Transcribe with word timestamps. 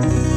Bye. 0.00 0.29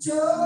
future 0.00 0.45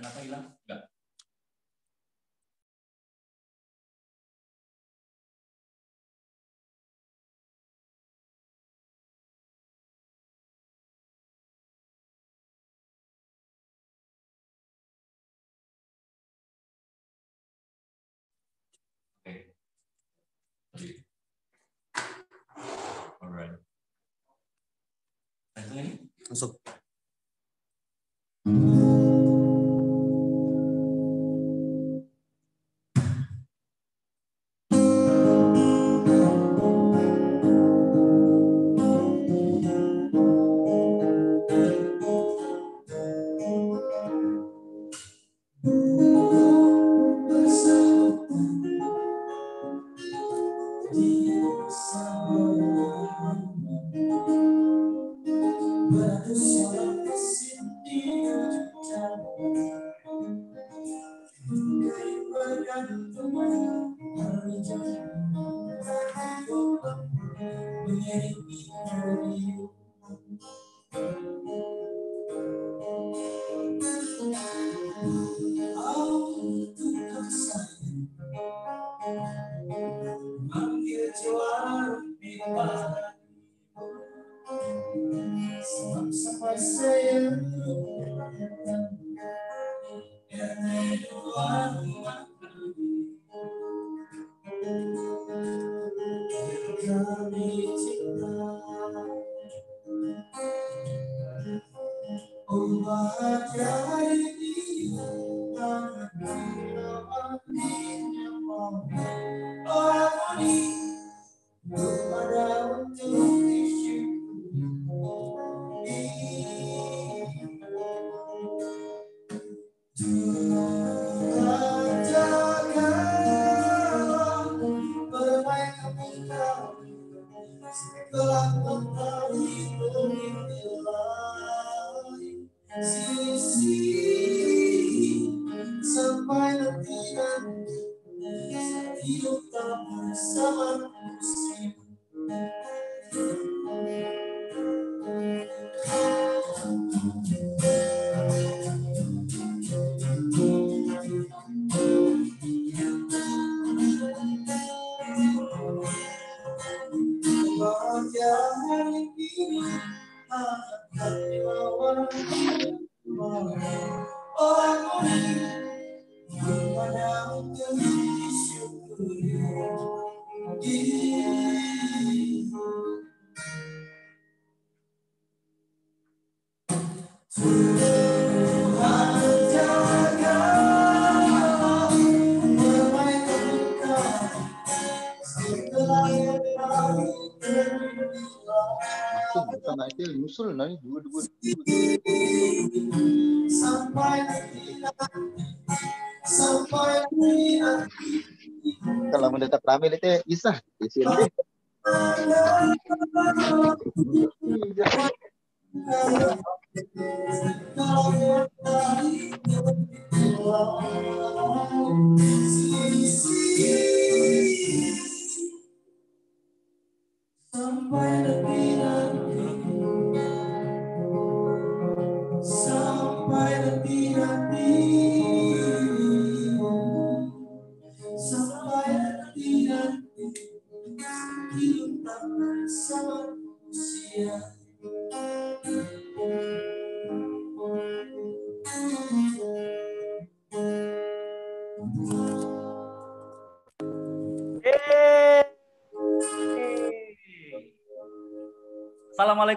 kenapa 0.00 0.18
hilang? 0.24 0.44
Enggak. 0.64 0.80
Alright. 23.20 23.60
Ini? 25.60 26.08
Masuk. 26.32 26.79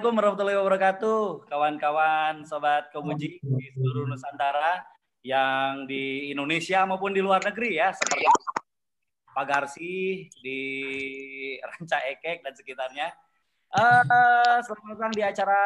Assalamualaikum 0.03 0.35
warahmatullahi 0.35 0.59
wabarakatuh, 0.59 1.21
kawan-kawan, 1.47 2.33
sobat 2.43 2.91
Komuji 2.91 3.39
di 3.39 3.65
seluruh 3.71 4.03
Nusantara 4.03 4.83
yang 5.23 5.87
di 5.87 6.27
Indonesia 6.27 6.83
maupun 6.83 7.15
di 7.15 7.23
luar 7.23 7.39
negeri 7.39 7.79
ya, 7.79 7.95
seperti 7.95 8.27
Pak 9.31 9.45
Garsi 9.47 10.27
di 10.43 10.59
Ranca 11.55 12.03
Ekek 12.03 12.43
dan 12.43 12.51
sekitarnya. 12.51 13.15
Eh, 13.79 14.57
selamat 14.67 14.91
datang 14.91 15.13
di 15.15 15.23
acara 15.23 15.61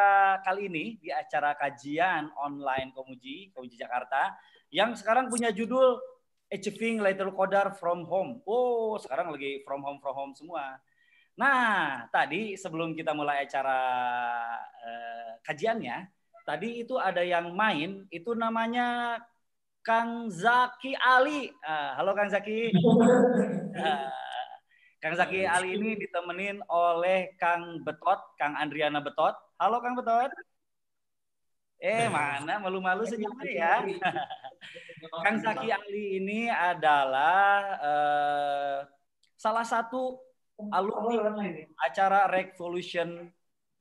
kali 0.46 0.70
ini, 0.70 1.02
di 1.02 1.10
acara 1.10 1.58
kajian 1.58 2.30
online 2.38 2.94
Komuji, 2.94 3.50
Komuji 3.50 3.74
Jakarta, 3.74 4.38
yang 4.70 4.94
sekarang 4.94 5.26
punya 5.26 5.50
judul 5.50 5.98
Achieving 6.46 7.02
Little 7.02 7.34
Codar 7.34 7.74
from 7.74 8.06
Home. 8.06 8.38
Oh, 8.46 9.02
sekarang 9.02 9.34
lagi 9.34 9.66
from 9.66 9.82
home 9.82 9.98
from 9.98 10.14
home 10.14 10.32
semua. 10.38 10.78
Nah, 11.38 12.02
tadi 12.10 12.58
sebelum 12.58 12.98
kita 12.98 13.14
mulai 13.14 13.46
acara 13.46 13.78
eh, 14.82 15.30
kajiannya, 15.46 16.10
tadi 16.42 16.82
itu 16.82 16.98
ada 16.98 17.22
yang 17.22 17.54
main, 17.54 18.10
itu 18.10 18.34
namanya 18.34 19.22
Kang 19.86 20.26
Zaki 20.26 20.98
Ali. 20.98 21.54
Ah, 21.62 21.94
halo 21.94 22.12
Kang 22.18 22.28
Zaki. 22.28 22.74
Ah, 23.78 24.10
Kang 24.98 25.14
Zaki 25.14 25.46
Ali 25.46 25.78
ini 25.78 25.94
ditemenin 25.94 26.58
oleh 26.66 27.30
Kang 27.38 27.86
Betot, 27.86 28.18
Kang 28.34 28.58
Andriana 28.58 28.98
Betot. 28.98 29.38
Halo 29.62 29.78
Kang 29.78 29.94
Betot. 29.94 30.34
Eh, 31.78 32.10
mana 32.10 32.58
malu-malu 32.58 33.06
senyumnya 33.06 33.46
ya. 33.54 33.74
Kang 35.22 35.38
Zaki 35.38 35.70
Ali 35.70 36.18
ini 36.18 36.50
adalah 36.50 37.78
eh, 37.78 38.78
salah 39.38 39.62
satu 39.62 40.27
alumni 40.74 41.62
acara 41.78 42.26
Revolution 42.26 43.30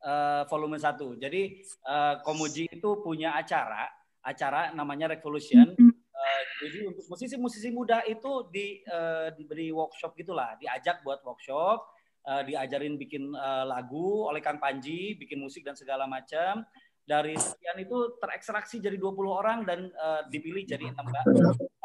eh, 0.01 0.43
volume 0.46 0.77
1. 0.77 1.17
Jadi 1.17 1.41
eh, 1.65 2.15
Komuji 2.22 2.69
itu 2.69 2.89
punya 3.01 3.34
acara, 3.34 3.89
acara 4.22 4.72
namanya 4.77 5.12
Revolution. 5.17 5.74
Eh, 6.17 6.43
jadi 6.65 6.89
untuk 6.89 7.05
musisi-musisi 7.10 7.69
muda 7.74 8.01
itu 8.05 8.50
di 8.53 8.81
eh, 8.86 9.34
diberi 9.34 9.74
workshop 9.74 10.13
gitulah, 10.17 10.57
diajak 10.62 11.01
buat 11.01 11.22
workshop, 11.25 11.86
eh, 12.25 12.41
diajarin 12.46 12.98
bikin 12.98 13.34
eh, 13.34 13.65
lagu 13.65 14.29
oleh 14.29 14.41
Kang 14.41 14.62
Panji, 14.62 15.17
bikin 15.17 15.41
musik 15.41 15.65
dan 15.65 15.74
segala 15.74 16.05
macam. 16.05 16.65
Dari 17.07 17.39
sekian 17.39 17.79
itu 17.79 18.19
terekstraksi 18.19 18.84
jadi 18.84 19.00
20 19.00 19.15
orang 19.31 19.60
dan 19.63 19.88
eh, 19.88 20.22
dipilih 20.29 20.67
jadi 20.67 20.91
16 20.93 21.77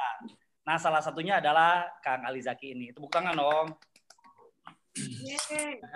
Nah, 0.63 0.79
salah 0.79 1.03
satunya 1.03 1.43
adalah 1.43 1.91
Kang 1.99 2.23
Ali 2.23 2.39
Zaki 2.39 2.71
ini. 2.79 2.95
Tepuk 2.95 3.11
tangan 3.11 3.35
dong. 3.35 3.75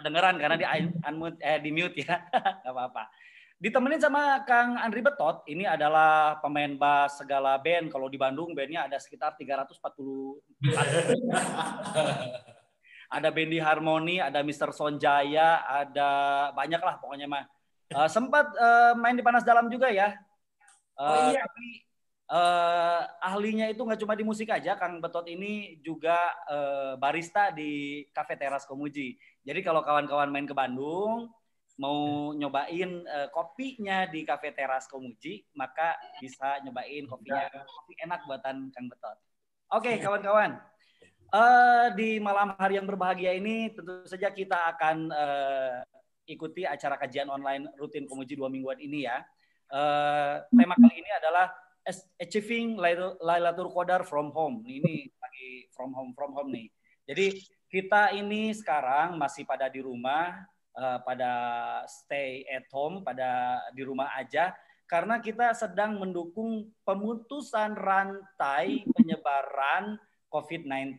Kedengeran 0.00 0.40
karena 0.40 0.56
di 0.56 0.66
unmute 1.04 1.38
eh 1.40 1.58
di 1.60 1.70
mute 1.72 2.00
ya. 2.00 2.16
Gak 2.64 2.72
apa-apa. 2.72 3.08
Ditemenin 3.56 3.96
sama 3.96 4.44
Kang 4.44 4.76
Andri 4.76 5.00
Betot, 5.00 5.40
ini 5.48 5.64
adalah 5.64 6.36
pemain 6.44 6.76
bass 6.76 7.24
segala 7.24 7.56
band. 7.56 7.88
Kalau 7.88 8.12
di 8.12 8.20
Bandung 8.20 8.52
bandnya 8.52 8.84
ada 8.84 9.00
sekitar 9.00 9.32
340 9.40 9.80
ada 13.16 13.28
Bendi 13.32 13.56
Harmoni, 13.56 14.20
ada 14.20 14.44
Mr. 14.44 14.76
Sonjaya, 14.76 15.64
ada 15.64 16.10
banyak 16.52 16.82
lah 16.84 17.00
pokoknya 17.00 17.24
mah. 17.30 17.48
Eh, 17.86 18.08
sempat 18.10 18.50
eh, 18.52 18.92
main 18.98 19.16
di 19.16 19.22
Panas 19.22 19.46
Dalam 19.46 19.70
juga 19.70 19.88
ya. 19.88 20.12
Eh, 21.00 21.32
Tapi 21.38 21.68
eh, 22.26 23.02
ahlinya 23.22 23.70
itu 23.70 23.82
nggak 23.82 24.00
cuma 24.02 24.18
di 24.18 24.24
musik 24.26 24.50
aja, 24.50 24.74
Kang 24.74 24.98
Betot 24.98 25.26
ini 25.30 25.78
juga 25.82 26.34
eh, 26.50 26.94
barista 26.98 27.54
di 27.54 28.02
Cafe 28.10 28.34
Teras 28.34 28.66
Komuji. 28.66 29.14
Jadi 29.46 29.60
kalau 29.62 29.82
kawan-kawan 29.86 30.30
main 30.30 30.46
ke 30.46 30.54
Bandung 30.54 31.30
mau 31.76 32.32
nyobain 32.32 33.04
eh, 33.04 33.28
kopinya 33.30 34.08
di 34.08 34.24
Cafe 34.24 34.50
Teras 34.50 34.88
Komuji, 34.88 35.44
maka 35.54 35.94
bisa 36.18 36.58
nyobain 36.64 37.04
kopinya. 37.06 37.46
Kopi 37.52 37.94
enak 38.02 38.24
buatan 38.24 38.72
Kang 38.74 38.86
Betot. 38.90 39.18
Oke, 39.70 39.98
kawan-kawan. 39.98 40.56
Eh, 41.26 41.86
di 41.98 42.10
malam 42.22 42.54
hari 42.54 42.78
yang 42.78 42.86
berbahagia 42.86 43.34
ini 43.34 43.74
tentu 43.74 44.06
saja 44.06 44.30
kita 44.30 44.72
akan 44.72 45.10
eh, 45.10 45.82
ikuti 46.30 46.62
acara 46.62 46.94
kajian 46.98 47.26
online 47.26 47.66
rutin 47.78 48.06
Komuji 48.06 48.38
dua 48.38 48.46
mingguan 48.46 48.78
ini 48.78 49.04
ya. 49.04 49.20
Eh, 49.66 50.34
tema 50.54 50.78
kali 50.78 51.02
ini 51.02 51.10
adalah 51.18 51.50
Achieving 52.18 52.74
Lail- 52.76 53.18
Lailatul 53.22 53.70
Qadar 53.70 54.02
from 54.02 54.34
Home. 54.34 54.66
Ini 54.66 55.06
lagi 55.06 55.70
from 55.70 55.94
home 55.94 56.10
from 56.18 56.34
home 56.34 56.50
nih. 56.50 56.66
Jadi 57.06 57.38
kita 57.70 58.10
ini 58.18 58.50
sekarang 58.50 59.14
masih 59.14 59.46
pada 59.46 59.70
di 59.70 59.78
rumah, 59.78 60.34
eh, 60.74 60.98
pada 61.06 61.32
stay 61.86 62.42
at 62.50 62.66
home, 62.74 63.06
pada 63.06 63.62
di 63.70 63.86
rumah 63.86 64.10
aja 64.18 64.50
karena 64.86 65.18
kita 65.18 65.50
sedang 65.50 65.98
mendukung 65.98 66.70
pemutusan 66.86 67.74
rantai 67.74 68.86
penyebaran 68.94 69.98
COVID-19. 70.30 70.94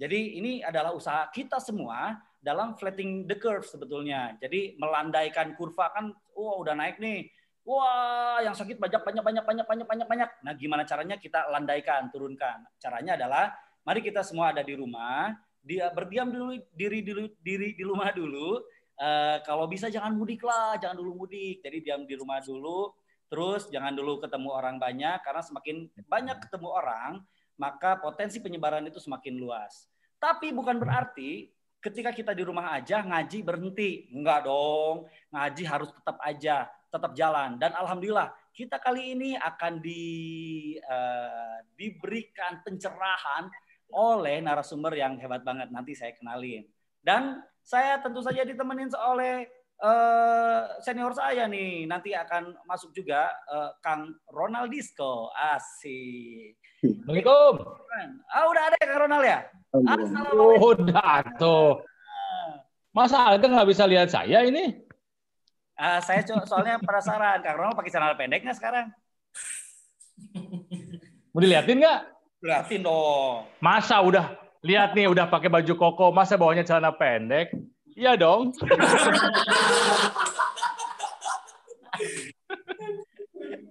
Jadi 0.00 0.40
ini 0.40 0.64
adalah 0.64 0.96
usaha 0.96 1.28
kita 1.28 1.60
semua 1.60 2.16
dalam 2.40 2.72
flattening 2.80 3.28
the 3.28 3.36
curve 3.36 3.68
sebetulnya. 3.68 4.40
Jadi 4.40 4.80
melandaikan 4.80 5.52
kurva 5.60 5.92
kan, 5.92 6.16
wah 6.32 6.56
udah 6.64 6.72
naik 6.72 6.96
nih. 6.96 7.28
Wah, 7.64 8.40
yang 8.40 8.56
sakit 8.56 8.80
banyak 8.80 9.02
banyak 9.04 9.22
banyak 9.22 9.44
banyak 9.44 9.66
banyak 9.68 9.86
banyak 9.86 10.06
banyak. 10.08 10.30
Nah, 10.42 10.52
gimana 10.56 10.82
caranya 10.88 11.20
kita 11.20 11.48
landaikan, 11.52 12.08
turunkan? 12.08 12.64
Caranya 12.80 13.20
adalah 13.20 13.52
mari 13.84 14.00
kita 14.00 14.24
semua 14.24 14.50
ada 14.52 14.64
di 14.64 14.72
rumah, 14.72 15.36
dia 15.60 15.92
berdiam 15.92 16.32
dulu 16.32 16.56
diri 16.72 17.04
dulu 17.04 17.28
diri 17.44 17.76
di 17.76 17.84
rumah 17.84 18.10
dulu. 18.16 18.64
Eh, 19.00 19.38
kalau 19.44 19.64
bisa 19.68 19.88
jangan 19.88 20.12
mudik 20.12 20.44
lah, 20.44 20.76
jangan 20.80 21.00
dulu 21.00 21.24
mudik. 21.24 21.64
Jadi 21.64 21.84
diam 21.84 22.04
di 22.04 22.16
rumah 22.16 22.40
dulu. 22.40 22.92
Terus 23.30 23.70
jangan 23.70 23.94
dulu 23.94 24.18
ketemu 24.20 24.48
orang 24.50 24.76
banyak 24.76 25.22
karena 25.22 25.40
semakin 25.44 25.86
banyak 26.10 26.36
ketemu 26.42 26.68
orang, 26.68 27.22
maka 27.54 27.96
potensi 27.96 28.42
penyebaran 28.42 28.82
itu 28.88 28.98
semakin 28.98 29.38
luas. 29.38 29.86
Tapi 30.18 30.50
bukan 30.50 30.76
berarti 30.82 31.48
ketika 31.80 32.12
kita 32.12 32.36
di 32.36 32.44
rumah 32.44 32.76
aja 32.76 33.00
ngaji 33.00 33.40
berhenti. 33.40 34.10
Enggak 34.12 34.44
dong. 34.44 35.08
Ngaji 35.32 35.62
harus 35.64 35.88
tetap 35.94 36.20
aja, 36.20 36.68
tetap 36.90 37.14
jalan. 37.14 37.56
Dan 37.56 37.72
alhamdulillah 37.72 38.34
kita 38.50 38.82
kali 38.82 39.14
ini 39.14 39.30
akan 39.38 39.78
di 39.78 40.04
eh, 40.76 41.56
diberikan 41.78 42.60
pencerahan 42.66 43.48
oleh 43.94 44.42
narasumber 44.42 44.94
yang 44.98 45.16
hebat 45.22 45.46
banget. 45.46 45.70
Nanti 45.70 45.94
saya 45.94 46.12
kenalin. 46.18 46.66
Dan 47.00 47.40
saya 47.62 48.02
tentu 48.02 48.20
saja 48.20 48.42
ditemenin 48.42 48.90
oleh 48.98 49.46
eh, 49.80 50.62
senior 50.82 51.14
saya 51.14 51.46
nih 51.46 51.86
nanti 51.86 52.12
akan 52.12 52.58
masuk 52.66 52.90
juga 52.92 53.30
eh, 53.30 53.70
Kang 53.80 54.10
Ronaldisco. 54.28 55.30
Asik. 55.32 56.58
Assalamualaikum. 56.82 57.54
Ah 58.34 58.44
udah 58.50 58.62
ada 58.68 58.76
ya 58.82 58.86
Kang 58.90 59.00
Ronald 59.06 59.24
ya? 59.24 59.38
Assalamualaikum. 59.70 60.66
Oh, 60.66 60.74
udah 60.74 61.18
tuh. 61.38 61.70
Masa 62.90 63.22
Alga 63.22 63.46
nggak 63.46 63.70
bisa 63.70 63.86
lihat 63.86 64.10
saya 64.10 64.42
ini? 64.42 64.89
Ah, 65.80 65.96
saya 66.04 66.20
co- 66.28 66.44
soalnya 66.44 66.76
penasaran 66.76 67.40
Kang 67.40 67.56
Ronald 67.56 67.72
pakai 67.72 67.88
celana 67.88 68.12
pendek 68.12 68.44
nggak 68.44 68.58
sekarang? 68.60 68.92
Mau 71.32 71.40
diliatin 71.40 71.80
nggak? 71.80 72.00
Liatin 72.44 72.84
dong. 72.84 73.48
Masa 73.64 73.96
udah 74.04 74.36
lihat 74.60 74.92
nih 74.92 75.08
udah 75.08 75.24
pakai 75.32 75.48
baju 75.48 75.72
koko, 75.72 76.12
masa 76.12 76.36
bawahnya 76.36 76.68
celana 76.68 76.92
pendek? 76.92 77.56
Iya 77.96 78.12
dong. 78.20 78.52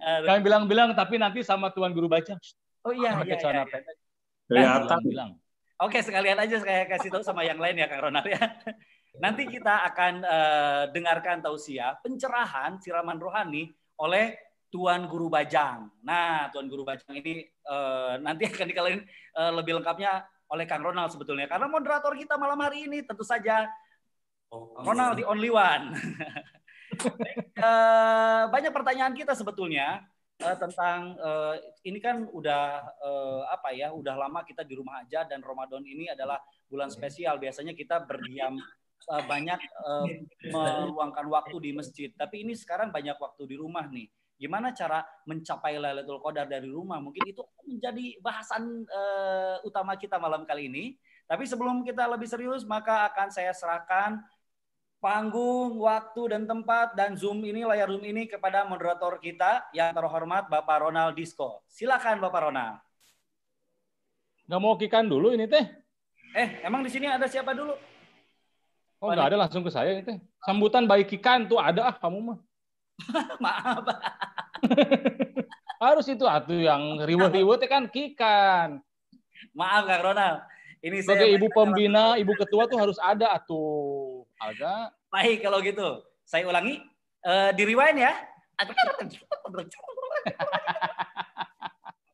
Kami 0.00 0.40
bilang-bilang 0.42 0.90
tapi 0.98 1.14
nanti 1.14 1.46
sama 1.46 1.70
tuan 1.70 1.94
guru 1.94 2.10
baca 2.10 2.34
Oh 2.82 2.90
iya, 2.90 3.14
pakai 3.22 3.38
iya, 3.38 3.42
celana 3.42 3.54
iya, 3.54 3.62
iya. 3.62 3.70
pendek. 3.70 3.96
Kelihatan. 4.50 5.00
Bilang. 5.06 5.30
Oke, 5.78 6.02
sekalian 6.02 6.42
aja 6.42 6.58
saya 6.58 6.90
kasih 6.90 7.08
tahu 7.14 7.22
sama 7.22 7.46
yang 7.46 7.62
lain 7.62 7.78
ya 7.78 7.86
Kang 7.86 8.02
Ronald 8.10 8.26
ya. 8.26 8.40
Nanti 9.18 9.50
kita 9.50 9.82
akan 9.90 10.22
eh, 10.22 10.84
dengarkan 10.94 11.42
tausiah 11.42 11.98
pencerahan 11.98 12.78
siraman 12.78 13.18
rohani 13.18 13.66
oleh 13.98 14.38
Tuan 14.70 15.10
Guru 15.10 15.26
Bajang. 15.26 15.90
Nah, 16.06 16.46
Tuan 16.54 16.70
Guru 16.70 16.86
Bajang 16.86 17.18
ini 17.18 17.42
eh, 17.42 18.14
nanti 18.22 18.46
akan 18.46 18.66
dikalian 18.70 19.02
eh, 19.10 19.52
lebih 19.58 19.82
lengkapnya 19.82 20.22
oleh 20.50 20.64
Kang 20.66 20.86
Ronald 20.86 21.10
sebetulnya. 21.10 21.50
Karena 21.50 21.66
moderator 21.66 22.14
kita 22.14 22.38
malam 22.38 22.58
hari 22.62 22.86
ini 22.86 23.02
tentu 23.02 23.26
saja 23.26 23.66
Ronald 24.82 25.18
the 25.18 25.26
only 25.26 25.50
one. 25.50 25.94
Eh, 27.60 28.44
banyak 28.50 28.76
pertanyaan 28.76 29.16
kita 29.16 29.32
sebetulnya 29.32 30.04
eh, 30.36 30.56
tentang 30.60 31.16
eh, 31.16 31.54
ini 31.88 31.96
kan 31.96 32.28
udah 32.28 32.64
eh, 33.00 33.42
apa 33.48 33.72
ya, 33.72 33.88
udah 33.92 34.20
lama 34.20 34.44
kita 34.44 34.68
di 34.68 34.76
rumah 34.76 35.00
aja 35.00 35.24
dan 35.24 35.40
Ramadan 35.40 35.80
ini 35.80 36.12
adalah 36.12 36.36
bulan 36.68 36.92
spesial. 36.92 37.40
Biasanya 37.40 37.72
kita 37.72 38.04
berdiam 38.04 38.60
eh, 39.08 39.24
banyak 39.24 39.60
eh, 39.60 40.06
meluangkan 40.52 41.26
waktu 41.30 41.56
di 41.62 41.70
masjid. 41.72 42.10
Tapi 42.12 42.44
ini 42.44 42.52
sekarang 42.52 42.92
banyak 42.92 43.16
waktu 43.16 43.48
di 43.48 43.56
rumah 43.56 43.88
nih. 43.88 44.08
Gimana 44.40 44.72
cara 44.72 45.04
mencapai 45.28 45.76
Lailatul 45.76 46.20
Qadar 46.24 46.48
dari 46.48 46.72
rumah? 46.72 46.96
Mungkin 46.96 47.28
itu 47.28 47.44
menjadi 47.68 48.16
bahasan 48.24 48.84
eh, 48.88 49.56
utama 49.64 49.96
kita 49.96 50.16
malam 50.16 50.48
kali 50.48 50.68
ini. 50.68 50.84
Tapi 51.28 51.44
sebelum 51.44 51.84
kita 51.84 52.08
lebih 52.08 52.26
serius, 52.26 52.64
maka 52.64 53.06
akan 53.12 53.28
saya 53.30 53.52
serahkan 53.54 54.18
panggung, 55.00 55.80
waktu, 55.80 56.36
dan 56.36 56.44
tempat, 56.44 56.92
dan 56.92 57.16
Zoom 57.16 57.40
ini, 57.42 57.64
layar 57.64 57.88
Zoom 57.88 58.04
ini 58.04 58.28
kepada 58.28 58.68
moderator 58.68 59.16
kita 59.16 59.72
yang 59.72 59.96
terhormat 59.96 60.46
Bapak 60.52 60.88
Ronald 60.88 61.16
Disco. 61.16 61.64
Silakan 61.66 62.20
Bapak 62.20 62.52
Ronald. 62.52 62.84
Nggak 64.44 64.60
mau 64.60 64.76
kikan 64.76 65.08
dulu 65.08 65.32
ini 65.32 65.48
teh? 65.48 65.64
Eh, 66.36 66.62
emang 66.62 66.84
di 66.84 66.90
sini 66.92 67.08
ada 67.08 67.26
siapa 67.26 67.56
dulu? 67.56 67.74
Oh 69.00 69.08
nggak 69.08 69.32
ada 69.32 69.38
langsung 69.40 69.64
ke 69.64 69.72
saya 69.72 70.04
teh. 70.04 70.20
Sambutan 70.44 70.84
baik 70.84 71.08
kikan 71.08 71.48
tuh 71.48 71.56
ada 71.56 71.88
ah 71.88 71.96
kamu 71.96 72.20
mah. 72.20 72.38
Maaf. 73.44 73.80
Harus 75.82 76.06
itu 76.12 76.28
atuh 76.28 76.60
yang 76.60 77.00
riwet-riwet 77.08 77.64
teh 77.64 77.70
kan 77.72 77.88
kikan. 77.88 78.84
Maaf 79.56 79.88
Kang 79.88 80.12
Ronald. 80.12 80.44
Ini 80.84 81.00
saya 81.00 81.24
Sebagai 81.24 81.28
ibu 81.32 81.48
pembina, 81.48 82.20
ibu 82.20 82.32
ketua 82.36 82.64
tuh 82.64 82.80
harus 82.80 82.96
ada 83.00 83.36
atuh. 83.36 84.24
Agak 84.40 84.96
Baik 85.12 85.44
kalau 85.44 85.60
gitu. 85.60 86.04
Saya 86.24 86.48
ulangi. 86.48 86.80
Eh, 87.20 87.50
di 87.52 87.62
rewind 87.68 88.00
ya. 88.00 88.16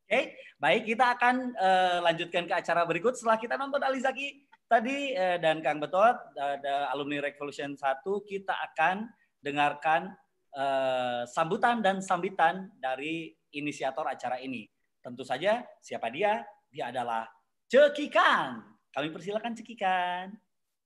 Oke, 0.07 0.39
baik 0.63 0.83
kita 0.87 1.19
akan 1.19 1.51
eh, 1.59 1.99
lanjutkan 1.99 2.47
ke 2.47 2.55
acara 2.55 2.87
berikut 2.87 3.19
setelah 3.19 3.39
kita 3.39 3.59
nonton 3.59 3.83
Alizaki 3.83 4.47
tadi 4.67 5.15
eh, 5.15 5.39
dan 5.39 5.63
Kang 5.63 5.79
Betot 5.79 6.35
ada 6.35 6.91
alumni 6.91 7.23
Revolution 7.23 7.79
1 7.79 8.03
kita 8.27 8.55
akan 8.73 9.07
dengarkan 9.41 10.11
eh, 10.55 11.23
sambutan 11.31 11.81
dan 11.81 12.03
sambitan 12.03 12.71
dari 12.79 13.31
inisiator 13.55 14.07
acara 14.07 14.43
ini. 14.43 14.67
Tentu 15.01 15.23
saja 15.23 15.63
siapa 15.79 16.11
dia? 16.11 16.43
Dia 16.71 16.91
adalah 16.91 17.31
Cekikan. 17.71 18.63
Kami 18.91 19.09
persilakan 19.11 19.55
Cekikan. 19.55 20.35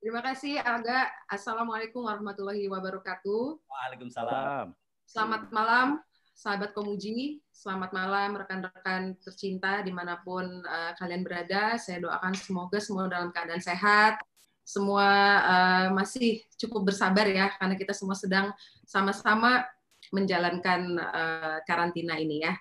Terima 0.01 0.25
kasih 0.25 0.61
Alga. 0.61 1.13
Assalamualaikum 1.29 2.09
warahmatullahi 2.09 2.65
wabarakatuh. 2.73 3.61
Waalaikumsalam. 3.69 4.73
Selamat 5.05 5.53
malam 5.53 6.01
sahabat 6.41 6.73
Komuji. 6.73 7.45
Selamat 7.53 7.93
malam 7.93 8.33
rekan-rekan 8.33 9.13
tercinta 9.21 9.85
di 9.85 9.93
mana 9.93 10.17
pun 10.25 10.65
eh, 10.65 10.93
kalian 10.97 11.21
berada. 11.21 11.77
Saya 11.77 12.01
doakan 12.01 12.33
semoga 12.33 12.81
semua 12.81 13.13
dalam 13.13 13.29
keadaan 13.29 13.61
sehat. 13.61 14.17
Semua 14.65 15.09
eh, 15.45 15.89
masih 15.93 16.41
cukup 16.57 16.89
bersabar 16.89 17.29
ya 17.29 17.53
karena 17.61 17.77
kita 17.77 17.93
semua 17.93 18.17
sedang 18.17 18.57
sama-sama 18.89 19.69
menjalankan 20.17 20.81
eh, 20.97 21.59
karantina 21.69 22.17
ini 22.17 22.41
ya. 22.41 22.57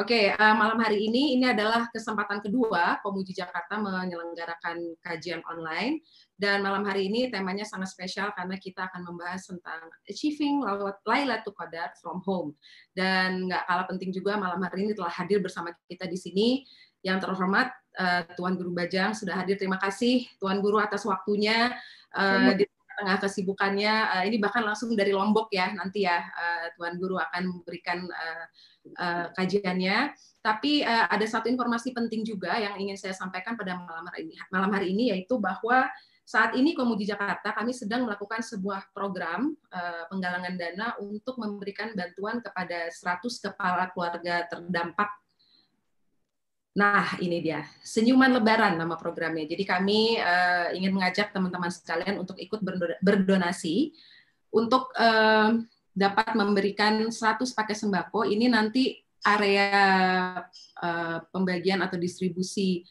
Oke, 0.00 0.32
eh, 0.32 0.54
malam 0.56 0.80
hari 0.80 1.04
ini 1.04 1.36
ini 1.36 1.44
adalah 1.48 1.84
kesempatan 1.92 2.40
kedua 2.40 3.00
Komuji 3.00 3.36
Jakarta 3.36 3.76
menyelenggarakan 3.76 4.96
kajian 5.04 5.44
online 5.44 6.00
dan 6.42 6.58
malam 6.58 6.82
hari 6.82 7.06
ini 7.06 7.30
temanya 7.30 7.62
sangat 7.62 7.94
spesial 7.94 8.34
karena 8.34 8.58
kita 8.58 8.90
akan 8.90 9.06
membahas 9.06 9.46
tentang 9.46 9.86
achieving 10.10 10.66
Lailatul 11.06 11.54
Qadar 11.54 11.94
from 12.02 12.18
home. 12.26 12.58
Dan 12.90 13.46
nggak 13.46 13.62
kalah 13.70 13.86
penting 13.86 14.10
juga 14.10 14.34
malam 14.34 14.58
hari 14.58 14.90
ini 14.90 14.92
telah 14.98 15.14
hadir 15.14 15.38
bersama 15.38 15.70
kita 15.86 16.10
di 16.10 16.18
sini 16.18 16.66
yang 17.06 17.22
terhormat 17.22 17.70
eh, 17.94 18.26
Tuan 18.34 18.58
Guru 18.58 18.74
Bajang 18.74 19.14
sudah 19.14 19.38
hadir. 19.38 19.54
Terima 19.54 19.78
kasih 19.78 20.26
Tuan 20.42 20.58
Guru 20.58 20.82
atas 20.82 21.06
waktunya 21.06 21.78
eh, 22.10 22.58
di 22.58 22.66
tengah 22.98 23.22
kesibukannya. 23.22 23.94
Eh, 24.18 24.34
ini 24.34 24.42
bahkan 24.42 24.66
langsung 24.66 24.98
dari 24.98 25.14
Lombok 25.14 25.46
ya 25.54 25.70
nanti 25.70 26.10
ya 26.10 26.26
Tuan 26.74 26.98
Guru 26.98 27.22
akan 27.22 27.42
memberikan 27.54 28.02
kajiannya. 29.38 30.10
Tapi 30.42 30.82
ada 30.82 31.22
satu 31.22 31.46
informasi 31.46 31.94
penting 31.94 32.26
juga 32.26 32.58
yang 32.58 32.74
ingin 32.82 32.98
saya 32.98 33.14
sampaikan 33.14 33.54
pada 33.54 33.78
malam 33.78 34.10
hari 34.10 34.26
ini, 34.26 34.34
malam 34.50 34.74
hari 34.74 34.90
ini 34.90 35.14
yaitu 35.14 35.38
bahwa 35.38 35.86
saat 36.32 36.56
ini 36.56 36.72
Komuji 36.72 37.04
Jakarta 37.04 37.52
kami 37.52 37.76
sedang 37.76 38.08
melakukan 38.08 38.40
sebuah 38.40 38.88
program 38.96 39.52
eh, 39.68 40.04
penggalangan 40.08 40.54
dana 40.56 40.96
untuk 41.04 41.36
memberikan 41.36 41.92
bantuan 41.92 42.40
kepada 42.40 42.88
100 42.88 43.20
kepala 43.20 43.92
keluarga 43.92 44.48
terdampak. 44.48 45.12
Nah, 46.72 47.20
ini 47.20 47.44
dia. 47.44 47.68
Senyuman 47.84 48.32
Lebaran 48.32 48.80
nama 48.80 48.96
programnya. 48.96 49.44
Jadi 49.44 49.68
kami 49.68 50.16
eh, 50.16 50.72
ingin 50.72 50.96
mengajak 50.96 51.36
teman-teman 51.36 51.68
sekalian 51.68 52.16
untuk 52.16 52.40
ikut 52.40 52.64
berdo- 52.64 52.96
berdonasi 53.04 53.92
untuk 54.56 54.88
eh, 54.96 55.60
dapat 55.92 56.32
memberikan 56.32 57.12
100 57.12 57.44
paket 57.52 57.76
sembako. 57.76 58.24
Ini 58.24 58.48
nanti 58.48 58.96
area 59.20 59.68
eh, 60.80 61.18
pembagian 61.28 61.84
atau 61.84 62.00
distribusi 62.00 62.88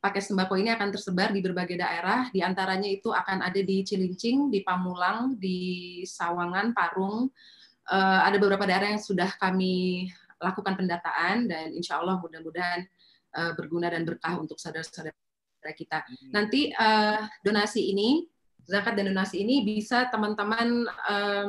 paket 0.00 0.32
sembako 0.32 0.56
ini 0.56 0.72
akan 0.72 0.88
tersebar 0.88 1.28
di 1.30 1.44
berbagai 1.44 1.76
daerah, 1.76 2.32
di 2.32 2.40
antaranya 2.40 2.88
itu 2.88 3.12
akan 3.12 3.44
ada 3.44 3.60
di 3.60 3.84
Cilincing, 3.84 4.48
di 4.48 4.64
Pamulang, 4.64 5.36
di 5.36 6.00
Sawangan, 6.08 6.72
Parung. 6.72 7.28
Eh, 7.84 8.20
ada 8.24 8.40
beberapa 8.40 8.64
daerah 8.64 8.88
yang 8.88 9.02
sudah 9.02 9.28
kami 9.36 10.08
lakukan 10.40 10.72
pendataan 10.72 11.44
dan 11.44 11.76
insya 11.76 12.00
Allah 12.00 12.16
mudah-mudahan 12.16 12.80
eh, 13.36 13.52
berguna 13.54 13.92
dan 13.92 14.08
berkah 14.08 14.40
untuk 14.40 14.56
saudara-saudara 14.56 15.12
kita. 15.76 16.08
Nanti 16.32 16.72
eh, 16.72 17.20
donasi 17.44 17.92
ini, 17.92 18.24
zakat 18.64 18.96
dan 18.96 19.12
donasi 19.12 19.44
ini 19.44 19.68
bisa 19.68 20.08
teman-teman 20.08 20.88
em, 21.10 21.48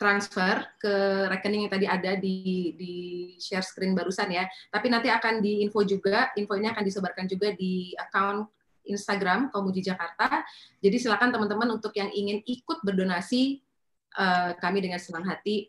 transfer 0.00 0.64
ke 0.80 1.28
rekening 1.28 1.68
yang 1.68 1.72
tadi 1.76 1.84
ada 1.84 2.16
di 2.16 2.72
di 2.72 2.94
share 3.36 3.60
screen 3.60 3.92
barusan 3.92 4.32
ya. 4.32 4.48
Tapi 4.72 4.88
nanti 4.88 5.12
akan 5.12 5.44
diinfo 5.44 5.84
juga, 5.84 6.32
info 6.40 6.56
ini 6.56 6.72
akan 6.72 6.80
disebarkan 6.80 7.28
juga 7.28 7.52
di 7.52 7.92
account 8.00 8.48
Instagram 8.88 9.52
Komuji 9.52 9.84
Jakarta. 9.84 10.40
Jadi 10.80 10.96
silakan 10.96 11.36
teman-teman 11.36 11.76
untuk 11.76 11.92
yang 12.00 12.08
ingin 12.08 12.40
ikut 12.48 12.80
berdonasi, 12.80 13.60
eh, 14.16 14.50
kami 14.56 14.80
dengan 14.80 14.96
senang 14.96 15.28
hati 15.28 15.68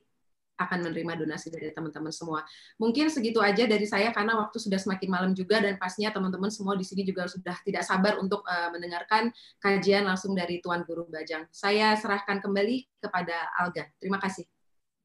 akan 0.67 0.89
menerima 0.89 1.26
donasi 1.26 1.50
dari 1.50 1.71
teman-teman 1.71 2.13
semua. 2.13 2.45
Mungkin 2.78 3.10
segitu 3.10 3.39
aja 3.41 3.65
dari 3.65 3.86
saya 3.86 4.13
karena 4.13 4.38
waktu 4.38 4.58
sudah 4.58 4.78
semakin 4.78 5.10
malam 5.10 5.32
juga 5.34 5.62
dan 5.62 5.80
pastinya 5.82 6.13
teman-teman 6.13 6.50
semua 6.54 6.78
di 6.78 6.86
sini 6.86 7.02
juga 7.06 7.26
sudah 7.26 7.58
tidak 7.65 7.84
sabar 7.86 8.21
untuk 8.21 8.45
eh, 8.45 8.69
mendengarkan 8.69 9.34
kajian 9.60 10.06
langsung 10.06 10.38
dari 10.38 10.62
Tuan 10.62 10.86
Guru 10.86 11.10
Bajang. 11.10 11.50
Saya 11.50 11.97
serahkan 11.97 12.39
kembali 12.39 13.02
kepada 13.02 13.52
Alga. 13.58 13.89
Terima 13.97 14.21
kasih. 14.21 14.45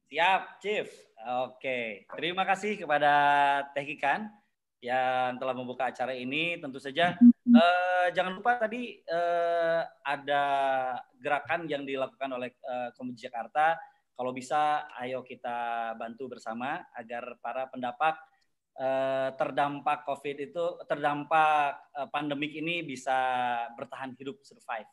Siap, 0.07 0.63
Chief. 0.63 0.87
Oke, 1.43 2.07
terima 2.13 2.45
kasih 2.47 2.77
kepada 2.77 3.11
Teh 3.73 3.83
Kikan 3.83 4.29
yang 4.79 5.35
telah 5.41 5.51
membuka 5.57 5.89
acara 5.89 6.13
ini. 6.13 6.55
Tentu 6.61 6.79
saja 6.79 7.17
Eh, 7.47 8.07
jangan 8.11 8.37
lupa 8.37 8.59
tadi 8.59 8.99
eh, 8.99 9.81
ada 10.03 10.43
gerakan 11.15 11.63
yang 11.65 11.87
dilakukan 11.87 12.29
oleh 12.35 12.51
eh, 12.51 12.89
Komunitas 12.93 13.23
Jakarta. 13.23 13.79
Kalau 14.17 14.33
bisa, 14.33 14.89
ayo 14.97 15.21
kita 15.21 15.93
bantu 15.93 16.25
bersama 16.25 16.81
agar 16.97 17.37
para 17.37 17.69
pendapat 17.69 18.17
eh, 18.81 19.29
terdampak 19.37 20.09
COVID 20.09 20.37
itu, 20.41 20.65
terdampak 20.89 21.77
eh, 21.93 22.09
pandemik 22.09 22.49
ini 22.57 22.81
bisa 22.81 23.13
bertahan 23.77 24.17
hidup, 24.17 24.41
survive. 24.41 24.89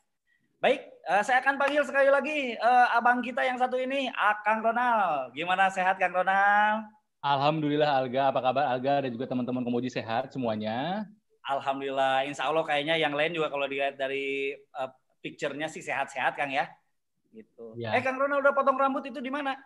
Baik, 0.61 0.85
eh, 1.09 1.23
saya 1.25 1.41
akan 1.41 1.57
panggil 1.57 1.81
sekali 1.81 2.13
lagi 2.13 2.53
eh, 2.53 2.87
abang 2.93 3.25
kita 3.25 3.41
yang 3.41 3.57
satu 3.57 3.81
ini, 3.81 4.13
ah, 4.13 4.37
Kang 4.45 4.61
Ronald. 4.61 5.33
Gimana 5.33 5.73
sehat 5.73 5.97
Kang 5.97 6.13
Ronald? 6.13 6.85
Alhamdulillah 7.25 7.89
Alga, 8.05 8.29
apa 8.29 8.39
kabar 8.45 8.69
Alga 8.69 9.01
dan 9.01 9.09
juga 9.09 9.25
teman-teman 9.25 9.65
Komoji 9.65 9.89
sehat 9.89 10.29
semuanya? 10.29 11.09
Alhamdulillah, 11.49 12.29
insya 12.29 12.45
Allah 12.45 12.61
kayaknya 12.61 13.01
yang 13.01 13.17
lain 13.17 13.33
juga 13.33 13.49
kalau 13.49 13.65
dilihat 13.65 13.97
dari 13.97 14.53
uh, 14.77 14.89
picture-nya 15.25 15.65
sih 15.65 15.81
sehat-sehat 15.81 16.37
Kang 16.37 16.53
ya. 16.53 16.69
Gitu. 17.35 17.65
Ya. 17.75 17.91
Eh 17.91 18.01
Kang 18.01 18.15
Ronald 18.15 18.39
udah 18.39 18.55
potong 18.55 18.79
rambut 18.79 19.03
itu 19.03 19.19
di 19.19 19.27
mana? 19.27 19.59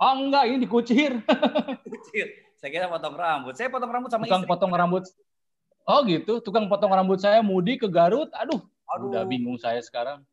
Oh 0.00 0.16
enggak, 0.16 0.48
ini 0.48 0.56
dikucir. 0.58 1.20
Kecil. 1.84 2.26
Saya 2.56 2.70
kira 2.70 2.86
potong 2.88 3.12
rambut. 3.12 3.52
Saya 3.52 3.68
potong 3.68 3.92
rambut 3.92 4.08
sama 4.08 4.24
Tukang 4.24 4.42
istri. 4.42 4.50
potong 4.50 4.72
rambut. 4.72 5.04
Oh 5.82 6.00
gitu, 6.02 6.38
tukang 6.38 6.66
potong 6.66 6.90
rambut 6.90 7.18
saya 7.18 7.42
mudik 7.42 7.82
ke 7.82 7.88
Garut. 7.90 8.30
Aduh, 8.32 8.62
Aduh, 8.88 9.10
udah 9.10 9.26
bingung 9.26 9.58
saya 9.58 9.78
sekarang. 9.78 10.24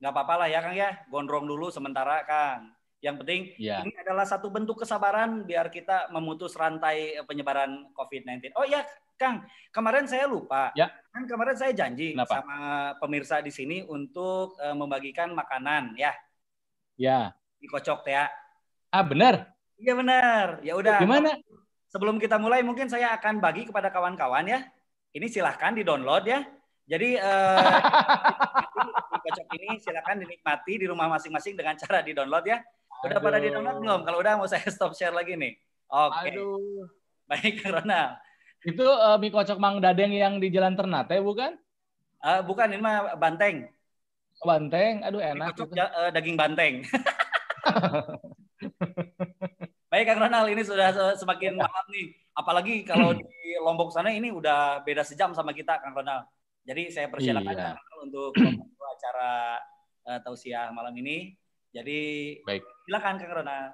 nggak 0.00 0.10
apa-apa 0.10 0.34
lah 0.36 0.48
ya 0.48 0.60
Kang 0.60 0.74
ya. 0.74 1.00
Gondrong 1.08 1.44
dulu 1.44 1.68
sementara 1.68 2.20
Kang. 2.22 2.74
Yang 3.00 3.16
penting 3.24 3.40
Ya. 3.56 3.80
ini 3.80 3.96
adalah 3.96 4.28
satu 4.28 4.52
bentuk 4.52 4.76
kesabaran 4.76 5.42
biar 5.42 5.72
kita 5.72 6.10
memutus 6.10 6.52
rantai 6.52 7.16
penyebaran 7.24 7.88
COVID-19. 7.94 8.52
Oh 8.54 8.66
ya 8.66 8.84
Kang, 9.20 9.44
kemarin 9.68 10.08
saya 10.08 10.24
lupa. 10.24 10.72
Ya. 10.72 10.88
Kan 11.12 11.28
kemarin 11.28 11.52
saya 11.52 11.76
janji 11.76 12.16
Kenapa? 12.16 12.40
sama 12.40 12.58
pemirsa 12.96 13.44
di 13.44 13.52
sini 13.52 13.84
untuk 13.84 14.56
eh, 14.56 14.72
membagikan 14.72 15.36
makanan 15.36 15.92
ya. 16.00 16.16
Ya. 16.96 17.36
Dikocok 17.60 18.08
ya. 18.08 18.32
Ah 18.88 19.04
benar. 19.04 19.52
Iya 19.76 19.92
benar. 19.92 20.64
Ya 20.64 20.72
udah. 20.72 21.04
Gimana? 21.04 21.36
Sebelum 21.92 22.16
kita 22.16 22.40
mulai 22.40 22.64
mungkin 22.64 22.88
saya 22.88 23.12
akan 23.12 23.44
bagi 23.44 23.68
kepada 23.68 23.92
kawan-kawan 23.92 24.48
ya. 24.48 24.64
Ini 25.12 25.28
silahkan 25.28 25.76
di-download 25.76 26.24
ya. 26.24 26.40
Jadi 26.88 27.20
eh 27.20 27.60
kocok 29.28 29.46
ini 29.60 29.76
silahkan 29.84 30.16
dinikmati 30.16 30.80
di 30.80 30.86
rumah 30.88 31.12
masing-masing 31.12 31.60
dengan 31.60 31.76
cara 31.76 32.00
di-download 32.00 32.48
ya. 32.48 32.64
Udah 33.04 33.20
pada 33.20 33.36
Aduh. 33.36 33.52
di-download 33.52 33.78
belum? 33.84 34.00
Kalau 34.08 34.16
udah 34.16 34.32
mau 34.40 34.48
saya 34.48 34.64
stop 34.72 34.96
share 34.96 35.12
lagi 35.12 35.36
nih. 35.36 35.60
Oke. 35.92 36.32
Aduh. 36.32 36.88
Baik, 37.28 37.62
Ronald. 37.68 38.29
Itu 38.60 38.84
eh, 38.84 39.16
mie 39.16 39.32
kocok 39.32 39.56
Mang 39.56 39.80
Dadeng 39.80 40.12
yang 40.12 40.36
di 40.36 40.52
Jalan 40.52 40.76
Ternate 40.76 41.20
bukan? 41.20 41.56
Eh, 42.20 42.40
bukan 42.44 42.68
ini 42.68 42.82
mah 42.82 43.16
banteng. 43.16 43.68
Banteng, 44.40 45.04
aduh 45.04 45.20
enak. 45.20 45.52
kocok 45.56 45.68
itu. 45.68 45.76
ja- 45.76 45.92
eh, 45.96 46.10
daging 46.12 46.36
banteng. 46.36 46.84
Baik 49.90 50.06
Kang 50.06 50.20
Ronald, 50.22 50.46
ini 50.48 50.62
sudah 50.62 50.94
se- 50.94 51.16
semakin 51.18 51.58
malam 51.58 51.84
nih. 51.90 52.14
Apalagi 52.36 52.86
kalau 52.86 53.10
di 53.18 53.26
Lombok 53.58 53.90
sana 53.90 54.14
ini 54.14 54.30
udah 54.30 54.84
beda 54.86 55.02
sejam 55.02 55.34
sama 55.34 55.50
kita 55.50 55.82
Kang 55.82 55.96
Ronald. 55.96 56.28
Jadi 56.62 56.92
saya 56.92 57.08
persilakan 57.10 57.50
Iya. 57.50 57.74
Kang 57.74 57.80
Ronald 57.80 58.00
untuk 58.06 58.32
acara 58.94 59.58
eh, 60.06 60.20
tausiah 60.22 60.70
malam 60.70 60.92
ini. 60.94 61.34
Jadi 61.72 62.00
Baik. 62.44 62.62
silakan 62.86 63.14
Kang 63.18 63.32
Ronald. 63.34 63.72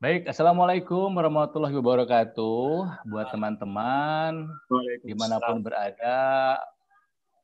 Baik, 0.00 0.32
Assalamualaikum 0.32 1.12
warahmatullahi 1.12 1.76
wabarakatuh. 1.76 3.04
Buat 3.04 3.36
teman-teman, 3.36 4.48
di 5.04 5.12
mana 5.12 5.36
pun 5.44 5.60
berada, 5.60 6.56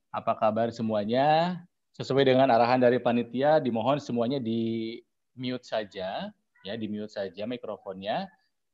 apa 0.08 0.32
kabar 0.40 0.72
semuanya? 0.72 1.60
Sesuai 1.92 2.24
dengan 2.24 2.48
arahan 2.48 2.80
dari 2.80 2.96
panitia, 2.96 3.60
dimohon 3.60 4.00
semuanya 4.00 4.40
di 4.40 4.96
mute 5.36 5.68
saja, 5.68 6.32
ya 6.64 6.74
di 6.80 6.88
mute 6.88 7.12
saja 7.12 7.44
mikrofonnya. 7.44 8.24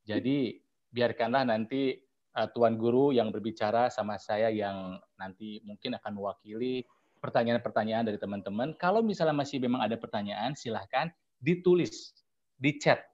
Jadi 0.06 0.62
biarkanlah 0.94 1.42
nanti 1.42 1.98
uh, 2.38 2.46
tuan 2.54 2.78
guru 2.78 3.10
yang 3.10 3.34
berbicara 3.34 3.90
sama 3.90 4.14
saya 4.14 4.46
yang 4.54 5.02
nanti 5.18 5.58
mungkin 5.66 5.98
akan 5.98 6.22
mewakili 6.22 6.86
pertanyaan-pertanyaan 7.18 8.06
dari 8.06 8.22
teman-teman. 8.22 8.78
Kalau 8.78 9.02
misalnya 9.02 9.34
masih 9.34 9.58
memang 9.58 9.82
ada 9.82 9.98
pertanyaan, 9.98 10.54
silahkan 10.54 11.10
ditulis 11.42 12.14
di 12.62 12.78
chat. 12.78 13.11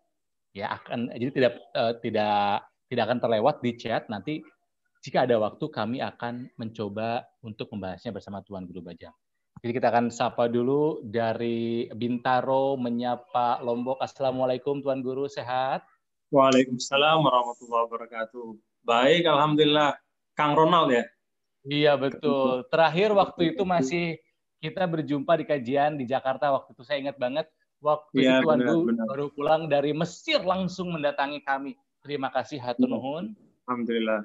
Ya 0.59 0.75
akan 0.75 1.14
jadi 1.14 1.31
tidak 1.31 1.53
eh, 1.79 1.94
tidak 2.03 2.66
tidak 2.90 3.05
akan 3.07 3.18
terlewat 3.23 3.57
di 3.62 3.71
chat 3.79 4.11
nanti 4.11 4.42
jika 4.99 5.23
ada 5.23 5.38
waktu 5.38 5.62
kami 5.71 6.03
akan 6.03 6.51
mencoba 6.59 7.23
untuk 7.47 7.71
membahasnya 7.71 8.11
bersama 8.11 8.42
Tuan 8.42 8.66
Guru 8.66 8.83
Bajang. 8.83 9.14
Jadi 9.59 9.73
kita 9.75 9.90
akan 9.90 10.11
sapa 10.11 10.47
dulu 10.47 11.03
dari 11.03 11.90
Bintaro 11.90 12.79
menyapa 12.79 13.59
Lombok. 13.59 13.99
Assalamualaikum 13.99 14.79
Tuan 14.83 15.03
Guru, 15.03 15.27
sehat? 15.27 15.83
Waalaikumsalam 16.31 17.27
warahmatullahi 17.27 17.83
wabarakatuh. 17.90 18.47
Baik, 18.87 19.27
alhamdulillah. 19.27 19.99
Kang 20.38 20.55
Ronald 20.55 20.94
ya. 20.94 21.05
Iya 21.66 21.92
betul. 21.99 22.71
Terakhir 22.71 23.11
waktu 23.18 23.55
itu 23.55 23.66
masih 23.66 24.23
kita 24.62 24.87
berjumpa 24.87 25.35
di 25.42 25.44
kajian 25.47 25.99
di 25.99 26.07
Jakarta 26.07 26.55
waktu 26.55 26.79
itu 26.79 26.83
saya 26.87 27.03
ingat 27.03 27.18
banget 27.18 27.47
waktu 27.80 28.16
Iya, 28.22 28.40
itu 28.40 28.44
Tuan 28.44 28.58
benar, 28.60 28.68
Guru 28.74 28.80
benar. 28.90 29.06
baru 29.06 29.26
pulang 29.32 29.62
dari 29.66 29.90
Mesir 29.94 30.40
langsung 30.42 30.90
mendatangi 30.94 31.40
kami. 31.42 31.74
Terima 32.02 32.28
kasih 32.30 32.58
hatur 32.58 32.86
Iya. 32.88 32.94
nuhun. 32.94 33.24
Alhamdulillah. 33.66 34.20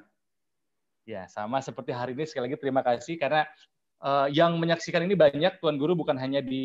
Ya, 1.04 1.28
sama 1.28 1.60
seperti 1.60 1.92
hari 1.92 2.16
ini 2.16 2.24
sekali 2.24 2.48
lagi 2.48 2.56
terima 2.56 2.80
kasih 2.80 3.20
karena 3.20 3.44
eh, 4.00 4.28
yang 4.32 4.56
menyaksikan 4.56 5.04
ini 5.04 5.12
banyak 5.12 5.60
Tuan 5.60 5.76
Guru 5.76 5.92
bukan 5.94 6.16
hanya 6.16 6.40
di 6.40 6.64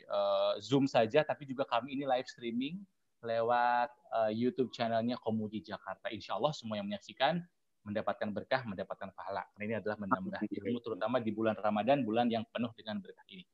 eh, 0.00 0.52
Zoom 0.60 0.88
saja 0.88 1.20
tapi 1.22 1.44
juga 1.44 1.68
kami 1.68 1.92
ini 1.92 2.08
live 2.08 2.24
streaming 2.24 2.80
lewat 3.20 3.90
eh, 4.16 4.32
YouTube 4.32 4.72
channelnya 4.72 5.20
Komudi 5.20 5.60
Jakarta. 5.60 6.08
Insya 6.08 6.36
Allah 6.40 6.56
semua 6.56 6.80
yang 6.80 6.88
menyaksikan 6.88 7.40
mendapatkan 7.86 8.34
berkah, 8.34 8.66
mendapatkan 8.66 9.14
pahala. 9.14 9.46
Karena 9.54 9.62
ini 9.62 9.74
adalah 9.78 9.94
menambah 10.02 10.42
ilmu 10.42 10.82
terutama 10.82 11.22
di 11.22 11.30
bulan 11.30 11.54
Ramadan, 11.54 12.02
bulan 12.02 12.26
yang 12.26 12.42
penuh 12.50 12.74
dengan 12.74 12.98
berkah 12.98 13.22
ini. 13.30 13.46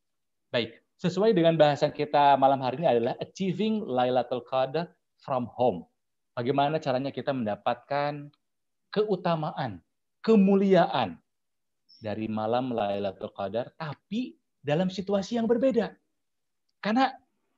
Baik, 0.52 0.84
sesuai 1.00 1.32
dengan 1.32 1.56
bahasan 1.56 1.96
kita 1.96 2.36
malam 2.36 2.60
hari 2.60 2.76
ini 2.76 2.84
adalah 2.84 3.16
achieving 3.24 3.88
Lailatul 3.88 4.44
Qadar 4.44 4.92
from 5.16 5.48
home. 5.48 5.88
Bagaimana 6.36 6.76
caranya 6.76 7.08
kita 7.08 7.32
mendapatkan 7.32 8.28
keutamaan, 8.92 9.80
kemuliaan 10.20 11.16
dari 12.04 12.28
malam 12.28 12.68
Lailatul 12.68 13.32
Qadar, 13.32 13.72
tapi 13.80 14.36
dalam 14.60 14.92
situasi 14.92 15.40
yang 15.40 15.48
berbeda. 15.48 15.96
Karena 16.84 17.08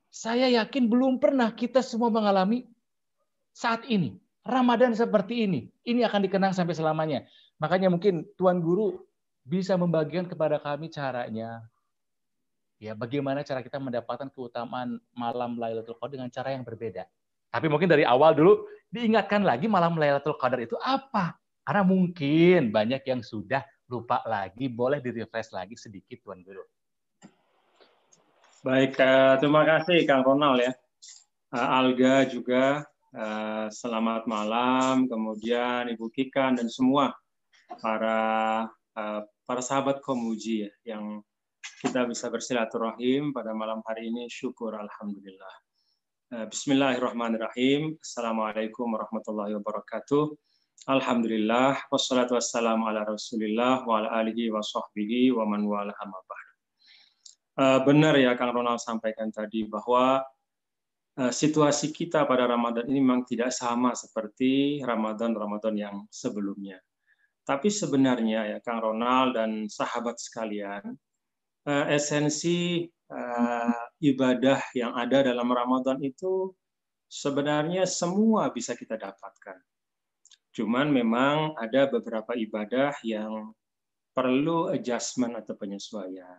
saya 0.07 0.47
yakin 0.63 0.87
belum 0.87 1.19
pernah 1.19 1.51
kita 1.51 1.83
semua 1.83 2.15
mengalami 2.15 2.63
saat 3.51 3.83
ini. 3.91 4.15
Ramadan 4.47 4.95
seperti 4.95 5.51
ini. 5.51 5.67
Ini 5.83 6.07
akan 6.07 6.31
dikenang 6.31 6.55
sampai 6.55 6.79
selamanya. 6.79 7.27
Makanya 7.59 7.91
mungkin 7.91 8.23
Tuan 8.39 8.63
Guru 8.63 9.03
bisa 9.43 9.75
membagikan 9.75 10.31
kepada 10.31 10.63
kami 10.63 10.95
caranya. 10.95 11.74
Ya, 12.85 12.92
bagaimana 12.92 13.40
cara 13.40 13.64
kita 13.64 13.81
mendapatkan 13.81 14.29
keutamaan 14.29 15.01
malam 15.16 15.57
Lailatul 15.57 15.97
Qadar 15.97 16.20
dengan 16.20 16.29
cara 16.29 16.53
yang 16.53 16.68
berbeda. 16.68 17.09
Tapi 17.49 17.73
mungkin 17.73 17.88
dari 17.88 18.05
awal 18.05 18.37
dulu 18.37 18.68
diingatkan 18.92 19.40
lagi 19.40 19.64
malam 19.64 19.97
Lailatul 19.97 20.37
Qadar 20.37 20.61
itu 20.61 20.77
apa? 20.85 21.40
Karena 21.64 21.81
mungkin 21.81 22.68
banyak 22.68 23.01
yang 23.09 23.25
sudah 23.25 23.64
lupa 23.88 24.20
lagi, 24.29 24.68
boleh 24.68 25.01
di-refresh 25.01 25.57
lagi 25.57 25.81
sedikit 25.81 26.20
Tuan 26.20 26.44
Guru. 26.44 26.61
Baik, 28.61 29.01
eh, 29.01 29.35
terima 29.40 29.64
kasih 29.64 30.05
Kang 30.05 30.20
Ronald 30.20 30.61
ya. 30.61 30.77
Eh, 31.57 31.68
Alga 31.81 32.29
juga 32.29 32.85
eh, 33.16 33.66
selamat 33.73 34.29
malam, 34.29 35.09
kemudian 35.09 35.88
Ibu 35.88 36.12
Kikan 36.12 36.61
dan 36.61 36.68
semua 36.68 37.16
para 37.81 38.68
para 39.42 39.59
sahabat 39.59 40.05
Komuji 40.05 40.68
ya, 40.68 40.94
yang 40.94 41.25
kita 41.83 42.05
bisa 42.09 42.33
bersilaturahim 42.33 43.33
pada 43.33 43.53
malam 43.53 43.85
hari 43.85 44.09
ini. 44.09 44.29
Syukur 44.29 44.77
alhamdulillah. 44.77 45.55
Eh, 46.35 46.46
Bismillahirrahmanirrahim. 46.48 48.00
Assalamualaikum 48.00 48.88
warahmatullahi 48.90 49.55
wabarakatuh. 49.61 50.35
Alhamdulillah 50.85 51.88
wassalatu 51.88 52.37
wassalamu 52.37 52.90
ala 52.90 53.09
Rasulillah 53.09 53.88
wa 53.88 54.03
ala 54.03 54.20
alihi 54.20 54.53
wa 54.53 54.61
sahbihi 54.61 55.33
wa 55.33 55.48
man 55.48 55.64
wala. 55.64 55.92
Eh, 57.55 57.81
benar 57.87 58.18
ya 58.18 58.35
Kang 58.35 58.50
Ronald 58.50 58.83
sampaikan 58.83 59.31
tadi 59.31 59.62
bahwa 59.70 60.27
eh, 61.14 61.31
situasi 61.31 61.94
kita 61.94 62.27
pada 62.27 62.50
Ramadan 62.50 62.90
ini 62.90 62.98
memang 62.98 63.22
tidak 63.22 63.55
sama 63.55 63.94
seperti 63.94 64.83
Ramadan-Ramadan 64.83 65.74
yang 65.79 65.96
sebelumnya. 66.11 66.83
Tapi 67.46 67.70
sebenarnya 67.70 68.57
ya 68.57 68.59
Kang 68.59 68.83
Ronald 68.83 69.38
dan 69.38 69.70
sahabat 69.70 70.18
sekalian, 70.18 70.96
esensi 71.66 72.85
eh, 72.88 73.81
ibadah 74.05 74.61
yang 74.77 74.92
ada 74.92 75.24
dalam 75.24 75.48
Ramadan 75.48 76.00
itu 76.05 76.53
sebenarnya 77.09 77.88
semua 77.88 78.53
bisa 78.53 78.77
kita 78.77 79.00
dapatkan. 79.00 79.59
Cuman 80.55 80.92
memang 80.94 81.59
ada 81.59 81.90
beberapa 81.90 82.37
ibadah 82.38 82.94
yang 83.03 83.50
perlu 84.14 84.70
adjustment 84.70 85.35
atau 85.35 85.59
penyesuaian. 85.59 86.38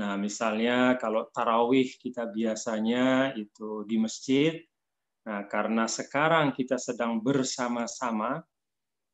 Nah, 0.00 0.14
misalnya 0.16 0.96
kalau 0.96 1.28
tarawih 1.28 1.90
kita 2.00 2.30
biasanya 2.30 3.36
itu 3.36 3.84
di 3.84 3.98
masjid, 4.00 4.56
nah 5.26 5.44
karena 5.50 5.84
sekarang 5.84 6.54
kita 6.54 6.78
sedang 6.80 7.20
bersama-sama 7.20 8.40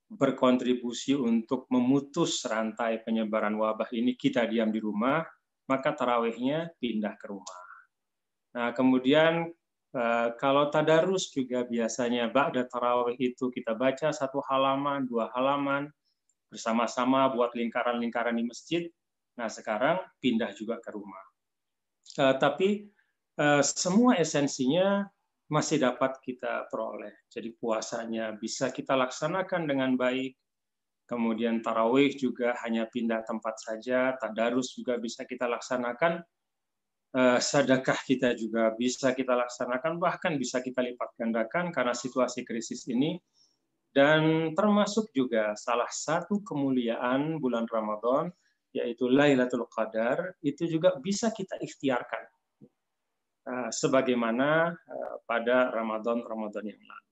berkontribusi 0.08 1.16
untuk 1.16 1.68
memutus 1.72 2.44
rantai 2.44 3.00
penyebaran 3.02 3.56
wabah 3.56 3.88
ini, 3.92 4.14
kita 4.14 4.44
diam 4.48 4.68
di 4.68 4.78
rumah, 4.78 5.24
maka 5.68 5.96
tarawihnya 5.96 6.76
pindah 6.76 7.14
ke 7.16 7.26
rumah. 7.28 7.60
Nah, 8.54 8.70
kemudian 8.76 9.48
eh, 9.96 10.28
kalau 10.38 10.68
tadarus 10.70 11.32
juga 11.32 11.64
biasanya 11.64 12.30
ba'da 12.30 12.68
tarawih 12.68 13.16
itu 13.18 13.50
kita 13.50 13.72
baca 13.74 14.12
satu 14.12 14.44
halaman, 14.44 15.08
dua 15.08 15.32
halaman, 15.34 15.90
bersama-sama 16.52 17.32
buat 17.34 17.56
lingkaran-lingkaran 17.56 18.38
di 18.38 18.44
masjid, 18.46 18.82
Nah, 19.34 19.50
sekarang 19.50 19.98
pindah 20.22 20.54
juga 20.54 20.78
ke 20.78 20.94
rumah. 20.94 21.24
Uh, 22.14 22.34
tapi 22.38 22.86
uh, 23.40 23.62
semua 23.64 24.14
esensinya 24.22 25.10
masih 25.48 25.76
dapat 25.80 26.16
kita 26.24 26.68
peroleh. 26.72 27.28
Jadi 27.28 27.52
puasanya 27.56 28.32
bisa 28.36 28.72
kita 28.72 28.96
laksanakan 28.96 29.68
dengan 29.68 29.94
baik. 29.94 30.36
Kemudian 31.04 31.60
tarawih 31.60 32.16
juga 32.16 32.56
hanya 32.64 32.88
pindah 32.88 33.28
tempat 33.28 33.60
saja. 33.60 34.16
Tadarus 34.16 34.72
juga 34.72 34.96
bisa 34.96 35.28
kita 35.28 35.44
laksanakan. 35.44 36.24
Uh, 37.14 37.38
sedekah 37.38 38.00
kita 38.02 38.34
juga 38.34 38.72
bisa 38.74 39.12
kita 39.12 39.36
laksanakan. 39.36 40.00
Bahkan 40.00 40.32
bisa 40.40 40.64
kita 40.64 40.80
lipat 40.80 41.12
gandakan 41.20 41.70
karena 41.70 41.92
situasi 41.92 42.42
krisis 42.42 42.88
ini. 42.88 43.20
Dan 43.94 44.50
termasuk 44.58 45.12
juga 45.14 45.54
salah 45.54 45.92
satu 45.92 46.42
kemuliaan 46.42 47.38
bulan 47.38 47.68
Ramadan 47.70 48.32
yaitu 48.74 49.06
Lailatul 49.06 49.70
Qadar, 49.70 50.34
itu 50.42 50.66
juga 50.66 50.98
bisa 50.98 51.30
kita 51.30 51.54
ikhtiarkan. 51.62 52.33
Uh, 53.44 53.68
sebagaimana 53.68 54.72
uh, 54.72 55.16
pada 55.28 55.68
Ramadan-Ramadan 55.68 56.64
yang 56.64 56.80
lalu. 56.80 57.10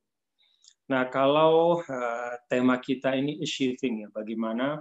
Nah, 0.89 1.05
kalau 1.13 1.85
uh, 1.85 2.33
tema 2.49 2.81
kita 2.81 3.13
ini 3.13 3.37
achieving 3.41 4.07
ya, 4.07 4.09
bagaimana 4.09 4.81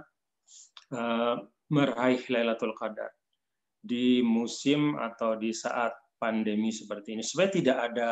meraih 1.72 2.20
Lailatul 2.28 2.76
Qadar 2.76 3.08
di 3.80 4.20
musim 4.20 4.92
atau 5.00 5.40
di 5.40 5.56
saat 5.56 5.96
pandemi 6.20 6.68
seperti 6.68 7.16
ini. 7.16 7.24
Sebenarnya 7.24 7.56
tidak 7.56 7.78
ada 7.80 8.10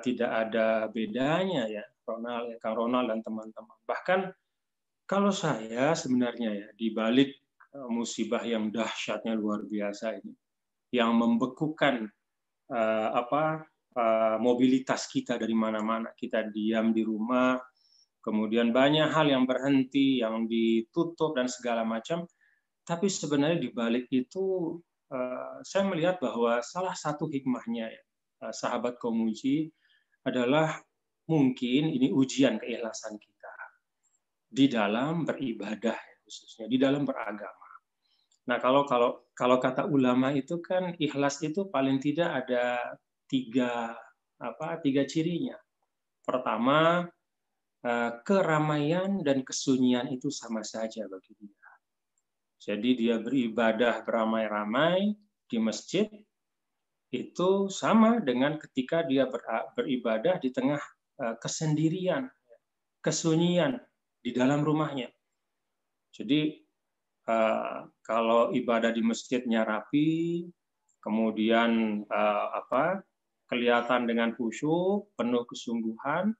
tidak 0.00 0.30
ada 0.32 0.88
bedanya 0.88 1.68
ya, 1.68 1.84
Ronald, 2.08 2.48
ya, 2.48 2.56
Kang 2.56 2.72
Ronald 2.72 3.12
dan 3.12 3.20
teman-teman. 3.20 3.76
Bahkan 3.84 4.20
kalau 5.04 5.28
saya 5.28 5.92
sebenarnya 5.92 6.56
ya 6.56 6.68
di 6.72 6.88
balik 6.88 7.36
Eh, 7.68 7.88
musibah 7.92 8.40
yang 8.48 8.72
dahsyatnya 8.72 9.36
luar 9.36 9.60
biasa 9.68 10.16
ini, 10.16 10.32
yang 10.88 11.12
membekukan 11.20 12.08
uh, 12.72 13.08
apa 13.16 13.64
uh, 13.96 14.36
mobilitas 14.40 15.08
kita 15.08 15.36
dari 15.36 15.52
mana-mana. 15.56 16.12
Kita 16.12 16.48
diam 16.48 16.92
di 16.92 17.02
rumah, 17.04 17.58
kemudian 18.20 18.72
banyak 18.72 19.08
hal 19.10 19.28
yang 19.28 19.44
berhenti, 19.44 20.20
yang 20.20 20.48
ditutup 20.48 21.36
dan 21.36 21.48
segala 21.48 21.82
macam. 21.84 22.24
Tapi 22.84 23.06
sebenarnya 23.08 23.60
di 23.60 23.70
balik 23.72 24.08
itu 24.08 24.76
uh, 25.12 25.60
saya 25.64 25.84
melihat 25.88 26.20
bahwa 26.20 26.64
salah 26.64 26.96
satu 26.96 27.28
hikmahnya 27.28 27.92
ya, 27.92 28.02
sahabat 28.54 28.96
komuji 28.96 29.68
adalah 30.24 30.80
mungkin 31.28 31.92
ini 31.92 32.08
ujian 32.08 32.56
keikhlasan 32.56 33.20
kita 33.20 33.54
di 34.48 34.64
dalam 34.64 35.28
beribadah 35.28 35.96
khususnya 36.24 36.68
di 36.68 36.76
dalam 36.76 37.08
beragama. 37.08 37.57
Nah 38.48 38.56
kalau 38.64 38.88
kalau 38.88 39.28
kalau 39.36 39.60
kata 39.60 39.84
ulama 39.84 40.32
itu 40.32 40.56
kan 40.64 40.96
ikhlas 40.96 41.44
itu 41.44 41.68
paling 41.68 42.00
tidak 42.00 42.44
ada 42.44 42.80
tiga 43.28 43.92
apa 44.40 44.80
tiga 44.80 45.04
cirinya. 45.04 45.60
Pertama 46.24 47.04
eh, 47.84 48.10
keramaian 48.24 49.20
dan 49.20 49.44
kesunyian 49.44 50.08
itu 50.08 50.32
sama 50.32 50.64
saja 50.64 51.04
bagi 51.04 51.36
dia. 51.36 51.68
Jadi 52.58 52.90
dia 52.96 53.16
beribadah 53.20 54.02
beramai-ramai 54.02 55.12
di 55.44 55.58
masjid 55.60 56.08
itu 57.08 57.72
sama 57.72 58.20
dengan 58.20 58.60
ketika 58.60 59.04
dia 59.04 59.28
beribadah 59.76 60.40
di 60.40 60.48
tengah 60.56 60.80
eh, 61.20 61.36
kesendirian, 61.36 62.24
kesunyian 63.04 63.76
di 64.24 64.32
dalam 64.32 64.64
rumahnya. 64.64 65.12
Jadi 66.16 66.67
uh, 67.28 67.86
kalau 68.00 68.50
ibadah 68.56 68.90
di 68.90 69.04
masjidnya 69.04 69.62
rapi, 69.62 70.48
kemudian 71.04 72.02
uh, 72.08 72.46
apa 72.64 73.04
kelihatan 73.48 74.08
dengan 74.08 74.32
khusyuk, 74.36 75.12
penuh 75.16 75.44
kesungguhan, 75.48 76.32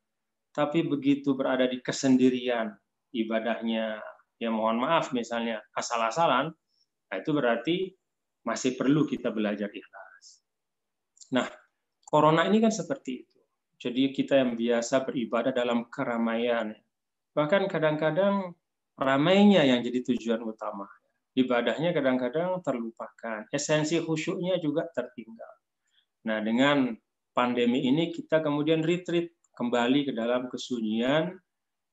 tapi 0.52 0.84
begitu 0.84 1.36
berada 1.36 1.68
di 1.68 1.80
kesendirian 1.80 2.72
ibadahnya, 3.12 4.00
ya 4.36 4.50
mohon 4.52 4.82
maaf 4.82 5.16
misalnya 5.16 5.64
asal-asalan, 5.72 6.52
nah 7.08 7.16
itu 7.16 7.30
berarti 7.32 7.76
masih 8.44 8.76
perlu 8.76 9.08
kita 9.08 9.32
belajar 9.32 9.72
ikhlas. 9.72 10.44
Nah, 11.32 11.48
corona 12.04 12.44
ini 12.48 12.60
kan 12.60 12.72
seperti 12.72 13.24
itu. 13.24 13.38
Jadi 13.78 14.10
kita 14.10 14.42
yang 14.42 14.58
biasa 14.58 15.06
beribadah 15.06 15.54
dalam 15.54 15.86
keramaian, 15.86 16.74
bahkan 17.30 17.70
kadang-kadang 17.70 18.57
ramainya 18.98 19.62
yang 19.62 19.80
jadi 19.80 20.02
tujuan 20.02 20.42
utama. 20.42 20.90
Ibadahnya 21.38 21.94
kadang-kadang 21.94 22.58
terlupakan. 22.66 23.46
Esensi 23.54 24.02
khusyuknya 24.02 24.58
juga 24.58 24.90
tertinggal. 24.90 25.54
Nah, 26.26 26.42
dengan 26.42 26.98
pandemi 27.30 27.86
ini 27.86 28.10
kita 28.10 28.42
kemudian 28.42 28.82
retreat 28.82 29.30
kembali 29.54 30.10
ke 30.10 30.12
dalam 30.12 30.50
kesunyian, 30.50 31.38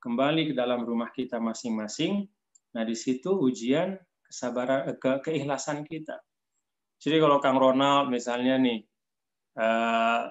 kembali 0.02 0.50
ke 0.50 0.54
dalam 0.58 0.82
rumah 0.82 1.14
kita 1.14 1.38
masing-masing. 1.38 2.26
Nah, 2.74 2.82
di 2.82 2.98
situ 2.98 3.38
ujian 3.38 3.94
kesabaran 4.26 4.90
eh, 4.90 4.98
ke 4.98 5.22
keikhlasan 5.30 5.86
kita. 5.86 6.18
Jadi 6.98 7.22
kalau 7.22 7.38
Kang 7.38 7.62
Ronald 7.62 8.10
misalnya 8.10 8.58
nih 8.58 8.82
eh, 9.62 10.22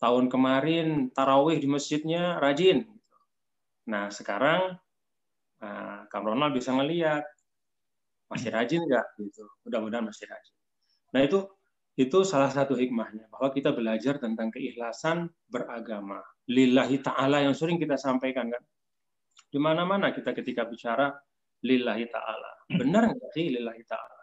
tahun 0.00 0.26
kemarin 0.32 1.12
tarawih 1.12 1.60
di 1.60 1.68
masjidnya 1.68 2.40
rajin. 2.40 2.88
Nah, 3.92 4.08
sekarang 4.08 4.80
Nah, 5.62 6.10
Kang 6.10 6.26
Ronald 6.26 6.52
bisa 6.58 6.74
ngeliat 6.74 7.22
masih 8.32 8.48
rajin 8.48 8.80
nggak 8.88 9.06
gitu. 9.20 9.44
Mudah-mudahan 9.68 10.08
masih 10.08 10.24
rajin. 10.24 10.56
Nah 11.12 11.20
itu 11.20 11.44
itu 11.92 12.24
salah 12.24 12.48
satu 12.48 12.72
hikmahnya 12.72 13.28
bahwa 13.28 13.52
kita 13.52 13.76
belajar 13.76 14.16
tentang 14.16 14.48
keikhlasan 14.48 15.28
beragama. 15.52 16.24
Lillahi 16.48 17.04
ta'ala 17.04 17.44
yang 17.44 17.52
sering 17.52 17.76
kita 17.76 18.00
sampaikan 18.00 18.48
kan. 18.48 18.64
Di 19.52 19.60
mana-mana 19.60 20.08
kita 20.16 20.32
ketika 20.32 20.64
bicara 20.64 21.12
lillahi 21.60 22.08
ta'ala. 22.08 22.72
Benar 22.72 23.12
nggak 23.12 23.30
sih 23.36 23.52
lillahi 23.52 23.84
ta'ala? 23.84 24.22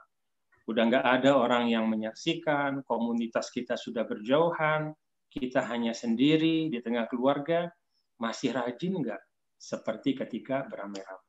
Udah 0.65 0.83
nggak 0.89 1.05
ada 1.05 1.37
orang 1.37 1.69
yang 1.69 1.85
menyaksikan, 1.85 2.81
komunitas 2.89 3.53
kita 3.53 3.77
sudah 3.77 4.09
berjauhan, 4.09 4.89
kita 5.29 5.61
hanya 5.69 5.93
sendiri 5.93 6.73
di 6.73 6.81
tengah 6.81 7.05
keluarga, 7.05 7.69
masih 8.17 8.57
rajin 8.57 8.97
nggak? 8.97 9.21
Seperti 9.61 10.17
ketika 10.17 10.65
beramai-ramai. 10.65 11.28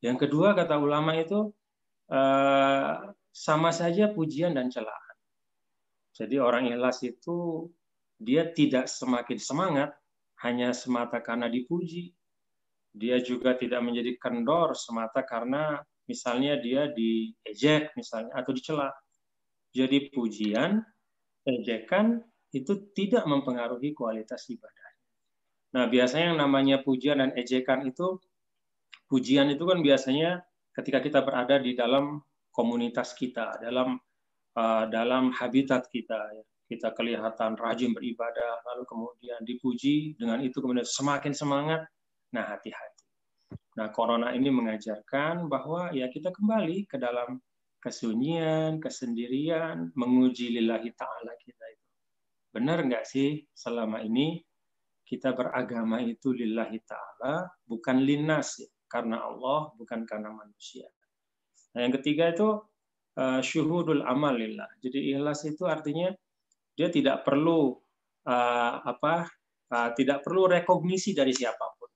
Yang 0.00 0.26
kedua 0.26 0.56
kata 0.56 0.80
ulama 0.80 1.14
itu 1.18 1.52
eh, 2.10 2.92
sama 3.34 3.70
saja 3.74 4.10
pujian 4.14 4.54
dan 4.54 4.70
celaan. 4.70 5.14
Jadi 6.14 6.38
orang 6.38 6.70
ikhlas 6.70 7.02
itu 7.02 7.66
dia 8.14 8.46
tidak 8.54 8.86
semakin 8.86 9.38
semangat 9.38 9.90
hanya 10.46 10.70
semata 10.70 11.18
karena 11.18 11.50
dipuji. 11.50 12.14
Dia 12.94 13.18
juga 13.18 13.58
tidak 13.58 13.82
menjadi 13.82 14.14
kendor 14.22 14.78
semata 14.78 15.26
karena 15.26 15.82
misalnya 16.06 16.54
dia 16.62 16.86
diejek 16.94 17.90
misalnya 17.98 18.30
atau 18.38 18.54
dicela. 18.54 18.94
Jadi 19.74 20.14
pujian, 20.14 20.78
ejekan 21.42 22.22
itu 22.54 22.94
tidak 22.94 23.26
mempengaruhi 23.26 23.90
kualitas 23.90 24.46
ibadah. 24.46 24.90
Nah, 25.74 25.90
biasanya 25.90 26.30
yang 26.30 26.38
namanya 26.38 26.86
pujian 26.86 27.18
dan 27.18 27.34
ejekan 27.34 27.82
itu 27.82 28.22
pujian 29.08 29.50
itu 29.52 29.64
kan 29.64 29.80
biasanya 29.84 30.42
ketika 30.74 30.98
kita 30.98 31.20
berada 31.22 31.60
di 31.62 31.72
dalam 31.78 32.18
komunitas 32.50 33.14
kita, 33.14 33.58
dalam 33.62 33.98
uh, 34.58 34.84
dalam 34.90 35.34
habitat 35.34 35.86
kita, 35.90 36.18
ya. 36.34 36.44
kita 36.70 36.94
kelihatan 36.94 37.58
rajin 37.58 37.94
beribadah, 37.94 38.62
lalu 38.72 38.82
kemudian 38.86 39.40
dipuji, 39.42 40.14
dengan 40.18 40.42
itu 40.42 40.58
kemudian 40.58 40.86
semakin 40.86 41.34
semangat. 41.34 41.82
Nah, 42.34 42.46
hati-hati. 42.50 43.06
Nah, 43.78 43.90
corona 43.90 44.34
ini 44.34 44.50
mengajarkan 44.50 45.50
bahwa 45.50 45.90
ya 45.94 46.06
kita 46.10 46.30
kembali 46.30 46.86
ke 46.86 46.98
dalam 46.98 47.38
kesunyian, 47.82 48.78
kesendirian, 48.82 49.94
menguji 49.94 50.54
lillahi 50.54 50.90
ta'ala 50.94 51.34
kita 51.42 51.64
itu. 51.74 51.88
Benar 52.54 52.86
nggak 52.86 53.04
sih 53.06 53.42
selama 53.50 54.02
ini 54.02 54.42
kita 55.04 55.34
beragama 55.34 56.00
itu 56.02 56.32
lillahi 56.32 56.80
ta'ala, 56.86 57.50
bukan 57.66 57.98
linnas. 58.02 58.62
Ya 58.62 58.73
karena 58.94 59.26
Allah, 59.26 59.74
bukan 59.74 60.06
karena 60.06 60.30
manusia. 60.30 60.86
Nah, 61.74 61.82
yang 61.82 61.94
ketiga 61.98 62.30
itu 62.30 62.62
uh, 63.18 63.42
syuhudul 63.42 64.06
amal 64.06 64.38
lillah. 64.38 64.70
Jadi 64.78 65.10
ikhlas 65.10 65.42
itu 65.50 65.66
artinya 65.66 66.14
dia 66.78 66.86
tidak 66.94 67.26
perlu 67.26 67.74
uh, 68.30 68.74
apa 68.86 69.26
uh, 69.74 69.90
tidak 69.98 70.22
perlu 70.22 70.46
rekognisi 70.46 71.10
dari 71.10 71.34
siapa 71.34 71.66
pun. 71.74 71.90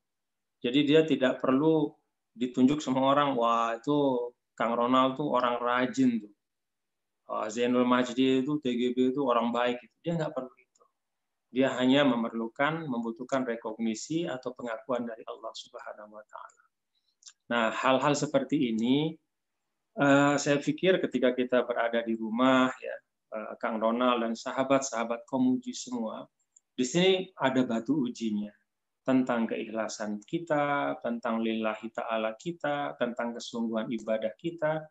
Jadi 0.59 0.81
dia 0.83 1.07
tidak 1.07 1.39
perlu 1.39 1.87
ditunjuk 2.35 2.83
semua 2.83 3.15
orang, 3.15 3.39
wah 3.39 3.79
itu 3.79 4.31
Kang 4.59 4.75
Ronald 4.75 5.15
tuh 5.15 5.31
orang 5.31 5.63
rajin 5.63 6.19
tuh. 6.19 6.35
Uh, 7.31 7.47
Zainul 7.47 7.87
Majdi 7.87 8.43
itu 8.43 8.59
TGB 8.59 9.15
itu 9.15 9.23
orang 9.23 9.55
baik. 9.55 9.79
Dia 10.03 10.19
nggak 10.19 10.35
perlu 10.35 10.51
itu. 10.59 10.85
Dia 11.55 11.79
hanya 11.79 12.03
memerlukan, 12.03 12.91
membutuhkan 12.91 13.47
rekognisi 13.47 14.27
atau 14.27 14.51
pengakuan 14.59 15.07
dari 15.07 15.23
Allah 15.29 15.53
Subhanahu 15.55 16.19
Wa 16.19 16.25
Taala. 16.27 16.68
Nah, 17.49 17.73
hal-hal 17.73 18.13
seperti 18.13 18.77
ini 18.77 19.17
uh, 19.97 20.37
saya 20.37 20.61
pikir 20.61 21.01
ketika 21.01 21.33
kita 21.33 21.65
berada 21.65 22.05
di 22.05 22.13
rumah 22.13 22.69
ya, 22.77 22.97
uh, 23.35 23.53
Kang 23.57 23.81
Ronald 23.81 24.25
dan 24.25 24.37
sahabat-sahabat 24.37 25.25
komuji 25.25 25.73
semua, 25.73 26.29
di 26.77 26.85
sini 26.85 27.33
ada 27.41 27.65
batu 27.65 28.05
ujinya 28.05 28.53
tentang 29.03 29.49
keikhlasan 29.49 30.21
kita, 30.21 31.01
tentang 31.01 31.41
lillahi 31.41 31.89
ta'ala 31.89 32.37
kita, 32.37 33.01
tentang 33.01 33.33
kesungguhan 33.33 33.89
ibadah 33.89 34.37
kita, 34.37 34.85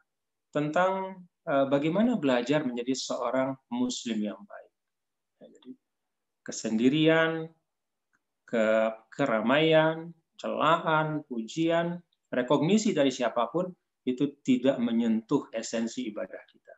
tentang 0.50 1.22
uh, 1.46 1.70
bagaimana 1.70 2.18
belajar 2.18 2.66
menjadi 2.66 2.98
seorang 2.98 3.54
muslim 3.70 4.18
yang 4.18 4.42
baik. 4.42 4.74
Ya, 5.38 5.46
jadi 5.54 5.72
kesendirian, 6.42 7.32
ke 8.48 8.90
keramaian, 9.14 10.16
celaan, 10.42 11.22
pujian, 11.30 12.02
rekognisi 12.32 12.92
dari 12.92 13.12
siapa 13.12 13.48
pun 13.52 13.68
itu 14.08 14.40
tidak 14.44 14.80
menyentuh 14.80 15.52
esensi 15.52 16.08
ibadah 16.08 16.40
kita. 16.48 16.76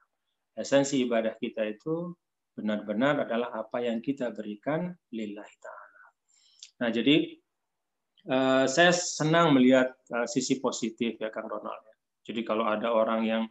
Esensi 0.57 1.05
ibadah 1.05 1.37
kita 1.37 1.61
itu 1.65 2.13
benar-benar 2.57 3.23
adalah 3.23 3.53
apa 3.55 3.79
yang 3.79 4.01
kita 4.01 4.33
berikan 4.33 4.91
lillahi 5.13 5.55
ta'ala. 5.61 6.03
Nah, 6.83 6.89
jadi 6.91 7.15
uh, 8.27 8.65
saya 8.67 8.91
senang 8.91 9.55
melihat 9.55 9.93
uh, 10.11 10.27
sisi 10.27 10.59
positif 10.59 11.15
ya 11.21 11.31
Kang 11.31 11.47
Ronald. 11.47 11.79
Jadi 12.25 12.41
kalau 12.43 12.67
ada 12.67 12.91
orang 12.91 13.21
yang 13.23 13.43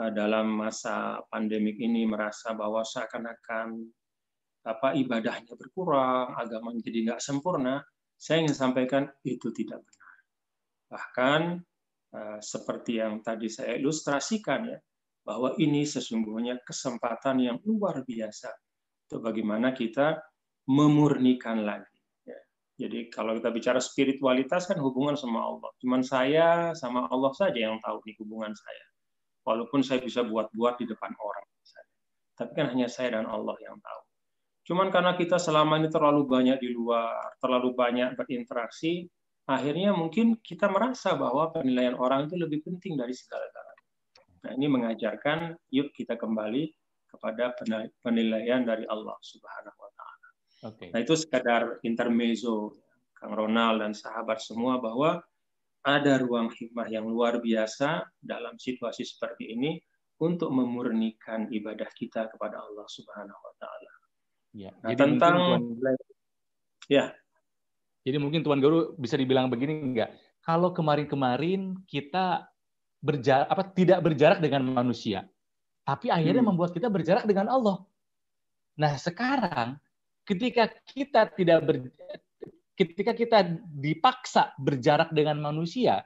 uh, 0.00 0.10
dalam 0.14 0.48
masa 0.56 1.20
pandemik 1.28 1.76
ini 1.76 2.08
merasa 2.08 2.56
bahwa 2.56 2.80
seakan-akan 2.86 3.82
apa 4.62 4.94
ibadahnya 4.94 5.58
berkurang, 5.58 6.38
agama 6.38 6.70
jadi 6.78 7.12
nggak 7.12 7.20
sempurna, 7.20 7.82
saya 8.14 8.46
ingin 8.46 8.54
sampaikan 8.54 9.10
itu 9.26 9.50
tidak 9.50 9.82
benar. 9.82 10.01
Bahkan 10.92 11.40
eh, 12.12 12.38
seperti 12.44 13.00
yang 13.00 13.24
tadi 13.24 13.48
saya 13.48 13.80
ilustrasikan 13.80 14.68
ya, 14.68 14.78
bahwa 15.24 15.56
ini 15.56 15.88
sesungguhnya 15.88 16.60
kesempatan 16.60 17.40
yang 17.40 17.56
luar 17.64 18.04
biasa 18.04 18.52
untuk 19.08 19.32
bagaimana 19.32 19.72
kita 19.72 20.20
memurnikan 20.68 21.64
lagi. 21.64 21.96
Ya. 22.28 22.38
Jadi 22.84 23.08
kalau 23.08 23.40
kita 23.40 23.48
bicara 23.48 23.80
spiritualitas 23.80 24.68
kan 24.68 24.76
hubungan 24.84 25.16
sama 25.16 25.40
Allah. 25.40 25.72
Cuman 25.80 26.04
saya 26.04 26.76
sama 26.76 27.08
Allah 27.08 27.32
saja 27.32 27.56
yang 27.56 27.80
tahu 27.80 28.04
nih 28.04 28.20
hubungan 28.20 28.52
saya. 28.52 28.84
Walaupun 29.42 29.80
saya 29.82 29.98
bisa 30.04 30.22
buat-buat 30.22 30.78
di 30.78 30.86
depan 30.86 31.10
orang. 31.18 31.46
Tapi 32.32 32.52
kan 32.56 32.72
hanya 32.72 32.88
saya 32.88 33.20
dan 33.20 33.28
Allah 33.28 33.54
yang 33.60 33.76
tahu. 33.78 34.02
Cuman 34.62 34.88
karena 34.94 35.18
kita 35.18 35.36
selama 35.36 35.78
ini 35.82 35.90
terlalu 35.90 36.26
banyak 36.26 36.58
di 36.62 36.70
luar, 36.70 37.38
terlalu 37.42 37.74
banyak 37.74 38.14
berinteraksi, 38.14 39.06
akhirnya 39.46 39.90
mungkin 39.94 40.38
kita 40.38 40.70
merasa 40.70 41.18
bahwa 41.18 41.50
penilaian 41.50 41.98
orang 41.98 42.30
itu 42.30 42.38
lebih 42.38 42.62
penting 42.62 42.94
dari 42.94 43.14
segala-galanya. 43.14 43.86
Nah, 44.42 44.50
ini 44.58 44.66
mengajarkan 44.66 45.54
yuk 45.70 45.94
kita 45.94 46.18
kembali 46.18 46.70
kepada 47.10 47.54
penilaian 48.02 48.64
dari 48.64 48.88
Allah 48.88 49.14
Subhanahu 49.20 49.78
wa 49.78 49.90
taala. 49.94 50.28
Okay. 50.72 50.88
Nah, 50.90 50.98
itu 51.02 51.14
sekadar 51.14 51.78
intermezzo 51.86 52.74
Kang 53.14 53.38
Ronald 53.38 53.84
dan 53.84 53.92
sahabat 53.94 54.42
semua 54.42 54.82
bahwa 54.82 55.22
ada 55.82 56.14
ruang 56.22 56.50
hikmah 56.50 56.86
yang 56.90 57.06
luar 57.06 57.42
biasa 57.42 58.06
dalam 58.22 58.54
situasi 58.58 59.02
seperti 59.02 59.50
ini 59.54 59.78
untuk 60.22 60.54
memurnikan 60.54 61.50
ibadah 61.50 61.90
kita 61.98 62.30
kepada 62.30 62.62
Allah 62.62 62.86
Subhanahu 62.86 63.40
wa 63.42 63.54
taala. 63.58 63.92
Ya, 64.52 64.70
nah, 64.82 64.94
tentang 64.94 65.36
ya, 66.86 67.10
jadi 68.02 68.18
mungkin 68.18 68.42
Tuan 68.42 68.58
Guru 68.58 68.98
bisa 68.98 69.14
dibilang 69.14 69.46
begini 69.46 69.78
enggak? 69.78 70.10
Kalau 70.42 70.74
kemarin-kemarin 70.74 71.78
kita 71.86 72.50
berjarak 72.98 73.46
apa 73.46 73.62
tidak 73.70 73.98
berjarak 74.02 74.38
dengan 74.42 74.66
manusia, 74.74 75.26
tapi 75.86 76.10
akhirnya 76.10 76.42
hmm. 76.42 76.50
membuat 76.50 76.74
kita 76.74 76.90
berjarak 76.90 77.26
dengan 77.26 77.46
Allah. 77.46 77.82
Nah, 78.74 78.98
sekarang 78.98 79.78
ketika 80.26 80.66
kita 80.82 81.30
tidak 81.30 81.58
ber, 81.62 81.76
ketika 82.74 83.14
kita 83.14 83.38
dipaksa 83.70 84.50
berjarak 84.58 85.14
dengan 85.14 85.38
manusia, 85.38 86.02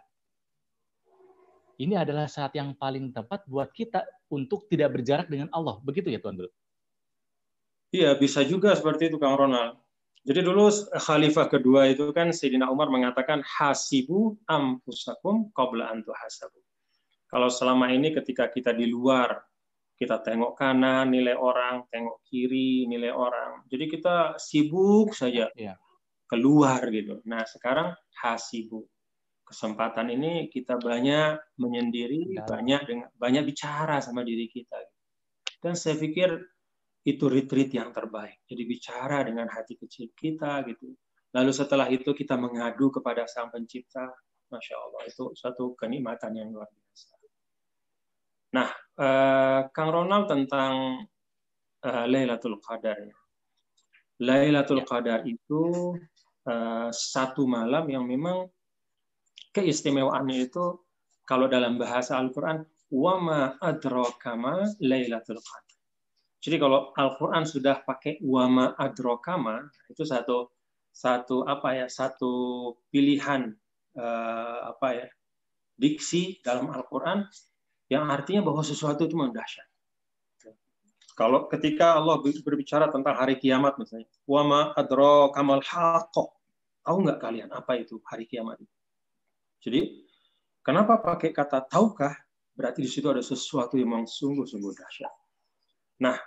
ini 1.81 1.97
adalah 1.97 2.29
saat 2.29 2.53
yang 2.57 2.77
paling 2.77 3.13
tepat 3.13 3.45
buat 3.49 3.73
kita 3.73 4.05
untuk 4.33 4.69
tidak 4.69 5.01
berjarak 5.01 5.29
dengan 5.33 5.49
Allah. 5.53 5.81
Begitu 5.81 6.13
ya, 6.13 6.21
Tuan 6.21 6.37
Guru? 6.37 6.53
Iya, 7.93 8.17
bisa 8.21 8.45
juga 8.45 8.77
seperti 8.77 9.09
itu, 9.09 9.17
Kang 9.17 9.37
Ronald. 9.37 9.81
Jadi 10.27 10.43
dulu 10.43 10.66
khalifah 10.91 11.47
kedua 11.47 11.87
itu 11.87 12.11
kan 12.11 12.35
Sayyidina 12.35 12.66
Umar 12.66 12.91
mengatakan 12.91 13.47
hasibu 13.47 14.35
ampusakum 14.51 15.55
qabla 15.55 15.87
antu 15.87 16.11
hasabu. 16.11 16.59
Kalau 17.31 17.47
selama 17.47 17.95
ini 17.95 18.11
ketika 18.11 18.51
kita 18.51 18.74
di 18.74 18.91
luar, 18.91 19.39
kita 19.95 20.18
tengok 20.27 20.59
kanan, 20.59 21.14
nilai 21.14 21.39
orang, 21.39 21.87
tengok 21.95 22.27
kiri, 22.27 22.91
nilai 22.91 23.14
orang. 23.14 23.62
Jadi 23.70 23.85
kita 23.87 24.35
sibuk 24.35 25.14
saja 25.14 25.47
ya. 25.55 25.79
keluar 26.27 26.83
gitu. 26.91 27.22
Nah 27.22 27.47
sekarang 27.47 27.95
hasibu. 28.18 28.83
Kesempatan 29.47 30.11
ini 30.11 30.51
kita 30.51 30.74
banyak 30.74 31.39
menyendiri, 31.55 32.35
ya. 32.35 32.43
banyak 32.43 32.83
dengan 32.83 33.09
banyak 33.14 33.47
bicara 33.47 34.03
sama 34.03 34.27
diri 34.27 34.51
kita. 34.51 34.74
Dan 35.62 35.79
saya 35.79 35.95
pikir 35.95 36.35
itu 37.07 37.31
retreat 37.31 37.71
yang 37.71 37.95
terbaik. 37.95 38.43
Jadi 38.51 38.63
bicara 38.67 39.23
dengan 39.23 39.47
hati 39.47 39.79
kecil 39.79 40.11
kita 40.11 40.67
gitu. 40.67 40.91
Lalu 41.39 41.53
setelah 41.55 41.87
itu 41.87 42.11
kita 42.11 42.35
mengadu 42.35 42.91
kepada 42.91 43.31
Sang 43.31 43.55
Pencipta. 43.55 44.11
Masya 44.47 44.75
Allah, 44.79 45.03
itu 45.11 45.35
suatu 45.35 45.75
kenikmatan 45.75 46.31
yang 46.39 46.55
luar 46.55 46.71
biasa. 46.71 47.19
Nah, 48.55 48.71
eh, 48.95 49.61
Kang 49.75 49.91
Ronald 49.91 50.31
tentang 50.31 51.03
eh, 51.83 52.07
Lailatul 52.07 52.63
Qadar. 52.63 52.99
Lailatul 54.23 54.83
ya. 54.83 54.87
Qadar 54.87 55.21
itu 55.27 55.95
eh, 56.47 56.91
satu 56.95 57.43
malam 57.43 57.91
yang 57.91 58.07
memang 58.07 58.47
keistimewaannya 59.51 60.47
itu 60.47 60.79
kalau 61.27 61.51
dalam 61.51 61.75
bahasa 61.75 62.15
Al-Quran, 62.23 62.63
wama 62.95 63.59
adrokama 63.59 64.63
Lailatul 64.79 65.43
Qadar 65.43 65.66
jadi 66.41 66.57
kalau 66.61 66.93
Al-Quran 66.93 67.45
sudah 67.49 67.82
pakai 67.82 68.20
wama 68.20 68.76
adrokama, 68.76 69.66
itu 69.89 70.05
satu 70.05 70.53
satu 70.93 71.45
apa 71.45 71.76
ya 71.76 71.87
satu 71.93 72.72
pilihan 72.89 73.53
uh, 73.97 74.72
apa 74.72 74.89
ya 74.97 75.07
diksi 75.76 76.41
dalam 76.41 76.72
Al-Quran 76.72 77.28
yang 77.93 78.09
artinya 78.09 78.49
bahwa 78.49 78.64
sesuatu 78.64 79.05
itu 79.05 79.16
mendahsyat. 79.16 79.68
Kalau 81.16 81.49
ketika 81.49 81.97
Allah 81.97 82.20
berbicara 82.20 82.93
tentang 82.93 83.16
hari 83.16 83.41
kiamat 83.41 83.80
misalnya, 83.80 84.05
wama 84.28 84.76
adrokamal 84.76 85.64
haqqo. 85.64 86.37
Tahu 86.84 86.97
nggak 87.09 87.18
kalian 87.18 87.51
apa 87.57 87.80
itu 87.80 87.97
hari 88.05 88.28
kiamat? 88.28 88.61
Jadi 89.64 90.05
kenapa 90.61 91.01
pakai 91.01 91.32
kata 91.32 91.64
tahukah? 91.64 92.12
Berarti 92.53 92.84
di 92.84 92.91
situ 92.93 93.09
ada 93.09 93.24
sesuatu 93.24 93.80
yang 93.80 93.97
memang 93.97 94.09
sungguh-sungguh 94.09 94.72
dahsyat. 94.76 95.26
Nah, 96.03 96.19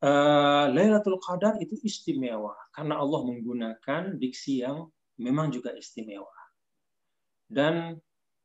uh, 0.00 0.66
Lailatul 0.72 1.20
Qadar 1.20 1.60
itu 1.60 1.76
istimewa 1.84 2.56
karena 2.72 2.96
Allah 2.96 3.20
menggunakan 3.28 4.16
diksi 4.16 4.64
yang 4.64 4.88
memang 5.20 5.52
juga 5.52 5.76
istimewa. 5.76 6.32
Dan 7.50 7.98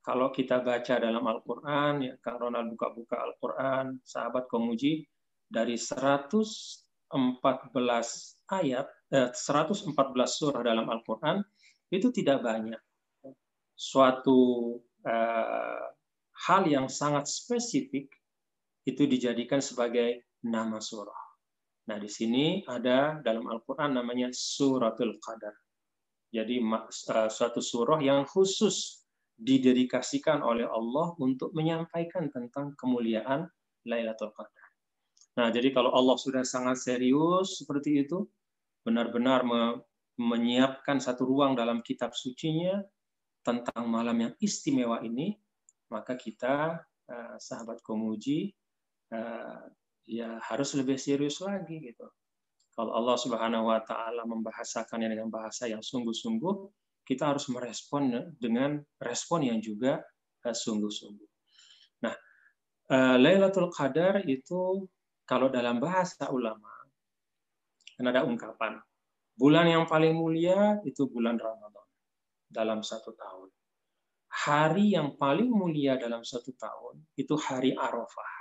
kalau 0.04 0.30
kita 0.30 0.62
baca 0.62 1.02
dalam 1.02 1.26
Al-Quran, 1.26 1.94
ya 2.06 2.14
Kang 2.22 2.38
Ronald 2.38 2.70
buka-buka 2.74 3.18
Al-Quran, 3.22 4.02
sahabat 4.06 4.46
komuji, 4.52 5.08
dari 5.50 5.78
114 5.78 8.38
ayat, 8.50 8.88
eh, 9.14 9.30
114 9.34 10.42
surah 10.42 10.62
dalam 10.62 10.90
Al-Quran, 10.90 11.42
itu 11.94 12.10
tidak 12.10 12.42
banyak. 12.42 12.82
Suatu 13.78 14.74
eh, 15.06 15.86
hal 16.50 16.66
yang 16.66 16.90
sangat 16.90 17.30
spesifik 17.30 18.10
itu 18.90 19.06
dijadikan 19.06 19.62
sebagai 19.62 20.25
nama 20.46 20.78
surah. 20.78 21.26
Nah, 21.86 21.98
di 22.02 22.10
sini 22.10 22.66
ada 22.66 23.22
dalam 23.22 23.46
Al-Quran 23.50 23.98
namanya 23.98 24.30
Suratul 24.34 25.18
Qadar. 25.22 25.54
Jadi 26.34 26.58
eh, 26.62 27.30
suatu 27.30 27.62
surah 27.62 28.02
yang 28.02 28.26
khusus 28.26 29.06
didedikasikan 29.36 30.42
oleh 30.42 30.66
Allah 30.66 31.14
untuk 31.22 31.52
menyampaikan 31.54 32.32
tentang 32.34 32.74
kemuliaan 32.78 33.46
Lailatul 33.86 34.34
Qadar. 34.34 34.68
Nah, 35.36 35.52
jadi 35.52 35.70
kalau 35.76 35.92
Allah 35.92 36.16
sudah 36.16 36.42
sangat 36.48 36.80
serius 36.80 37.60
seperti 37.62 38.08
itu, 38.08 38.24
benar-benar 38.82 39.44
menyiapkan 40.16 40.98
satu 40.98 41.28
ruang 41.28 41.54
dalam 41.60 41.84
kitab 41.84 42.16
sucinya 42.16 42.80
tentang 43.44 43.86
malam 43.86 44.16
yang 44.26 44.34
istimewa 44.42 45.04
ini, 45.06 45.38
maka 45.94 46.18
kita 46.18 46.82
eh, 47.06 47.36
sahabat 47.38 47.84
komuji 47.86 48.50
eh, 49.14 49.64
ya 50.06 50.38
harus 50.42 50.78
lebih 50.78 50.98
serius 50.98 51.42
lagi 51.42 51.82
gitu. 51.82 52.08
Kalau 52.76 52.92
Allah 52.92 53.18
Subhanahu 53.18 53.72
wa 53.72 53.80
taala 53.82 54.28
membahasakannya 54.28 55.16
dengan 55.16 55.32
bahasa 55.32 55.66
yang 55.66 55.82
sungguh-sungguh, 55.82 56.56
kita 57.08 57.32
harus 57.34 57.48
merespon 57.48 58.34
dengan 58.38 58.82
respon 59.00 59.48
yang 59.48 59.60
juga 59.62 60.02
eh, 60.46 60.56
sungguh-sungguh. 60.56 61.30
Nah, 62.04 62.16
Lailatul 63.18 63.72
Qadar 63.74 64.28
itu 64.28 64.86
kalau 65.26 65.50
dalam 65.50 65.82
bahasa 65.82 66.30
ulama 66.30 66.70
kan 67.96 68.12
ada 68.12 68.28
ungkapan 68.28 68.76
bulan 69.36 69.68
yang 69.68 69.84
paling 69.88 70.16
mulia 70.16 70.80
itu 70.88 71.08
bulan 71.12 71.40
Ramadan 71.40 71.88
dalam 72.48 72.80
satu 72.84 73.12
tahun. 73.16 73.52
Hari 74.36 75.00
yang 75.00 75.16
paling 75.16 75.48
mulia 75.48 75.96
dalam 75.96 76.24
satu 76.24 76.52
tahun 76.60 77.04
itu 77.16 77.36
hari 77.40 77.72
Arafah. 77.72 78.35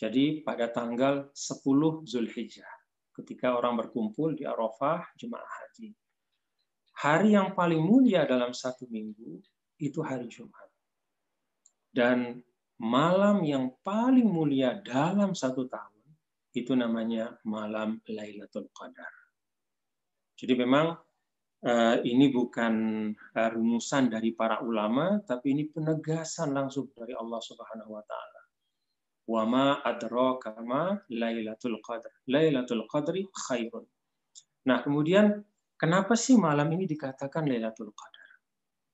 Jadi 0.00 0.40
pada 0.40 0.72
tanggal 0.72 1.28
10 1.36 2.08
Zulhijjah, 2.08 2.72
ketika 3.12 3.52
orang 3.52 3.76
berkumpul 3.76 4.32
di 4.32 4.48
Arafah, 4.48 5.04
jemaah 5.20 5.44
haji. 5.44 5.92
Hari 7.04 7.36
yang 7.36 7.52
paling 7.52 7.84
mulia 7.84 8.24
dalam 8.24 8.56
satu 8.56 8.88
minggu 8.88 9.44
itu 9.76 10.00
hari 10.00 10.24
Jumat. 10.32 10.68
Dan 11.92 12.40
malam 12.80 13.44
yang 13.44 13.76
paling 13.84 14.24
mulia 14.24 14.80
dalam 14.80 15.36
satu 15.36 15.68
tahun 15.68 16.16
itu 16.56 16.72
namanya 16.72 17.36
malam 17.44 18.00
Lailatul 18.08 18.72
Qadar. 18.72 19.12
Jadi 20.40 20.56
memang 20.56 20.96
Eh, 21.60 21.96
ini 22.08 22.32
bukan 22.32 22.74
eh, 23.12 23.50
rumusan 23.52 24.08
dari 24.08 24.32
para 24.32 24.64
ulama, 24.64 25.20
tapi 25.20 25.52
ini 25.52 25.68
penegasan 25.68 26.56
langsung 26.56 26.88
dari 26.96 27.12
Allah 27.12 27.36
Subhanahu 27.36 28.00
wa 28.00 28.04
taala. 28.08 28.39
Wa 29.30 29.46
ma 29.46 29.78
adraka 29.86 30.58
ma 30.66 30.90
Lailatul 31.06 31.78
Qadr. 31.78 32.26
Lailatul 32.26 32.82
Qadri 32.90 33.30
khairun. 33.30 33.86
Nah, 34.66 34.82
kemudian 34.82 35.38
kenapa 35.78 36.18
sih 36.18 36.34
malam 36.34 36.66
ini 36.74 36.90
dikatakan 36.90 37.46
Lailatul 37.46 37.94
Qadar? 37.94 38.28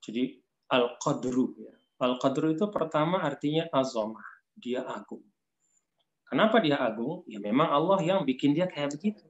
Jadi 0.04 0.36
Al-Qadru 0.68 1.56
ya. 1.56 1.72
Al-Qadru 2.04 2.52
itu 2.52 2.68
pertama 2.68 3.24
artinya 3.24 3.64
azamah, 3.72 4.28
dia 4.52 4.84
agung. 4.84 5.24
Kenapa 6.28 6.60
dia 6.60 6.76
agung? 6.84 7.24
Ya 7.24 7.40
memang 7.40 7.72
Allah 7.72 8.02
yang 8.04 8.20
bikin 8.28 8.52
dia 8.52 8.68
kayak 8.68 8.92
begitu. 8.98 9.24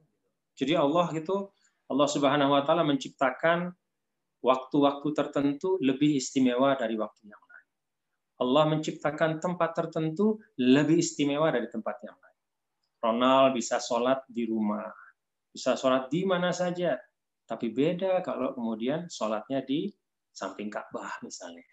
Jadi 0.59 0.75
Allah 0.75 1.07
itu 1.15 1.53
Allah 1.87 2.09
Subhanahu 2.09 2.57
wa 2.57 2.65
taala 2.67 2.83
menciptakan 2.83 3.71
waktu-waktu 4.43 5.09
tertentu 5.15 5.79
lebih 5.79 6.19
istimewa 6.19 6.75
dari 6.75 6.99
waktu 6.99 7.31
yang. 7.31 7.46
Allah 8.37 8.65
menciptakan 8.69 9.41
tempat 9.41 9.73
tertentu 9.73 10.41
lebih 10.61 11.01
istimewa 11.01 11.49
dari 11.49 11.69
tempat 11.73 11.97
yang 12.05 12.17
lain. 12.17 12.39
Ronald 13.01 13.57
bisa 13.57 13.81
sholat 13.81 14.25
di 14.29 14.45
rumah, 14.45 14.89
bisa 15.49 15.77
sholat 15.79 16.13
di 16.13 16.27
mana 16.29 16.53
saja, 16.53 16.97
tapi 17.49 17.73
beda 17.73 18.21
kalau 18.21 18.53
kemudian 18.53 19.09
sholatnya 19.09 19.65
di 19.65 19.89
samping 20.33 20.69
Ka'bah 20.69 21.23
misalnya. 21.25 21.65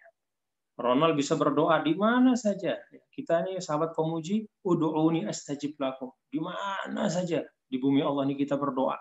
Ronald 0.74 1.14
bisa 1.14 1.38
berdoa 1.38 1.84
di 1.86 1.94
mana 1.94 2.34
saja. 2.34 2.80
Kita 3.14 3.46
ini 3.46 3.62
sahabat 3.62 3.94
pemuji, 3.94 4.42
udu'uni 4.66 5.30
astajib 5.30 5.78
lakum. 5.78 6.10
Di 6.32 6.42
mana 6.42 7.06
saja 7.14 7.46
di 7.46 7.78
bumi 7.78 8.02
Allah 8.02 8.26
ini 8.26 8.34
kita 8.34 8.58
berdoa 8.58 8.98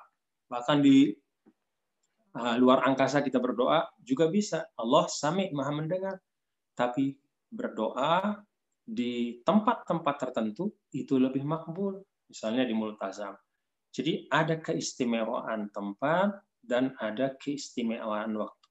bahkan 0.52 0.84
di 0.84 1.08
uh, 2.36 2.56
luar 2.60 2.84
angkasa 2.84 3.24
kita 3.24 3.40
berdoa 3.40 3.88
juga 4.04 4.28
bisa. 4.28 4.68
Allah 4.76 5.08
sami 5.08 5.48
maha 5.56 5.72
mendengar. 5.72 6.20
Tapi 6.76 7.16
berdoa 7.52 8.40
di 8.82 9.44
tempat-tempat 9.44 10.14
tertentu 10.16 10.72
itu 10.96 11.20
lebih 11.20 11.44
makbul. 11.44 12.00
Misalnya 12.32 12.64
di 12.64 12.72
multazam. 12.72 13.36
Jadi 13.92 14.24
ada 14.32 14.56
keistimewaan 14.56 15.68
tempat 15.68 16.40
dan 16.64 16.96
ada 16.96 17.36
keistimewaan 17.36 18.32
waktu. 18.40 18.68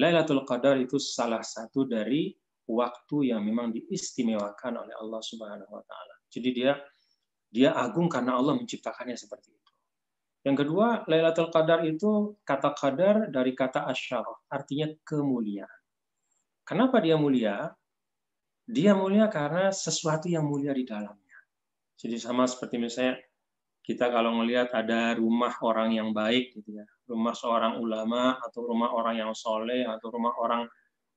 Lailatul 0.00 0.48
Qadar 0.48 0.80
itu 0.80 0.96
salah 0.96 1.44
satu 1.44 1.84
dari 1.84 2.32
waktu 2.64 3.36
yang 3.36 3.44
memang 3.44 3.76
diistimewakan 3.76 4.80
oleh 4.80 4.96
Allah 4.96 5.20
Subhanahu 5.20 5.68
wa 5.68 5.84
taala. 5.84 6.16
Jadi 6.32 6.48
dia 6.56 6.72
dia 7.52 7.76
agung 7.76 8.08
karena 8.08 8.40
Allah 8.40 8.56
menciptakannya 8.56 9.14
seperti 9.14 9.52
itu. 9.52 9.72
Yang 10.46 10.56
kedua, 10.62 11.04
Lailatul 11.10 11.50
Qadar 11.50 11.82
itu 11.82 12.38
kata 12.46 12.70
qadar 12.72 13.16
dari 13.28 13.52
kata 13.52 13.88
asyarah, 13.90 14.46
artinya 14.48 14.86
kemuliaan. 15.02 15.80
Kenapa 16.66 16.98
dia 16.98 17.14
mulia? 17.18 17.70
Dia 18.66 18.98
mulia 18.98 19.30
karena 19.30 19.70
sesuatu 19.70 20.26
yang 20.26 20.42
mulia 20.42 20.74
di 20.74 20.82
dalamnya. 20.82 21.38
Jadi 21.96 22.18
sama 22.18 22.44
seperti 22.50 22.82
misalnya 22.82 23.22
kita 23.86 24.10
kalau 24.10 24.34
melihat 24.42 24.74
ada 24.74 25.14
rumah 25.14 25.54
orang 25.62 25.94
yang 25.94 26.10
baik 26.10 26.58
gitu 26.58 26.82
ya, 26.82 26.86
rumah 27.06 27.30
seorang 27.30 27.78
ulama 27.78 28.34
atau 28.42 28.66
rumah 28.66 28.90
orang 28.90 29.22
yang 29.22 29.30
soleh 29.30 29.86
atau 29.86 30.10
rumah 30.10 30.34
orang 30.42 30.66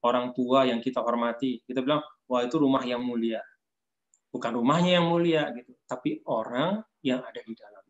orang 0.05 0.31
tua 0.31 0.69
yang 0.69 0.79
kita 0.79 1.01
hormati, 1.01 1.65
kita 1.65 1.81
bilang 1.81 2.05
wah 2.29 2.45
itu 2.45 2.55
rumah 2.61 2.85
yang 2.85 3.01
mulia. 3.01 3.41
Bukan 4.29 4.53
rumahnya 4.53 5.01
yang 5.01 5.09
mulia 5.09 5.49
gitu, 5.57 5.73
tapi 5.89 6.21
orang 6.29 6.85
yang 7.01 7.25
ada 7.25 7.41
di 7.41 7.53
dalam. 7.57 7.83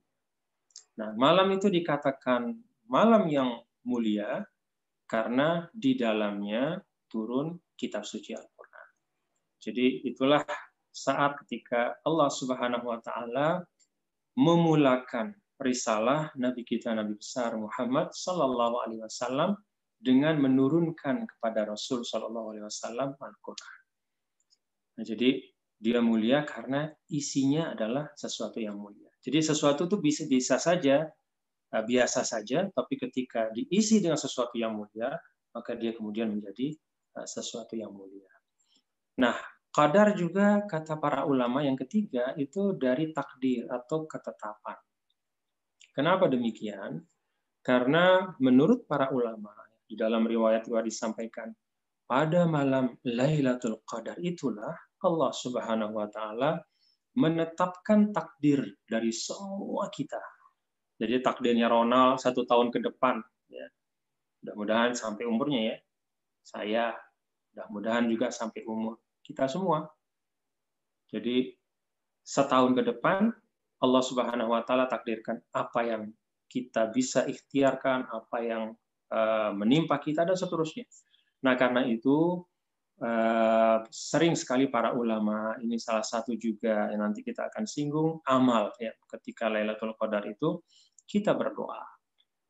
Nah, 1.03 1.09
malam 1.19 1.47
itu 1.51 1.67
dikatakan 1.67 2.55
malam 2.87 3.27
yang 3.27 3.59
mulia 3.83 4.47
karena 5.03 5.67
di 5.75 5.99
dalamnya 5.99 6.79
turun 7.11 7.59
kitab 7.75 8.07
suci 8.07 8.31
Al-Quran. 8.31 8.58
Jadi 9.59 10.07
itulah 10.07 10.43
saat 10.89 11.35
ketika 11.45 11.99
Allah 12.07 12.29
Subhanahu 12.31 12.87
wa 12.87 12.99
taala 13.03 13.63
memulakan 14.39 15.35
risalah 15.59 16.31
Nabi 16.39 16.63
kita 16.63 16.95
Nabi 16.95 17.19
besar 17.19 17.59
Muhammad 17.59 18.15
sallallahu 18.15 18.75
alaihi 18.87 19.03
wasallam 19.03 19.59
dengan 19.99 20.39
menurunkan 20.39 21.27
kepada 21.27 21.67
Rasul 21.67 22.07
sallallahu 22.07 22.55
alaihi 22.55 22.65
wasallam 22.65 23.19
Al-Qur'an. 23.19 23.79
Nah, 24.95 25.03
jadi 25.03 25.43
dia 25.79 25.99
mulia 25.99 26.47
karena 26.47 26.87
isinya 27.11 27.75
adalah 27.75 28.07
sesuatu 28.15 28.63
yang 28.63 28.79
mulia. 28.79 29.11
Jadi 29.19 29.43
sesuatu 29.43 29.91
itu 29.91 29.99
bisa 29.99 30.23
bisa 30.27 30.55
saja 30.55 31.03
eh, 31.75 31.83
biasa 31.83 32.23
saja, 32.23 32.71
tapi 32.71 32.95
ketika 32.95 33.51
diisi 33.51 33.99
dengan 33.99 34.15
sesuatu 34.15 34.55
yang 34.55 34.79
mulia, 34.79 35.11
maka 35.51 35.75
dia 35.75 35.91
kemudian 35.91 36.31
menjadi 36.31 36.71
eh, 37.19 37.27
sesuatu 37.27 37.75
yang 37.75 37.91
mulia. 37.91 38.38
Nah, 39.17 39.35
kadar 39.73 40.13
juga 40.13 40.61
kata 40.69 41.01
para 41.01 41.25
ulama 41.25 41.65
yang 41.65 41.79
ketiga 41.79 42.37
itu 42.37 42.77
dari 42.77 43.09
takdir 43.09 43.65
atau 43.65 44.05
ketetapan. 44.05 44.77
Kenapa 45.89 46.29
demikian? 46.29 47.01
Karena 47.65 48.29
menurut 48.39 48.85
para 48.85 49.09
ulama 49.09 49.51
di 49.89 49.97
dalam 49.97 50.23
riwayat 50.23 50.69
riwayat 50.69 50.85
disampaikan 50.85 51.49
pada 52.09 52.49
malam 52.49 52.97
Lailatul 53.05 53.81
Qadar 53.85 54.17
itulah 54.21 54.73
Allah 55.05 55.31
Subhanahu 55.33 55.93
wa 55.93 56.07
taala 56.09 56.57
menetapkan 57.13 58.09
takdir 58.09 58.65
dari 58.85 59.13
semua 59.13 59.89
kita. 59.93 60.21
Jadi 60.99 61.21
takdirnya 61.23 61.71
Ronald 61.71 62.19
satu 62.19 62.43
tahun 62.43 62.73
ke 62.75 62.79
depan, 62.83 63.23
ya. 63.47 63.65
mudah-mudahan 64.43 64.91
sampai 64.95 65.23
umurnya 65.27 65.61
ya. 65.73 65.77
Saya, 66.43 66.85
mudah-mudahan 67.59 68.07
juga 68.07 68.31
sampai 68.31 68.63
umur 68.63 68.95
kita 69.19 69.51
semua. 69.51 69.83
Jadi 71.11 71.51
setahun 72.23 72.71
ke 72.77 72.83
depan 72.87 73.27
Allah 73.83 74.03
Subhanahu 74.03 74.55
Wa 74.55 74.63
Taala 74.63 74.87
takdirkan 74.87 75.43
apa 75.51 75.83
yang 75.83 76.03
kita 76.47 76.87
bisa 76.89 77.27
ikhtiarkan, 77.27 78.07
apa 78.09 78.37
yang 78.39 78.63
uh, 79.11 79.51
menimpa 79.51 79.99
kita 79.99 80.23
dan 80.23 80.39
seterusnya. 80.39 80.87
Nah 81.43 81.59
karena 81.59 81.83
itu 81.83 82.47
Eh, 82.99 83.77
sering 83.95 84.35
sekali 84.35 84.67
para 84.67 84.91
ulama 84.91 85.55
ini 85.63 85.79
salah 85.79 86.03
satu 86.03 86.35
juga 86.35 86.91
yang 86.91 86.99
nanti 86.99 87.23
kita 87.23 87.47
akan 87.47 87.63
singgung 87.63 88.19
amal 88.27 88.75
ya 88.75 88.91
ketika 89.15 89.47
Lailatul 89.47 89.95
Qadar 89.95 90.27
itu 90.27 90.59
kita 91.07 91.31
berdoa. 91.31 91.79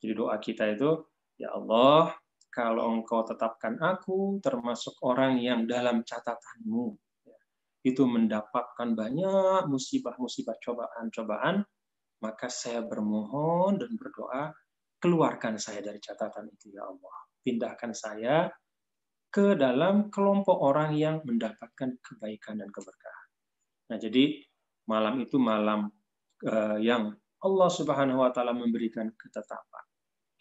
Jadi 0.02 0.14
doa 0.18 0.34
kita 0.42 0.74
itu 0.74 1.06
ya 1.38 1.54
Allah 1.54 2.18
kalau 2.60 2.92
engkau 2.92 3.24
tetapkan 3.24 3.80
aku 3.80 4.44
termasuk 4.44 5.00
orang 5.08 5.40
yang 5.40 5.64
dalam 5.64 6.04
catatanmu 6.04 6.92
ya, 7.24 7.40
itu 7.88 8.04
mendapatkan 8.04 9.00
banyak 9.00 9.64
musibah-musibah 9.72 10.60
cobaan-cobaan 10.60 11.64
maka 12.20 12.52
saya 12.52 12.84
bermohon 12.84 13.80
dan 13.80 13.96
berdoa 13.96 14.52
keluarkan 15.00 15.56
saya 15.56 15.80
dari 15.80 16.04
catatan 16.04 16.52
itu 16.52 16.76
ya 16.76 16.84
Allah 16.84 17.16
pindahkan 17.48 17.96
saya 17.96 18.52
ke 19.32 19.56
dalam 19.56 20.12
kelompok 20.12 20.60
orang 20.60 21.00
yang 21.00 21.24
mendapatkan 21.24 21.96
kebaikan 22.02 22.60
dan 22.60 22.70
keberkahan. 22.74 23.28
Nah, 23.94 23.98
jadi 24.02 24.42
malam 24.90 25.22
itu 25.22 25.38
malam 25.38 25.94
uh, 26.44 26.78
yang 26.82 27.14
Allah 27.40 27.70
Subhanahu 27.72 28.26
wa 28.26 28.34
taala 28.34 28.52
memberikan 28.52 29.08
ketetapan. 29.16 29.86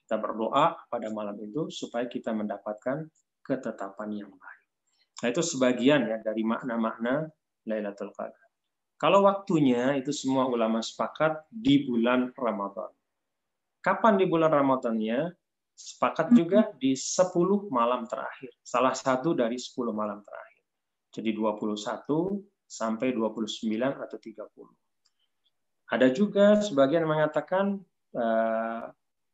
Kita 0.09 0.17
berdoa 0.17 0.89
pada 0.89 1.13
malam 1.13 1.37
itu 1.37 1.69
supaya 1.69 2.09
kita 2.09 2.33
mendapatkan 2.33 3.05
ketetapan 3.45 4.25
yang 4.25 4.33
baik. 4.33 4.65
Nah, 5.21 5.29
itu 5.29 5.45
sebagian 5.45 6.09
ya 6.09 6.17
dari 6.25 6.41
makna-makna 6.49 7.29
Lailatul 7.69 8.17
Qadar. 8.17 8.49
Kalau 8.97 9.29
waktunya 9.29 10.01
itu 10.01 10.09
semua 10.09 10.49
ulama 10.49 10.81
sepakat 10.81 11.45
di 11.53 11.85
bulan 11.85 12.33
Ramadan. 12.33 12.89
Kapan 13.85 14.17
di 14.17 14.25
bulan 14.25 14.49
Ramadannya? 14.49 15.29
Sepakat 15.77 16.33
juga 16.33 16.73
di 16.81 16.97
10 16.97 17.69
malam 17.69 18.09
terakhir. 18.09 18.51
Salah 18.65 18.97
satu 18.97 19.37
dari 19.37 19.61
10 19.61 19.93
malam 19.93 20.25
terakhir. 20.25 20.65
Jadi 21.13 21.37
21 21.37 22.49
sampai 22.65 23.13
29 23.13 23.93
atau 24.09 24.17
30. 24.17 25.93
Ada 25.93 26.09
juga 26.17 26.59
sebagian 26.65 27.05
mengatakan 27.05 27.79
eh, 28.17 28.83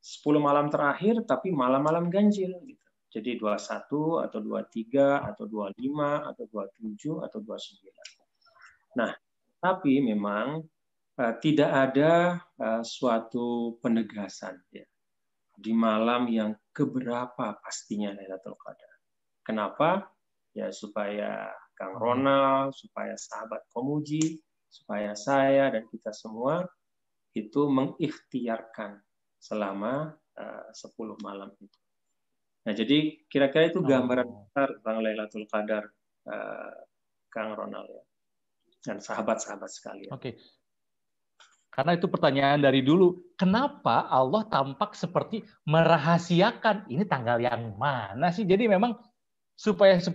10 0.04 0.36
malam 0.36 0.68
terakhir 0.68 1.24
tapi 1.24 1.48
malam-malam 1.48 2.12
ganjil 2.12 2.52
gitu. 2.68 2.84
Jadi 3.08 3.40
21 3.40 4.26
atau 4.28 4.38
23 4.42 5.32
atau 5.32 5.44
25 5.48 6.28
atau 6.28 6.44
27 6.44 7.24
atau 7.24 7.38
29. 7.40 9.00
Nah, 9.00 9.16
tapi 9.64 10.04
memang 10.04 10.60
uh, 11.16 11.34
tidak 11.40 11.70
ada 11.72 12.36
uh, 12.60 12.82
suatu 12.84 13.80
penegasan 13.80 14.60
ya 14.68 14.84
di 15.54 15.72
malam 15.72 16.26
yang 16.28 16.52
keberapa 16.74 17.56
pastinya 17.62 18.12
Lailatul 18.12 18.58
Qadar. 18.58 18.92
Kenapa? 19.46 20.10
Ya 20.52 20.68
supaya 20.74 21.48
Kang 21.78 21.96
Ronald, 21.96 22.74
supaya 22.74 23.14
sahabat 23.14 23.62
Komuji, 23.70 24.42
supaya 24.66 25.14
saya 25.14 25.70
dan 25.70 25.86
kita 25.86 26.10
semua 26.10 26.66
itu 27.34 27.66
mengikhtiarkan 27.70 28.98
selama 29.44 30.16
uh, 30.40 30.72
10 30.72 31.20
malam 31.20 31.52
itu. 31.60 31.78
Nah, 32.64 32.72
jadi 32.72 33.28
kira-kira 33.28 33.68
itu 33.68 33.84
gambaran 33.84 34.24
oh. 34.24 34.48
besar 34.48 34.72
tentang 34.80 35.04
Lailatul 35.04 35.44
Qadar, 35.44 35.84
uh, 36.32 36.76
Kang 37.28 37.52
Ronald 37.52 37.92
ya 37.92 38.04
dan 38.84 39.00
sahabat-sahabat 39.00 39.70
sekalian. 39.72 40.12
Oke. 40.12 40.36
Karena 41.72 41.98
itu 41.98 42.06
pertanyaan 42.06 42.62
dari 42.62 42.86
dulu, 42.86 43.34
kenapa 43.34 44.06
Allah 44.06 44.46
tampak 44.46 44.94
seperti 44.94 45.42
merahasiakan 45.66 46.86
ini 46.86 47.02
tanggal 47.02 47.42
yang 47.42 47.74
mana 47.74 48.30
sih? 48.30 48.46
Jadi 48.46 48.70
memang 48.70 48.94
supaya 49.58 49.98
10 49.98 50.14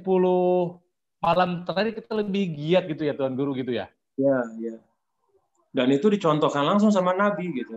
malam 1.19 1.67
terakhir 1.67 1.99
kita 1.99 2.23
lebih 2.23 2.55
giat 2.55 2.87
gitu 2.87 3.03
ya 3.03 3.11
Tuan 3.11 3.35
Guru 3.35 3.51
gitu 3.59 3.75
ya? 3.75 3.91
Ya, 4.15 4.39
ya. 4.55 4.79
Dan 5.75 5.91
itu 5.91 6.07
dicontohkan 6.07 6.63
langsung 6.63 6.95
sama 6.95 7.11
Nabi 7.11 7.51
gitu. 7.51 7.75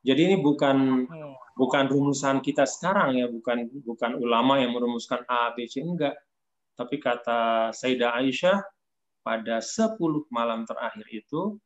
Jadi 0.00 0.20
ini 0.32 0.36
bukan 0.40 1.04
hmm. 1.04 1.56
bukan 1.56 1.84
rumusan 1.92 2.40
kita 2.40 2.64
sekarang 2.64 3.20
ya, 3.20 3.28
bukan 3.28 3.68
bukan 3.84 4.16
ulama 4.16 4.56
yang 4.56 4.72
merumuskan 4.72 5.20
A, 5.28 5.52
B, 5.52 5.68
C 5.68 5.84
enggak. 5.84 6.16
Tapi 6.72 6.96
kata 6.96 7.68
Sayyidah 7.76 8.16
Aisyah, 8.16 8.58
pada 9.20 9.60
10 9.60 10.00
malam 10.32 10.64
terakhir 10.64 11.04
itu 11.12 11.60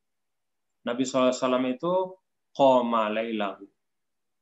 Nabi 0.85 1.07
SAW 1.07 1.33
itu 1.71 2.19
koma 2.51 3.09
lailahu. 3.09 3.65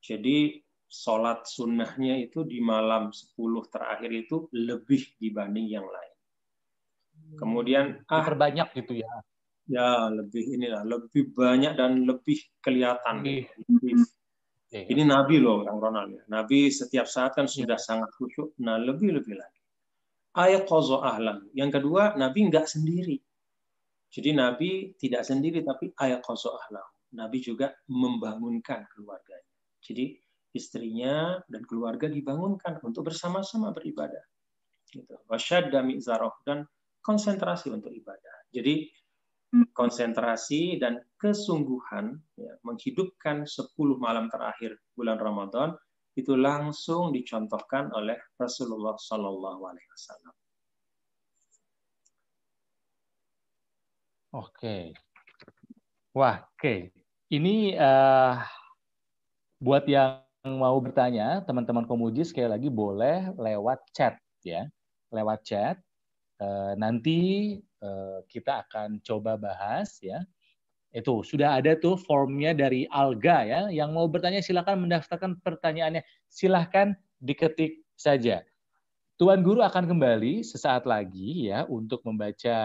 Jadi 0.03 0.59
sholat 0.89 1.47
sunnahnya 1.47 2.19
itu 2.19 2.43
di 2.43 2.59
malam 2.59 3.13
10 3.13 3.37
terakhir 3.71 4.11
itu 4.11 4.49
lebih 4.51 5.01
dibanding 5.21 5.71
yang 5.71 5.87
lain. 5.87 6.15
Kemudian 7.39 8.03
ah 8.11 8.25
terbanyak 8.25 8.73
gitu 8.77 9.01
ya. 9.01 9.09
Ya, 9.63 10.11
lebih 10.11 10.59
inilah, 10.59 10.83
lebih 10.83 11.31
banyak 11.31 11.79
dan 11.79 12.03
lebih 12.03 12.39
kelihatan. 12.59 13.23
Lebih. 13.23 13.47
Ini 14.73 15.03
Nabi 15.05 15.37
loh, 15.37 15.63
Kang 15.63 15.79
Ronald 15.79 16.09
ya. 16.11 16.23
Nabi 16.27 16.67
setiap 16.73 17.05
saat 17.05 17.37
kan 17.37 17.45
sudah 17.45 17.77
sangat 17.77 18.09
khusyuk. 18.17 18.57
Nah, 18.59 18.81
lebih-lebih 18.81 19.37
lagi 19.37 19.63
ayat 20.33 20.65
ahlam. 20.69 21.45
Yang 21.53 21.71
kedua, 21.79 22.17
Nabi 22.17 22.49
nggak 22.49 22.65
sendiri. 22.65 23.17
Jadi 24.13 24.29
Nabi 24.33 24.93
tidak 24.97 25.25
sendiri, 25.25 25.61
tapi 25.61 25.93
ayat 25.97 26.25
ahlam. 26.25 26.87
Nabi 27.13 27.37
juga 27.41 27.73
membangunkan 27.89 28.89
keluarganya. 28.89 29.53
Jadi 29.81 30.17
istrinya 30.53 31.37
dan 31.49 31.65
keluarga 31.65 32.09
dibangunkan 32.09 32.81
untuk 32.81 33.09
bersama-sama 33.09 33.73
beribadah. 33.73 34.21
Gitu. 34.89 35.13
Mi'zaroh 35.85 36.33
dan 36.45 36.65
konsentrasi 37.01 37.73
untuk 37.73 37.89
ibadah. 37.93 38.49
Jadi 38.53 38.89
konsentrasi 39.77 40.81
dan 40.81 40.97
kesungguhan 41.21 42.17
ya, 42.33 42.53
menghidupkan 42.65 43.45
10 43.45 43.73
malam 44.01 44.25
terakhir 44.33 44.73
bulan 44.97 45.21
Ramadan 45.21 45.77
itu 46.17 46.33
langsung 46.37 47.13
dicontohkan 47.13 47.89
oleh 47.93 48.17
Rasulullah 48.37 48.97
Shallallahu 48.97 49.61
Alaihi 49.65 49.89
Wasallam. 49.93 50.33
Oke, 54.33 54.97
wah, 56.17 56.41
oke. 56.57 56.89
Ini 57.29 57.77
uh, 57.77 58.41
buat 59.61 59.85
yang 59.85 60.25
mau 60.57 60.77
bertanya, 60.81 61.45
teman-teman 61.45 61.85
komuji 61.85 62.25
sekali 62.25 62.49
lagi 62.49 62.69
boleh 62.73 63.29
lewat 63.37 63.85
chat 63.93 64.17
ya, 64.41 64.65
lewat 65.13 65.45
chat. 65.45 65.77
Uh, 66.43 66.75
nanti 66.75 67.55
uh, 67.79 68.19
kita 68.27 68.67
akan 68.67 68.99
coba 68.99 69.39
bahas 69.39 69.95
ya 70.03 70.27
itu 70.93 71.25
sudah 71.25 71.57
ada 71.57 71.73
tuh 71.73 71.97
formnya 71.97 72.53
dari 72.53 72.85
Alga 72.93 73.41
ya. 73.43 73.61
Yang 73.73 73.89
mau 73.97 74.05
bertanya 74.05 74.45
silahkan 74.45 74.77
mendaftarkan 74.77 75.41
pertanyaannya. 75.41 76.05
Silahkan 76.29 76.93
diketik 77.17 77.81
saja. 77.97 78.45
Tuan 79.17 79.41
Guru 79.41 79.65
akan 79.65 79.89
kembali 79.89 80.45
sesaat 80.45 80.85
lagi 80.85 81.49
ya 81.49 81.65
untuk 81.65 82.05
membaca 82.05 82.57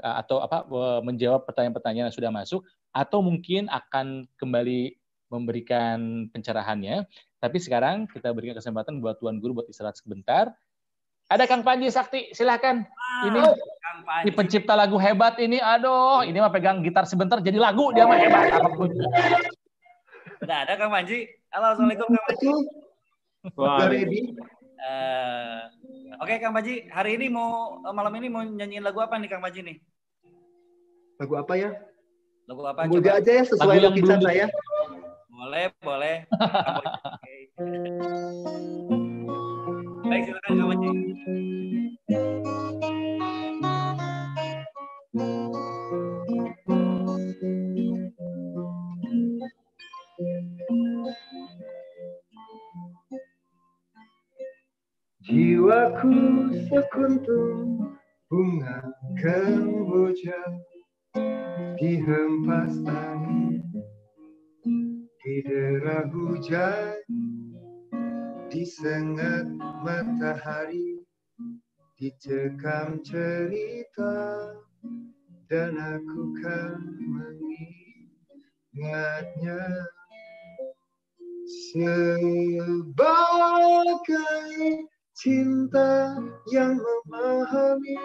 eh, 0.00 0.14
atau 0.24 0.40
apa 0.40 0.64
menjawab 1.04 1.44
pertanyaan-pertanyaan 1.44 2.08
yang 2.08 2.16
sudah 2.16 2.32
masuk 2.32 2.64
atau 2.92 3.20
mungkin 3.20 3.68
akan 3.68 4.24
kembali 4.40 4.96
memberikan 5.28 6.28
pencerahannya. 6.32 7.04
Tapi 7.40 7.58
sekarang 7.60 8.08
kita 8.08 8.32
berikan 8.32 8.56
kesempatan 8.56 9.04
buat 9.04 9.20
Tuan 9.20 9.36
Guru 9.36 9.60
buat 9.60 9.68
istirahat 9.68 10.00
sebentar. 10.00 10.52
Ada 11.32 11.48
Kang 11.48 11.64
Panji 11.64 11.88
Sakti, 11.88 12.28
silahkan. 12.36 12.84
Ini 13.24 13.40
si 14.20 14.28
pencipta 14.36 14.76
lagu 14.76 15.00
hebat 15.00 15.40
ini, 15.40 15.56
aduh, 15.56 16.20
ini 16.28 16.36
mah 16.36 16.52
pegang 16.52 16.84
gitar 16.84 17.08
sebentar 17.08 17.40
jadi 17.40 17.56
lagu 17.56 17.88
dia 17.96 18.04
mah 18.04 18.20
hebat 18.20 18.52
apa 18.52 18.68
pun. 18.76 18.92
Udah 20.44 20.58
ada 20.68 20.76
Kang 20.76 20.92
Panji. 20.92 21.24
Halo, 21.48 21.72
assalamualaikum 21.72 22.12
Kang 22.12 22.24
Panji. 22.28 22.52
Wah, 23.56 23.80
uh, 23.80 25.56
Oke 26.20 26.36
Kang 26.36 26.52
Panji, 26.52 26.84
hari 26.92 27.16
ini 27.16 27.32
mau 27.32 27.80
malam 27.80 28.12
ini 28.20 28.28
mau 28.28 28.44
nyanyiin 28.44 28.84
lagu 28.84 29.00
apa 29.00 29.16
nih 29.16 29.32
Kang 29.32 29.40
Panji 29.40 29.64
nih? 29.64 29.80
Lagu 31.16 31.32
apa 31.40 31.56
ya? 31.56 31.72
Lagu 32.44 32.60
apa? 32.68 32.92
Coba 32.92 33.24
aja 33.24 33.32
ya 33.40 33.44
sesuai 33.48 33.80
lukisan 33.88 34.20
saya. 34.20 34.52
Boleh, 35.32 35.72
boleh. 35.80 36.28
Jiwaku 40.12 40.28
sekuntum 56.68 57.80
bunga 58.28 58.84
kemboja 59.16 60.36
dihempas 61.80 62.76
angin 62.84 63.64
didera 65.24 66.04
hujan 66.12 67.00
disengat 68.52 69.48
matahari 69.80 71.00
dicekam 71.96 73.00
cerita 73.00 74.52
dan 75.48 75.72
aku 75.80 76.36
kan 76.44 76.76
mengingatnya. 78.76 79.88
Sebagai 81.72 82.96
cinta 85.16 86.16
yang 86.52 86.76
memahami 86.76 87.96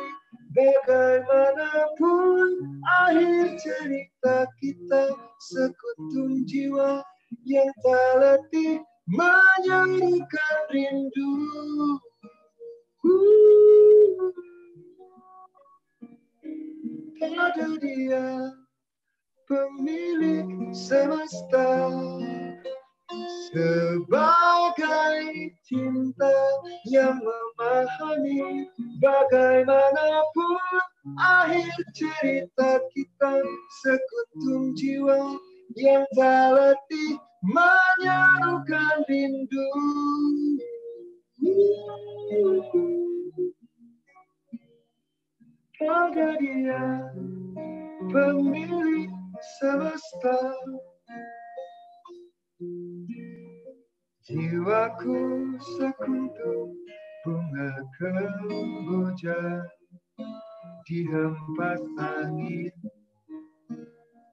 bagaimanapun 0.55 2.47
akhir 2.87 3.59
cerita 3.59 4.47
kita 4.63 5.11
sekutum 5.51 6.47
jiwa 6.47 7.03
yang 7.43 7.69
tak 7.83 8.11
letih 8.19 8.79
menyanyikan 9.07 10.57
rindu. 10.71 11.31
Pada 17.17 17.67
dia, 17.79 18.51
pemilik 19.47 20.69
semesta, 20.75 21.87
sebagai 23.47 25.23
cinta 25.63 26.35
yang 26.91 27.17
memahami 27.23 28.67
bagaimanapun 28.99 30.61
akhir 31.15 31.71
cerita 31.95 32.83
kita 32.91 33.33
sekuntum 33.81 34.75
jiwa 34.75 35.39
yang 35.79 36.03
tak 36.13 36.45
letih 36.53 37.15
menyerukan 37.43 38.97
rindu. 39.05 39.69
Pada 45.77 46.29
dia 46.41 47.13
pemilik 48.09 49.11
semesta. 49.61 50.39
Jiwaku 54.27 55.55
sekuntum 55.79 56.75
bunga 57.23 57.71
kemboja 57.95 59.63
dihempas 60.83 61.79
angin 61.95 62.75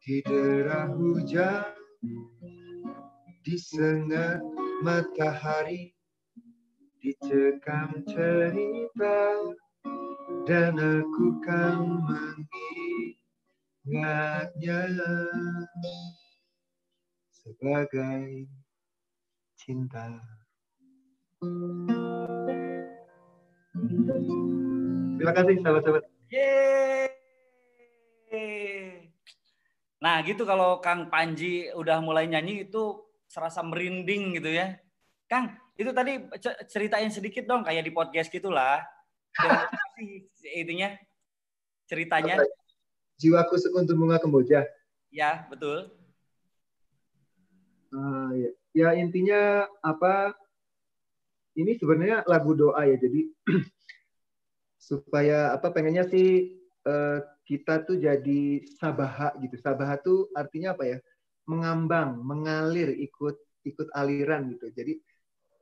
didera 0.02 0.90
hujan 0.90 1.74
disengat 3.44 4.40
matahari 4.80 5.92
dicekam 7.04 8.00
cerita 8.08 9.36
dan 10.48 10.80
aku 10.80 11.36
kan 11.44 11.84
mengingatnya 13.84 14.88
sebagai 17.36 18.48
cinta. 19.60 20.08
Terima 25.20 25.32
kasih 25.36 25.60
sahabat-sahabat. 25.60 26.08
Nah 30.00 30.20
gitu 30.24 30.48
kalau 30.48 30.80
Kang 30.80 31.12
Panji 31.12 31.68
udah 31.76 32.00
mulai 32.00 32.24
nyanyi 32.24 32.64
itu 32.64 33.03
serasa 33.34 33.66
merinding 33.66 34.38
gitu 34.38 34.54
ya. 34.54 34.78
Kang, 35.26 35.58
itu 35.74 35.90
tadi 35.90 36.22
ceritain 36.70 37.10
sedikit 37.10 37.42
dong 37.50 37.66
kayak 37.66 37.82
di 37.82 37.90
podcast 37.90 38.30
gitulah. 38.30 38.78
Itunya 40.54 40.94
ceritanya. 41.90 42.38
Apa? 42.38 42.46
Jiwaku 43.18 43.58
sekuntum 43.58 43.98
bunga 43.98 44.22
kemboja. 44.22 44.62
Ya, 45.10 45.50
betul. 45.50 45.90
Ah, 47.90 48.30
ya. 48.34 48.50
ya 48.74 48.88
intinya 49.02 49.66
apa? 49.82 50.34
Ini 51.58 51.74
sebenarnya 51.78 52.22
lagu 52.30 52.54
doa 52.54 52.86
ya. 52.86 52.94
Jadi 52.98 53.34
supaya 54.90 55.54
apa 55.54 55.70
pengennya 55.74 56.06
sih 56.06 56.58
eh, 56.86 57.18
kita 57.46 57.82
tuh 57.86 57.98
jadi 57.98 58.66
sabaha 58.78 59.34
gitu. 59.42 59.58
Sabaha 59.58 59.98
tuh 59.98 60.30
artinya 60.34 60.74
apa 60.74 60.86
ya? 60.86 60.98
Mengambang, 61.44 62.24
mengalir, 62.24 62.92
ikut 62.96 63.36
ikut 63.64 63.88
aliran 63.96 64.52
gitu. 64.52 64.68
Jadi 64.72 65.00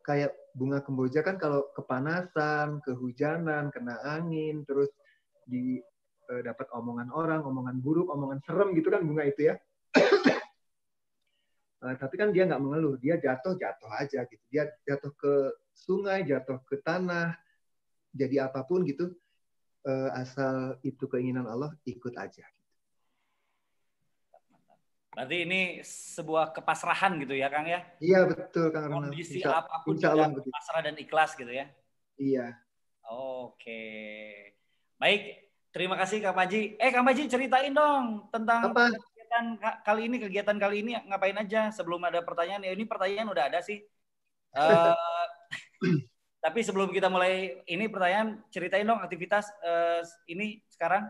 kayak 0.02 0.34
bunga 0.52 0.82
kemboja 0.82 1.22
kan 1.22 1.38
kalau 1.38 1.70
kepanasan, 1.72 2.82
kehujanan, 2.82 3.70
kena 3.70 3.98
angin, 4.02 4.66
terus 4.66 4.90
di 5.46 5.78
eh, 6.30 6.42
dapat 6.42 6.66
omongan 6.74 7.08
orang, 7.14 7.46
omongan 7.46 7.78
buruk, 7.78 8.10
omongan 8.10 8.42
serem 8.42 8.74
gitu 8.74 8.90
kan 8.90 9.02
bunga 9.06 9.24
itu 9.26 9.50
ya. 9.50 9.56
Eh, 11.82 11.98
tapi 11.98 12.14
kan 12.14 12.30
dia 12.30 12.46
nggak 12.46 12.62
mengeluh, 12.62 12.94
dia 13.02 13.18
jatuh 13.18 13.58
jatuh 13.58 13.90
aja 13.98 14.22
gitu. 14.30 14.44
Dia 14.54 14.70
jatuh 14.86 15.10
ke 15.18 15.50
sungai, 15.74 16.22
jatuh 16.22 16.62
ke 16.62 16.78
tanah, 16.78 17.34
jadi 18.14 18.46
apa 18.46 18.62
pun 18.62 18.86
gitu, 18.86 19.10
eh, 19.90 20.10
asal 20.14 20.78
itu 20.86 21.10
keinginan 21.10 21.50
Allah 21.50 21.74
ikut 21.82 22.14
aja. 22.14 22.46
Berarti 25.12 25.36
ini 25.44 25.60
sebuah 25.84 26.56
kepasrahan 26.56 27.20
gitu 27.20 27.36
ya, 27.36 27.52
Kang 27.52 27.68
ya. 27.68 27.84
Iya 28.00 28.24
betul 28.24 28.72
Kang 28.72 28.88
Ronald. 28.88 29.12
Kondisi 29.12 29.44
Insya, 29.44 29.60
apa 29.60 29.84
pun 29.84 29.92
insya 30.00 30.08
juga 30.08 30.16
Allah 30.16 30.28
begitu. 30.32 30.48
pasrah 30.48 30.80
dan 30.80 30.96
ikhlas 30.96 31.30
gitu 31.36 31.52
ya. 31.52 31.66
Iya. 32.16 32.56
Oke. 33.12 33.84
Baik, 34.96 35.22
terima 35.68 36.00
kasih 36.00 36.24
Kang 36.24 36.32
Panji. 36.32 36.80
Eh 36.80 36.88
Kang 36.88 37.04
Panji 37.04 37.28
ceritain 37.28 37.76
dong 37.76 38.32
tentang 38.32 38.72
Apa? 38.72 38.88
kegiatan 38.88 39.44
ka- 39.60 39.78
kali 39.84 40.08
ini, 40.08 40.16
kegiatan 40.16 40.56
kali 40.56 40.76
ini 40.80 40.96
ngapain 41.04 41.36
aja 41.36 41.68
sebelum 41.68 42.00
ada 42.08 42.24
pertanyaan. 42.24 42.64
Ya 42.64 42.72
ini 42.72 42.88
pertanyaan 42.88 43.28
udah 43.28 43.52
ada 43.52 43.60
sih. 43.60 43.84
Eh, 44.56 44.96
tapi 46.44 46.64
sebelum 46.64 46.88
kita 46.88 47.12
mulai 47.12 47.60
ini 47.68 47.84
pertanyaan, 47.84 48.40
ceritain 48.48 48.88
dong 48.88 49.04
aktivitas 49.04 49.52
eh, 49.60 50.00
ini 50.32 50.64
sekarang. 50.72 51.04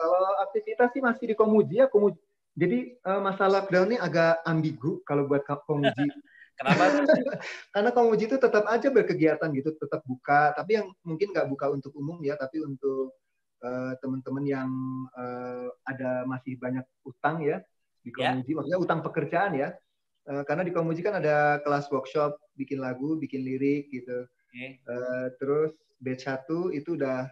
Kalau 0.00 0.40
aktivitas 0.48 0.88
sih 0.96 1.04
masih 1.04 1.24
di 1.28 1.36
Komuji 1.36 1.84
ya. 1.84 1.86
Komuji. 1.92 2.16
Jadi 2.54 2.78
eh, 2.98 3.20
masalah 3.22 3.64
lockdown 3.64 3.94
ini 3.94 3.98
agak 3.98 4.42
ambigu 4.46 5.02
kalau 5.06 5.26
buat 5.26 5.46
Komuji. 5.46 5.90
Kenapa? 6.58 6.82
Karena 7.74 7.90
Komuji 7.94 8.28
itu 8.28 8.36
tetap 8.36 8.68
aja 8.68 8.88
berkegiatan 8.92 9.48
gitu, 9.56 9.72
tetap 9.78 10.04
buka. 10.04 10.52
Tapi 10.52 10.80
yang 10.82 10.86
mungkin 11.06 11.32
nggak 11.32 11.48
buka 11.48 11.72
untuk 11.72 11.94
umum 11.96 12.20
ya, 12.20 12.36
tapi 12.36 12.60
untuk 12.60 13.16
eh, 13.64 13.92
teman-teman 14.02 14.44
yang 14.44 14.70
eh, 15.14 15.68
ada 15.86 16.28
masih 16.28 16.58
banyak 16.60 16.84
utang 17.06 17.40
ya 17.42 17.62
di 18.04 18.12
Ya. 18.16 18.32
Komuji. 18.34 18.52
Maksudnya 18.56 18.80
utang 18.80 19.00
pekerjaan 19.04 19.54
ya. 19.56 19.70
Karena 20.30 20.62
di 20.62 20.70
Komuji 20.70 21.02
kan 21.02 21.18
ada 21.18 21.58
kelas 21.64 21.90
workshop, 21.90 22.38
bikin 22.54 22.78
lagu, 22.78 23.18
bikin 23.18 23.42
lirik 23.42 23.90
gitu. 23.90 24.28
Eh, 24.90 25.26
terus 25.38 25.72
batch 26.02 26.26
1 26.26 26.74
itu 26.74 26.98
udah 26.98 27.28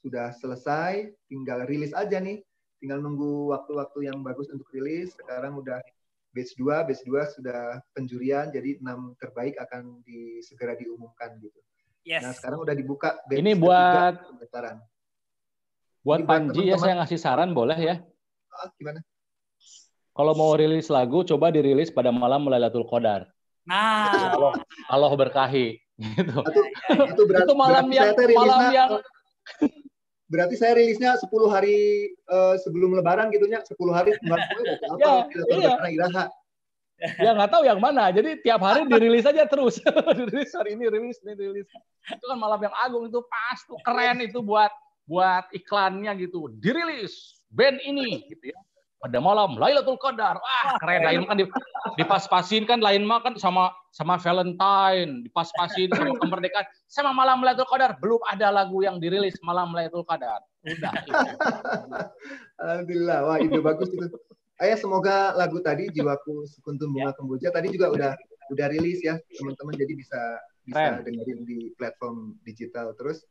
sudah 0.00 0.32
selesai, 0.38 1.12
tinggal 1.28 1.66
rilis 1.66 1.92
aja 1.92 2.20
nih. 2.22 2.40
Tinggal 2.80 3.04
nunggu 3.04 3.52
waktu-waktu 3.52 4.08
yang 4.08 4.24
bagus 4.24 4.48
untuk 4.48 4.66
rilis. 4.72 5.12
Sekarang 5.12 5.60
udah 5.60 5.78
batch 6.32 6.56
2, 6.56 6.88
batch 6.88 7.04
2 7.04 7.36
sudah 7.36 7.60
penjurian, 7.92 8.48
jadi 8.48 8.80
enam 8.80 9.12
terbaik 9.20 9.54
akan 9.60 10.00
di, 10.02 10.40
segera 10.40 10.72
diumumkan 10.74 11.36
gitu. 11.44 11.60
Yes. 12.08 12.24
Nah, 12.24 12.32
sekarang 12.32 12.64
udah 12.64 12.72
dibuka 12.72 13.20
batch 13.28 13.40
Ini 13.44 13.52
buat 13.60 14.14
pendaftaran. 14.32 14.76
buat 16.00 16.18
Ini 16.18 16.24
buat 16.24 16.32
Panji 16.32 16.62
ya 16.72 16.76
saya 16.80 16.94
ngasih 17.04 17.18
saran 17.20 17.52
boleh 17.52 17.76
ya. 17.76 18.00
Ah, 18.56 18.72
gimana? 18.80 19.04
Kalau 20.16 20.32
mau 20.32 20.56
rilis 20.56 20.88
lagu 20.88 21.22
coba 21.22 21.52
dirilis 21.52 21.92
pada 21.92 22.08
malam 22.10 22.48
Lailatul 22.48 22.88
Qadar. 22.88 23.28
Nah, 23.68 24.32
Allah 24.32 24.56
Allah 24.88 25.12
berkahi 25.12 25.76
gitu. 26.00 26.40
Itu, 26.40 26.62
itu 27.14 27.22
berat, 27.28 27.44
Itu 27.44 27.54
malam 27.54 27.86
yang 27.92 28.16
malam 28.16 28.62
yang 28.72 28.90
berarti 30.30 30.54
saya 30.54 30.78
rilisnya 30.78 31.18
10 31.18 31.26
hari 31.50 32.06
eh, 32.14 32.54
sebelum 32.62 32.94
lebaran 32.94 33.34
gitu 33.34 33.50
nya 33.50 33.60
10 33.66 33.74
hari 33.90 34.14
sebelum 34.14 34.38
berarti 34.38 34.54
apa 34.86 34.96
Ya, 34.96 35.12
iya. 35.58 35.74
Iraha. 35.90 36.24
ya 37.16 37.30
nggak 37.32 37.50
tahu 37.50 37.64
yang 37.64 37.80
mana. 37.80 38.12
Jadi 38.12 38.44
tiap 38.44 38.60
hari 38.62 38.84
dirilis 38.86 39.24
aja 39.26 39.48
terus. 39.48 39.80
dirilis 40.20 40.52
hari 40.54 40.76
ini 40.76 40.84
rilis 40.86 41.18
ini 41.24 41.32
rilis. 41.34 41.66
Itu 42.06 42.24
kan 42.28 42.38
malam 42.38 42.60
yang 42.60 42.74
agung 42.76 43.08
itu 43.08 43.20
pas 43.26 43.58
tuh 43.64 43.80
keren 43.82 44.20
itu 44.20 44.38
buat 44.44 44.70
buat 45.08 45.48
iklannya 45.50 46.12
gitu. 46.28 46.52
Dirilis 46.60 47.40
band 47.50 47.80
ini 47.82 48.28
gitu 48.30 48.54
ya. 48.54 48.58
Pada 49.00 49.16
malam 49.16 49.56
Lailatul 49.56 49.96
Qadar. 49.96 50.36
Wah, 50.36 50.76
keren 50.76 51.00
lain 51.08 51.20
kan 51.24 51.36
di- 51.40 51.48
dipas-pasin 51.96 52.68
kan 52.68 52.84
lain 52.84 53.08
mah 53.08 53.24
kan 53.24 53.32
sama 53.40 53.72
sama 53.88 54.20
Valentine, 54.20 55.24
dipas-pasin 55.24 55.88
sama 55.96 56.12
kemerdekaan, 56.20 56.68
sama 56.84 57.16
malam 57.16 57.40
Lailatul 57.40 57.64
Qadar. 57.64 57.96
Belum 57.96 58.20
ada 58.28 58.52
lagu 58.52 58.84
yang 58.84 59.00
dirilis 59.00 59.40
malam 59.40 59.72
Lailatul 59.72 60.04
Qadar. 60.04 60.44
Udah. 60.68 60.92
Alhamdulillah, 62.60 63.18
wah 63.24 63.36
ide 63.40 63.58
bagus 63.64 63.88
itu. 63.88 64.04
Ayah 64.60 64.76
semoga 64.76 65.32
lagu 65.32 65.56
tadi 65.64 65.88
Jiwaku 65.88 66.44
Sekuntum 66.44 66.92
Bunga 66.92 67.16
Kemboja 67.16 67.48
tadi 67.48 67.72
juga 67.72 67.88
udah 67.88 68.12
udah 68.52 68.66
rilis 68.68 69.00
ya 69.00 69.16
teman-teman 69.40 69.72
jadi 69.72 69.92
bisa 69.96 70.20
bisa 70.68 71.00
Keren. 71.00 71.06
dengerin 71.06 71.40
di 71.48 71.58
platform 71.80 72.36
digital 72.44 72.92
terus 72.98 73.24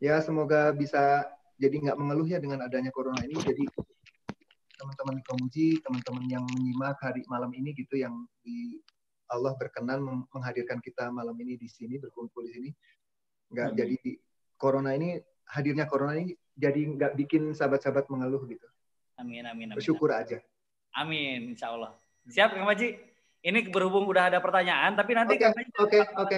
ya 0.00 0.22
semoga 0.24 0.72
bisa 0.72 1.28
jadi 1.60 1.76
nggak 1.76 1.98
mengeluh 2.00 2.24
ya 2.24 2.40
dengan 2.40 2.64
adanya 2.64 2.88
corona 2.88 3.20
ini 3.26 3.36
jadi 3.36 3.64
teman-teman 4.82 5.14
di 5.14 5.24
Komuji 5.24 5.68
teman-teman 5.78 6.24
yang 6.26 6.44
menyimak 6.50 6.98
hari 6.98 7.22
malam 7.30 7.54
ini 7.54 7.70
gitu 7.78 7.94
yang 7.94 8.26
di 8.42 8.82
Allah 9.30 9.54
berkenan 9.54 10.26
menghadirkan 10.34 10.82
kita 10.82 11.14
malam 11.14 11.38
ini 11.38 11.54
di 11.54 11.70
sini 11.70 12.02
berkumpul 12.02 12.42
di 12.50 12.52
sini 12.58 12.70
nggak 13.54 13.68
Amin. 13.70 13.78
jadi 13.78 13.98
corona 14.58 14.90
ini 14.98 15.22
hadirnya 15.54 15.86
corona 15.86 16.18
ini 16.18 16.34
jadi 16.58 16.98
nggak 16.98 17.14
bikin 17.14 17.54
sahabat-sahabat 17.54 18.10
mengeluh 18.10 18.42
gitu 18.50 18.66
amin 19.22 19.46
amin 19.46 19.70
amin. 19.70 19.78
bersyukur 19.78 20.10
aja 20.10 20.42
Amin, 20.92 21.56
insya 21.56 21.72
Allah. 21.72 21.96
Siap, 22.28 22.52
Kang 22.52 22.68
Maji. 22.68 23.00
Ini 23.42 23.72
berhubung 23.74 24.06
udah 24.06 24.30
ada 24.30 24.38
pertanyaan, 24.38 24.94
tapi 24.94 25.18
nanti 25.18 25.34
Oke, 25.34 25.50
oke, 25.80 25.98
jangan 25.98 26.22
oke. 26.22 26.36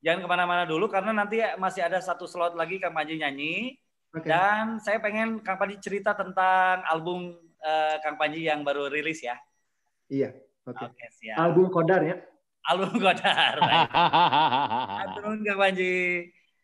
Jangan 0.00 0.20
ke 0.22 0.28
mana-mana 0.30 0.62
dulu 0.64 0.86
karena 0.86 1.12
nanti 1.12 1.42
masih 1.58 1.82
ada 1.82 1.98
satu 1.98 2.24
slot 2.30 2.54
lagi 2.54 2.80
Kang 2.80 2.94
Maji 2.94 3.20
nyanyi. 3.20 3.76
Oke. 4.14 4.24
Dan 4.24 4.80
saya 4.80 5.02
pengen 5.02 5.42
Kang 5.42 5.58
Panji 5.60 5.76
cerita 5.82 6.16
tentang 6.16 6.86
album 6.88 7.36
eh, 7.66 7.96
Kang 7.98 8.14
Panji 8.14 8.46
yang 8.46 8.62
baru 8.62 8.86
rilis 8.86 9.26
ya. 9.26 9.34
Iya, 10.06 10.30
oke. 10.70 10.94
Oke, 10.94 11.06
siap. 11.18 11.36
Album 11.42 11.66
Kodar 11.74 12.06
ya. 12.06 12.16
Album 12.66 12.98
Godar. 12.98 13.54
Baik. 13.62 13.88
Aturun 15.02 15.38
Kang 15.42 15.58
Panji. 15.58 15.94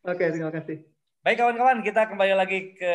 Oke, 0.03 0.25
terima 0.31 0.51
kasih. 0.51 0.83
Baik 1.23 1.39
kawan-kawan, 1.39 1.79
kita 1.87 2.11
kembali 2.11 2.35
lagi 2.35 2.75
ke 2.75 2.95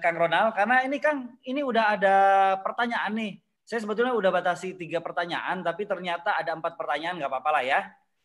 Kang 0.00 0.16
Ronald 0.16 0.56
karena 0.56 0.80
ini 0.80 0.96
Kang, 0.96 1.36
ini 1.44 1.60
udah 1.60 2.00
ada 2.00 2.16
pertanyaan 2.64 3.12
nih. 3.12 3.32
Saya 3.68 3.84
sebetulnya 3.84 4.16
udah 4.16 4.32
batasi 4.32 4.80
tiga 4.80 5.04
pertanyaan, 5.04 5.60
tapi 5.60 5.84
ternyata 5.84 6.40
ada 6.40 6.56
empat 6.56 6.80
pertanyaan, 6.80 7.20
nggak 7.20 7.28
apa-apa 7.28 7.50
lah 7.60 7.64
ya. 7.68 7.80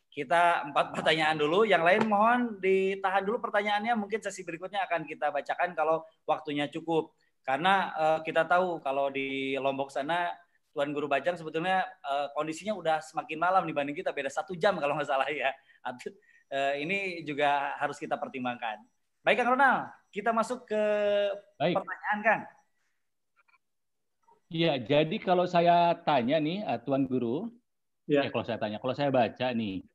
Kita 0.08 0.72
empat 0.72 0.86
pertanyaan 0.96 1.36
dulu, 1.36 1.68
yang 1.68 1.84
lain 1.84 2.08
mohon 2.08 2.64
ditahan 2.64 3.28
dulu 3.28 3.44
pertanyaannya. 3.44 3.92
Mungkin 4.00 4.24
sesi 4.24 4.48
berikutnya 4.48 4.88
akan 4.88 5.04
kita 5.04 5.36
bacakan 5.36 5.76
kalau 5.76 6.08
waktunya 6.24 6.72
cukup. 6.72 7.12
Karena 7.42 7.94
eh, 7.98 8.20
kita 8.26 8.46
tahu 8.46 8.80
kalau 8.86 9.10
di 9.10 9.58
Lombok 9.58 9.90
sana 9.90 10.30
Tuan 10.72 10.96
Guru 10.96 11.10
Bajang 11.12 11.36
sebetulnya 11.36 11.84
eh, 11.84 12.28
kondisinya 12.38 12.78
udah 12.78 12.98
semakin 13.02 13.38
malam 13.38 13.64
dibanding 13.68 13.98
kita 13.98 14.14
beda 14.14 14.30
satu 14.30 14.56
jam 14.56 14.78
kalau 14.78 14.96
nggak 14.96 15.10
salah 15.10 15.28
ya. 15.28 15.52
Atau, 15.82 16.14
eh, 16.54 16.86
ini 16.86 17.26
juga 17.26 17.76
harus 17.82 17.98
kita 17.98 18.16
pertimbangkan. 18.16 18.80
Baik 19.22 19.42
Kang 19.42 19.54
Ronald, 19.54 19.94
kita 20.10 20.34
masuk 20.34 20.66
ke 20.66 20.84
Baik. 21.62 21.78
pertanyaan 21.78 22.20
Kang. 22.26 22.42
Iya, 24.52 24.84
jadi 24.84 25.16
kalau 25.24 25.48
saya 25.48 25.96
tanya 26.04 26.36
nih, 26.36 26.60
eh, 26.68 26.80
Tuan 26.84 27.08
Guru, 27.08 27.48
Ya. 28.10 28.28
ya 28.28 28.30
kalau 28.34 28.44
saya 28.44 28.60
tanya, 28.60 28.82
kalau 28.84 28.92
saya 28.92 29.08
baca 29.08 29.48
nih, 29.56 29.88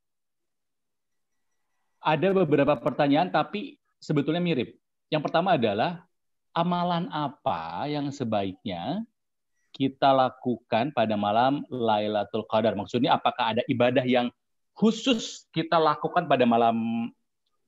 ada 2.00 2.28
beberapa 2.32 2.72
pertanyaan 2.80 3.28
tapi 3.28 3.76
sebetulnya 4.00 4.40
mirip. 4.40 4.78
Yang 5.12 5.22
pertama 5.28 5.60
adalah 5.60 6.06
amalan 6.56 7.12
apa 7.12 7.84
yang 7.84 8.08
sebaiknya 8.08 9.04
kita 9.76 10.08
lakukan 10.08 10.88
pada 10.96 11.12
malam 11.20 11.68
Lailatul 11.68 12.48
Qadar? 12.48 12.72
Maksudnya 12.72 13.20
apakah 13.20 13.52
ada 13.52 13.62
ibadah 13.68 14.00
yang 14.08 14.32
khusus 14.72 15.44
kita 15.52 15.76
lakukan 15.76 16.24
pada 16.24 16.48
malam 16.48 17.08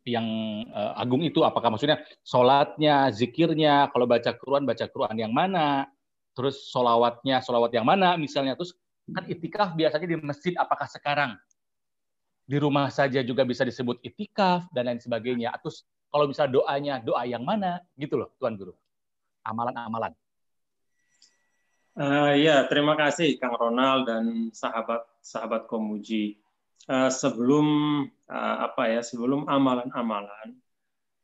yang 0.08 0.24
eh, 0.64 0.92
agung 0.96 1.20
itu? 1.20 1.44
Apakah 1.44 1.68
maksudnya 1.68 2.00
sholatnya, 2.24 3.12
zikirnya, 3.12 3.92
kalau 3.92 4.08
baca 4.08 4.32
Quran, 4.32 4.64
baca 4.64 4.88
Quran 4.88 5.16
yang 5.20 5.32
mana? 5.36 5.84
Terus 6.32 6.72
sholawatnya, 6.72 7.44
sholawat 7.44 7.76
yang 7.76 7.84
mana 7.84 8.16
misalnya? 8.16 8.56
Terus 8.56 8.72
kan 9.12 9.28
itikaf 9.28 9.76
biasanya 9.76 10.08
di 10.08 10.16
masjid, 10.24 10.56
apakah 10.56 10.88
sekarang 10.88 11.36
di 12.48 12.56
rumah 12.56 12.88
saja 12.88 13.20
juga 13.20 13.44
bisa 13.44 13.68
disebut 13.68 14.00
itikaf 14.00 14.64
dan 14.72 14.88
lain 14.88 15.00
sebagainya? 15.04 15.52
Atau 15.52 15.68
kalau 16.08 16.24
misalnya 16.24 16.52
doanya, 16.56 16.94
doa 17.04 17.22
yang 17.28 17.44
mana? 17.44 17.84
Gitu 17.94 18.16
loh, 18.16 18.32
Tuan 18.40 18.56
Guru. 18.56 18.72
Amalan-amalan. 19.44 20.12
Eh, 21.98 22.46
ya, 22.46 22.62
terima 22.70 22.94
kasih 22.94 23.42
Kang 23.42 23.58
Ronald 23.58 24.06
dan 24.06 24.54
sahabat-sahabat 24.54 25.66
Komuji. 25.66 26.38
Eh, 26.88 27.10
sebelum 27.10 27.66
eh, 28.08 28.56
apa 28.64 28.86
ya, 28.86 29.02
sebelum 29.02 29.50
amalan-amalan, 29.50 30.54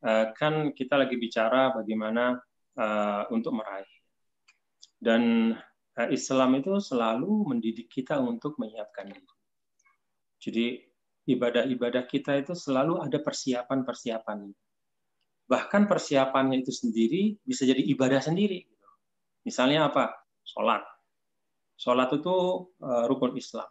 eh, 0.02 0.26
kan 0.34 0.74
kita 0.74 0.98
lagi 0.98 1.14
bicara 1.14 1.70
bagaimana 1.72 2.42
eh, 2.74 3.22
untuk 3.30 3.54
meraih. 3.54 3.88
Dan 4.98 5.54
Islam 6.10 6.58
itu 6.58 6.82
selalu 6.82 7.54
mendidik 7.54 7.86
kita 7.86 8.18
untuk 8.18 8.58
menyiapkan 8.58 9.14
diri. 9.14 9.30
Jadi 10.42 10.66
ibadah-ibadah 11.30 12.04
kita 12.10 12.34
itu 12.40 12.52
selalu 12.52 12.98
ada 12.98 13.22
persiapan-persiapan. 13.22 14.63
Bahkan 15.44 15.84
persiapannya 15.84 16.64
itu 16.64 16.72
sendiri 16.72 17.36
bisa 17.44 17.68
jadi 17.68 17.80
ibadah 17.84 18.20
sendiri. 18.20 18.64
Misalnya 19.44 19.92
apa? 19.92 20.24
Sholat. 20.44 20.80
Sholat 21.76 22.08
itu 22.16 22.36
uh, 22.80 23.04
rukun 23.04 23.36
Islam. 23.36 23.68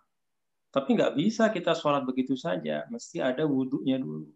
Tapi 0.70 0.98
nggak 0.98 1.14
bisa 1.18 1.50
kita 1.50 1.74
sholat 1.74 2.06
begitu 2.06 2.38
saja. 2.38 2.86
Mesti 2.94 3.22
ada 3.22 3.46
wudhunya 3.46 3.98
dulu. 3.98 4.30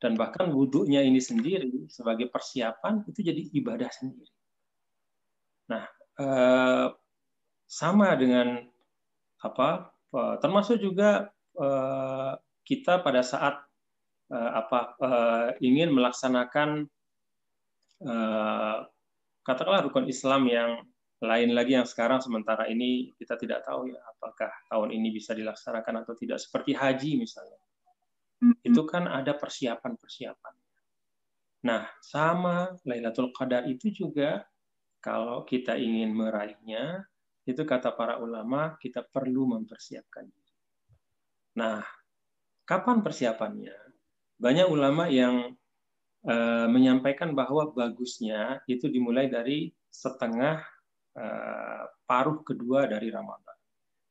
Dan 0.00 0.16
bahkan 0.16 0.50
wudhunya 0.50 1.04
ini 1.04 1.20
sendiri 1.20 1.86
sebagai 1.92 2.32
persiapan 2.32 3.04
itu 3.06 3.20
jadi 3.22 3.42
ibadah 3.54 3.90
sendiri. 3.92 4.32
Nah, 5.68 5.84
uh, 6.18 6.86
sama 7.68 8.16
dengan 8.16 8.66
apa? 9.44 9.92
Uh, 10.12 10.36
termasuk 10.40 10.80
juga 10.80 11.32
kita 12.64 13.04
pada 13.04 13.20
saat 13.20 13.60
apa 14.32 14.96
uh, 15.04 15.48
ingin 15.60 15.92
melaksanakan 15.92 16.88
uh, 18.00 18.78
katakanlah 19.44 19.84
rukun 19.84 20.08
Islam 20.08 20.48
yang 20.48 20.80
lain 21.22 21.54
lagi 21.54 21.78
yang 21.78 21.86
sekarang 21.86 22.18
sementara 22.18 22.66
ini 22.66 23.14
kita 23.14 23.38
tidak 23.38 23.62
tahu 23.62 23.92
ya 23.92 24.00
apakah 24.16 24.50
tahun 24.66 24.90
ini 24.90 25.14
bisa 25.14 25.38
dilaksanakan 25.38 26.02
atau 26.02 26.18
tidak. 26.18 26.42
Seperti 26.42 26.74
haji 26.74 27.14
misalnya. 27.14 27.60
Itu 28.66 28.82
kan 28.90 29.06
ada 29.06 29.38
persiapan-persiapan. 29.38 30.54
Nah 31.62 31.86
sama 32.02 32.74
Lailatul 32.82 33.30
Qadar 33.30 33.70
itu 33.70 33.94
juga 33.94 34.42
kalau 34.98 35.46
kita 35.46 35.78
ingin 35.78 36.10
meraihnya 36.10 37.06
itu 37.46 37.62
kata 37.62 37.94
para 37.94 38.18
ulama 38.18 38.74
kita 38.82 39.06
perlu 39.06 39.46
mempersiapkan 39.46 40.26
diri. 40.26 40.54
Nah 41.54 41.86
kapan 42.66 42.98
persiapannya 42.98 43.91
banyak 44.42 44.66
ulama 44.66 45.06
yang 45.06 45.54
uh, 46.26 46.66
menyampaikan 46.66 47.30
bahwa 47.30 47.70
bagusnya 47.70 48.58
itu 48.66 48.90
dimulai 48.90 49.30
dari 49.30 49.70
setengah 49.86 50.58
uh, 51.14 51.82
paruh 52.02 52.42
kedua 52.42 52.90
dari 52.90 53.14
Ramadan. 53.14 53.54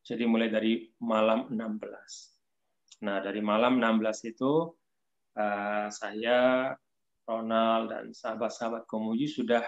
Jadi 0.07 0.23
mulai 0.23 0.47
dari 0.47 0.87
malam 1.03 1.51
16. 1.51 3.03
Nah, 3.03 3.19
dari 3.19 3.43
malam 3.43 3.83
16 3.83 4.31
itu 4.31 4.71
uh, 5.35 5.87
saya 5.91 6.71
Ronald 7.27 7.91
dan 7.91 8.05
sahabat-sahabat 8.15 8.87
Komuji 8.87 9.27
sudah 9.27 9.61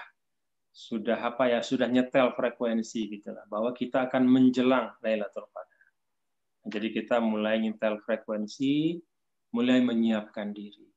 sudah 0.73 1.21
apa 1.21 1.53
ya 1.53 1.61
sudah 1.61 1.85
nyetel 1.85 2.33
frekuensi 2.33 3.05
gitu 3.05 3.29
lah 3.29 3.45
bahwa 3.45 3.77
kita 3.77 4.09
akan 4.09 4.25
menjelang 4.25 4.89
Lailatul 5.05 5.45
Qadar. 5.53 5.85
Jadi 6.65 6.87
kita 6.89 7.21
mulai 7.21 7.61
nyetel 7.61 8.01
frekuensi, 8.01 8.97
mulai 9.53 9.79
menyiapkan 9.85 10.51
diri. 10.51 10.89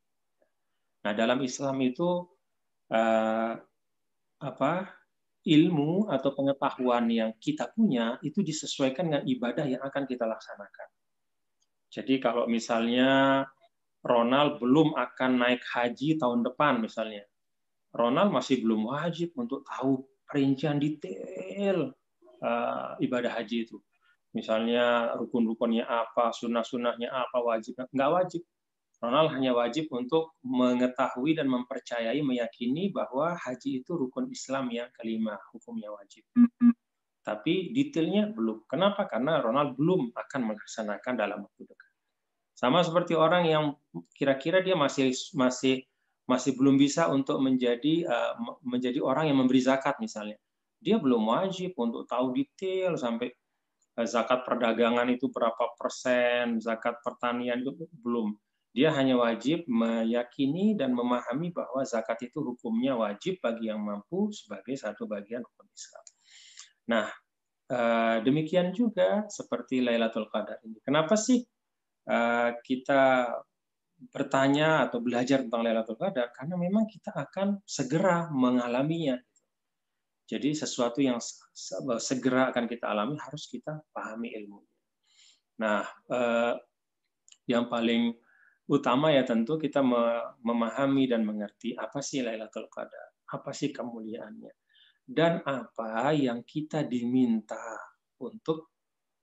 Nah, 1.05 1.13
dalam 1.15 1.39
Islam 1.45 1.77
itu 1.85 2.25
uh, 2.91 3.53
apa 4.43 4.73
ilmu 5.47 6.11
atau 6.11 6.35
pengetahuan 6.35 7.07
yang 7.07 7.31
kita 7.39 7.71
punya 7.71 8.19
itu 8.27 8.43
disesuaikan 8.43 9.07
dengan 9.07 9.23
ibadah 9.23 9.63
yang 9.63 9.83
akan 9.87 10.05
kita 10.05 10.27
laksanakan. 10.27 10.89
Jadi 11.87 12.19
kalau 12.19 12.51
misalnya 12.51 13.45
Ronald 14.03 14.59
belum 14.59 14.99
akan 14.99 15.31
naik 15.39 15.63
haji 15.63 16.19
tahun 16.19 16.43
depan 16.43 16.83
misalnya, 16.83 17.23
Ronald 17.95 18.35
masih 18.35 18.67
belum 18.67 18.91
wajib 18.91 19.33
untuk 19.39 19.63
tahu 19.63 20.03
perincian 20.27 20.83
detail 20.83 21.95
uh, 22.43 22.99
ibadah 22.99 23.31
haji 23.31 23.71
itu. 23.71 23.79
Misalnya 24.37 25.17
rukun-rukunnya 25.17 25.89
apa, 25.89 26.29
sunnah-sunnahnya 26.37 27.09
apa, 27.09 27.41
wajib 27.41 27.81
nggak 27.89 28.11
wajib. 28.13 28.45
Ronald 29.01 29.33
hanya 29.37 29.53
wajib 29.57 29.93
untuk 29.93 30.37
mengetahui 30.45 31.37
dan 31.37 31.49
mempercayai, 31.49 32.21
meyakini 32.21 32.93
bahwa 32.93 33.37
haji 33.37 33.81
itu 33.85 33.93
rukun 33.97 34.29
Islam 34.29 34.69
yang 34.73 34.89
kelima, 34.93 35.37
hukumnya 35.53 35.93
wajib. 35.93 36.25
Tapi 37.25 37.73
detailnya 37.73 38.33
belum. 38.33 38.65
Kenapa? 38.69 39.09
Karena 39.09 39.41
Ronald 39.41 39.77
belum 39.77 40.13
akan 40.17 40.41
melaksanakan 40.53 41.13
dalam 41.17 41.45
waktu 41.45 41.65
dekat. 41.65 41.91
Sama 42.57 42.81
seperti 42.81 43.13
orang 43.13 43.45
yang 43.45 43.65
kira-kira 44.17 44.65
dia 44.65 44.77
masih 44.79 45.13
masih 45.37 45.85
masih 46.25 46.57
belum 46.57 46.81
bisa 46.81 47.13
untuk 47.13 47.39
menjadi 47.45 48.09
uh, 48.09 48.33
menjadi 48.65 48.99
orang 49.05 49.29
yang 49.29 49.39
memberi 49.45 49.61
zakat 49.61 50.01
misalnya. 50.01 50.41
Dia 50.81 50.97
belum 50.97 51.21
wajib 51.27 51.77
untuk 51.77 52.09
tahu 52.09 52.33
detail 52.33 52.97
sampai 52.97 53.29
zakat 54.05 54.45
perdagangan 54.45 55.09
itu 55.09 55.33
berapa 55.33 55.73
persen, 55.81 56.61
zakat 56.61 57.01
pertanian 57.01 57.65
itu 57.65 57.89
belum 58.05 58.37
dia 58.77 58.93
hanya 58.93 59.17
wajib 59.17 59.65
meyakini 59.73 60.77
dan 60.77 60.93
memahami 60.93 61.49
bahwa 61.49 61.81
zakat 61.81 62.29
itu 62.29 62.45
hukumnya 62.45 62.93
wajib 62.93 63.41
bagi 63.41 63.73
yang 63.73 63.81
mampu 63.81 64.29
sebagai 64.29 64.77
satu 64.77 65.09
bagian 65.09 65.41
hukum 65.41 65.65
Islam. 65.73 66.05
Nah, 66.93 67.09
demikian 68.21 68.77
juga 68.77 69.25
seperti 69.33 69.81
Lailatul 69.81 70.29
Qadar 70.29 70.61
ini. 70.61 70.77
Kenapa 70.85 71.17
sih 71.17 71.41
kita 72.61 73.33
bertanya 74.13 74.85
atau 74.85 75.01
belajar 75.01 75.41
tentang 75.49 75.65
Lailatul 75.65 75.97
Qadar? 75.97 76.29
Karena 76.37 76.61
memang 76.61 76.85
kita 76.85 77.17
akan 77.17 77.65
segera 77.65 78.29
mengalaminya. 78.29 79.17
Jadi 80.27 80.59
sesuatu 80.59 80.99
yang 80.99 81.23
segera 82.03 82.51
akan 82.51 82.67
kita 82.67 82.91
alami 82.91 83.15
harus 83.15 83.47
kita 83.47 83.79
pahami 83.95 84.35
ilmunya. 84.35 84.75
Nah, 85.63 85.87
yang 87.47 87.71
paling 87.71 88.11
utama 88.67 89.15
ya 89.15 89.23
tentu 89.23 89.55
kita 89.57 89.79
memahami 90.43 91.07
dan 91.07 91.23
mengerti 91.23 91.79
apa 91.79 92.03
sih 92.03 92.27
Lailatul 92.27 92.67
Qadar, 92.67 93.23
apa 93.31 93.55
sih 93.55 93.71
kemuliaannya, 93.71 94.53
dan 95.07 95.43
apa 95.47 96.11
yang 96.11 96.43
kita 96.43 96.83
diminta 96.83 97.79
untuk 98.19 98.75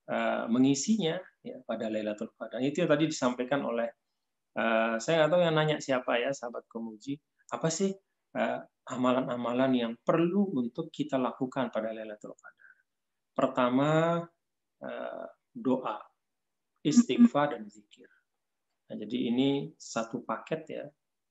eh, 0.08 0.48
mengisinya 0.48 1.20
ya 1.44 1.60
pada 1.68 1.92
Lailatul 1.92 2.32
Qadar. 2.40 2.64
Itu 2.64 2.88
yang 2.88 2.92
tadi 2.96 3.06
disampaikan 3.12 3.68
oleh 3.68 3.92
eh, 4.56 4.96
saya 5.04 5.28
tahu 5.28 5.44
yang 5.44 5.60
nanya 5.60 5.84
siapa 5.84 6.16
ya 6.24 6.32
sahabat 6.32 6.64
Komuji. 6.72 7.20
Apa 7.52 7.68
sih 7.68 7.92
eh, 7.92 8.13
amalan-amalan 8.84 9.72
yang 9.74 9.94
perlu 10.02 10.52
untuk 10.58 10.90
kita 10.90 11.16
lakukan 11.22 11.70
pada 11.70 11.94
Lailatul 11.94 12.34
Qadar? 12.34 12.74
Pertama 13.34 13.90
eh, 14.82 15.26
doa, 15.54 15.98
istighfar 16.84 17.54
dan 17.56 17.70
zikir. 17.70 18.10
Nah, 18.90 18.96
jadi 19.00 19.18
ini 19.32 19.72
satu 19.78 20.26
paket 20.26 20.62
ya, 20.70 20.86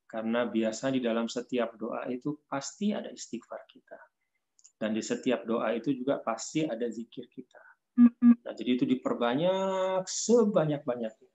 karena 0.08 0.48
biasa 0.48 0.92
di 0.94 1.00
dalam 1.02 1.26
setiap 1.26 1.76
doa 1.76 2.08
itu 2.08 2.42
pasti 2.48 2.94
ada 2.94 3.12
istighfar 3.12 3.62
kita. 3.68 3.98
Dan 4.78 4.98
di 4.98 5.02
setiap 5.04 5.46
doa 5.46 5.70
itu 5.74 5.94
juga 5.94 6.18
pasti 6.18 6.66
ada 6.66 6.90
zikir 6.90 7.30
kita. 7.30 7.62
Nah, 8.42 8.52
jadi 8.56 8.80
itu 8.80 8.84
diperbanyak 8.88 10.08
sebanyak-banyaknya. 10.08 11.32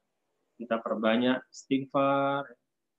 Kita 0.57 0.82
perbanyak 0.82 1.47
istighfar, 1.53 2.49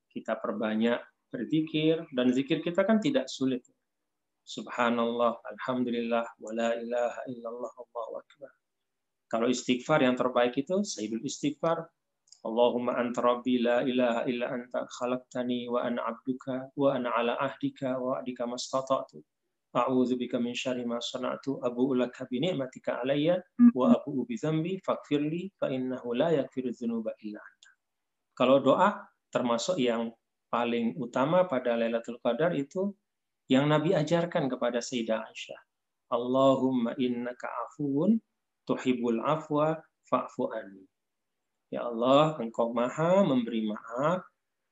kita 0.08 0.38
perbanyak 0.38 1.02
berzikir, 1.28 2.04
dan 2.16 2.32
zikir 2.32 2.60
kita 2.64 2.84
kan 2.84 2.98
tidak 2.98 3.28
sulit. 3.28 3.64
Subhanallah, 4.48 5.36
Alhamdulillah, 5.44 6.24
wala 6.40 6.72
ilaha 6.80 7.20
illallah, 7.28 7.72
Allahu 7.72 8.12
Akbar. 8.16 8.52
Kalau 9.28 9.44
istighfar 9.44 10.00
yang 10.00 10.16
terbaik 10.16 10.56
itu, 10.56 10.80
Sayyidul 10.80 11.20
Istighfar, 11.20 11.84
Allahumma 12.48 12.96
anta 12.96 13.20
rabbi 13.20 13.60
la 13.60 13.84
ilaha 13.84 14.24
illa 14.24 14.46
anta 14.48 14.86
khalaqtani 14.88 15.68
wa 15.68 15.82
ana 15.82 16.06
abduka 16.06 16.70
wa 16.78 16.94
ana 16.94 17.10
ala 17.12 17.34
ahdika 17.34 17.98
wa 17.98 18.22
adika 18.22 18.46
mastata'tu. 18.46 19.20
A'udzu 19.74 20.16
bika 20.16 20.40
min 20.40 20.56
syarri 20.56 20.86
ma 20.86 20.96
sana'tu 20.96 21.60
abu'u 21.60 21.98
laka 21.98 22.24
bi 22.30 22.40
ni'matika 22.40 23.04
alayya 23.04 23.42
wa 23.76 23.92
abu'u 23.92 24.24
bi 24.24 24.38
dzambi 24.38 24.80
faghfirli 24.80 25.52
fa 25.60 25.68
innahu 25.68 26.16
la 26.16 26.32
yaghfiru 26.40 26.72
dzunuba 26.72 27.12
illa 27.20 27.42
anta. 27.42 27.70
Kalau 28.32 28.62
doa 28.62 28.96
termasuk 29.28 29.76
yang 29.76 30.08
paling 30.48 30.96
utama 30.96 31.44
pada 31.44 31.76
Lailatul 31.76 32.20
Qadar 32.20 32.56
itu 32.56 32.92
yang 33.48 33.68
Nabi 33.68 33.96
ajarkan 33.96 34.48
kepada 34.48 34.80
Sayyidah 34.80 35.24
Aisyah. 35.24 35.60
Allahumma 36.12 36.96
innaka 36.96 37.48
afuwun 37.68 38.20
tuhibbul 38.64 39.20
afwa 39.24 39.76
fa'fu 40.08 40.52
anni. 40.52 40.84
Ya 41.68 41.84
Allah, 41.84 42.36
Engkau 42.40 42.72
Maha 42.72 43.24
memberi 43.24 43.68
maaf, 43.68 44.24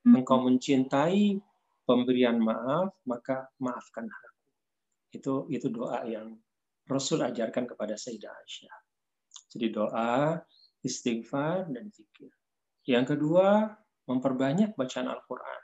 Engkau 0.04 0.44
mencintai 0.48 1.36
pemberian 1.84 2.40
maaf, 2.40 2.96
maka 3.04 3.52
maafkan 3.60 4.08
aku. 4.08 4.44
Itu 5.12 5.34
itu 5.52 5.68
doa 5.68 6.04
yang 6.08 6.36
Rasul 6.88 7.20
ajarkan 7.20 7.68
kepada 7.68 8.00
Sayyidah 8.00 8.32
Aisyah. 8.32 8.76
Jadi 9.52 9.66
doa, 9.72 10.40
istighfar 10.80 11.68
dan 11.68 11.90
zikir. 11.92 12.32
Yang 12.86 13.16
kedua, 13.16 13.74
memperbanyak 14.06 14.78
bacaan 14.78 15.10
Al-Qur'an. 15.10 15.62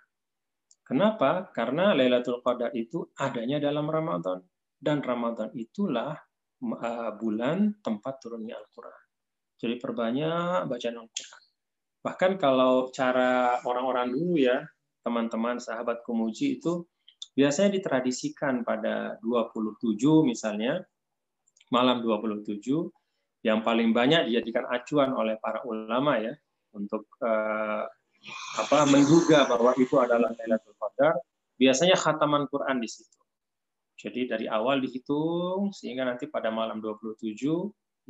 Kenapa? 0.92 1.48
Karena 1.56 1.96
Lailatul 1.96 2.44
Qadar 2.44 2.68
itu 2.76 3.08
adanya 3.16 3.56
dalam 3.56 3.88
Ramadan 3.88 4.44
dan 4.76 5.00
Ramadan 5.00 5.48
itulah 5.56 6.12
uh, 6.60 7.10
bulan 7.16 7.80
tempat 7.80 8.20
turunnya 8.20 8.60
Al-Qur'an. 8.60 9.00
Jadi 9.56 9.80
perbanyak 9.80 10.68
bacaan 10.68 10.96
Al-Qur'an. 11.00 11.42
Bahkan 12.04 12.32
kalau 12.36 12.92
cara 12.92 13.56
orang-orang 13.64 14.12
dulu 14.12 14.36
ya, 14.36 14.60
teman-teman 15.00 15.56
sahabat 15.56 16.04
Kumuji 16.04 16.60
itu 16.60 16.84
biasanya 17.32 17.72
ditradisikan 17.80 18.60
pada 18.60 19.16
27 19.24 19.96
misalnya, 20.28 20.76
malam 21.72 22.04
27 22.04 22.60
yang 23.48 23.64
paling 23.64 23.96
banyak 23.96 24.28
dijadikan 24.28 24.68
acuan 24.68 25.16
oleh 25.16 25.40
para 25.40 25.64
ulama 25.64 26.20
ya 26.20 26.36
untuk 26.76 27.08
uh, 27.24 27.88
apa 28.58 28.86
menduga 28.86 29.44
bahwa 29.50 29.74
itu 29.78 29.98
adalah 29.98 30.30
Lailatul 30.34 30.76
Qadar, 30.78 31.18
biasanya 31.58 31.98
khataman 31.98 32.46
Quran 32.46 32.78
di 32.78 32.88
situ. 32.90 33.18
Jadi 33.98 34.26
dari 34.26 34.46
awal 34.50 34.82
dihitung 34.82 35.70
sehingga 35.70 36.02
nanti 36.02 36.26
pada 36.26 36.50
malam 36.50 36.82
27 36.82 37.38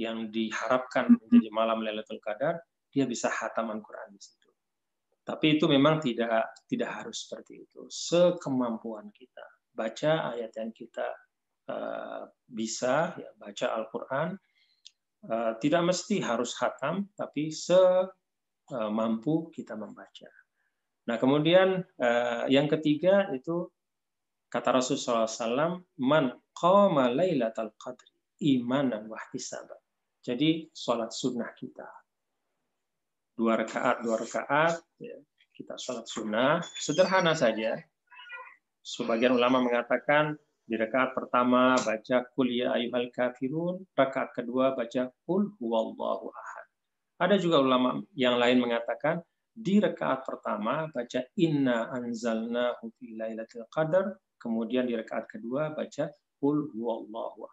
yang 0.00 0.32
diharapkan 0.32 1.12
menjadi 1.12 1.48
malam 1.52 1.84
Lailatul 1.84 2.20
Qadar, 2.20 2.60
dia 2.88 3.04
bisa 3.04 3.28
khataman 3.28 3.80
Quran 3.80 4.08
di 4.12 4.20
situ. 4.20 4.48
Tapi 5.22 5.56
itu 5.56 5.70
memang 5.70 6.02
tidak 6.02 6.66
tidak 6.66 6.90
harus 7.02 7.28
seperti 7.28 7.62
itu. 7.68 7.86
Sekemampuan 7.86 9.12
kita. 9.14 9.46
Baca 9.72 10.34
ayat 10.34 10.52
yang 10.58 10.74
kita 10.74 11.08
uh, 11.70 12.26
bisa, 12.44 13.14
ya, 13.16 13.30
baca 13.38 13.66
Al-Quran. 13.78 14.28
Uh, 15.22 15.54
tidak 15.62 15.82
mesti 15.86 16.18
harus 16.18 16.50
khatam, 16.58 17.06
tapi 17.14 17.54
se 17.54 17.78
mampu 18.72 19.52
kita 19.52 19.76
membaca. 19.76 20.28
Nah, 21.02 21.16
kemudian 21.18 21.82
eh, 21.82 22.44
yang 22.48 22.70
ketiga 22.70 23.28
itu 23.34 23.66
kata 24.52 24.78
Rasulullah 24.78 25.26
SAW, 25.26 25.82
man 25.98 26.30
qama 26.54 27.10
lailatal 27.10 27.74
qadri 27.74 28.12
imanan 28.42 29.10
wahtisaban. 29.10 29.78
Jadi 30.22 30.70
sholat 30.70 31.10
sunnah 31.10 31.50
kita. 31.58 31.88
Dua 33.32 33.58
rakaat, 33.58 34.06
dua 34.06 34.20
rakaat, 34.20 34.78
ya, 35.02 35.18
kita 35.50 35.74
sholat 35.74 36.06
sunnah. 36.06 36.62
Sederhana 36.78 37.34
saja. 37.34 37.74
Sebagian 38.82 39.34
ulama 39.34 39.62
mengatakan 39.62 40.38
di 40.62 40.78
rakaat 40.78 41.14
pertama 41.14 41.74
baca 41.82 42.22
kul 42.34 42.50
ya 42.50 42.74
ayyuhal 42.78 43.10
kafirun, 43.10 43.82
rakaat 43.98 44.30
kedua 44.30 44.78
baca 44.78 45.10
kul 45.26 45.50
huwallahu 45.58 46.30
ahad. 46.30 46.61
Ada 47.22 47.38
juga 47.38 47.62
ulama 47.62 48.02
yang 48.18 48.34
lain 48.34 48.58
mengatakan 48.58 49.22
di 49.54 49.78
rakaat 49.78 50.26
pertama 50.26 50.90
baca 50.90 51.22
inna 51.38 51.86
anzalna 51.94 52.74
fi 52.98 53.14
lailatul 53.14 53.70
qadar, 53.70 54.10
kemudian 54.42 54.90
di 54.90 54.98
rakaat 54.98 55.30
kedua 55.30 55.70
baca 55.70 56.10
qul 56.42 56.66
huwallahu. 56.74 57.46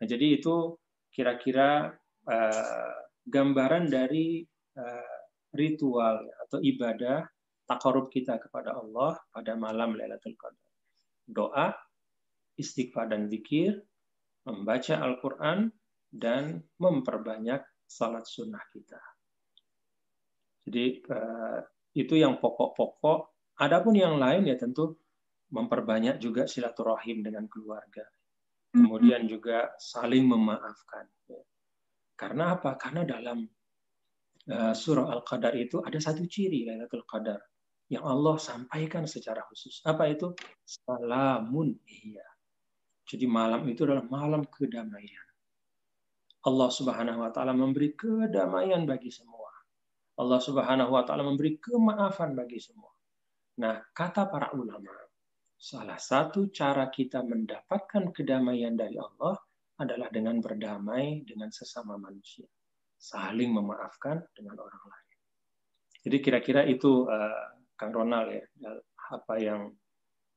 Nah, 0.00 0.06
jadi 0.08 0.40
itu 0.40 0.72
kira-kira 1.12 1.92
uh, 2.24 2.94
gambaran 3.28 3.92
dari 3.92 4.40
uh, 4.80 5.18
ritual 5.52 6.24
atau 6.48 6.58
ibadah 6.64 7.28
takarub 7.68 8.08
kita 8.08 8.40
kepada 8.40 8.72
Allah 8.72 9.20
pada 9.30 9.52
malam 9.52 9.92
Lailatul 9.94 10.34
Qadar. 10.40 10.66
Doa, 11.28 11.68
istighfar 12.56 13.12
dan 13.12 13.28
zikir, 13.28 13.84
membaca 14.48 14.96
Al-Qur'an 14.96 15.70
dan 16.08 16.64
memperbanyak 16.80 17.62
salat 17.92 18.24
sunnah 18.24 18.64
kita. 18.72 19.00
Jadi 20.64 20.84
eh, 21.04 21.60
itu 22.00 22.14
yang 22.16 22.40
pokok-pokok. 22.40 23.20
Adapun 23.60 23.92
yang 23.92 24.16
lain 24.16 24.48
ya 24.48 24.56
tentu 24.56 24.96
memperbanyak 25.52 26.16
juga 26.16 26.48
silaturahim 26.48 27.20
dengan 27.20 27.44
keluarga. 27.44 28.08
Kemudian 28.72 29.28
juga 29.28 29.76
saling 29.76 30.24
memaafkan. 30.24 31.04
Karena 32.16 32.56
apa? 32.56 32.80
Karena 32.80 33.04
dalam 33.04 33.44
eh, 34.48 34.74
surah 34.74 35.12
Al-Qadar 35.12 35.52
itu 35.60 35.84
ada 35.84 35.98
satu 36.00 36.24
ciri 36.24 36.64
Lailatul 36.64 37.04
Qadar 37.04 37.40
yang 37.92 38.08
Allah 38.08 38.40
sampaikan 38.40 39.04
secara 39.04 39.44
khusus. 39.44 39.84
Apa 39.84 40.08
itu? 40.08 40.32
Salamun 40.64 41.76
iya. 41.84 42.24
Jadi 43.04 43.28
malam 43.28 43.68
itu 43.68 43.84
adalah 43.84 44.08
malam 44.08 44.48
kedamaian. 44.48 45.26
Allah 46.42 46.68
Subhanahu 46.74 47.22
wa 47.22 47.30
taala 47.30 47.54
memberi 47.54 47.94
kedamaian 47.94 48.82
bagi 48.82 49.14
semua. 49.14 49.50
Allah 50.18 50.40
Subhanahu 50.42 50.90
wa 50.90 51.02
taala 51.06 51.22
memberi 51.22 51.58
kemaafan 51.62 52.34
bagi 52.34 52.58
semua. 52.58 52.90
Nah, 53.62 53.78
kata 53.94 54.26
para 54.26 54.50
ulama, 54.58 54.90
salah 55.54 56.00
satu 56.00 56.50
cara 56.50 56.90
kita 56.90 57.22
mendapatkan 57.22 58.10
kedamaian 58.10 58.74
dari 58.74 58.98
Allah 58.98 59.38
adalah 59.78 60.10
dengan 60.10 60.42
berdamai 60.42 61.22
dengan 61.22 61.54
sesama 61.54 61.94
manusia, 61.94 62.46
saling 62.98 63.54
memaafkan 63.54 64.18
dengan 64.34 64.58
orang 64.58 64.82
lain. 64.82 65.16
Jadi 66.02 66.16
kira-kira 66.18 66.66
itu 66.66 67.06
uh, 67.06 67.54
Kang 67.78 67.94
Ronald 67.94 68.34
ya, 68.34 68.42
apa 69.14 69.34
yang 69.38 69.70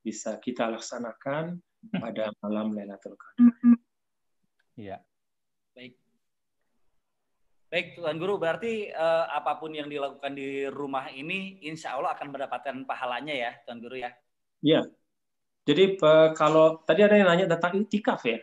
bisa 0.06 0.38
kita 0.38 0.70
laksanakan 0.70 1.58
pada 1.98 2.30
malam 2.42 2.70
Lailatul 2.70 3.18
Qadar. 3.18 3.74
Iya, 4.78 5.02
Baik. 5.76 5.92
Baik, 7.68 7.86
Tuan 8.00 8.16
Guru, 8.16 8.40
berarti 8.40 8.88
uh, 8.88 9.28
apa 9.28 9.60
pun 9.60 9.76
yang 9.76 9.92
dilakukan 9.92 10.32
di 10.32 10.64
rumah 10.72 11.12
ini, 11.12 11.60
insya 11.68 11.92
Allah 12.00 12.16
akan 12.16 12.32
mendapatkan 12.32 12.76
pahalanya 12.88 13.34
ya, 13.36 13.52
Tuan 13.68 13.84
Guru 13.84 14.00
ya? 14.00 14.08
Iya. 14.64 14.88
Jadi 15.66 16.00
uh, 16.00 16.32
kalau 16.32 16.80
tadi 16.88 17.04
ada 17.04 17.18
yang 17.18 17.28
nanya 17.28 17.46
tentang 17.58 17.84
itikaf 17.84 18.24
ya? 18.24 18.40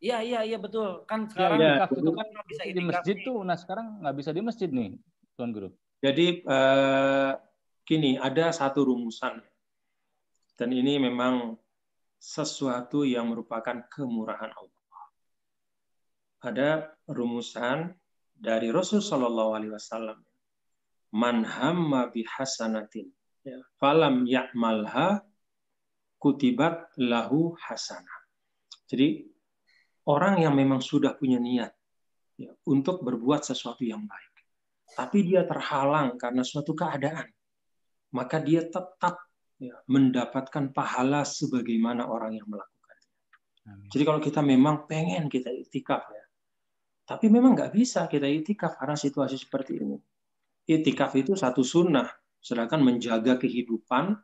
Iya, 0.00 0.18
iya, 0.24 0.40
iya 0.54 0.58
betul. 0.60 1.04
Kan 1.04 1.26
Ya, 1.26 1.28
sekarang 1.34 1.58
ya. 1.60 1.68
itikaf 1.76 1.90
itu 1.98 2.10
kan 2.16 2.26
bisa 2.48 2.62
di 2.64 2.70
itikaf 2.72 2.88
masjid 2.88 3.16
nih. 3.18 3.26
tuh. 3.26 3.38
Nah 3.44 3.56
sekarang 3.60 3.86
nggak 4.00 4.16
bisa 4.16 4.30
di 4.32 4.40
masjid 4.40 4.68
nih, 4.72 4.88
Tuan 5.36 5.50
Guru. 5.52 5.68
Jadi 6.00 6.26
eh, 6.44 7.32
gini, 7.84 8.10
ada 8.16 8.44
satu 8.54 8.80
rumusan. 8.88 9.40
Dan 10.54 10.70
ini 10.70 10.96
memang 11.02 11.58
sesuatu 12.22 13.02
yang 13.02 13.28
merupakan 13.34 13.82
kemurahan 13.90 14.52
Allah. 14.54 14.73
Ada 16.44 16.92
rumusan 17.08 17.96
dari 18.36 18.68
Rasul 18.68 19.00
Shallallahu 19.00 19.50
Alaihi 19.56 19.72
Wasallam. 19.72 20.20
Man 21.14 21.46
hamma 21.46 22.10
bihasanatin, 22.10 23.06
ya, 23.46 23.62
falam 23.78 24.26
ya'malha 24.26 25.22
kutibat 26.18 26.90
lahu 26.98 27.54
hasanah. 27.54 28.18
Jadi 28.90 29.22
orang 30.10 30.42
yang 30.42 30.58
memang 30.58 30.82
sudah 30.82 31.14
punya 31.14 31.38
niat 31.38 31.70
ya, 32.34 32.50
untuk 32.66 33.06
berbuat 33.06 33.46
sesuatu 33.46 33.86
yang 33.86 34.02
baik, 34.02 34.34
tapi 34.98 35.22
dia 35.22 35.46
terhalang 35.46 36.18
karena 36.18 36.42
suatu 36.42 36.74
keadaan, 36.74 37.30
maka 38.10 38.42
dia 38.42 38.66
tetap 38.66 39.22
ya, 39.62 39.78
mendapatkan 39.86 40.74
pahala 40.74 41.22
sebagaimana 41.22 42.10
orang 42.10 42.34
yang 42.42 42.48
melakukannya. 42.50 43.86
Jadi 43.94 44.02
kalau 44.02 44.18
kita 44.18 44.42
memang 44.42 44.90
pengen 44.90 45.30
kita 45.30 45.54
itikaf 45.54 46.10
ya, 46.10 46.23
tapi 47.04 47.28
memang 47.28 47.52
nggak 47.52 47.72
bisa 47.76 48.08
kita 48.08 48.24
itikaf 48.24 48.80
karena 48.80 48.96
situasi 48.96 49.36
seperti 49.36 49.76
ini. 49.76 49.96
Itikaf 50.64 51.12
itu 51.20 51.36
satu 51.36 51.60
sunnah, 51.60 52.08
sedangkan 52.40 52.80
menjaga 52.80 53.36
kehidupan, 53.36 54.16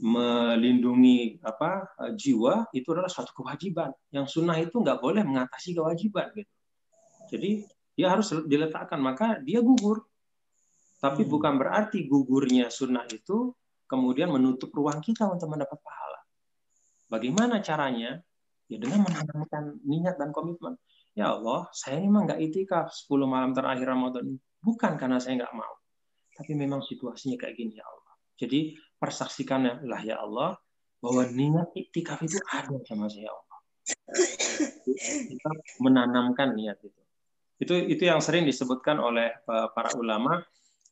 melindungi 0.00 1.38
apa 1.44 1.92
jiwa 2.16 2.72
itu 2.72 2.88
adalah 2.96 3.12
suatu 3.12 3.36
kewajiban. 3.36 3.92
Yang 4.08 4.40
sunnah 4.40 4.56
itu 4.56 4.80
nggak 4.80 4.98
boleh 4.98 5.22
mengatasi 5.22 5.76
kewajiban 5.76 6.32
gitu. 6.32 6.52
Jadi 7.36 7.50
dia 7.92 8.08
harus 8.12 8.32
diletakkan, 8.48 8.96
maka 8.96 9.36
dia 9.44 9.60
gugur. 9.60 10.08
Tapi 10.96 11.28
bukan 11.28 11.60
berarti 11.60 12.08
gugurnya 12.08 12.72
sunnah 12.72 13.04
itu 13.12 13.52
kemudian 13.84 14.32
menutup 14.32 14.72
ruang 14.72 15.04
kita 15.04 15.28
untuk 15.28 15.52
mendapat 15.52 15.76
pahala. 15.84 16.20
Bagaimana 17.12 17.60
caranya? 17.60 18.24
Ya 18.66 18.82
dengan 18.82 19.06
menanamkan 19.06 19.78
niat 19.86 20.18
dan 20.18 20.34
komitmen. 20.34 20.74
Ya 21.16 21.32
Allah, 21.32 21.64
saya 21.72 21.96
ini 21.96 22.12
memang 22.12 22.28
nggak 22.28 22.40
itikaf 22.44 22.92
10 22.92 23.24
malam 23.24 23.56
terakhir 23.56 23.88
Ramadan 23.88 24.36
ini. 24.36 24.40
Bukan 24.60 25.00
karena 25.00 25.16
saya 25.16 25.40
nggak 25.40 25.54
mau. 25.56 25.74
Tapi 26.36 26.52
memang 26.52 26.84
situasinya 26.84 27.40
kayak 27.40 27.56
gini 27.56 27.80
ya 27.80 27.88
Allah. 27.88 28.14
Jadi 28.36 28.76
persaksikannya 29.00 29.88
lah 29.88 30.00
ya 30.04 30.20
Allah 30.20 30.60
bahwa 31.00 31.24
niat 31.32 31.72
iktikaf 31.72 32.20
itu 32.20 32.36
ada 32.52 32.76
sama 32.84 33.08
saya 33.08 33.28
ya 33.28 33.32
Allah. 33.32 33.58
Kita 35.32 35.50
menanamkan 35.80 36.52
niat 36.52 36.84
itu. 36.84 37.00
Itu 37.56 37.74
itu 37.80 38.02
yang 38.04 38.20
sering 38.20 38.44
disebutkan 38.44 39.00
oleh 39.00 39.32
eh, 39.32 39.68
para 39.72 39.96
ulama 39.96 40.44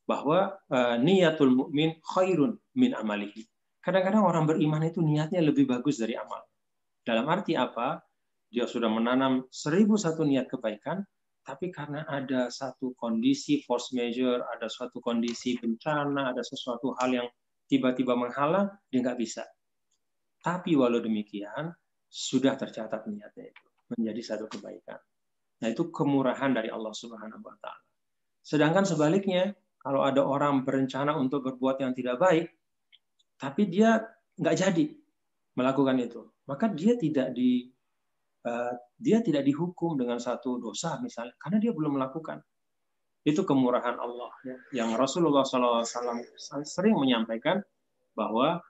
bahwa 0.05 0.53
uh, 0.69 0.97
niatul 1.01 1.53
mukmin 1.53 1.97
khairun 2.05 2.61
min 2.77 2.93
amalihi. 2.93 3.41
Kadang-kadang 3.81 4.25
orang 4.25 4.45
beriman 4.45 4.85
itu 4.85 5.01
niatnya 5.01 5.41
lebih 5.41 5.65
bagus 5.65 5.97
dari 5.97 6.13
amal. 6.13 6.45
Dalam 7.05 7.25
arti 7.29 7.57
apa? 7.57 8.05
Dia 8.55 8.71
sudah 8.71 8.87
menanam 8.87 9.51
seribu 9.51 9.99
satu 9.99 10.23
niat 10.23 10.47
kebaikan, 10.47 11.03
tapi 11.43 11.75
karena 11.75 12.07
ada 12.07 12.47
satu 12.55 12.95
kondisi 12.95 13.67
force 13.67 13.91
major, 13.99 14.47
ada 14.47 14.71
suatu 14.71 15.03
kondisi 15.03 15.59
bencana, 15.59 16.31
ada 16.31 16.41
sesuatu 16.47 16.95
hal 17.03 17.11
yang 17.11 17.29
tiba-tiba 17.67 18.15
menghalang, 18.15 18.71
dia 18.95 19.03
nggak 19.03 19.19
bisa. 19.19 19.43
Tapi 20.39 20.79
walau 20.79 21.03
demikian, 21.03 21.75
sudah 22.07 22.55
tercatat 22.55 23.11
niatnya 23.11 23.51
itu 23.51 23.65
menjadi 23.91 24.23
satu 24.23 24.47
kebaikan. 24.47 25.03
Nah 25.61 25.69
itu 25.75 25.91
kemurahan 25.91 26.55
dari 26.55 26.71
Allah 26.71 26.95
Subhanahu 26.95 27.43
Wa 27.43 27.57
Taala. 27.59 27.83
Sedangkan 28.39 28.87
sebaliknya, 28.87 29.51
kalau 29.83 30.07
ada 30.07 30.23
orang 30.23 30.63
berencana 30.63 31.19
untuk 31.19 31.43
berbuat 31.43 31.83
yang 31.83 31.91
tidak 31.91 32.23
baik, 32.23 32.55
tapi 33.35 33.67
dia 33.67 33.99
nggak 34.39 34.57
jadi 34.57 34.87
melakukan 35.59 35.97
itu, 35.99 36.23
maka 36.47 36.71
dia 36.71 36.95
tidak 36.95 37.35
di 37.35 37.74
dia 39.01 39.25
tidak 39.25 39.45
dihukum 39.49 39.97
dengan 39.97 40.21
satu 40.21 40.61
dosa 40.61 41.01
misalnya, 41.01 41.33
karena 41.41 41.59
dia 41.61 41.73
belum 41.73 41.97
melakukan. 41.97 42.45
Itu 43.25 43.49
kemurahan 43.49 43.97
Allah 43.97 44.33
ya. 44.45 44.85
yang 44.85 44.93
Rasulullah 45.01 45.49
SAW 45.49 45.81
sering 46.61 46.93
menyampaikan 47.01 47.65
bahwa 48.13 48.61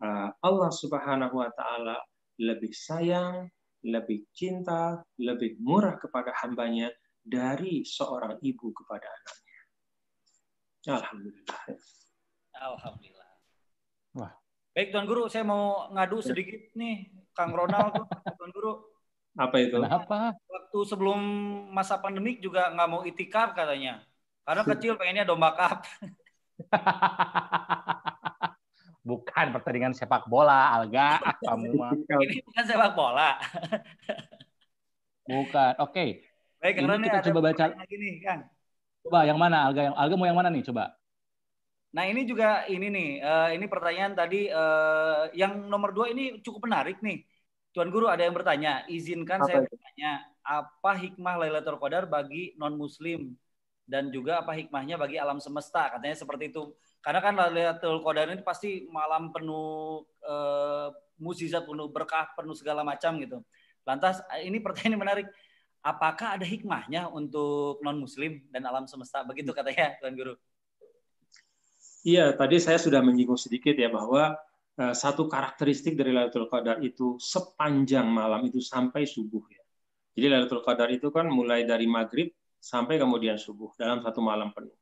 uh, 0.00 0.30
Allah 0.40 0.70
Subhanahu 0.72 1.36
Wa 1.36 1.52
Taala 1.52 2.00
lebih 2.40 2.72
sayang, 2.72 3.44
lebih 3.84 4.24
cinta, 4.32 5.04
lebih 5.20 5.60
murah 5.60 6.00
kepada 6.00 6.32
hambanya 6.40 6.88
dari 7.20 7.84
seorang 7.84 8.40
ibu 8.40 8.72
kepada 8.72 9.04
anaknya. 9.04 9.60
Alhamdulillah. 10.96 11.60
Alhamdulillah. 12.56 13.30
Wah. 14.16 14.32
Baik 14.72 14.96
Tuan 14.96 15.04
Guru, 15.04 15.28
saya 15.28 15.44
mau 15.44 15.92
ngadu 15.92 16.24
sedikit 16.24 16.72
nih 16.72 17.12
Kang 17.36 17.52
Ronald 17.52 18.00
Tuan 18.40 18.50
Guru. 18.56 18.89
Apa 19.40 19.56
itu? 19.56 19.80
Kenapa? 19.80 20.36
Waktu 20.36 20.78
sebelum 20.84 21.16
masa 21.72 21.96
pandemik 21.96 22.44
juga 22.44 22.68
nggak 22.76 22.88
mau 22.92 23.00
itikaf 23.08 23.56
katanya. 23.56 24.04
Karena 24.44 24.62
kecil 24.68 25.00
pengennya 25.00 25.24
domba 25.24 25.56
cup. 25.56 25.80
Bukan 29.00 29.46
pertandingan 29.56 29.96
sepak 29.96 30.28
bola, 30.28 30.76
Alga. 30.76 31.24
Kamu 31.40 31.72
mah. 31.72 31.96
Ini 32.28 32.44
bukan 32.44 32.64
sepak 32.68 32.92
bola. 32.92 33.40
Bukan. 35.24 35.72
Oke. 35.80 36.20
Baik, 36.60 36.76
Ini 36.76 36.84
karena 36.84 37.04
kita 37.08 37.18
ada 37.24 37.28
coba 37.32 37.40
baca. 37.48 37.64
lagi 37.72 37.96
nih, 37.96 38.12
Kang. 38.20 38.40
Coba 39.00 39.24
yang 39.24 39.40
mana 39.40 39.64
Alga? 39.64 39.88
Yang 39.88 39.96
Alga 39.96 40.14
mau 40.20 40.28
yang 40.28 40.36
mana 40.36 40.52
nih? 40.52 40.68
Coba. 40.68 41.00
Nah 41.90 42.06
ini 42.06 42.22
juga 42.22 42.68
ini 42.70 42.86
nih, 42.86 43.10
eh, 43.18 43.48
ini 43.58 43.66
pertanyaan 43.66 44.14
tadi 44.14 44.46
eh, 44.46 45.22
yang 45.34 45.66
nomor 45.66 45.90
dua 45.90 46.12
ini 46.12 46.38
cukup 46.44 46.68
menarik 46.68 47.00
nih. 47.00 47.24
Tuan 47.70 47.88
Guru 47.94 48.10
ada 48.10 48.26
yang 48.26 48.34
bertanya, 48.34 48.82
izinkan 48.90 49.42
Apa 49.42 49.46
saya 49.46 49.56
itu? 49.62 49.70
bertanya, 49.70 50.10
apa 50.42 50.92
hikmah 50.98 51.34
Lailatul 51.38 51.78
Qadar 51.78 52.10
bagi 52.10 52.58
non 52.58 52.74
Muslim 52.74 53.30
dan 53.86 54.10
juga 54.10 54.42
apa 54.42 54.58
hikmahnya 54.58 54.98
bagi 54.98 55.22
alam 55.22 55.38
semesta? 55.38 55.86
Katanya 55.86 56.18
seperti 56.18 56.50
itu. 56.50 56.74
Karena 56.98 57.22
kan 57.22 57.38
Lailatul 57.38 58.02
Qadar 58.02 58.26
ini 58.34 58.42
pasti 58.42 58.90
malam 58.90 59.30
penuh 59.30 60.02
eh, 60.26 60.88
mukjizat, 61.22 61.62
penuh 61.62 61.86
berkah, 61.94 62.34
penuh 62.34 62.58
segala 62.58 62.82
macam 62.82 63.22
gitu. 63.22 63.38
Lantas 63.86 64.18
ini 64.42 64.58
pertanyaan 64.58 64.94
yang 64.98 65.02
menarik, 65.06 65.26
apakah 65.80 66.36
ada 66.36 66.46
hikmahnya 66.46 67.06
untuk 67.06 67.78
non 67.86 68.02
Muslim 68.02 68.42
dan 68.50 68.66
alam 68.66 68.90
semesta? 68.90 69.22
Begitu 69.22 69.54
katanya 69.54 69.94
Tuan 70.02 70.18
Guru. 70.18 70.34
Iya, 72.00 72.32
tadi 72.32 72.56
saya 72.56 72.80
sudah 72.80 73.04
menyinggung 73.04 73.36
sedikit 73.36 73.76
ya 73.76 73.92
bahwa 73.92 74.32
eh, 74.32 74.49
satu 74.78 75.28
karakteristik 75.28 75.92
dari 75.98 76.14
Lailatul 76.14 76.48
Qadar 76.48 76.80
itu 76.80 77.20
sepanjang 77.20 78.08
malam 78.08 78.48
itu 78.48 78.64
sampai 78.64 79.04
subuh 79.04 79.44
ya. 79.50 79.60
Jadi 80.16 80.26
Lailatul 80.26 80.64
Qadar 80.64 80.88
itu 80.88 81.12
kan 81.12 81.28
mulai 81.28 81.68
dari 81.68 81.84
maghrib 81.84 82.32
sampai 82.60 83.00
kemudian 83.00 83.40
subuh 83.40 83.72
dalam 83.76 84.04
satu 84.04 84.20
malam 84.20 84.52
penuh. 84.52 84.76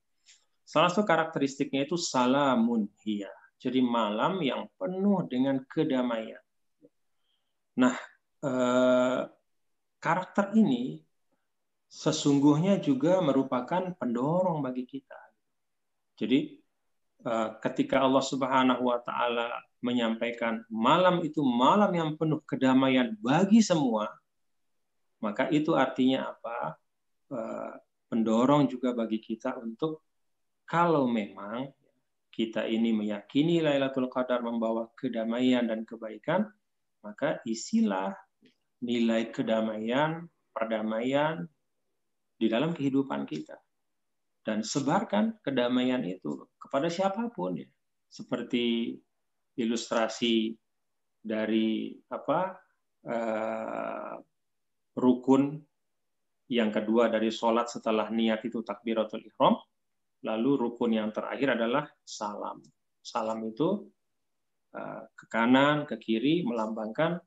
Salah 0.67 0.93
satu 0.93 1.09
karakteristiknya 1.09 1.89
itu 1.89 1.97
salamun 1.97 2.91
hiya. 3.01 3.33
Jadi 3.59 3.81
malam 3.83 4.39
yang 4.45 4.69
penuh 4.77 5.25
dengan 5.27 5.59
kedamaian. 5.65 6.43
Nah, 7.79 7.95
eh, 8.45 9.21
karakter 9.99 10.55
ini 10.55 11.01
sesungguhnya 11.89 12.79
juga 12.79 13.19
merupakan 13.25 13.97
pendorong 13.97 14.61
bagi 14.61 14.85
kita. 14.85 15.19
Jadi 16.19 16.59
eh, 17.25 17.49
ketika 17.65 18.05
Allah 18.05 18.23
Subhanahu 18.23 18.83
wa 18.93 18.99
taala 19.03 19.49
menyampaikan 19.79 20.67
malam 20.69 21.23
itu 21.23 21.41
malam 21.45 21.91
yang 21.95 22.11
penuh 22.19 22.43
kedamaian 22.43 23.15
bagi 23.23 23.63
semua, 23.63 24.11
maka 25.23 25.47
itu 25.55 25.75
artinya 25.75 26.35
apa? 26.35 26.59
Eh, 27.31 27.75
Pendorong 28.09 28.65
juga 28.73 28.97
bagi 28.97 29.21
kita 29.21 29.61
untuk 29.61 30.01
kalau 30.65 31.05
memang 31.05 31.69
kita 32.33 32.65
ini 32.65 32.89
meyakini 32.97 33.61
Lailatul 33.61 34.09
Qadar 34.09 34.41
membawa 34.41 34.89
kedamaian 34.97 35.69
dan 35.69 35.85
kebaikan, 35.85 36.49
maka 37.05 37.45
isilah 37.45 38.17
nilai 38.81 39.29
kedamaian, 39.29 40.25
perdamaian 40.57 41.45
di 42.41 42.49
dalam 42.49 42.73
kehidupan 42.73 43.29
kita. 43.29 43.61
Dan 44.41 44.65
sebarkan 44.65 45.37
kedamaian 45.45 46.01
itu 46.09 46.49
kepada 46.57 46.89
siapa 46.89 47.29
pun 47.29 47.61
ya. 47.61 47.69
Seperti 48.09 48.97
ilustrasi 49.59 50.55
dari 51.19 51.93
apa 52.09 52.55
eh, 53.03 54.15
rukun 54.95 55.59
yang 56.49 56.73
kedua 56.73 57.13
dari 57.13 57.29
sholat 57.29 57.69
setelah 57.69 58.09
niat 58.09 58.41
itu 58.47 58.65
takbiratul 58.65 59.21
ihram, 59.21 59.61
lalu 60.25 60.51
rukun 60.57 60.97
yang 60.97 61.13
terakhir 61.13 61.61
adalah 61.61 61.85
salam. 62.07 62.65
Salam 63.05 63.45
itu 63.45 63.85
eh, 64.73 65.03
ke 65.13 65.27
kanan, 65.29 65.85
ke 65.85 66.01
kiri 66.01 66.47
melambangkan 66.47 67.21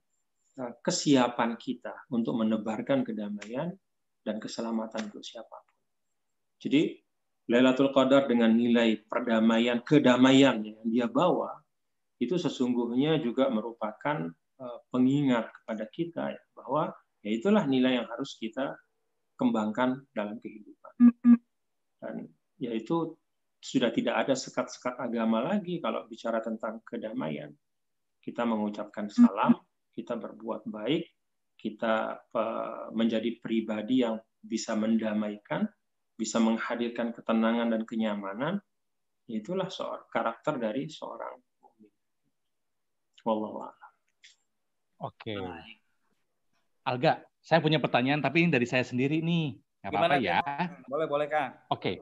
eh, 0.58 0.74
kesiapan 0.82 1.60
kita 1.60 2.10
untuk 2.10 2.42
menebarkan 2.42 3.06
kedamaian 3.06 3.70
dan 4.26 4.42
keselamatan 4.42 5.14
untuk 5.14 5.22
siapa 5.22 5.54
pun. 5.54 5.78
Jadi 6.62 6.98
Lailatul 7.50 7.90
Qadar 7.92 8.30
dengan 8.30 8.54
nilai 8.54 9.02
perdamaian, 9.10 9.82
kedamaian 9.82 10.62
yang 10.62 10.82
dia 10.88 11.10
bawa 11.10 11.61
itu 12.22 12.38
sesungguhnya 12.38 13.18
juga 13.18 13.50
merupakan 13.50 14.30
eh, 14.62 14.80
pengingat 14.94 15.50
kepada 15.50 15.86
kita 15.90 16.24
ya, 16.38 16.42
bahwa 16.54 16.94
ya 17.26 17.30
itulah 17.34 17.66
nilai 17.66 17.98
yang 17.98 18.08
harus 18.14 18.38
kita 18.38 18.78
kembangkan 19.34 20.06
dalam 20.14 20.38
kehidupan. 20.38 20.94
Dan 21.98 22.30
yaitu 22.62 23.18
sudah 23.58 23.90
tidak 23.90 24.26
ada 24.26 24.38
sekat-sekat 24.38 25.02
agama 25.02 25.42
lagi 25.42 25.82
kalau 25.82 26.06
bicara 26.06 26.46
tentang 26.46 26.86
kedamaian. 26.86 27.50
Kita 28.22 28.46
mengucapkan 28.46 29.10
salam, 29.10 29.58
kita 29.98 30.14
berbuat 30.14 30.70
baik, 30.70 31.10
kita 31.58 32.22
eh, 32.22 32.86
menjadi 32.94 33.42
pribadi 33.42 34.06
yang 34.06 34.22
bisa 34.38 34.78
mendamaikan, 34.78 35.66
bisa 36.14 36.38
menghadirkan 36.38 37.18
ketenangan 37.18 37.74
dan 37.74 37.82
kenyamanan. 37.82 38.62
Itulah 39.26 39.74
karakter 40.14 40.62
dari 40.62 40.86
seorang. 40.86 41.51
Wallahu 43.26 43.58
a'lam. 43.66 43.92
Oke. 45.02 45.34
Baik. 45.38 45.78
Alga, 46.82 47.22
saya 47.42 47.62
punya 47.62 47.78
pertanyaan 47.78 48.22
tapi 48.22 48.46
ini 48.46 48.50
dari 48.54 48.66
saya 48.66 48.86
sendiri 48.86 49.22
nih. 49.22 49.58
Nggak 49.82 49.92
apa-apa 49.94 50.18
ya. 50.22 50.42
Boleh, 50.86 51.08
boleh 51.10 51.28
Kang. 51.30 51.58
Oke. 51.74 52.02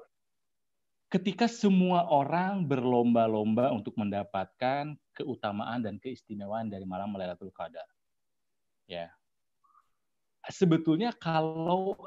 Ketika 1.10 1.50
semua 1.50 2.06
orang 2.12 2.70
berlomba-lomba 2.70 3.74
untuk 3.74 3.98
mendapatkan 3.98 4.94
keutamaan 5.16 5.82
dan 5.82 5.98
keistimewaan 5.98 6.70
dari 6.70 6.86
malam 6.86 7.16
Lailatul 7.18 7.50
Qadar. 7.50 7.88
Ya. 8.86 9.10
Sebetulnya 10.48 11.12
kalau 11.18 11.98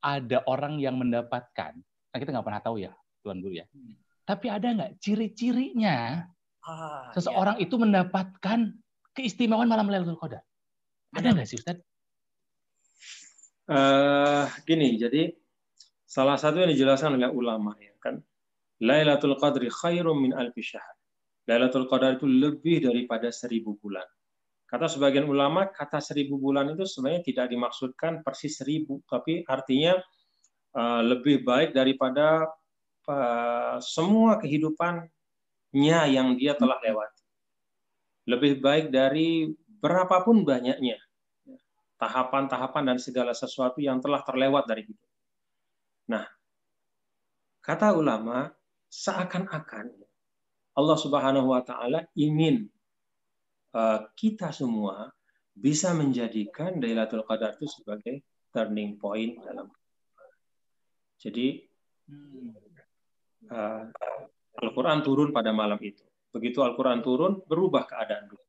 ada 0.00 0.42
orang 0.48 0.80
yang 0.80 0.96
mendapatkan, 0.96 1.76
kan 1.82 2.18
kita 2.18 2.30
nggak 2.32 2.46
pernah 2.46 2.62
tahu 2.62 2.76
ya, 2.82 2.92
Tuan 3.20 3.42
Guru 3.42 3.60
ya. 3.60 3.66
Hmm. 3.68 3.94
Tapi 4.26 4.46
ada 4.50 4.68
nggak 4.74 4.92
ciri-cirinya 4.98 6.26
Ah, 6.66 7.14
seseorang 7.14 7.62
itu 7.62 7.78
mendapatkan 7.78 8.74
keistimewaan 9.14 9.70
malam 9.70 9.86
Lailatul 9.86 10.18
Qadar? 10.18 10.42
Ada 11.14 11.30
nggak 11.30 11.46
sih 11.46 11.62
Ustaz? 11.62 11.78
Eh, 13.66 14.44
gini, 14.66 14.98
jadi 14.98 15.30
salah 16.02 16.34
satu 16.34 16.62
yang 16.62 16.70
dijelaskan 16.74 17.18
oleh 17.18 17.30
ulama 17.30 17.78
ya 17.78 17.94
kan, 18.02 18.18
Lailatul 18.82 19.38
Qadri 19.38 19.70
khairum 19.70 20.18
min 20.26 20.34
alfi 20.34 20.62
syahr. 20.62 20.94
Lailatul 21.46 21.86
Qadar 21.86 22.18
itu 22.18 22.26
lebih 22.26 22.82
daripada 22.82 23.30
seribu 23.30 23.78
bulan. 23.78 24.06
Kata 24.66 24.90
sebagian 24.90 25.30
ulama, 25.30 25.70
kata 25.70 26.02
seribu 26.02 26.42
bulan 26.42 26.74
itu 26.74 26.82
sebenarnya 26.82 27.22
tidak 27.22 27.46
dimaksudkan 27.54 28.26
persis 28.26 28.58
seribu, 28.58 28.98
tapi 29.06 29.46
artinya 29.46 29.94
eh, 30.74 31.02
lebih 31.06 31.46
baik 31.46 31.78
daripada 31.78 32.50
eh, 33.06 33.78
semua 33.78 34.42
kehidupannya 35.76 36.00
yang 36.16 36.28
dia 36.40 36.56
telah 36.56 36.80
lewati. 36.80 37.24
Lebih 38.26 38.52
baik 38.64 38.86
dari 38.90 39.52
berapapun 39.76 40.42
banyaknya 40.42 40.96
tahapan-tahapan 42.00 42.92
dan 42.92 42.98
segala 43.00 43.32
sesuatu 43.32 43.80
yang 43.80 44.00
telah 44.00 44.24
terlewat 44.24 44.64
dari 44.68 44.84
hidup. 44.88 45.10
Nah, 46.12 46.24
kata 47.60 47.96
ulama, 47.96 48.52
seakan-akan 48.88 49.92
Allah 50.76 50.98
Subhanahu 51.00 51.52
wa 51.52 51.62
taala 51.64 52.04
ingin 52.16 52.68
uh, 53.72 54.04
kita 54.12 54.52
semua 54.52 55.08
bisa 55.56 55.96
menjadikan 55.96 56.76
Lailatul 56.76 57.24
Qadar 57.24 57.56
itu 57.56 57.64
sebagai 57.68 58.20
turning 58.52 59.00
point 59.00 59.40
dalam. 59.40 59.72
Jadi 61.16 61.64
uh, 63.48 63.88
Al-Qur'an 64.56 65.04
turun 65.04 65.32
pada 65.32 65.52
malam 65.52 65.78
itu. 65.84 66.04
Begitu 66.32 66.64
Al-Qur'an 66.64 67.00
turun, 67.04 67.44
berubah 67.44 67.84
keadaan 67.88 68.28
dunia 68.28 68.46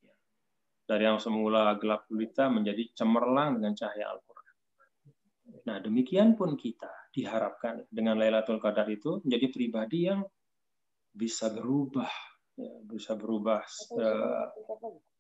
dari 0.87 1.03
yang 1.03 1.19
semula 1.19 1.75
gelap 1.75 2.07
gulita 2.07 2.47
menjadi 2.47 2.95
cemerlang 2.95 3.59
dengan 3.59 3.75
cahaya 3.75 4.15
Al-Quran. 4.15 4.55
Nah, 5.67 5.77
demikian 5.83 6.39
pun 6.39 6.55
kita 6.55 7.11
diharapkan 7.11 7.83
dengan 7.91 8.15
Lailatul 8.15 8.63
Qadar 8.63 8.87
itu 8.87 9.19
menjadi 9.19 9.51
pribadi 9.51 10.07
yang 10.07 10.23
bisa 11.11 11.51
berubah, 11.51 12.07
ya, 12.55 12.71
bisa 12.87 13.19
berubah 13.19 13.67
uh, 13.99 14.47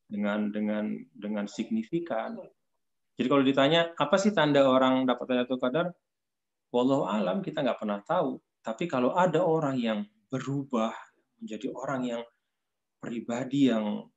dengan 0.07 0.47
dengan 0.55 0.95
dengan 1.11 1.45
signifikan. 1.51 2.39
Jadi 3.19 3.27
kalau 3.27 3.43
ditanya 3.43 3.91
apa 3.99 4.15
sih 4.15 4.31
tanda 4.31 4.63
orang 4.63 5.03
dapat 5.03 5.35
Lailatul 5.35 5.59
Qadar, 5.59 5.91
wallahu 6.71 7.03
alam 7.11 7.43
kita 7.43 7.59
nggak 7.59 7.79
pernah 7.83 7.99
tahu. 8.07 8.39
Tapi 8.63 8.87
kalau 8.87 9.15
ada 9.19 9.43
orang 9.43 9.75
yang 9.75 9.99
berubah 10.27 10.93
menjadi 11.39 11.67
orang 11.71 12.01
yang 12.03 12.23
pribadi 12.99 13.71
yang 13.71 14.07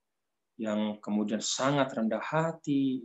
yang 0.60 1.00
kemudian 1.00 1.40
sangat 1.40 1.88
rendah 1.96 2.20
hati, 2.20 3.00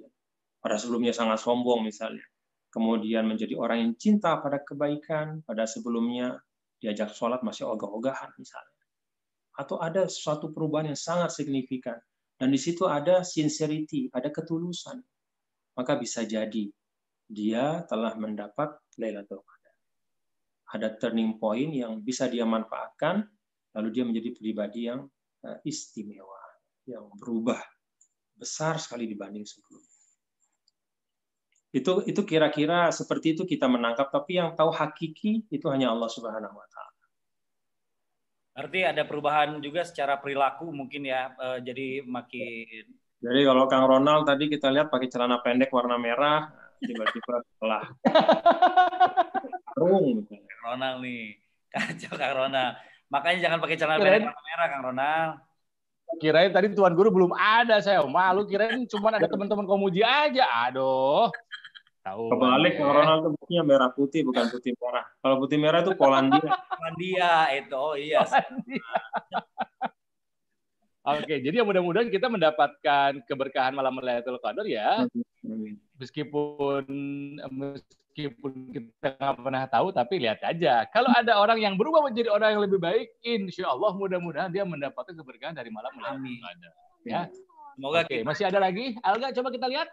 pada 0.60 0.76
sebelumnya 0.76 1.15
sangat 1.15 1.40
sombong 1.40 1.88
misalnya, 1.88 2.26
kemudian 2.73 3.23
menjadi 3.23 3.56
orang 3.56 3.77
yang 3.80 3.94
cinta 3.95 4.36
pada 4.44 4.60
kebaikan, 4.60 5.40
pada 5.48 5.64
sebelumnya 5.64 6.36
diajak 6.84 7.15
sholat 7.15 7.40
masih 7.48 7.64
ogah-ogahan 7.72 8.36
misalnya. 8.36 8.84
Atau 9.56 9.80
ada 9.80 10.11
suatu 10.11 10.52
perubahan 10.52 10.91
yang 10.91 10.99
sangat 10.99 11.32
signifikan. 11.32 11.95
Dan 12.36 12.52
di 12.52 12.60
situ 12.60 12.84
ada 12.84 13.23
sincerity, 13.23 14.11
ada 14.11 14.27
ketulusan. 14.27 14.99
Maka 15.80 15.95
bisa 15.95 16.27
jadi 16.27 16.68
dia 17.32 17.88
telah 17.88 18.19
mendapat 18.19 18.76
Lailatul 18.99 19.40
Qadar. 19.40 19.55
Ada 20.73 20.97
turning 20.97 21.37
point 21.37 21.69
yang 21.77 22.01
bisa 22.01 22.25
dia 22.25 22.47
manfaatkan, 22.47 23.21
lalu 23.77 23.89
dia 23.93 24.03
menjadi 24.07 24.29
pribadi 24.33 24.89
yang 24.89 25.05
eh, 25.45 25.59
istimewa 25.67 26.41
yang 26.85 27.09
berubah 27.17 27.59
besar 28.37 28.77
sekali 28.77 29.09
dibanding 29.09 29.45
sebelumnya. 29.45 29.93
Itu 31.75 32.07
itu 32.07 32.21
kira-kira 32.23 32.87
seperti 32.95 33.35
itu 33.35 33.43
kita 33.43 33.67
menangkap, 33.67 34.07
tapi 34.07 34.39
yang 34.39 34.55
tahu 34.55 34.71
hakiki 34.71 35.43
itu 35.51 35.67
hanya 35.67 35.91
Allah 35.91 36.07
Subhanahu 36.07 36.55
wa 36.55 36.67
taala. 36.71 37.03
Berarti 38.55 38.79
ada 38.87 39.03
perubahan 39.03 39.59
juga 39.59 39.83
secara 39.83 40.15
perilaku 40.15 40.71
mungkin 40.71 41.03
ya, 41.03 41.35
eh, 41.35 41.59
jadi 41.59 41.87
makin 42.07 42.87
Jadi 43.25 43.41
kalau 43.41 43.65
Kang 43.65 43.89
Ronald 43.89 44.23
tadi 44.29 44.47
kita 44.47 44.69
lihat 44.69 44.87
pakai 44.93 45.09
celana 45.09 45.41
pendek 45.41 45.73
warna 45.73 45.97
merah, 45.99 46.45
tiba-tiba 46.79 47.41
setelah 47.41 47.83
sarung 49.76 50.23
gitu. 50.23 50.39
Kang 50.39 50.61
Ronald 50.64 50.97
nih. 51.03 51.35
Kacau 51.76 52.14
Kang 52.15 52.34
Ronald. 52.39 52.73
Makanya 53.11 53.38
jangan 53.43 53.60
pakai 53.60 53.76
celana 53.76 53.99
pendek 53.99 54.23
warna 54.23 54.41
merah 54.47 54.68
Kang 54.72 54.84
Ronald. 54.88 55.31
Kirain 56.22 56.53
tadi 56.53 56.72
Tuan 56.72 56.95
Guru 56.95 57.11
belum 57.11 57.31
ada 57.35 57.84
saya. 57.84 57.99
Malu 58.07 58.47
kirain 58.47 58.88
cuma 58.88 59.11
ada 59.11 59.27
teman-teman 59.27 59.68
komuji 59.68 59.99
aja. 59.99 60.47
Aduh. 60.72 61.27
Tahu. 62.06 62.31
Kebalik 62.31 62.73
Kang 62.80 62.91
Ronald 62.95 63.19
itu 63.19 63.30
buktinya 63.35 63.64
merah 63.68 63.89
putih 63.91 64.22
bukan 64.23 64.45
putih 64.47 64.72
merah. 64.80 65.06
Kalau 65.19 65.35
putih 65.43 65.57
merah 65.60 65.80
itu 65.84 65.91
Polandia. 65.99 66.56
Polandia 66.72 67.34
itu. 67.52 67.76
Oh 67.76 67.99
iya. 67.99 68.23
Oke, 71.06 71.38
jadi 71.38 71.61
ya 71.61 71.65
mudah-mudahan 71.68 72.10
kita 72.10 72.34
mendapatkan 72.34 73.22
keberkahan 73.30 73.77
malam 73.77 73.93
Lailatul 74.02 74.41
Qadar 74.41 74.65
ya. 74.65 75.06
Meskipun 76.02 76.81
meskipun 78.15 78.71
kita 78.71 79.11
nggak 79.19 79.43
pernah 79.43 79.63
tahu, 79.67 79.91
tapi 79.91 80.23
lihat 80.23 80.39
aja. 80.39 80.87
Kalau 80.87 81.11
ada 81.11 81.35
orang 81.35 81.59
yang 81.59 81.75
berubah 81.75 81.99
menjadi 82.07 82.31
orang 82.31 82.55
yang 82.55 82.63
lebih 82.63 82.79
baik, 82.79 83.11
insya 83.19 83.67
Allah 83.67 83.91
mudah-mudahan 83.91 84.47
dia 84.55 84.63
mendapatkan 84.63 85.11
keberkahan 85.11 85.51
dari 85.51 85.67
malam 85.67 85.91
Amin. 85.99 86.39
Qadar. 86.39 86.71
Ya. 87.03 87.27
Semoga 87.75 88.07
Oke, 88.07 88.23
kita- 88.23 88.23
masih 88.23 88.47
ada 88.47 88.59
lagi? 88.63 88.95
Alga, 89.03 89.35
coba 89.35 89.51
kita 89.51 89.67
lihat. 89.67 89.91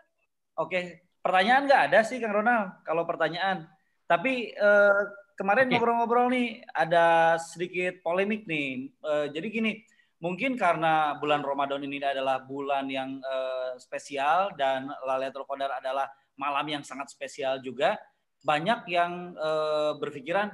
Oke, 0.55 1.03
pertanyaan 1.19 1.67
nggak 1.67 1.83
ada 1.91 1.99
sih 2.07 2.23
Kang 2.23 2.31
Ronald 2.31 2.79
kalau 2.87 3.03
pertanyaan. 3.03 3.67
Tapi 4.07 4.55
eh, 4.55 5.03
kemarin 5.35 5.67
ngobrol-ngobrol 5.67 6.31
nih 6.31 6.63
ada 6.71 7.35
sedikit 7.43 8.07
polemik 8.07 8.47
nih. 8.47 8.87
Eh, 8.87 9.27
jadi 9.35 9.47
gini, 9.51 9.83
mungkin 10.23 10.55
karena 10.55 11.19
bulan 11.19 11.43
Ramadan 11.43 11.83
ini 11.83 11.99
adalah 11.99 12.39
bulan 12.39 12.87
yang 12.87 13.19
eh, 13.19 13.75
spesial 13.83 14.55
dan 14.55 14.87
Lailatul 15.03 15.43
Qadar 15.43 15.83
adalah 15.83 16.07
malam 16.39 16.71
yang 16.71 16.87
sangat 16.87 17.11
spesial 17.11 17.59
juga. 17.59 17.99
Banyak 18.43 18.87
yang 18.91 19.35
eh, 19.39 19.93
berpikiran, 19.97 20.51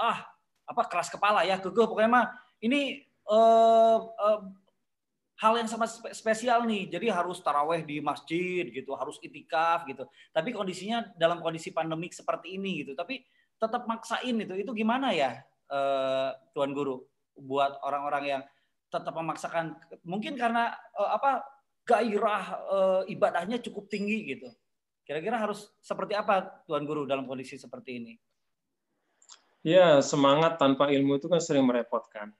ah 0.00 0.18
apa 0.68 0.82
keras 0.86 1.10
kepala 1.10 1.42
ya, 1.42 1.58
kekeh 1.58 1.88
pokoknya 1.88 2.10
mah 2.10 2.26
ini 2.60 3.02
eh, 3.08 3.98
eh, 4.00 4.40
hal 5.40 5.52
yang 5.56 5.68
spe- 5.68 6.12
spesial 6.12 6.68
nih. 6.68 6.92
Jadi 6.92 7.08
harus 7.08 7.40
taraweh 7.40 7.80
di 7.82 7.98
masjid 8.04 8.68
gitu, 8.68 8.92
harus 8.92 9.16
itikaf 9.24 9.88
gitu. 9.88 10.04
Tapi 10.30 10.52
kondisinya 10.52 11.08
dalam 11.16 11.40
kondisi 11.40 11.72
pandemik 11.72 12.12
seperti 12.12 12.60
ini 12.60 12.84
gitu. 12.84 12.92
Tapi 12.92 13.24
tetap 13.56 13.88
maksain 13.88 14.36
itu. 14.36 14.54
Itu 14.60 14.76
gimana 14.76 15.16
ya, 15.16 15.40
eh, 15.72 16.30
Tuan 16.52 16.76
Guru, 16.76 17.00
buat 17.40 17.80
orang-orang 17.80 18.24
yang 18.28 18.42
tetap 18.90 19.14
memaksakan 19.14 19.78
mungkin 20.04 20.36
karena 20.36 20.76
eh, 20.98 21.10
apa 21.16 21.40
gairah 21.88 22.44
eh, 22.52 23.02
ibadahnya 23.16 23.58
cukup 23.64 23.88
tinggi 23.88 24.36
gitu. 24.36 24.48
Kira-kira 25.10 25.42
harus 25.42 25.66
seperti 25.82 26.14
apa 26.14 26.62
Tuan 26.70 26.86
Guru 26.86 27.02
dalam 27.02 27.26
kondisi 27.26 27.58
seperti 27.58 27.98
ini? 27.98 28.14
Ya, 29.66 29.98
semangat 30.06 30.54
tanpa 30.62 30.86
ilmu 30.86 31.18
itu 31.18 31.26
kan 31.26 31.42
sering 31.42 31.66
merepotkan. 31.66 32.30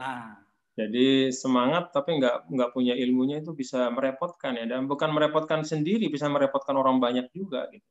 Nah, 0.00 0.40
Jadi 0.72 1.28
semangat 1.30 1.92
tapi 1.92 2.16
nggak 2.16 2.48
nggak 2.48 2.70
punya 2.72 2.96
ilmunya 2.96 3.44
itu 3.44 3.52
bisa 3.52 3.92
merepotkan 3.92 4.56
ya 4.56 4.64
dan 4.66 4.88
bukan 4.88 5.12
merepotkan 5.12 5.68
sendiri 5.68 6.08
bisa 6.10 6.26
merepotkan 6.26 6.74
orang 6.74 6.96
banyak 6.96 7.28
juga 7.30 7.68
gitu. 7.70 7.86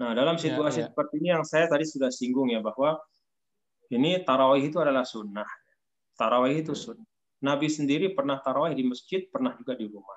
Nah, 0.00 0.14
dalam 0.14 0.38
situasi 0.38 0.86
ya. 0.86 0.88
seperti 0.88 1.18
ini 1.18 1.28
yang 1.34 1.42
saya 1.42 1.66
tadi 1.66 1.82
sudah 1.82 2.14
singgung 2.14 2.48
ya 2.48 2.62
bahwa 2.62 2.94
ini 3.90 4.22
tarawih 4.22 4.70
itu 4.70 4.78
adalah 4.78 5.02
sunnah. 5.02 5.50
Tarawih 6.14 6.62
itu 6.62 6.78
sunnah. 6.78 7.04
Nabi 7.42 7.66
sendiri 7.68 8.14
pernah 8.14 8.38
tarawih 8.38 8.72
di 8.72 8.86
masjid, 8.86 9.26
pernah 9.28 9.52
juga 9.58 9.74
di 9.74 9.84
rumah. 9.90 10.14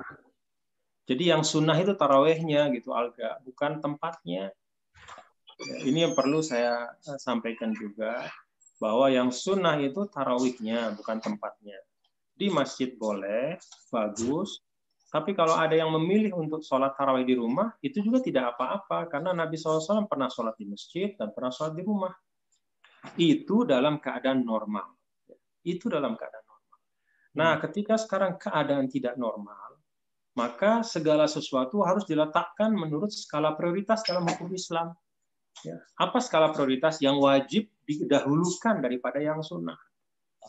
Jadi 1.10 1.34
yang 1.34 1.42
sunnah 1.42 1.74
itu 1.74 1.98
tarawihnya 1.98 2.70
gitu, 2.78 2.94
Alga, 2.94 3.42
bukan 3.42 3.82
tempatnya. 3.82 4.54
Ya, 5.58 5.78
ini 5.90 6.06
yang 6.06 6.14
perlu 6.14 6.46
saya 6.46 6.94
eh, 7.02 7.18
sampaikan 7.18 7.74
juga 7.74 8.30
bahwa 8.78 9.10
yang 9.10 9.34
sunnah 9.34 9.82
itu 9.82 10.06
tarawihnya, 10.06 10.94
bukan 10.94 11.18
tempatnya. 11.18 11.82
Di 12.38 12.54
masjid 12.54 12.94
boleh, 12.94 13.58
bagus. 13.90 14.62
Tapi 15.10 15.34
kalau 15.34 15.58
ada 15.58 15.74
yang 15.74 15.90
memilih 15.90 16.38
untuk 16.38 16.62
sholat 16.62 16.94
tarawih 16.94 17.26
di 17.26 17.34
rumah, 17.34 17.74
itu 17.82 18.06
juga 18.06 18.22
tidak 18.22 18.56
apa-apa. 18.56 19.10
Karena 19.10 19.34
Nabi 19.34 19.58
SAW 19.58 20.06
pernah 20.06 20.30
sholat 20.30 20.54
di 20.56 20.70
masjid 20.70 21.18
dan 21.18 21.34
pernah 21.34 21.50
sholat 21.50 21.74
di 21.74 21.84
rumah. 21.84 22.14
Itu 23.18 23.66
dalam 23.66 23.98
keadaan 23.98 24.46
normal. 24.46 24.94
Itu 25.66 25.90
dalam 25.90 26.14
keadaan 26.14 26.46
normal. 26.46 26.80
Nah, 27.36 27.52
ketika 27.58 27.98
sekarang 27.98 28.38
keadaan 28.38 28.86
tidak 28.88 29.18
normal, 29.18 29.69
maka 30.40 30.80
segala 30.88 31.28
sesuatu 31.28 31.84
harus 31.84 32.08
diletakkan 32.08 32.72
menurut 32.72 33.12
skala 33.12 33.60
prioritas 33.60 34.08
dalam 34.08 34.24
hukum 34.24 34.48
Islam. 34.56 34.96
Ya. 35.68 35.76
Apa 36.00 36.24
skala 36.24 36.56
prioritas 36.56 37.04
yang 37.04 37.20
wajib 37.20 37.68
didahulukan 37.84 38.80
daripada 38.80 39.20
yang 39.20 39.44
sunnah? 39.44 39.76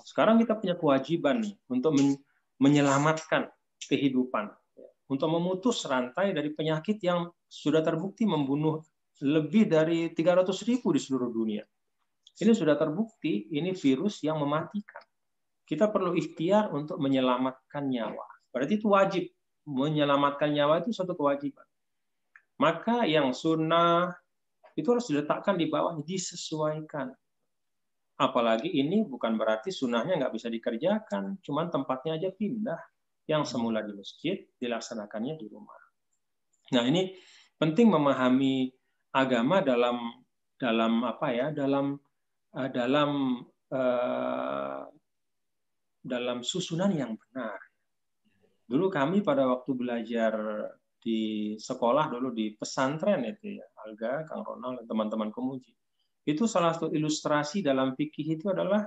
Sekarang 0.06 0.38
kita 0.38 0.54
punya 0.54 0.78
kewajiban 0.78 1.42
nih 1.42 1.58
untuk 1.66 1.98
men- 1.98 2.22
menyelamatkan 2.62 3.50
kehidupan, 3.90 4.54
ya. 4.78 4.88
untuk 5.10 5.26
memutus 5.26 5.82
rantai 5.90 6.30
dari 6.30 6.54
penyakit 6.54 7.02
yang 7.02 7.26
sudah 7.50 7.82
terbukti 7.82 8.22
membunuh 8.22 8.78
lebih 9.26 9.66
dari 9.66 10.14
300 10.14 10.46
ribu 10.70 10.94
di 10.94 11.00
seluruh 11.02 11.34
dunia. 11.34 11.66
Ini 12.38 12.54
sudah 12.54 12.78
terbukti, 12.78 13.50
ini 13.52 13.74
virus 13.74 14.22
yang 14.22 14.38
mematikan. 14.38 15.02
Kita 15.66 15.90
perlu 15.90 16.14
ikhtiar 16.16 16.70
untuk 16.72 16.96
menyelamatkan 17.02 17.84
nyawa. 17.90 18.26
Berarti 18.54 18.80
itu 18.80 18.88
wajib. 18.88 19.24
Menyelamatkan 19.68 20.52
nyawa 20.52 20.80
itu 20.80 20.94
suatu 20.94 21.12
kewajiban. 21.16 21.66
Maka 22.60 23.08
yang 23.08 23.32
sunnah 23.32 24.12
itu 24.76 24.88
harus 24.92 25.08
diletakkan 25.08 25.56
di 25.56 25.68
bawah, 25.68 25.96
disesuaikan. 26.00 27.12
Apalagi 28.20 28.68
ini 28.68 29.00
bukan 29.04 29.40
berarti 29.40 29.72
sunnahnya 29.72 30.20
nggak 30.20 30.34
bisa 30.36 30.52
dikerjakan, 30.52 31.40
cuman 31.40 31.72
tempatnya 31.72 32.20
aja 32.20 32.30
pindah. 32.32 32.80
Yang 33.30 33.54
semula 33.54 33.78
di 33.86 33.94
masjid 33.94 34.42
dilaksanakannya 34.58 35.38
di 35.38 35.46
rumah. 35.46 35.78
Nah 36.74 36.82
ini 36.82 37.14
penting 37.54 37.86
memahami 37.86 38.74
agama 39.14 39.62
dalam 39.62 40.26
dalam 40.58 41.06
apa 41.06 41.28
ya 41.30 41.46
dalam 41.54 41.94
uh, 42.58 42.68
dalam 42.74 43.10
uh, 43.70 44.82
dalam 46.02 46.38
susunan 46.42 46.90
yang 46.90 47.14
benar. 47.14 47.69
Dulu 48.70 48.86
kami 48.86 49.18
pada 49.26 49.50
waktu 49.50 49.74
belajar 49.74 50.32
di 51.00 51.56
sekolah 51.58 52.06
dulu 52.12 52.30
di 52.30 52.54
pesantren 52.54 53.26
itu 53.26 53.58
ya, 53.58 53.66
Alga, 53.82 54.22
Kang 54.30 54.46
Ronald, 54.46 54.78
dan 54.78 54.86
teman-teman 54.86 55.34
kemuji. 55.34 55.74
Itu 56.22 56.46
salah 56.46 56.70
satu 56.76 56.94
ilustrasi 56.94 57.66
dalam 57.66 57.98
fikih 57.98 58.38
itu 58.38 58.46
adalah 58.52 58.86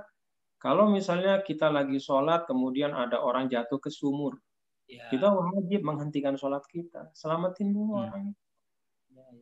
kalau 0.56 0.88
misalnya 0.88 1.44
kita 1.44 1.68
lagi 1.68 2.00
sholat, 2.00 2.48
kemudian 2.48 2.96
ada 2.96 3.20
orang 3.20 3.52
jatuh 3.52 3.76
ke 3.76 3.92
sumur, 3.92 4.40
Ya. 4.88 5.08
kita 5.12 5.32
wajib 5.32 5.80
menghentikan 5.84 6.36
sholat 6.36 6.64
kita, 6.68 7.08
selamatin 7.12 7.72
dulu 7.72 7.92
Hmm. 7.92 8.04
orang. 8.08 8.24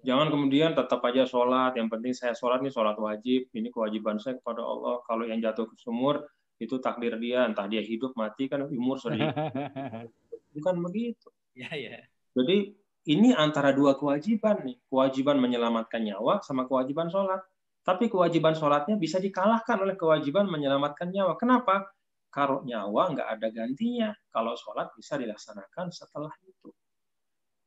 Jangan 0.02 0.30
kemudian 0.34 0.74
tetap 0.74 0.98
aja 1.06 1.22
sholat, 1.26 1.78
yang 1.78 1.86
penting 1.86 2.10
saya 2.14 2.34
sholat 2.34 2.58
nih 2.62 2.74
sholat 2.74 2.98
wajib, 2.98 3.46
ini 3.54 3.70
kewajiban 3.70 4.18
saya 4.18 4.38
kepada 4.42 4.62
Allah. 4.66 4.98
Kalau 5.06 5.22
yang 5.26 5.38
jatuh 5.38 5.70
ke 5.70 5.74
sumur, 5.78 6.26
itu 6.58 6.78
takdir 6.82 7.18
dia, 7.18 7.46
entah 7.46 7.66
dia 7.70 7.82
hidup, 7.82 8.14
mati, 8.18 8.46
kan 8.50 8.66
umur 8.66 8.98
sudah 8.98 9.18
Bukan 10.52 10.80
begitu. 10.84 11.28
Ya, 11.56 11.68
ya. 11.72 12.00
Jadi 12.32 12.76
ini 13.08 13.34
antara 13.34 13.74
dua 13.74 13.98
kewajiban 13.98 14.62
nih, 14.62 14.78
kewajiban 14.86 15.36
menyelamatkan 15.42 16.00
nyawa 16.06 16.40
sama 16.44 16.68
kewajiban 16.70 17.10
sholat. 17.10 17.42
Tapi 17.82 18.06
kewajiban 18.06 18.54
sholatnya 18.54 18.94
bisa 18.94 19.18
dikalahkan 19.18 19.82
oleh 19.82 19.98
kewajiban 19.98 20.46
menyelamatkan 20.46 21.10
nyawa. 21.10 21.34
Kenapa? 21.34 21.90
Kalau 22.30 22.62
nyawa 22.62 23.10
nggak 23.10 23.28
ada 23.28 23.48
gantinya. 23.50 24.14
Kalau 24.30 24.54
sholat 24.54 24.94
bisa 24.94 25.18
dilaksanakan 25.18 25.90
setelah 25.90 26.30
itu. 26.46 26.70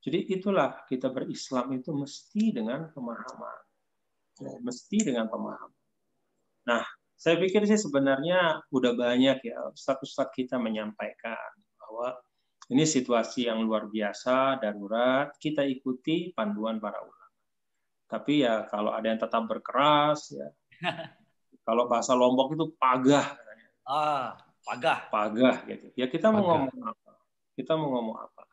Jadi 0.05 0.31
itulah 0.31 0.85
kita 0.87 1.11
berislam 1.11 1.73
itu 1.75 1.91
mesti 1.91 2.55
dengan 2.55 2.87
pemahaman. 2.93 3.59
Ya, 4.39 4.55
mesti 4.63 4.97
dengan 5.03 5.27
pemahaman. 5.27 5.81
Nah, 6.65 6.85
saya 7.15 7.39
pikir 7.39 7.63
sih 7.67 7.79
sebenarnya 7.79 8.63
udah 8.69 8.91
banyak 8.93 9.37
ya 9.43 9.57
ustadz-ustadz 9.71 10.35
kita 10.35 10.59
menyampaikan 10.59 11.51
bahwa 11.79 12.19
ini 12.73 12.83
situasi 12.85 13.45
yang 13.49 13.61
luar 13.65 13.85
biasa, 13.89 14.57
darurat, 14.61 15.33
kita 15.37 15.61
ikuti 15.65 16.33
panduan 16.33 16.81
para 16.81 16.97
ulama. 17.01 17.27
Tapi 18.09 18.33
ya 18.45 18.65
kalau 18.69 18.91
ada 18.97 19.07
yang 19.11 19.21
tetap 19.21 19.43
berkeras, 19.49 20.33
ya 20.33 20.47
kalau 21.67 21.85
bahasa 21.91 22.13
Lombok 22.17 22.53
itu 22.55 22.65
pagah, 22.77 23.27
Ah, 23.85 24.33
pagah. 24.65 24.99
pagah 25.13 25.57
gitu. 25.69 25.87
Ya 25.97 26.05
kita 26.09 26.33
mau 26.33 26.45
Pagah. 26.45 26.69
ngomong 26.69 26.81
apa? 26.89 27.11
Kita 27.57 27.73
mau 27.77 27.89
ngomong 27.93 28.17
apa? 28.17 28.43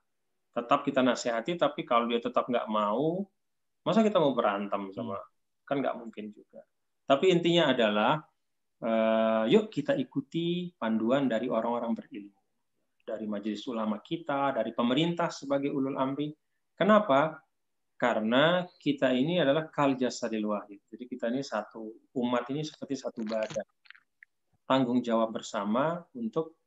Tetap 0.52 0.80
kita 0.84 1.00
nasihati, 1.00 1.56
tapi 1.56 1.80
kalau 1.88 2.04
dia 2.10 2.20
tetap 2.20 2.44
nggak 2.52 2.68
mau, 2.68 3.24
masa 3.86 4.04
kita 4.04 4.20
mau 4.20 4.32
berantem 4.36 4.92
sama? 4.92 5.16
Kan 5.64 5.80
nggak 5.80 5.96
mungkin 6.00 6.32
juga. 6.36 6.60
Tapi 7.08 7.32
intinya 7.32 7.72
adalah, 7.72 8.20
eh, 8.84 9.44
yuk 9.52 9.72
kita 9.72 9.96
ikuti 9.96 10.72
panduan 10.76 11.28
dari 11.32 11.48
orang-orang 11.48 11.92
berilmu. 11.96 12.41
Dari 13.02 13.26
majelis 13.26 13.66
ulama 13.66 13.98
kita, 13.98 14.54
dari 14.54 14.70
pemerintah 14.70 15.28
sebagai 15.28 15.74
ulul 15.74 15.98
amri. 15.98 16.30
Kenapa? 16.78 17.42
Karena 17.98 18.66
kita 18.78 19.14
ini 19.14 19.38
adalah 19.38 19.70
kal 19.70 19.94
jasadil 19.94 20.50
wahid. 20.50 20.82
Jadi 20.90 21.04
kita 21.06 21.30
ini 21.30 21.42
satu, 21.42 22.10
umat 22.18 22.46
ini 22.50 22.62
seperti 22.66 22.98
satu 22.98 23.22
badan. 23.22 23.66
Tanggung 24.66 25.02
jawab 25.02 25.34
bersama 25.34 26.02
untuk 26.14 26.58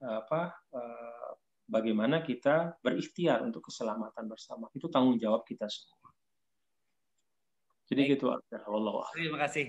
eh, 0.00 0.16
apa 0.20 0.56
eh, 0.72 1.30
bagaimana 1.68 2.20
kita 2.20 2.80
berikhtiar 2.80 3.44
untuk 3.44 3.68
keselamatan 3.68 4.24
bersama. 4.26 4.68
Itu 4.72 4.88
tanggung 4.88 5.16
jawab 5.16 5.44
kita 5.44 5.68
semua. 5.68 6.10
Jadi 7.90 8.02
Baik. 8.06 8.12
gitu, 8.16 8.24
Allah. 8.30 9.06
Terima 9.12 9.38
kasih. 9.42 9.66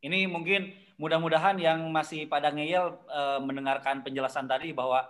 Ini 0.00 0.26
mungkin 0.26 0.72
mudah-mudahan 0.96 1.60
yang 1.60 1.84
masih 1.92 2.24
pada 2.24 2.48
ngeyel 2.52 3.00
eh, 3.08 3.40
mendengarkan 3.40 4.00
penjelasan 4.00 4.48
tadi 4.48 4.72
bahwa 4.72 5.04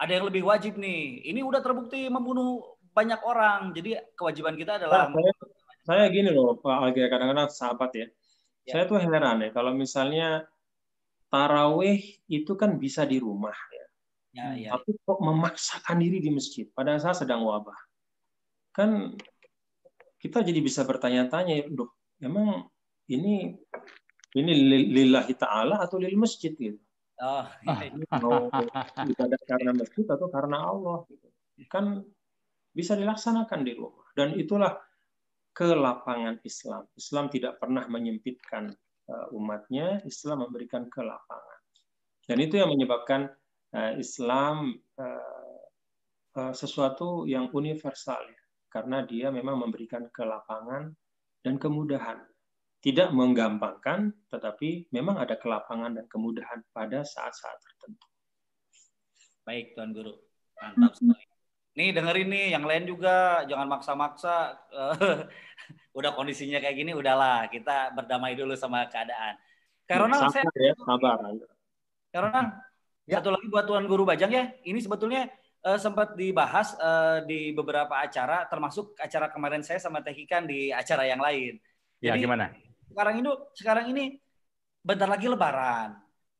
ada 0.00 0.12
yang 0.16 0.24
lebih 0.32 0.48
wajib 0.48 0.80
nih. 0.80 1.28
Ini 1.28 1.44
udah 1.44 1.60
terbukti 1.60 2.08
membunuh 2.08 2.80
banyak 2.96 3.20
orang. 3.20 3.76
Jadi 3.76 4.00
kewajiban 4.16 4.56
kita 4.56 4.80
adalah 4.80 5.12
Nah, 5.12 5.20
saya, 5.20 5.32
saya 5.84 6.04
gini 6.08 6.32
loh, 6.32 6.56
Pak 6.56 6.96
kadang-kadang 6.96 7.52
sahabat 7.52 7.90
ya. 7.92 8.06
Ya. 8.64 8.72
Saya 8.76 8.84
tuh 8.88 9.00
heran 9.00 9.44
ya, 9.44 9.52
kalau 9.52 9.72
misalnya 9.76 10.48
taraweh 11.32 12.00
itu 12.28 12.52
kan 12.56 12.76
bisa 12.76 13.04
di 13.08 13.16
rumah 13.20 13.56
ya. 13.72 13.86
ya, 14.36 14.46
ya. 14.56 14.70
Tapi 14.76 14.96
kok 15.00 15.20
memaksakan 15.20 15.96
diri 16.00 16.18
di 16.20 16.30
masjid 16.32 16.68
pada 16.72 16.96
saat 16.96 17.24
sedang 17.24 17.44
wabah. 17.44 17.76
Kan 18.72 19.16
kita 20.20 20.44
jadi 20.44 20.60
bisa 20.60 20.84
bertanya-tanya, 20.84 21.64
"Duh, 21.72 21.88
emang 22.20 22.68
ini 23.08 23.56
ini 24.36 24.52
lillahi 24.94 25.34
ta'ala 25.34 25.82
atau 25.82 25.98
lil 25.98 26.14
masjid 26.14 26.54
gitu. 26.54 26.78
Oh, 27.20 27.44
iya, 27.68 27.72
iya. 27.84 27.88
Ini 27.96 28.04
mau 28.20 28.48
ibadah 28.96 29.40
karena 29.44 29.70
masjid 29.76 30.06
atau 30.08 30.28
karena 30.32 30.58
Allah 30.64 31.04
gitu. 31.12 31.28
Kan 31.68 32.04
bisa 32.72 32.96
dilaksanakan 32.96 33.60
di 33.60 33.72
rumah. 33.76 34.08
Dan 34.16 34.40
itulah 34.40 34.80
kelapangan 35.52 36.40
Islam. 36.46 36.88
Islam 36.96 37.28
tidak 37.28 37.60
pernah 37.60 37.84
menyempitkan 37.90 38.72
uh, 39.10 39.36
umatnya, 39.36 40.00
Islam 40.08 40.48
memberikan 40.48 40.88
kelapangan. 40.88 41.60
Dan 42.24 42.38
itu 42.40 42.56
yang 42.56 42.70
menyebabkan 42.72 43.28
uh, 43.74 43.92
Islam 43.98 44.78
uh, 44.96 45.60
uh, 46.38 46.54
sesuatu 46.54 47.26
yang 47.28 47.50
universal 47.52 48.22
ya. 48.24 48.42
Karena 48.70 49.02
dia 49.02 49.34
memang 49.34 49.58
memberikan 49.66 50.06
kelapangan 50.14 50.94
dan 51.42 51.58
kemudahan. 51.58 52.22
Tidak 52.80 53.12
menggampangkan, 53.12 54.08
tetapi 54.32 54.88
memang 54.88 55.20
ada 55.20 55.36
kelapangan 55.36 55.92
dan 56.00 56.08
kemudahan 56.08 56.64
pada 56.72 57.04
saat-saat 57.04 57.60
tertentu. 57.60 58.08
Baik, 59.44 59.76
Tuan 59.76 59.92
Guru. 59.92 60.16
Mantap 60.56 60.96
sekali. 60.96 61.24
Nih 61.76 61.92
dengerin 61.92 62.28
nih, 62.32 62.46
yang 62.56 62.64
lain 62.64 62.88
juga 62.88 63.44
jangan 63.44 63.68
maksa-maksa. 63.68 64.56
Eh, 64.72 65.18
udah 65.98 66.16
kondisinya 66.16 66.56
kayak 66.56 66.76
gini, 66.80 66.96
udahlah 66.96 67.52
kita 67.52 67.92
berdamai 67.92 68.32
dulu 68.32 68.56
sama 68.56 68.88
keadaan. 68.88 69.36
Karena 69.84 70.16
saya 70.32 70.40
sabar 70.40 70.56
ya, 70.56 70.74
sabar. 70.80 71.16
Karena 72.10 72.40
Ya. 73.10 73.18
satu 73.18 73.34
lagi 73.34 73.50
buat 73.50 73.66
Tuan 73.66 73.90
Guru 73.90 74.06
Bajang 74.06 74.30
ya, 74.30 74.54
ini 74.62 74.78
sebetulnya 74.78 75.26
eh, 75.66 75.78
sempat 75.82 76.14
dibahas 76.14 76.78
eh, 76.78 77.18
di 77.26 77.50
beberapa 77.50 77.98
acara, 77.98 78.46
termasuk 78.46 78.94
acara 79.02 79.26
kemarin 79.26 79.66
saya 79.66 79.82
sama 79.82 79.98
Teh 79.98 80.14
Hikan 80.14 80.46
di 80.46 80.70
acara 80.70 81.10
yang 81.10 81.18
lain. 81.18 81.58
Ya, 81.98 82.14
Jadi, 82.14 82.22
gimana? 82.22 82.54
Sekarang 82.90 83.14
ini 83.22 83.30
sekarang 83.54 83.86
ini 83.94 84.04
bentar 84.82 85.08
lagi 85.08 85.30
lebaran. 85.30 85.96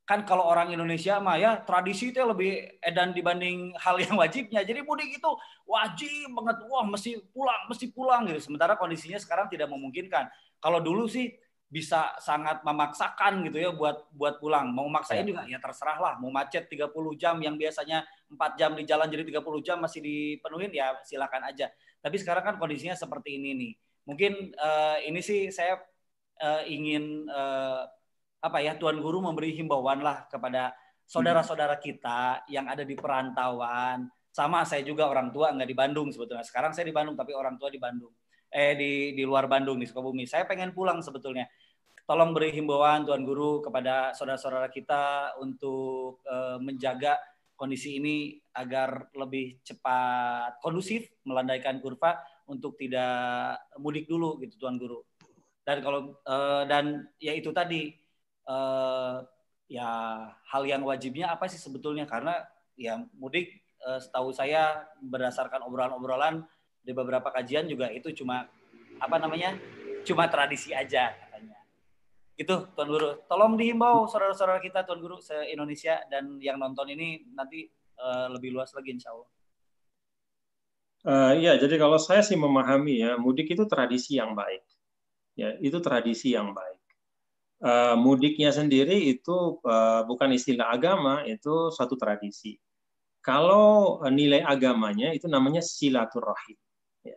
Kan 0.09 0.27
kalau 0.27 0.43
orang 0.43 0.75
Indonesia 0.75 1.23
mah 1.23 1.39
ya 1.39 1.63
tradisi 1.63 2.11
itu 2.11 2.19
lebih 2.19 2.83
edan 2.83 3.15
dibanding 3.15 3.79
hal 3.79 3.95
yang 4.03 4.19
wajibnya. 4.19 4.67
Jadi 4.67 4.83
mudik 4.83 5.23
itu 5.23 5.31
wajib 5.71 6.35
banget. 6.35 6.57
Wah, 6.67 6.83
mesti 6.83 7.23
pulang, 7.31 7.61
mesti 7.71 7.87
pulang 7.95 8.27
gitu. 8.27 8.51
Sementara 8.51 8.75
kondisinya 8.75 9.23
sekarang 9.23 9.47
tidak 9.47 9.71
memungkinkan. 9.71 10.27
Kalau 10.59 10.83
dulu 10.83 11.07
sih 11.07 11.31
bisa 11.71 12.19
sangat 12.19 12.67
memaksakan 12.67 13.47
gitu 13.47 13.63
ya 13.63 13.71
buat 13.71 14.11
buat 14.11 14.43
pulang. 14.43 14.75
Mau 14.75 14.91
maksain 14.91 15.23
juga 15.23 15.47
ya 15.47 15.63
terserah 15.63 16.03
lah. 16.03 16.15
Mau 16.19 16.35
macet 16.35 16.67
30 16.67 16.91
jam 17.15 17.39
yang 17.39 17.55
biasanya 17.55 18.03
4 18.27 18.59
jam 18.59 18.75
di 18.75 18.83
jalan 18.83 19.07
jadi 19.07 19.23
30 19.23 19.63
jam 19.63 19.79
masih 19.79 20.03
dipenuhin 20.03 20.75
ya 20.75 20.99
silakan 21.07 21.47
aja. 21.47 21.71
Tapi 22.03 22.19
sekarang 22.19 22.43
kan 22.43 22.55
kondisinya 22.59 22.99
seperti 22.99 23.39
ini 23.39 23.55
nih. 23.55 23.73
Mungkin 24.11 24.33
eh, 24.59 24.97
ini 25.07 25.23
sih 25.23 25.55
saya 25.55 25.79
eh, 26.41 26.63
ingin 26.73 27.29
eh, 27.29 27.83
apa 28.41 28.59
ya 28.65 28.75
Tuan 28.81 28.97
Guru 28.99 29.21
memberi 29.21 29.53
himbauan 29.53 30.01
lah 30.01 30.25
kepada 30.33 30.73
saudara-saudara 31.05 31.77
kita 31.77 32.49
yang 32.49 32.67
ada 32.71 32.83
di 32.87 32.97
perantauan. 32.97 34.09
Sama 34.31 34.63
saya 34.65 34.81
juga 34.87 35.11
orang 35.11 35.35
tua 35.35 35.53
nggak 35.53 35.69
di 35.69 35.77
Bandung 35.77 36.09
sebetulnya. 36.09 36.47
Sekarang 36.47 36.73
saya 36.73 36.89
di 36.89 36.95
Bandung 36.95 37.19
tapi 37.19 37.37
orang 37.37 37.59
tua 37.61 37.69
di 37.69 37.83
Bandung. 37.83 38.15
Eh 38.49 38.79
di 38.79 39.13
di 39.15 39.23
luar 39.27 39.51
Bandung 39.51 39.77
di 39.77 39.87
Sukabumi. 39.91 40.25
Saya 40.25 40.47
pengen 40.47 40.71
pulang 40.71 41.03
sebetulnya. 41.03 41.51
Tolong 42.07 42.35
beri 42.35 42.55
himbauan 42.55 43.07
Tuan 43.07 43.23
Guru 43.23 43.63
kepada 43.63 44.15
saudara-saudara 44.15 44.71
kita 44.71 45.35
untuk 45.43 46.23
eh, 46.25 46.59
menjaga 46.63 47.19
kondisi 47.59 48.01
ini 48.01 48.41
agar 48.57 49.13
lebih 49.13 49.61
cepat 49.61 50.65
kondusif 50.65 51.13
melandaikan 51.29 51.77
kurva 51.77 52.17
untuk 52.49 52.81
tidak 52.81 53.61
mudik 53.77 54.09
dulu 54.09 54.41
gitu 54.41 54.57
Tuan 54.57 54.81
Guru. 54.81 55.10
Dan 55.71 55.87
kalau 55.87 56.19
eh, 56.27 56.63
dan 56.67 57.07
ya 57.23 57.31
itu 57.31 57.55
tadi 57.55 57.95
eh, 58.51 59.17
ya 59.71 59.91
hal 60.27 60.63
yang 60.67 60.83
wajibnya 60.83 61.31
apa 61.31 61.47
sih 61.47 61.63
sebetulnya? 61.63 62.11
Karena 62.11 62.43
ya 62.75 62.99
mudik 63.15 63.55
eh, 63.79 63.99
setahu 64.03 64.35
saya 64.35 64.83
berdasarkan 64.99 65.63
obrolan-obrolan 65.63 66.43
di 66.83 66.91
beberapa 66.91 67.31
kajian 67.31 67.71
juga 67.71 67.87
itu 67.95 68.11
cuma 68.11 68.51
apa 68.99 69.17
namanya 69.23 69.55
cuma 70.03 70.27
tradisi 70.27 70.75
aja 70.75 71.15
katanya. 71.15 71.63
Itu 72.35 72.67
Tuan 72.75 72.91
Guru. 72.91 73.23
Tolong 73.31 73.55
dihimbau 73.55 74.11
saudara-saudara 74.11 74.59
kita 74.59 74.83
Tuan 74.83 74.99
Guru 74.99 75.23
se 75.23 75.39
Indonesia 75.55 76.03
dan 76.11 76.43
yang 76.43 76.59
nonton 76.59 76.91
ini 76.91 77.31
nanti 77.31 77.71
eh, 77.95 78.27
lebih 78.27 78.51
luas 78.51 78.75
lagi 78.75 78.91
Insya 78.91 79.15
Allah. 79.15 79.31
Eh, 81.01 81.33
ya, 81.41 81.57
jadi 81.57 81.81
kalau 81.81 81.97
saya 81.97 82.21
sih 82.21 82.37
memahami 82.37 83.01
ya, 83.01 83.17
mudik 83.17 83.49
itu 83.57 83.65
tradisi 83.65 84.21
yang 84.21 84.37
baik. 84.37 84.61
Ya, 85.41 85.57
itu 85.57 85.81
tradisi 85.81 86.37
yang 86.37 86.53
baik. 86.53 86.81
Eh, 87.61 87.97
mudiknya 87.97 88.53
sendiri 88.53 89.09
itu 89.09 89.61
eh, 89.65 90.03
bukan 90.05 90.37
istilah 90.37 90.69
agama, 90.73 91.25
itu 91.25 91.73
suatu 91.73 91.97
tradisi. 91.97 92.61
Kalau 93.25 94.01
eh, 94.05 94.13
nilai 94.13 94.45
agamanya 94.45 95.17
itu 95.17 95.29
namanya 95.29 95.65
silaturahim. 95.65 96.61
Ya. 97.05 97.17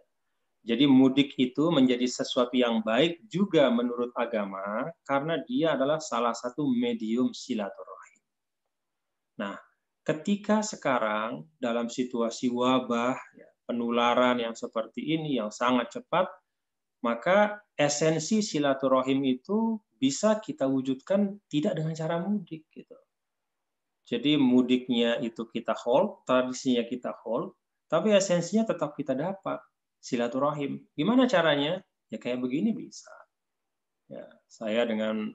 Jadi 0.64 0.88
mudik 0.88 1.36
itu 1.36 1.68
menjadi 1.68 2.08
sesuatu 2.08 2.56
yang 2.56 2.80
baik 2.84 3.24
juga 3.28 3.68
menurut 3.72 4.16
agama 4.16 4.88
karena 5.08 5.40
dia 5.44 5.76
adalah 5.76 6.00
salah 6.00 6.36
satu 6.36 6.64
medium 6.68 7.36
silaturahim. 7.36 8.24
Nah, 9.40 9.56
ketika 10.04 10.60
sekarang 10.60 11.48
dalam 11.60 11.88
situasi 11.88 12.52
wabah, 12.52 13.16
ya, 13.16 13.48
penularan 13.64 14.44
yang 14.44 14.56
seperti 14.56 15.08
ini 15.16 15.40
yang 15.40 15.56
sangat 15.56 15.88
cepat, 16.00 16.28
maka 17.04 17.60
esensi 17.76 18.40
silaturahim 18.40 19.22
itu 19.28 19.78
bisa 20.00 20.40
kita 20.40 20.66
wujudkan 20.66 21.38
tidak 21.52 21.76
dengan 21.76 21.94
cara 21.94 22.16
mudik 22.24 22.68
gitu. 22.72 22.96
Jadi 24.04 24.36
mudiknya 24.36 25.20
itu 25.24 25.48
kita 25.48 25.76
hold, 25.76 26.28
tradisinya 26.28 26.84
kita 26.84 27.16
hold, 27.24 27.56
tapi 27.88 28.12
esensinya 28.12 28.68
tetap 28.68 28.96
kita 28.96 29.16
dapat 29.16 29.64
silaturahim. 30.04 30.84
Gimana 30.96 31.28
caranya? 31.28 31.80
Ya 32.12 32.20
kayak 32.20 32.44
begini 32.44 32.76
bisa. 32.76 33.12
Ya, 34.12 34.28
saya 34.46 34.84
dengan 34.84 35.32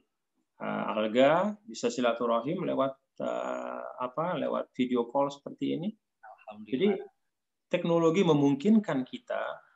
uh, 0.61 0.93
Alga 0.93 1.57
bisa 1.65 1.89
silaturahim 1.89 2.61
lewat 2.65 2.93
uh, 3.25 3.85
apa? 4.05 4.37
Lewat 4.37 4.69
video 4.77 5.09
call 5.09 5.33
seperti 5.33 5.81
ini. 5.81 5.89
Jadi 6.65 6.97
teknologi 7.69 8.25
memungkinkan 8.25 9.05
kita 9.05 9.68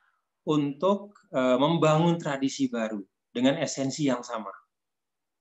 untuk 0.43 1.15
uh, 1.31 1.55
membangun 1.55 2.19
tradisi 2.19 2.67
baru 2.67 2.99
dengan 3.31 3.57
esensi 3.59 4.07
yang 4.07 4.21
sama. 4.21 4.51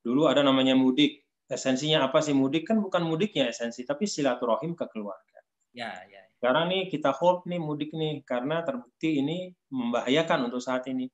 Dulu 0.02 0.26
ada 0.26 0.42
namanya 0.42 0.74
mudik. 0.74 1.22
Esensinya 1.46 2.08
apa 2.08 2.24
sih 2.24 2.32
mudik? 2.32 2.64
Kan 2.64 2.80
bukan 2.80 3.04
mudiknya 3.04 3.50
esensi, 3.52 3.84
tapi 3.84 4.08
silaturahim 4.08 4.72
ke 4.72 4.88
keluarga. 4.88 5.38
ya 5.76 5.92
ya 6.08 6.22
Sekarang 6.40 6.72
nih 6.72 6.90
kita 6.90 7.14
hold 7.14 7.46
nih 7.46 7.60
mudik 7.60 7.94
nih 7.94 8.24
karena 8.26 8.66
terbukti 8.66 9.20
ini 9.20 9.52
membahayakan 9.70 10.50
untuk 10.50 10.64
saat 10.64 10.88
ini. 10.90 11.06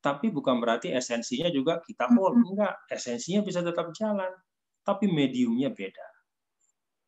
Tapi 0.00 0.32
bukan 0.32 0.56
berarti 0.56 0.88
esensinya 0.94 1.52
juga 1.52 1.84
kita 1.84 2.08
hold. 2.16 2.38
Enggak, 2.40 2.88
esensinya 2.88 3.44
bisa 3.44 3.60
tetap 3.60 3.92
jalan, 3.92 4.32
tapi 4.80 5.10
mediumnya 5.10 5.68
beda. 5.68 6.06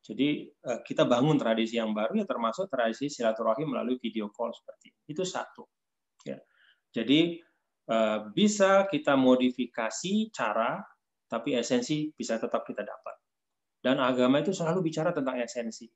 Jadi 0.03 0.51
eh, 0.51 0.79
kita 0.83 1.07
bangun 1.07 1.39
tradisi 1.39 1.79
yang 1.79 1.95
baru 1.95 2.19
ya 2.19 2.27
termasuk 2.27 2.67
tradisi 2.67 3.07
silaturahim 3.07 3.71
melalui 3.71 3.97
video 3.97 4.27
call 4.29 4.51
seperti 4.51 4.91
itu. 4.91 4.99
Itu 5.15 5.23
satu. 5.23 5.63
Ya. 6.93 7.01
Jadi 7.01 7.41
eh, 7.89 8.19
bisa 8.37 8.85
kita 8.85 9.17
modifikasi 9.17 10.29
cara, 10.29 10.77
tapi 11.25 11.57
esensi 11.57 12.13
bisa 12.13 12.37
tetap 12.37 12.61
kita 12.63 12.85
dapat. 12.85 13.15
Dan 13.83 13.99
agama 13.99 14.39
itu 14.39 14.53
selalu 14.53 14.85
bicara 14.85 15.11
tentang 15.11 15.41
esensi. 15.41 15.89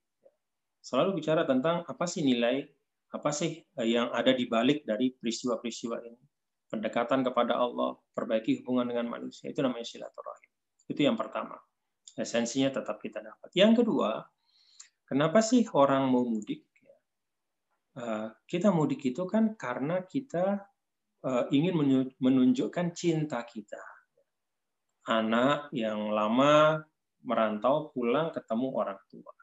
Selalu 0.82 1.22
bicara 1.22 1.46
tentang 1.46 1.86
apa 1.86 2.06
sih 2.10 2.26
nilai, 2.26 2.66
apa 3.14 3.30
sih 3.30 3.62
eh, 3.62 3.88
yang 3.88 4.10
ada 4.10 4.34
di 4.34 4.50
balik 4.50 4.84
dari 4.84 5.14
peristiwa-peristiwa 5.14 6.02
ini. 6.02 6.20
Pendekatan 6.68 7.24
kepada 7.24 7.56
Allah, 7.56 7.96
perbaiki 8.12 8.60
hubungan 8.60 8.92
dengan 8.92 9.08
manusia, 9.08 9.48
itu 9.48 9.64
namanya 9.64 9.88
silaturahim. 9.88 10.52
Itu 10.92 11.00
yang 11.08 11.16
pertama 11.16 11.56
esensinya 12.18 12.74
tetap 12.74 12.98
kita 12.98 13.22
dapat. 13.22 13.54
Yang 13.54 13.86
kedua, 13.86 14.26
kenapa 15.06 15.40
sih 15.46 15.64
orang 15.78 16.10
mau 16.10 16.26
mudik? 16.26 16.66
Eh, 17.98 18.28
kita 18.50 18.74
mudik 18.74 19.06
itu 19.06 19.24
kan 19.30 19.54
karena 19.54 20.02
kita 20.06 20.66
ingin 21.54 21.74
menunjukkan 22.22 22.94
cinta 22.94 23.42
kita. 23.48 23.82
Anak 25.08 25.72
yang 25.72 26.12
lama 26.12 26.84
merantau 27.24 27.90
pulang 27.96 28.30
ketemu 28.36 28.68
orang 28.76 29.00
tua. 29.08 29.34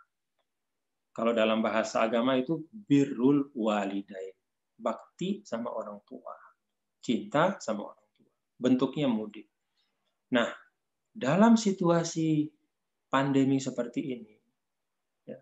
Kalau 1.15 1.31
dalam 1.31 1.63
bahasa 1.63 2.03
agama 2.05 2.35
itu 2.35 2.67
birrul 2.71 3.55
walidain. 3.55 4.35
Bakti 4.75 5.47
sama 5.47 5.71
orang 5.71 6.03
tua. 6.03 6.35
Cinta 6.99 7.57
sama 7.63 7.95
orang 7.95 8.09
tua. 8.19 8.33
Bentuknya 8.59 9.07
mudik. 9.07 9.47
Nah, 10.35 10.51
dalam 11.15 11.55
situasi 11.55 12.51
pandemi 13.07 13.63
seperti 13.63 14.01
ini, 14.03 14.35
ya, 15.23 15.39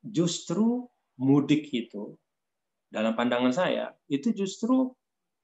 justru 0.00 0.88
mudik 1.20 1.68
itu, 1.68 2.16
dalam 2.88 3.12
pandangan 3.12 3.52
saya, 3.52 3.92
itu 4.08 4.32
justru 4.32 4.96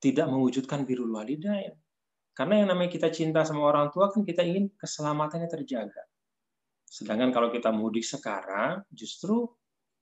tidak 0.05 0.29
mewujudkan 0.29 0.85
birul 0.85 1.17
walidain. 1.17 1.73
Karena 2.37 2.61
yang 2.61 2.69
namanya 2.77 2.93
kita 2.93 3.09
cinta 3.09 3.41
sama 3.49 3.65
orang 3.65 3.89
tua 3.89 4.13
kan 4.13 4.21
kita 4.21 4.45
ingin 4.45 4.69
keselamatannya 4.77 5.49
terjaga. 5.49 6.05
Sedangkan 6.85 7.33
kalau 7.33 7.49
kita 7.49 7.73
mudik 7.73 8.05
sekarang, 8.05 8.85
justru 8.93 9.49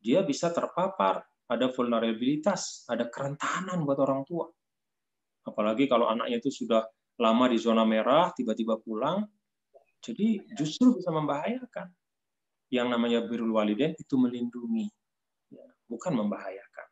dia 0.02 0.26
bisa 0.26 0.50
terpapar, 0.50 1.22
ada 1.46 1.70
vulnerabilitas, 1.70 2.82
ada 2.90 3.06
kerentanan 3.06 3.86
buat 3.86 4.02
orang 4.02 4.26
tua. 4.26 4.50
Apalagi 5.46 5.86
kalau 5.86 6.10
anaknya 6.10 6.42
itu 6.42 6.50
sudah 6.50 6.82
lama 7.22 7.46
di 7.46 7.62
zona 7.62 7.86
merah, 7.86 8.34
tiba-tiba 8.34 8.80
pulang, 8.82 9.22
jadi 10.02 10.42
justru 10.58 10.98
bisa 10.98 11.14
membahayakan. 11.14 11.94
Yang 12.72 12.88
namanya 12.88 13.20
birul 13.28 13.52
walidain 13.52 13.92
itu 13.94 14.16
melindungi, 14.16 14.88
ya, 15.52 15.68
bukan 15.84 16.16
membahayakan. 16.16 16.88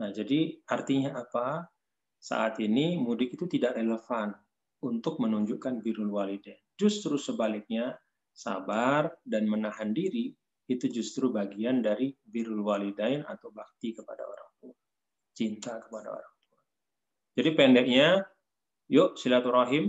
Nah, 0.00 0.08
jadi 0.14 0.62
artinya 0.70 1.18
apa? 1.18 1.66
Saat 2.20 2.60
ini 2.60 3.00
mudik 3.00 3.34
itu 3.34 3.48
tidak 3.48 3.80
relevan 3.80 4.36
untuk 4.84 5.16
menunjukkan 5.24 5.80
birul 5.80 6.12
walidain. 6.12 6.60
Justru 6.76 7.16
sebaliknya, 7.16 7.96
sabar 8.30 9.08
dan 9.24 9.48
menahan 9.48 9.96
diri 9.96 10.32
itu 10.68 10.86
justru 10.86 11.32
bagian 11.32 11.80
dari 11.80 12.12
birul 12.22 12.60
walidain 12.62 13.24
atau 13.24 13.48
bakti 13.50 13.96
kepada 13.96 14.22
orang 14.22 14.50
tua. 14.60 14.74
Cinta 15.32 15.80
kepada 15.80 16.12
orang 16.12 16.32
tua. 16.44 16.58
Jadi 17.40 17.50
pendeknya, 17.56 18.08
yuk 18.92 19.16
silaturahim 19.16 19.88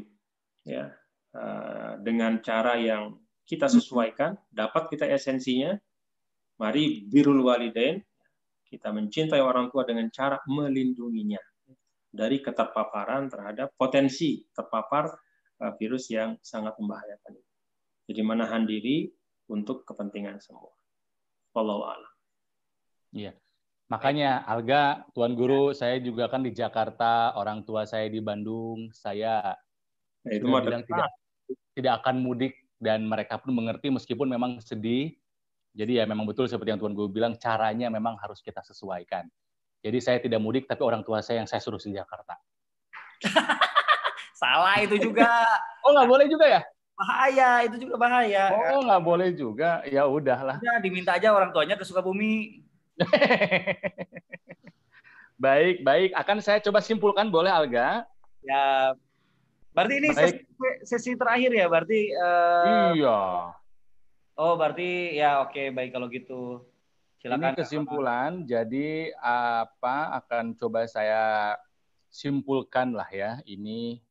ya 0.63 0.87
Eh, 1.31 1.93
dengan 2.03 2.43
cara 2.43 2.75
yang 2.75 3.15
kita 3.47 3.71
sesuaikan, 3.71 4.35
dapat 4.51 4.91
kita 4.91 5.07
esensinya. 5.07 5.71
Mari 6.59 7.07
birul 7.07 7.39
walidain, 7.41 8.03
kita 8.67 8.91
mencintai 8.91 9.39
orang 9.39 9.71
tua 9.71 9.87
dengan 9.87 10.11
cara 10.11 10.43
melindunginya. 10.45 11.39
Dari 12.11 12.43
keterpaparan 12.43 13.31
terhadap 13.31 13.71
potensi 13.79 14.43
terpapar 14.51 15.09
uh, 15.63 15.73
virus 15.79 16.11
yang 16.11 16.35
sangat 16.43 16.75
membahayakan. 16.77 17.39
Jadi 18.11 18.21
menahan 18.21 18.67
diri 18.67 19.07
untuk 19.47 19.87
kepentingan 19.87 20.43
semua. 20.43 20.71
Wallahu 21.55 21.83
a'lam. 21.87 22.13
Iya. 23.15 23.31
Makanya 23.91 24.47
Alga, 24.47 25.03
Tuan 25.11 25.35
Guru, 25.35 25.75
saya 25.75 25.99
juga 25.99 26.31
kan 26.31 26.43
di 26.43 26.55
Jakarta, 26.55 27.35
orang 27.35 27.67
tua 27.67 27.83
saya 27.83 28.07
di 28.07 28.23
Bandung, 28.23 28.87
saya 28.95 29.51
Nah, 30.21 30.37
itu 30.37 30.45
bilang 30.45 30.85
tidak 30.85 31.09
tidak 31.73 31.93
akan 32.03 32.15
mudik 32.21 32.53
dan 32.77 33.05
mereka 33.09 33.41
pun 33.41 33.57
mengerti 33.57 33.89
meskipun 33.89 34.29
memang 34.29 34.61
sedih. 34.61 35.13
Jadi 35.71 35.97
ya 35.97 36.05
memang 36.05 36.27
betul 36.27 36.51
seperti 36.51 36.75
yang 36.75 36.81
Tuan 36.83 36.91
Guru 36.91 37.07
bilang, 37.07 37.39
caranya 37.39 37.87
memang 37.87 38.19
harus 38.19 38.43
kita 38.43 38.59
sesuaikan. 38.59 39.23
Jadi 39.81 39.97
saya 39.97 40.17
tidak 40.21 40.37
mudik, 40.37 40.69
tapi 40.69 40.85
orang 40.85 41.01
tua 41.01 41.25
saya 41.25 41.41
yang 41.41 41.49
saya 41.49 41.57
suruh 41.57 41.81
di 41.81 41.97
Jakarta. 41.97 42.37
Salah 44.41 44.77
itu 44.81 44.97
juga. 44.97 45.29
Oh 45.81 45.97
nggak 45.97 46.09
boleh 46.13 46.29
juga 46.29 46.45
ya? 46.45 46.61
Bahaya, 46.93 47.65
itu 47.65 47.89
juga 47.89 47.97
bahaya. 47.97 48.53
Oh 48.53 48.85
nggak 48.85 49.01
boleh 49.01 49.33
juga. 49.33 49.81
Ya 49.89 50.05
udahlah. 50.05 50.61
Udah 50.61 50.77
diminta 50.77 51.17
aja 51.17 51.33
orang 51.33 51.49
tuanya 51.49 51.73
ke 51.73 51.81
Sukabumi. 51.81 52.61
baik, 55.41 55.81
baik. 55.81 56.13
Akan 56.13 56.37
saya 56.37 56.61
coba 56.61 56.85
simpulkan, 56.85 57.33
boleh 57.33 57.49
Alga? 57.49 58.05
Ya. 58.45 58.93
Berarti 59.73 59.93
ini 60.05 60.09
Baik. 60.13 60.45
sesi, 60.45 60.69
sesi 60.85 61.11
terakhir 61.17 61.49
ya, 61.49 61.65
berarti 61.65 62.13
eh, 62.13 62.93
Iya. 62.93 63.21
Oh, 64.37 64.53
berarti 64.53 65.17
ya 65.17 65.41
oke 65.41 65.73
baik 65.73 65.97
kalau 65.97 66.13
gitu. 66.13 66.61
Silakan. 67.21 67.53
Ini 67.53 67.57
kesimpulan. 67.61 68.31
Jadi 68.49 69.13
apa 69.21 70.17
akan 70.25 70.57
coba 70.57 70.89
saya 70.89 71.53
simpulkan 72.09 72.97
lah 72.97 73.05
ya. 73.13 73.37
Ini 73.45 74.01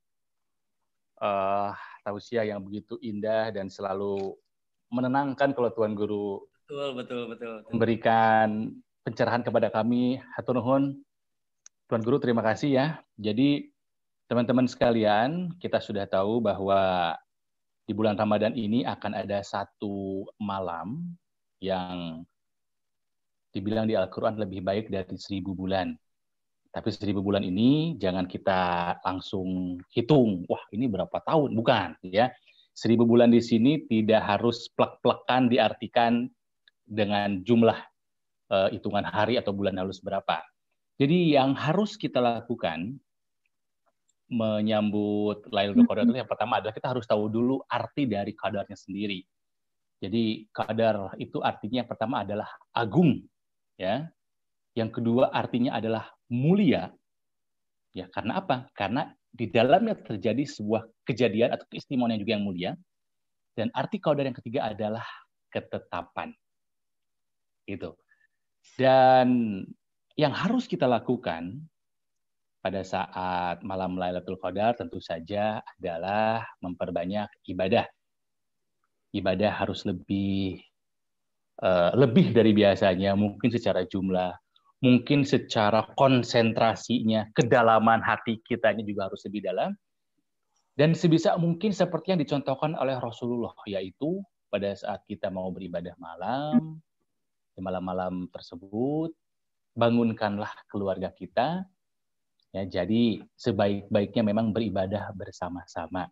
eh 1.21 1.73
tausiah 2.07 2.47
yang 2.47 2.63
begitu 2.63 2.97
indah 3.03 3.51
dan 3.51 3.67
selalu 3.69 4.39
menenangkan 4.89 5.53
kalau 5.53 5.69
Tuan 5.75 5.93
Guru 5.93 6.41
Betul, 6.71 6.95
betul, 6.95 7.23
betul. 7.27 7.51
betul. 7.61 7.71
memberikan 7.75 8.49
pencerahan 9.03 9.43
kepada 9.43 9.75
kami. 9.75 10.23
Hatur 10.39 10.63
nuhun. 10.63 11.03
Tuan 11.91 12.07
Guru 12.07 12.23
terima 12.23 12.47
kasih 12.47 12.71
ya. 12.79 12.87
Jadi 13.19 13.75
teman-teman 14.31 14.71
sekalian, 14.71 15.51
kita 15.59 15.83
sudah 15.83 16.07
tahu 16.07 16.39
bahwa 16.39 17.19
di 17.91 17.91
bulan 17.91 18.15
Ramadan 18.15 18.55
ini 18.55 18.87
akan 18.87 19.19
ada 19.19 19.43
satu 19.43 20.31
malam 20.39 21.19
yang 21.59 22.23
dibilang 23.51 23.87
di 23.87 23.99
Al-Quran 23.99 24.39
lebih 24.39 24.63
baik 24.63 24.89
dari 24.89 25.15
seribu 25.19 25.55
bulan. 25.55 25.95
Tapi 26.71 26.89
seribu 26.95 27.19
bulan 27.19 27.43
ini 27.43 27.99
jangan 27.99 28.31
kita 28.31 28.95
langsung 29.03 29.79
hitung, 29.91 30.47
wah 30.47 30.63
ini 30.71 30.87
berapa 30.87 31.19
tahun, 31.27 31.55
bukan 31.59 31.99
ya. 32.07 32.31
Seribu 32.71 33.03
bulan 33.05 33.35
di 33.35 33.43
sini 33.43 33.83
tidak 33.91 34.23
harus 34.23 34.71
plek-plekan 34.73 35.51
diartikan 35.51 36.31
dengan 36.87 37.43
jumlah 37.43 37.77
eh, 38.55 38.69
hitungan 38.79 39.03
hari 39.03 39.37
atau 39.37 39.51
bulan 39.51 39.75
halus 39.83 39.99
berapa. 39.99 40.47
Jadi 41.01 41.35
yang 41.35 41.59
harus 41.59 41.99
kita 41.99 42.23
lakukan 42.23 42.95
menyambut 44.31 45.43
Lailatul 45.51 45.91
Qadar 45.91 46.07
itu 46.07 46.15
yang 46.15 46.31
pertama 46.31 46.63
adalah 46.63 46.71
kita 46.71 46.89
harus 46.95 47.03
tahu 47.03 47.27
dulu 47.27 47.59
arti 47.67 48.07
dari 48.07 48.31
kadarnya 48.31 48.79
sendiri. 48.79 49.27
Jadi 50.01 50.49
kadar 50.55 51.13
itu 51.21 51.43
artinya 51.43 51.85
yang 51.85 51.91
pertama 51.91 52.23
adalah 52.23 52.49
agung, 52.73 53.21
ya. 53.81 54.13
Yang 54.77 55.01
kedua 55.01 55.33
artinya 55.33 55.81
adalah 55.81 56.13
mulia. 56.29 56.93
Ya, 57.97 58.07
karena 58.13 58.45
apa? 58.45 58.69
Karena 58.77 59.11
di 59.33 59.49
dalamnya 59.49 59.97
terjadi 59.97 60.45
sebuah 60.45 60.87
kejadian 61.09 61.57
atau 61.57 61.67
keistimewaan 61.73 62.15
yang 62.15 62.23
juga 62.23 62.35
yang 62.37 62.45
mulia. 62.45 62.71
Dan 63.57 63.73
arti 63.75 63.99
kadar 63.99 64.29
yang 64.29 64.37
ketiga 64.37 64.71
adalah 64.71 65.03
ketetapan. 65.51 66.31
Itu. 67.67 67.99
Dan 68.79 69.61
yang 70.15 70.37
harus 70.37 70.69
kita 70.71 70.87
lakukan 70.87 71.65
pada 72.61 72.85
saat 72.85 73.65
malam 73.65 73.97
Lailatul 73.97 74.37
Qadar 74.37 74.77
tentu 74.77 75.01
saja 75.01 75.65
adalah 75.81 76.45
memperbanyak 76.61 77.27
ibadah. 77.49 77.89
Ibadah 79.11 79.51
harus 79.51 79.83
lebih 79.83 80.63
eh, 81.61 81.91
lebih 81.97 82.33
dari 82.33 82.53
biasanya, 82.57 83.15
mungkin 83.15 83.49
secara 83.53 83.85
jumlah, 83.85 84.33
mungkin 84.81 85.23
secara 85.29 85.85
konsentrasinya, 85.95 87.29
kedalaman 87.37 88.01
hati 88.01 88.41
kitanya 88.45 88.85
juga 88.85 89.13
harus 89.13 89.21
lebih 89.29 89.45
dalam. 89.45 89.71
Dan 90.75 90.97
sebisa 90.97 91.37
mungkin 91.37 91.77
seperti 91.77 92.17
yang 92.17 92.21
dicontohkan 92.25 92.73
oleh 92.79 92.97
Rasulullah, 92.97 93.53
yaitu 93.69 94.25
pada 94.49 94.73
saat 94.73 95.05
kita 95.05 95.29
mau 95.29 95.53
beribadah 95.53 95.93
malam, 96.01 96.81
di 97.53 97.61
malam-malam 97.61 98.33
tersebut, 98.33 99.13
bangunkanlah 99.77 100.51
keluarga 100.73 101.13
kita, 101.13 101.69
Ya, 102.51 102.67
jadi 102.67 103.23
sebaik-baiknya 103.39 104.27
memang 104.27 104.51
beribadah 104.51 105.15
bersama-sama. 105.15 106.11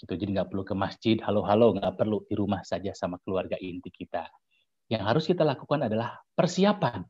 Gitu, 0.00 0.16
jadi 0.16 0.40
nggak 0.40 0.48
perlu 0.48 0.64
ke 0.64 0.72
masjid, 0.72 1.16
halo-halo, 1.20 1.76
nggak 1.76 1.92
perlu 2.00 2.24
di 2.24 2.32
rumah 2.32 2.64
saja 2.64 2.96
sama 2.96 3.20
keluarga 3.20 3.60
inti 3.60 3.92
kita. 3.92 4.24
Yang 4.88 5.02
harus 5.04 5.24
kita 5.28 5.44
lakukan 5.44 5.84
adalah 5.84 6.16
persiapan. 6.32 7.04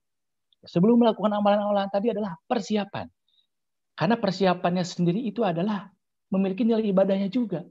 Sebelum 0.66 0.98
melakukan 0.98 1.30
amalan-amalan 1.30 1.86
tadi 1.86 2.10
adalah 2.10 2.34
persiapan. 2.50 3.06
Karena 3.94 4.18
persiapannya 4.18 4.82
sendiri 4.82 5.22
itu 5.22 5.46
adalah 5.46 5.86
memiliki 6.34 6.66
nilai 6.66 6.82
ibadahnya 6.90 7.30
juga. 7.30 7.62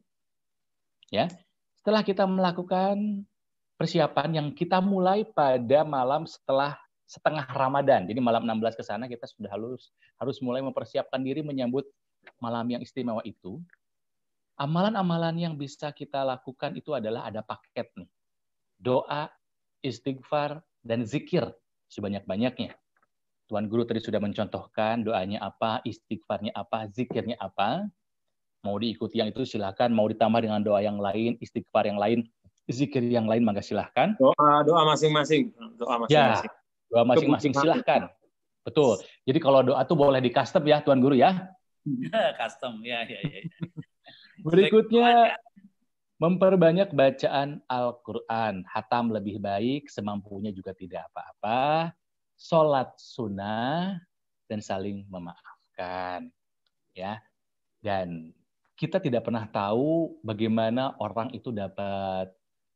Ya, 1.11 1.27
setelah 1.75 1.99
kita 2.05 2.23
melakukan 2.23 3.27
persiapan 3.75 4.29
yang 4.39 4.47
kita 4.55 4.79
mulai 4.79 5.27
pada 5.27 5.83
malam 5.83 6.23
setelah 6.29 6.79
setengah 7.09 7.49
Ramadan. 7.49 8.05
Jadi 8.05 8.21
malam 8.21 8.45
16 8.45 8.77
ke 8.77 8.83
sana 8.85 9.09
kita 9.09 9.25
sudah 9.25 9.49
harus 9.49 9.89
harus 10.21 10.37
mulai 10.45 10.61
mempersiapkan 10.61 11.17
diri 11.19 11.41
menyambut 11.41 11.83
malam 12.37 12.67
yang 12.69 12.81
istimewa 12.85 13.25
itu. 13.25 13.57
Amalan-amalan 14.59 15.39
yang 15.39 15.55
bisa 15.55 15.87
kita 15.95 16.19
lakukan 16.27 16.75
itu 16.75 16.91
adalah 16.91 17.31
ada 17.31 17.39
paket 17.39 17.95
nih. 17.95 18.11
Doa, 18.75 19.31
istighfar, 19.79 20.59
dan 20.83 21.07
zikir 21.07 21.47
sebanyak-banyaknya. 21.87 22.75
Tuan 23.47 23.71
Guru 23.71 23.87
tadi 23.87 24.03
sudah 24.03 24.19
mencontohkan 24.19 25.07
doanya 25.07 25.39
apa, 25.47 25.79
istighfarnya 25.87 26.51
apa, 26.51 26.91
zikirnya 26.91 27.39
apa. 27.39 27.87
Mau 28.67 28.75
diikuti 28.75 29.23
yang 29.23 29.31
itu 29.31 29.47
silakan, 29.47 29.95
mau 29.95 30.11
ditambah 30.11 30.43
dengan 30.43 30.59
doa 30.59 30.83
yang 30.83 30.99
lain, 30.99 31.39
istighfar 31.39 31.87
yang 31.87 31.95
lain, 31.95 32.27
zikir 32.67 32.99
yang 32.99 33.31
lain 33.31 33.47
maka 33.47 33.63
silahkan. 33.63 34.19
Doa 34.19 34.67
doa 34.67 34.83
masing-masing. 34.91 35.55
Doa 35.79 36.03
Ya, 36.11 36.35
masing-masing. 36.35 36.51
doa 36.91 37.03
masing-masing 37.07 37.53
silahkan. 37.55 38.01
Betul. 38.67 38.99
Jadi 39.23 39.39
kalau 39.39 39.63
doa 39.63 39.87
tuh 39.87 39.95
boleh 39.95 40.19
di 40.19 40.35
custom 40.35 40.67
ya, 40.67 40.83
Tuan 40.83 40.99
Guru 40.99 41.15
ya. 41.15 41.47
Custom, 42.43 42.83
ya, 42.83 43.07
ya, 43.07 43.23
ya. 43.23 43.39
Berikutnya, 44.43 45.35
memperbanyak 46.19 46.91
bacaan 46.91 47.63
Al-Quran. 47.71 48.67
Hatam 48.67 49.11
lebih 49.15 49.39
baik, 49.39 49.87
semampunya 49.87 50.51
juga 50.51 50.75
tidak 50.75 51.07
apa-apa. 51.11 51.91
Sholat 52.35 52.95
sunnah, 52.99 53.99
dan 54.49 54.59
saling 54.59 55.07
memaafkan. 55.07 56.27
ya. 56.91 57.23
Dan 57.79 58.35
kita 58.75 58.99
tidak 58.99 59.27
pernah 59.27 59.47
tahu 59.47 60.19
bagaimana 60.23 60.95
orang 60.99 61.31
itu 61.31 61.51
dapat 61.55 62.27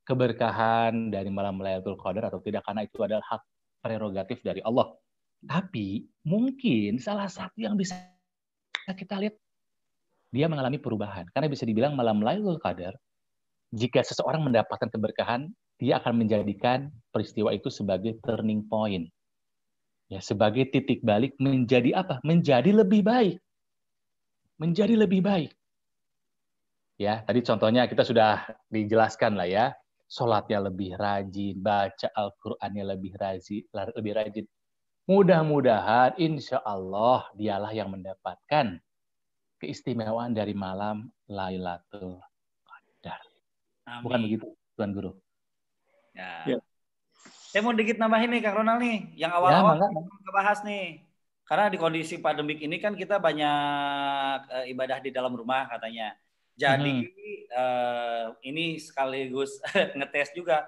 keberkahan 0.08 1.12
dari 1.12 1.28
malam 1.32 1.60
Lailatul 1.60 2.00
Qadar 2.00 2.32
atau 2.32 2.40
tidak, 2.40 2.64
karena 2.64 2.88
itu 2.88 3.00
adalah 3.04 3.24
hak 3.28 3.44
prerogatif 3.84 4.40
dari 4.40 4.64
Allah. 4.64 4.96
Tapi 5.44 6.08
mungkin 6.24 7.04
salah 7.04 7.28
satu 7.28 7.60
yang 7.60 7.76
bisa 7.76 8.00
kita 8.88 9.20
lihat 9.20 9.36
dia 10.34 10.50
mengalami 10.50 10.82
perubahan. 10.82 11.30
Karena 11.30 11.46
bisa 11.46 11.64
dibilang 11.70 11.94
malam 11.94 12.20
Lailatul 12.26 12.58
Qadar 12.58 12.98
jika 13.74 14.06
seseorang 14.06 14.46
mendapatkan 14.46 14.86
keberkahan, 14.86 15.50
dia 15.82 15.98
akan 15.98 16.22
menjadikan 16.22 16.94
peristiwa 17.10 17.50
itu 17.50 17.74
sebagai 17.74 18.22
turning 18.22 18.62
point. 18.70 19.10
Ya, 20.14 20.22
sebagai 20.22 20.70
titik 20.70 21.02
balik 21.02 21.34
menjadi 21.42 22.06
apa? 22.06 22.22
Menjadi 22.22 22.70
lebih 22.70 23.02
baik. 23.02 23.42
Menjadi 24.62 24.94
lebih 24.94 25.26
baik. 25.26 25.52
Ya, 27.02 27.26
tadi 27.26 27.42
contohnya 27.42 27.90
kita 27.90 28.06
sudah 28.06 28.46
dijelaskan 28.70 29.34
lah 29.34 29.50
ya. 29.50 29.66
Sholatnya 30.06 30.70
lebih 30.70 30.94
rajin, 30.94 31.58
baca 31.58 32.14
Al-Qur'annya 32.14 32.86
lebih 32.94 33.18
rajin, 33.18 33.66
lebih 33.74 34.14
rajin. 34.14 34.46
Mudah-mudahan 35.10 36.14
insya 36.22 36.62
Allah 36.62 37.26
dialah 37.34 37.74
yang 37.74 37.90
mendapatkan 37.90 38.78
keistimewaan 39.64 40.36
dari 40.36 40.52
malam 40.52 41.08
Lailatul 41.32 42.20
Qadar. 42.68 43.24
Bukan 44.04 44.20
Amin. 44.20 44.28
begitu, 44.28 44.52
Tuan 44.76 44.92
Guru? 44.92 45.16
Ya. 46.12 46.44
Ya. 46.46 46.60
Saya 47.48 47.64
mau 47.64 47.72
dikit 47.72 47.96
nambahin 47.96 48.28
nih 48.36 48.42
Kang 48.44 48.60
Ronald 48.60 48.84
nih, 48.84 49.16
yang 49.16 49.32
Ya, 49.32 49.38
awal-awal 49.40 49.80
mangga. 49.80 49.88
kita 50.20 50.32
bahas 50.36 50.60
nih. 50.68 51.00
karena 51.44 51.68
di 51.68 51.76
kondisi 51.76 52.24
pandemik 52.24 52.64
ini 52.64 52.80
kan 52.80 52.96
kita 52.96 53.20
banyak 53.20 54.40
eh, 54.48 54.66
ibadah 54.72 55.04
di 55.04 55.12
dalam 55.12 55.36
rumah 55.36 55.68
katanya. 55.68 56.16
Jadi 56.56 57.04
eh, 57.52 58.26
ini 58.48 58.80
sekaligus 58.80 59.60
ngetes 60.00 60.32
juga 60.32 60.64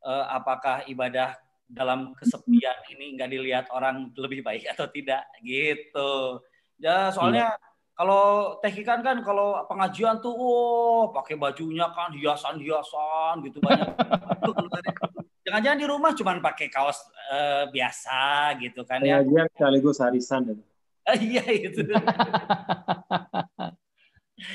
eh, 0.00 0.24
apakah 0.30 0.86
ibadah 0.86 1.34
dalam 1.66 2.14
kesepian 2.14 2.78
ini 2.94 3.18
nggak 3.18 3.30
dilihat 3.30 3.66
orang 3.74 4.14
lebih 4.14 4.46
baik 4.46 4.70
atau 4.70 4.86
tidak 4.86 5.26
gitu. 5.42 6.38
Ya 6.78 7.10
soalnya 7.10 7.58
kalau 8.00 8.56
tehkikan 8.64 9.04
kan 9.04 9.20
kalau 9.20 9.60
pengajian 9.68 10.24
tuh 10.24 10.32
oh 10.32 11.12
pakai 11.12 11.36
bajunya 11.36 11.84
kan 11.92 12.16
hiasan-hiasan 12.16 13.44
gitu 13.44 13.60
banyak. 13.60 13.92
Jangan-jangan 15.44 15.76
di 15.76 15.84
rumah 15.84 16.16
cuman 16.16 16.40
pakai 16.40 16.72
kaos 16.72 16.96
eh, 17.28 17.68
biasa 17.68 18.56
gitu 18.56 18.88
kan 18.88 19.04
ya. 19.04 19.20
Pengajian 19.20 19.46
sekaligus 19.52 20.00
arisan. 20.00 20.48
ya. 20.48 20.56
Iya 21.12 21.44
itu. 21.52 21.84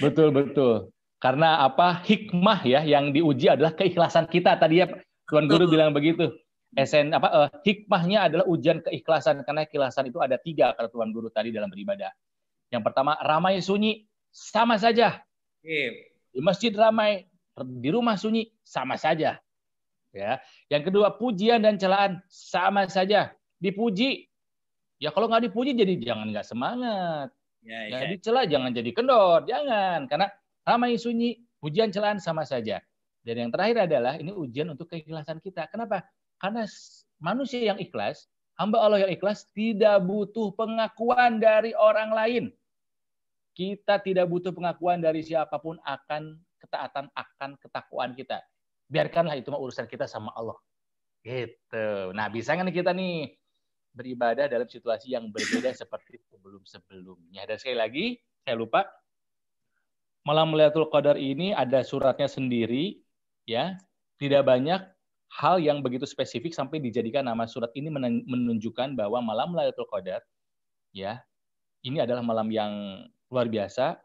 Betul 0.01 0.33
betul. 0.33 0.89
Karena 1.21 1.61
apa 1.61 2.01
hikmah 2.01 2.65
ya 2.65 2.81
yang 2.81 3.13
diuji 3.13 3.53
adalah 3.53 3.77
keikhlasan 3.77 4.25
kita 4.25 4.57
tadi 4.57 4.81
ya 4.81 4.89
Tuan 5.29 5.45
Guru 5.45 5.69
bilang 5.69 5.93
begitu. 5.93 6.33
Esen 6.73 7.13
apa 7.13 7.29
eh, 7.29 7.49
hikmahnya 7.61 8.25
adalah 8.25 8.49
ujian 8.49 8.81
keikhlasan 8.81 9.45
karena 9.45 9.69
keikhlasan 9.69 10.09
itu 10.09 10.17
ada 10.17 10.41
tiga 10.41 10.73
kata 10.73 10.89
Tuan 10.89 11.13
Guru 11.13 11.29
tadi 11.29 11.53
dalam 11.53 11.69
beribadah. 11.69 12.09
Yang 12.75 12.83
pertama 12.91 13.15
ramai 13.23 13.63
sunyi 13.63 14.03
sama 14.35 14.75
saja. 14.75 15.23
Oke. 15.63 16.11
Di 16.35 16.39
masjid 16.43 16.75
ramai, 16.75 17.23
di 17.55 17.89
rumah 17.89 18.19
sunyi 18.19 18.51
sama 18.67 18.99
saja. 18.99 19.39
Ya. 20.11 20.39
Yang 20.67 20.91
kedua 20.91 21.15
pujian 21.15 21.63
dan 21.63 21.79
celaan 21.79 22.19
sama 22.27 22.87
saja. 22.91 23.31
Dipuji 23.59 24.27
ya 24.99 25.11
kalau 25.11 25.31
nggak 25.31 25.51
dipuji 25.51 25.71
jadi 25.75 25.95
jangan 25.99 26.31
nggak 26.35 26.47
semangat. 26.47 27.29
Ya, 27.65 27.79
Ya, 27.89 28.05
dicela 28.05 28.45
jangan 28.45 28.69
jadi 28.77 28.93
kendor, 28.93 29.49
jangan. 29.49 30.05
Karena 30.05 30.29
ramai 30.61 31.01
sunyi, 31.01 31.41
pujian 31.57 31.89
celaan 31.89 32.21
sama 32.21 32.45
saja. 32.45 32.77
Dan 33.25 33.41
yang 33.41 33.51
terakhir 33.51 33.89
adalah 33.89 34.21
ini 34.21 34.29
ujian 34.29 34.69
untuk 34.69 34.93
keikhlasan 34.93 35.41
kita. 35.41 35.65
Kenapa? 35.73 36.05
Karena 36.37 36.69
manusia 37.17 37.57
yang 37.57 37.81
ikhlas, 37.81 38.29
hamba 38.53 38.85
Allah 38.85 39.09
yang 39.09 39.11
ikhlas 39.17 39.49
tidak 39.49 39.97
butuh 40.05 40.53
pengakuan 40.53 41.41
dari 41.41 41.73
orang 41.73 42.13
lain. 42.13 42.43
Kita 43.55 44.03
tidak 44.03 44.27
butuh 44.27 44.51
pengakuan 44.51 44.99
dari 44.99 45.23
siapa 45.23 45.55
pun 45.63 45.79
akan 45.79 46.35
ketaatan 46.59 47.07
akan 47.15 47.49
ketakwaan 47.55 48.11
kita. 48.11 48.43
Biarkanlah 48.91 49.39
itu 49.39 49.47
mah 49.47 49.63
urusan 49.63 49.87
kita 49.87 50.05
sama 50.05 50.35
Allah. 50.35 50.59
Gitu. 51.23 52.13
Nah, 52.13 52.27
bisa 52.29 52.53
nggak 52.53 52.67
nih 52.69 52.75
kita 52.83 52.91
nih 52.91 53.33
beribadah 53.95 54.45
dalam 54.51 54.67
situasi 54.67 55.15
yang 55.15 55.31
berbeda 55.31 55.71
seperti 55.81 56.19
sebelum-sebelumnya. 56.27 57.47
Dan 57.47 57.55
sekali 57.57 57.77
lagi, 57.79 58.05
saya 58.43 58.59
lupa, 58.59 58.83
malam 60.27 60.51
Lailatul 60.53 60.91
Qadar 60.91 61.15
ini 61.15 61.55
ada 61.55 61.81
suratnya 61.81 62.27
sendiri, 62.27 62.99
ya. 63.47 63.79
Tidak 64.19 64.43
banyak 64.43 64.83
hal 65.31 65.59
yang 65.59 65.83
begitu 65.83 66.07
spesifik 66.07 66.55
sampai 66.55 66.79
dijadikan 66.79 67.25
nama 67.27 67.43
surat 67.49 67.71
ini 67.75 67.91
menunjukkan 68.27 68.99
bahwa 68.99 69.23
malam 69.23 69.55
Lailatul 69.55 69.87
Qadar, 69.89 70.21
ya, 70.91 71.23
ini 71.81 72.03
adalah 72.03 72.21
malam 72.21 72.51
yang 72.53 72.71
luar 73.29 73.47
biasa. 73.49 73.99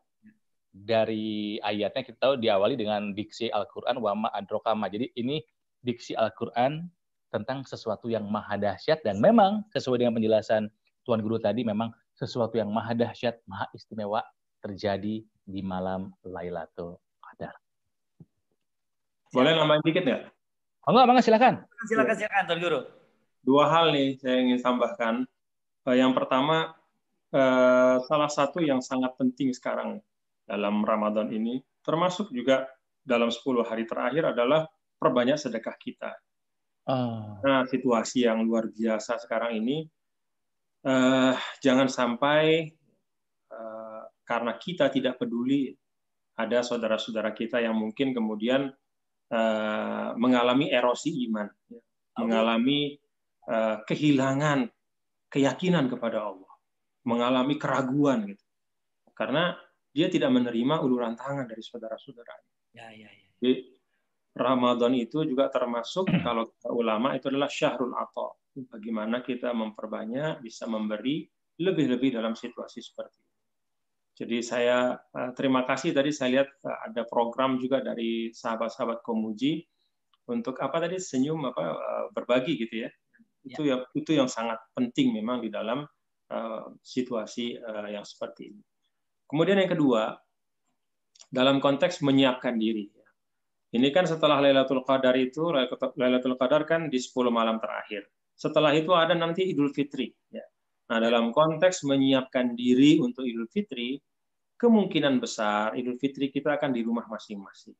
Dari 0.70 1.58
ayatnya 1.66 2.06
kita 2.06 2.18
tahu 2.22 2.34
diawali 2.38 2.78
dengan 2.78 3.10
diksi 3.10 3.50
Al-Quran 3.50 3.98
wa 3.98 4.14
ma 4.14 4.28
adrokama. 4.30 4.86
Jadi 4.86 5.10
ini 5.18 5.42
diksi 5.82 6.14
Al-Quran 6.14 6.86
tentang 7.30 7.66
sesuatu 7.66 8.06
yang 8.06 8.26
maha 8.26 8.54
dahsyat 8.54 9.02
dan 9.02 9.18
memang 9.18 9.66
sesuai 9.74 10.02
dengan 10.02 10.14
penjelasan 10.18 10.70
Tuan 11.02 11.22
Guru 11.24 11.42
tadi 11.42 11.66
memang 11.66 11.90
sesuatu 12.14 12.54
yang 12.54 12.68
maha 12.70 12.92
dahsyat, 12.94 13.40
maha 13.48 13.66
istimewa 13.74 14.22
terjadi 14.60 15.24
di 15.26 15.60
malam 15.64 16.12
Lailatul 16.22 17.00
Qadar. 17.18 17.56
Boleh 19.32 19.56
nambahin 19.56 19.82
dikit 19.86 20.04
nggak? 20.04 20.22
Oh 20.86 20.90
enggak, 20.92 21.06
Bang, 21.06 21.18
silakan. 21.22 21.54
Silakan 21.86 22.14
silakan 22.14 22.42
Tuan 22.46 22.60
Guru. 22.60 22.80
Dua 23.40 23.64
hal 23.72 23.90
nih 23.94 24.20
saya 24.20 24.36
ingin 24.42 24.60
tambahkan. 24.60 25.14
Eh, 25.88 25.96
Yang 25.96 26.12
pertama, 26.12 26.76
eh, 27.30 27.96
salah 28.04 28.30
satu 28.30 28.58
yang 28.62 28.82
sangat 28.82 29.14
penting 29.16 29.54
sekarang 29.54 30.02
dalam 30.44 30.82
Ramadan 30.82 31.30
ini, 31.30 31.62
termasuk 31.80 32.34
juga 32.34 32.66
dalam 33.00 33.30
10 33.30 33.62
hari 33.64 33.86
terakhir 33.86 34.34
adalah 34.34 34.66
perbanyak 35.00 35.38
sedekah 35.40 35.76
kita. 35.80 36.12
Ah, 36.90 37.38
Nah, 37.40 37.62
situasi 37.70 38.26
yang 38.26 38.42
luar 38.44 38.68
biasa 38.68 39.16
sekarang 39.22 39.56
ini, 39.62 39.86
eh, 40.84 41.34
jangan 41.62 41.88
sampai 41.88 42.68
eh, 43.50 44.02
karena 44.26 44.52
kita 44.58 44.90
tidak 44.90 45.18
peduli, 45.18 45.74
ada 46.38 46.64
saudara-saudara 46.64 47.34
kita 47.36 47.60
yang 47.60 47.76
mungkin 47.76 48.10
kemudian 48.16 48.70
eh, 49.30 50.10
mengalami 50.18 50.72
erosi 50.74 51.30
iman, 51.30 51.46
ya. 51.70 51.80
mengalami 52.18 52.98
eh, 53.46 53.76
kehilangan 53.86 54.66
keyakinan 55.30 55.86
kepada 55.86 56.26
Allah, 56.26 56.49
mengalami 57.06 57.56
keraguan 57.56 58.28
gitu, 58.28 58.44
karena 59.16 59.56
dia 59.90 60.06
tidak 60.06 60.30
menerima 60.30 60.80
uluran 60.82 61.18
tangan 61.18 61.50
dari 61.50 61.62
saudara-saudaranya. 61.62 62.50
Ya 62.76 62.88
ya 62.94 63.10
ya. 63.10 63.28
Jadi 63.42 63.54
Ramadan 64.30 64.94
itu 64.94 65.26
juga 65.26 65.50
termasuk 65.50 66.06
kalau 66.26 66.46
kata 66.54 66.70
ulama 66.70 67.18
itu 67.18 67.26
adalah 67.28 67.50
syahrul 67.50 67.94
atau 67.98 68.38
bagaimana 68.70 69.22
kita 69.22 69.50
memperbanyak 69.50 70.42
bisa 70.42 70.66
memberi 70.70 71.26
lebih-lebih 71.60 72.16
dalam 72.16 72.32
situasi 72.38 72.80
seperti 72.80 73.18
ini. 73.20 73.30
Jadi 74.20 74.36
saya 74.44 74.94
eh, 74.96 75.30
terima 75.32 75.64
kasih 75.64 75.96
tadi 75.96 76.12
saya 76.12 76.40
lihat 76.40 76.48
eh, 76.62 76.78
ada 76.90 77.02
program 77.08 77.56
juga 77.56 77.80
dari 77.80 78.30
sahabat-sahabat 78.30 79.00
Komuji 79.00 79.64
untuk 80.30 80.60
apa 80.62 80.86
tadi 80.86 81.00
senyum 81.00 81.40
apa 81.50 81.62
eh, 81.72 82.06
berbagi 82.14 82.54
gitu 82.60 82.86
ya. 82.86 82.90
Itu 83.40 83.64
yang 83.64 83.82
itu 83.96 84.12
yang 84.12 84.28
sangat 84.28 84.60
penting 84.76 85.16
memang 85.16 85.40
di 85.40 85.48
dalam 85.48 85.82
eh, 86.30 86.64
situasi 86.80 87.58
eh, 87.58 87.88
yang 87.92 88.06
seperti 88.06 88.54
ini. 88.54 88.62
Kemudian 89.26 89.58
yang 89.62 89.70
kedua 89.70 90.14
dalam 91.30 91.62
konteks 91.62 92.02
menyiapkan 92.02 92.58
diri. 92.58 92.90
Ini 93.70 93.86
kan 93.94 94.02
setelah 94.02 94.42
Lailatul 94.42 94.82
Qadar 94.82 95.14
itu, 95.14 95.54
Lailatul 95.94 96.34
Qadar 96.34 96.66
kan 96.66 96.90
di 96.90 96.98
10 96.98 97.30
malam 97.30 97.62
terakhir. 97.62 98.02
Setelah 98.34 98.74
itu 98.74 98.90
ada 98.90 99.14
nanti 99.14 99.46
Idul 99.46 99.70
Fitri. 99.70 100.10
Ya. 100.26 100.42
Nah, 100.90 100.98
dalam 100.98 101.30
konteks 101.30 101.86
menyiapkan 101.86 102.58
diri 102.58 102.98
untuk 102.98 103.22
Idul 103.22 103.46
Fitri, 103.46 103.94
kemungkinan 104.58 105.22
besar 105.22 105.78
Idul 105.78 106.02
Fitri 106.02 106.34
kita 106.34 106.58
akan 106.58 106.74
di 106.74 106.82
rumah 106.82 107.06
masing-masing. 107.06 107.78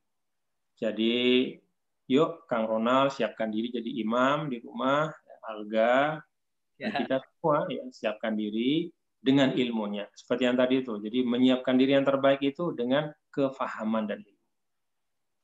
Jadi, 0.79 1.51
yuk 2.07 2.47
Kang 2.47 2.71
Ronald 2.71 3.11
siapkan 3.11 3.51
diri 3.51 3.75
jadi 3.75 3.91
imam 3.99 4.47
di 4.47 4.63
rumah, 4.63 5.11
Alga, 5.43 6.23
Ya. 6.81 6.89
kita 7.05 7.21
semua 7.21 7.69
ya, 7.69 7.85
siapkan 7.93 8.33
diri 8.33 8.89
dengan 9.21 9.53
ilmunya. 9.53 10.09
Seperti 10.17 10.49
yang 10.49 10.57
tadi 10.57 10.81
itu. 10.81 10.97
Jadi 10.97 11.21
menyiapkan 11.21 11.77
diri 11.77 11.93
yang 11.93 12.01
terbaik 12.01 12.41
itu 12.41 12.73
dengan 12.73 13.13
kefahaman 13.29 14.09
dan 14.09 14.25
ilmu. 14.25 14.41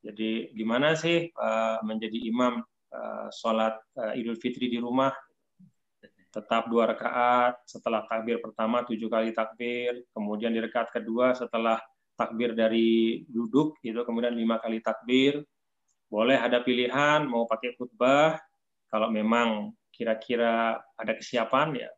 Jadi 0.01 0.55
gimana 0.57 0.97
sih 0.97 1.30
uh, 1.30 1.77
menjadi 1.85 2.18
imam 2.26 2.65
uh, 2.89 3.27
sholat 3.30 3.77
uh, 4.01 4.18
Idul 4.18 4.41
Fitri 4.41 4.65
di 4.65 4.81
rumah? 4.81 5.14
Tetap 6.34 6.69
dua 6.69 6.89
rakaat, 6.89 7.61
setelah 7.65 8.05
takbir 8.05 8.41
pertama 8.41 8.85
tujuh 8.85 9.09
kali 9.09 9.34
takbir, 9.34 10.05
kemudian 10.14 10.53
di 10.53 10.61
rakaat 10.61 10.93
kedua 10.93 11.34
setelah 11.34 11.81
takbir 12.18 12.57
dari 12.57 13.22
duduk 13.30 13.77
itu 13.85 13.97
kemudian 14.01 14.34
lima 14.34 14.57
kali 14.57 14.81
takbir. 14.81 15.45
Boleh 16.07 16.39
ada 16.39 16.64
pilihan 16.64 17.26
mau 17.26 17.45
pakai 17.49 17.76
khutbah, 17.76 18.39
kalau 18.88 19.11
memang 19.11 19.76
kira-kira 19.98 20.78
ada 20.94 21.14
kesiapan 21.18 21.74
ya. 21.74 21.90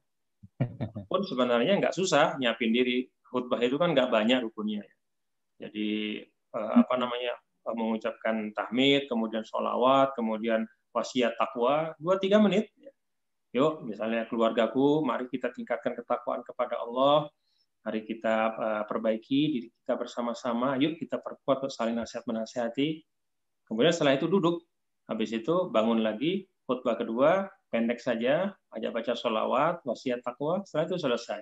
Pun 1.12 1.22
sebenarnya 1.28 1.76
nggak 1.84 1.96
susah 1.96 2.40
nyiapin 2.40 2.72
diri. 2.72 3.04
Khutbah 3.30 3.62
itu 3.62 3.78
kan 3.78 3.92
nggak 3.94 4.10
banyak 4.10 4.40
rukunnya. 4.48 4.82
Jadi 5.60 6.24
eh, 6.26 6.72
apa 6.74 6.96
namanya 6.96 7.36
eh, 7.38 7.76
mengucapkan 7.76 8.56
tahmid, 8.56 9.12
kemudian 9.12 9.44
sholawat, 9.44 10.16
kemudian 10.16 10.64
wasiat 10.96 11.36
takwa, 11.36 11.94
dua 12.00 12.18
tiga 12.18 12.40
menit. 12.40 12.72
Yuk, 13.50 13.82
misalnya 13.82 14.30
keluargaku, 14.30 15.02
mari 15.02 15.26
kita 15.26 15.50
tingkatkan 15.50 15.98
ketakwaan 15.98 16.46
kepada 16.46 16.80
Allah. 16.80 17.28
Mari 17.84 18.02
kita 18.08 18.36
eh, 18.56 18.84
perbaiki 18.88 19.40
diri 19.54 19.68
kita 19.84 20.00
bersama-sama. 20.00 20.80
Yuk 20.80 20.98
kita 20.98 21.20
perkuat 21.20 21.68
untuk 21.68 21.74
saling 21.76 22.00
nasihat 22.00 22.24
menasihati. 22.26 23.04
Kemudian 23.68 23.94
setelah 23.94 24.18
itu 24.18 24.26
duduk. 24.26 24.66
Habis 25.10 25.34
itu 25.34 25.74
bangun 25.74 26.06
lagi, 26.06 26.46
khutbah 26.70 26.94
kedua, 26.94 27.50
pendek 27.70 28.02
saja, 28.02 28.54
ajak 28.74 28.92
baca 28.92 29.14
sholawat, 29.14 29.86
wasiat 29.86 30.26
takwa, 30.26 30.66
setelah 30.66 30.86
itu 30.90 30.98
selesai. 30.98 31.42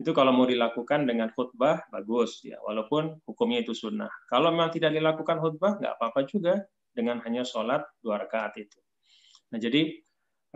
Itu 0.00 0.10
kalau 0.16 0.32
mau 0.32 0.48
dilakukan 0.48 1.04
dengan 1.06 1.30
khutbah, 1.30 1.86
bagus. 1.92 2.40
ya 2.42 2.58
Walaupun 2.64 3.20
hukumnya 3.28 3.62
itu 3.62 3.76
sunnah. 3.76 4.10
Kalau 4.26 4.50
memang 4.50 4.72
tidak 4.74 4.96
dilakukan 4.96 5.38
khutbah, 5.38 5.76
nggak 5.76 5.92
apa-apa 6.00 6.20
juga 6.24 6.54
dengan 6.90 7.22
hanya 7.22 7.46
sholat 7.46 7.84
dua 8.02 8.18
rakaat 8.18 8.58
itu. 8.58 8.80
Nah, 9.52 9.58
jadi 9.60 10.00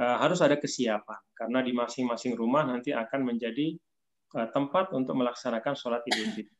eh, 0.01 0.17
harus 0.19 0.41
ada 0.43 0.59
kesiapan 0.59 1.21
karena 1.37 1.61
di 1.63 1.77
masing-masing 1.77 2.35
rumah 2.35 2.67
nanti 2.67 2.91
akan 2.91 3.21
menjadi 3.21 3.77
eh, 4.35 4.49
tempat 4.51 4.91
untuk 4.97 5.15
melaksanakan 5.19 5.75
sholat 5.77 6.03
Idul 6.09 6.33
Fitri. 6.35 6.59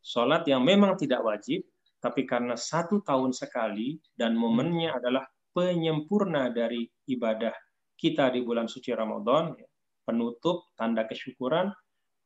Sholat 0.00 0.48
yang 0.48 0.64
memang 0.64 0.96
tidak 0.96 1.20
wajib, 1.20 1.66
tapi 2.00 2.24
karena 2.24 2.56
satu 2.56 3.04
tahun 3.04 3.36
sekali 3.36 4.00
dan 4.16 4.32
momennya 4.32 4.96
adalah 4.96 5.28
penyempurna 5.50 6.50
dari 6.50 6.86
ibadah 7.10 7.52
kita 8.00 8.32
di 8.32 8.40
bulan 8.40 8.64
suci 8.64 8.94
Ramadan, 8.96 9.52
ya, 9.58 9.68
penutup 10.06 10.72
tanda 10.74 11.04
kesyukuran, 11.04 11.68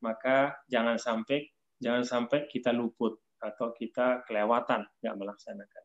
maka 0.05 0.55
jangan 0.71 1.01
sampai 1.01 1.51
jangan 1.83 2.07
sampai 2.07 2.47
kita 2.47 2.71
luput 2.71 3.19
atau 3.43 3.75
kita 3.75 4.23
kelewatan 4.25 4.87
nggak 5.03 5.17
melaksanakan. 5.19 5.85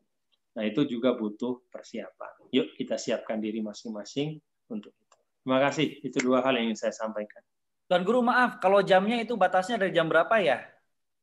Nah 0.56 0.64
itu 0.64 0.86
juga 0.86 1.18
butuh 1.18 1.66
persiapan. 1.68 2.48
Yuk 2.54 2.78
kita 2.78 2.96
siapkan 2.96 3.42
diri 3.42 3.60
masing-masing 3.60 4.38
untuk 4.70 4.94
itu. 4.96 5.18
Terima 5.42 5.58
kasih. 5.58 6.00
Itu 6.04 6.18
dua 6.22 6.44
hal 6.46 6.56
yang 6.56 6.72
ingin 6.72 6.88
saya 6.88 6.94
sampaikan. 6.94 7.42
Tuan 7.90 8.06
Guru 8.06 8.22
maaf, 8.22 8.62
kalau 8.62 8.86
jamnya 8.86 9.18
itu 9.18 9.34
batasnya 9.34 9.74
dari 9.74 9.90
jam 9.90 10.06
berapa 10.06 10.30
ya? 10.38 10.62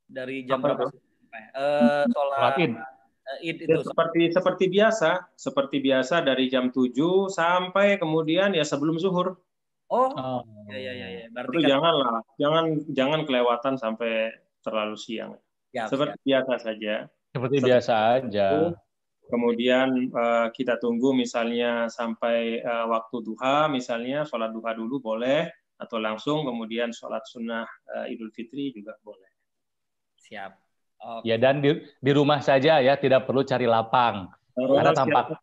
Dari 0.04 0.44
jam 0.44 0.60
Apa 0.60 0.76
berapa? 0.76 0.92
Eh, 1.38 2.04
sholat 2.12 2.56
Sholat 2.60 2.97
Id. 3.44 3.58
eh, 3.62 3.68
Ya, 3.68 3.76
itu. 3.78 3.88
seperti 3.88 4.22
seperti 4.32 4.66
biasa, 4.68 5.12
seperti 5.36 5.78
biasa 5.84 6.24
dari 6.24 6.48
jam 6.48 6.72
7 6.72 7.28
sampai 7.28 8.00
kemudian 8.00 8.56
ya 8.56 8.64
sebelum 8.64 8.96
zuhur. 8.98 9.36
Oh, 9.88 10.12
Oh. 10.12 10.42
ya 10.68 10.80
ya 10.80 10.94
ya. 10.94 11.08
ya. 11.24 11.26
Berarti 11.32 11.52
Itu 11.52 11.60
kan 11.64 11.70
janganlah, 11.72 12.20
jangan 12.36 12.66
jangan 12.92 13.20
kelewatan 13.24 13.74
sampai 13.76 14.32
terlalu 14.64 14.96
siang. 15.00 15.36
siap, 15.72 15.88
Seperti 15.92 16.16
siap. 16.20 16.28
biasa 16.28 16.54
saja. 16.60 16.94
Seperti 17.32 17.58
biasa 17.62 17.94
aja. 18.20 18.48
Kemudian 19.28 19.88
eh, 20.08 20.48
kita 20.56 20.80
tunggu 20.80 21.12
misalnya 21.12 21.92
sampai 21.92 22.64
eh, 22.64 22.86
waktu 22.88 23.28
duha, 23.28 23.68
misalnya 23.68 24.24
sholat 24.24 24.56
duha 24.56 24.72
dulu 24.72 25.04
boleh, 25.04 25.48
atau 25.78 26.00
langsung 26.00 26.48
kemudian 26.48 26.96
sholat 26.96 27.24
sunnah 27.28 27.68
eh, 27.96 28.12
Idul 28.16 28.32
Fitri 28.32 28.72
juga 28.72 28.96
boleh. 29.04 29.28
Siap. 30.20 30.67
Oke. 31.08 31.24
Ya 31.24 31.40
dan 31.40 31.64
di, 31.64 31.72
di 32.04 32.12
rumah 32.12 32.44
saja 32.44 32.84
ya, 32.84 33.00
tidak 33.00 33.24
perlu 33.24 33.48
cari 33.48 33.64
lapang. 33.64 34.28
Karena 34.52 34.92
Ronald 34.92 34.98
tampak-? 35.00 35.40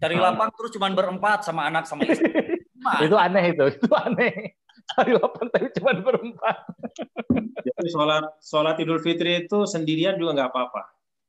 Cari 0.00 0.16
lapang 0.16 0.48
terus 0.56 0.70
cuman 0.72 0.96
berempat 0.96 1.44
sama 1.44 1.68
anak 1.68 1.84
sama 1.84 2.08
istri. 2.08 2.32
Itu 3.06 3.14
aneh 3.14 3.54
itu, 3.54 3.78
itu 3.78 3.86
aneh. 3.94 4.58
Cari 4.90 5.14
lapang 5.14 5.46
tapi 5.54 5.70
cuma 5.78 5.94
berempat. 5.94 6.66
Jadi 7.66 7.88
sholat 7.94 8.26
sholat 8.42 8.74
Idul 8.82 8.98
Fitri 8.98 9.46
itu 9.46 9.70
sendirian 9.70 10.18
juga 10.18 10.34
nggak 10.34 10.50
apa-apa. 10.50 10.82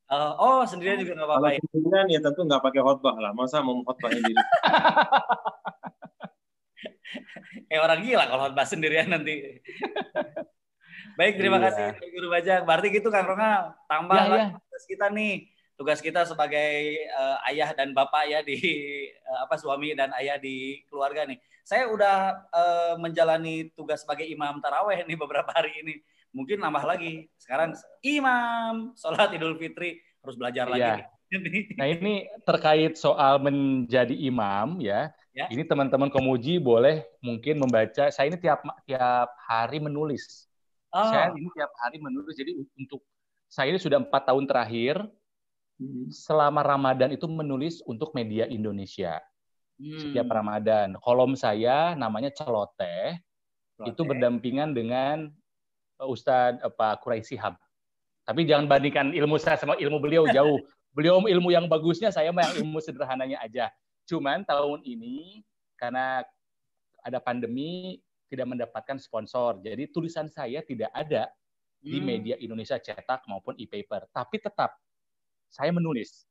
Eh, 0.09 0.33
oh, 0.41 0.65
sendirian 0.65 0.97
juga 0.97 1.13
nggak 1.13 1.29
apa-apa 1.29 1.45
Kalau 1.45 1.53
ya. 1.53 1.61
sendirian 1.69 2.05
ya 2.09 2.19
tentu 2.25 2.41
nggak 2.41 2.63
pakai 2.65 2.81
khotbah 2.81 3.15
lah. 3.21 3.31
Masa 3.37 3.61
mau 3.61 3.77
khotbahnya 3.85 4.21
diri? 4.25 4.41
Eh 7.69 7.77
orang 7.77 8.01
gila 8.01 8.25
kalau 8.25 8.49
khotbah 8.49 8.65
sendirian 8.65 9.13
nanti. 9.13 9.61
Baik, 11.13 11.33
terima 11.37 11.57
Iya. 11.57 11.65
kasih 11.69 11.85
Pak 11.95 12.09
Guru 12.09 12.27
Bajang. 12.29 12.61
Berarti 12.63 12.87
gitu 12.89 13.07
Kang 13.07 13.27
Ronald, 13.27 13.65
tambah 13.85 14.15
Ya, 14.15 14.25
lagi 14.27 14.39
ya. 14.39 14.59
tugas 14.59 14.85
kita 14.87 15.05
nih. 15.09 15.35
Tugas 15.73 15.99
kita 15.99 16.21
sebagai 16.23 16.71
eh, 17.01 17.37
ayah 17.49 17.73
dan 17.73 17.91
bapak 17.91 18.23
ya 18.29 18.39
di 18.39 18.57
eh, 19.09 19.37
apa 19.41 19.57
suami 19.57 19.97
dan 19.97 20.13
ayah 20.17 20.37
di 20.37 20.85
keluarga 20.87 21.25
nih. 21.25 21.37
Saya 21.65 21.89
udah 21.89 22.15
eh, 22.49 22.93
menjalani 22.97 23.73
tugas 23.73 24.05
sebagai 24.05 24.23
imam 24.25 24.61
taraweh 24.61 25.01
nih 25.03 25.17
beberapa 25.17 25.49
hari 25.49 25.73
ini. 25.81 25.97
Mungkin 26.29 26.61
nambah 26.61 26.85
lagi. 26.85 27.25
Sekarang 27.37 27.73
imam 28.01 28.93
sholat 28.93 29.33
Idul 29.33 29.57
Fitri 29.57 29.97
harus 30.21 30.35
belajar 30.37 30.69
lagi. 30.69 30.81
Iya. 30.81 30.95
nih. 31.01 31.07
Nah 31.81 31.89
ini 31.89 32.29
terkait 32.45 32.93
soal 32.93 33.41
menjadi 33.41 34.13
imam 34.13 34.77
ya. 34.77 35.09
Ya. 35.33 35.49
Ini 35.49 35.65
teman-teman 35.65 36.13
komuji 36.13 36.61
boleh 36.61 37.01
mungkin 37.17 37.57
membaca. 37.57 38.13
Saya 38.13 38.29
ini 38.29 38.37
tiap 38.37 38.61
tiap 38.85 39.33
hari 39.49 39.81
menulis. 39.81 40.45
Oh, 40.93 41.09
Saya 41.09 41.33
ini 41.33 41.49
tiap 41.57 41.73
hari 41.81 41.97
menulis. 41.97 42.37
Jadi 42.37 42.53
untuk 42.77 43.01
saya 43.49 43.73
ini 43.73 43.81
sudah 43.81 43.97
empat 44.01 44.29
tahun 44.29 44.45
terakhir 44.45 45.01
selama 46.13 46.61
Ramadan 46.61 47.11
itu 47.13 47.25
menulis 47.25 47.81
untuk 47.89 48.13
media 48.13 48.45
Indonesia. 48.45 49.17
hmm. 49.81 49.99
Setiap 49.99 50.29
Ramadan. 50.29 50.95
Kolom 51.01 51.33
saya 51.33 51.97
namanya 51.97 52.29
Celoteh. 52.29 53.17
Itu 53.83 54.05
berdampingan 54.05 54.77
dengan 54.77 55.33
eh, 55.97 56.07
Ustadz 56.07 56.61
eh, 56.61 56.71
Pak 56.71 57.01
Kurai 57.01 57.25
Sihab. 57.25 57.57
Tapi 58.23 58.47
jangan 58.47 58.69
bandingkan 58.69 59.11
ilmu 59.11 59.35
saya 59.41 59.59
sama 59.59 59.75
ilmu 59.81 59.97
beliau 59.99 60.23
jauh. 60.37 60.61
Beliau 60.93 61.25
ilmu 61.25 61.49
yang 61.49 61.65
bagusnya, 61.65 62.13
saya 62.13 62.29
mah 62.29 62.45
yang 62.53 62.63
ilmu 62.63 62.77
sederhananya 62.77 63.41
aja. 63.41 63.73
Cuman 64.05 64.45
tahun 64.45 64.85
ini 64.85 65.41
karena 65.73 66.21
ada 67.01 67.17
pandemi 67.17 67.97
tidak 68.33 68.49
mendapatkan 68.49 68.97
sponsor. 68.97 69.61
Jadi 69.61 69.93
tulisan 69.93 70.25
saya 70.25 70.65
tidak 70.65 70.89
ada 70.89 71.29
di 71.77 72.01
Hmm. 72.01 72.07
media 72.09 72.35
Indonesia 72.41 72.81
cetak 72.81 73.29
maupun 73.29 73.53
e-paper. 73.55 74.09
Tapi 74.09 74.41
tetap 74.41 74.73
saya 75.47 75.69
menulis, 75.69 76.25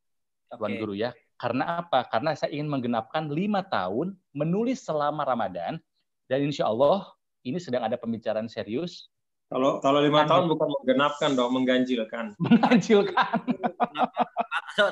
Tuan 0.50 0.74
Oke. 0.74 0.80
Guru 0.82 0.94
ya. 0.98 1.14
Karena 1.38 1.80
apa? 1.80 2.04
Karena 2.10 2.34
saya 2.34 2.50
ingin 2.52 2.66
menggenapkan 2.68 3.30
lima 3.30 3.62
tahun 3.62 4.12
menulis 4.34 4.82
selama 4.82 5.22
Ramadan. 5.22 5.78
Dan 6.26 6.44
insya 6.44 6.66
Allah 6.66 7.06
ini 7.42 7.56
sedang 7.56 7.82
ada 7.82 7.94
pembicaraan 7.94 8.46
serius 8.46 9.08
Kalau 9.48 9.84
kalau 9.84 10.00
lima 10.00 10.24
Kan. 10.24 10.28
tahun 10.32 10.44
bukan 10.48 10.68
menggenapkan 10.80 11.30
dong, 11.36 11.50
mengganjilkan. 11.52 12.32
mengganjilkan 12.44 13.36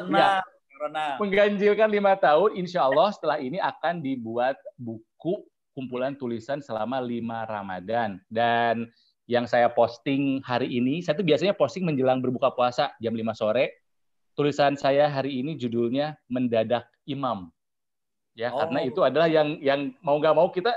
enam, 0.05 0.45
Ronald. 0.77 1.16
mengganjilkan 1.16 1.89
lima 1.89 2.12
tahun. 2.16 2.61
Insya 2.61 2.85
Allah 2.85 3.09
setelah 3.12 3.41
ini 3.41 3.57
akan 3.57 4.05
dibuat 4.05 4.61
buku 4.77 5.49
kumpulan 5.74 6.18
tulisan 6.18 6.59
selama 6.60 6.98
lima 6.98 7.47
Ramadan. 7.47 8.18
Dan 8.30 8.90
yang 9.30 9.47
saya 9.47 9.70
posting 9.70 10.42
hari 10.42 10.66
ini, 10.66 11.01
saya 11.01 11.14
tuh 11.14 11.22
biasanya 11.22 11.55
posting 11.55 11.86
menjelang 11.86 12.18
berbuka 12.18 12.51
puasa 12.51 12.90
jam 12.98 13.14
5 13.14 13.30
sore. 13.38 13.86
Tulisan 14.34 14.74
saya 14.74 15.06
hari 15.06 15.38
ini 15.38 15.55
judulnya 15.55 16.18
Mendadak 16.26 16.90
Imam. 17.06 17.51
Ya, 18.34 18.51
Oh. 18.51 18.62
karena 18.62 18.80
itu 18.86 19.01
adalah 19.02 19.26
yang 19.30 19.59
yang 19.62 19.94
mau 20.02 20.18
nggak 20.18 20.34
mau 20.34 20.51
kita 20.51 20.74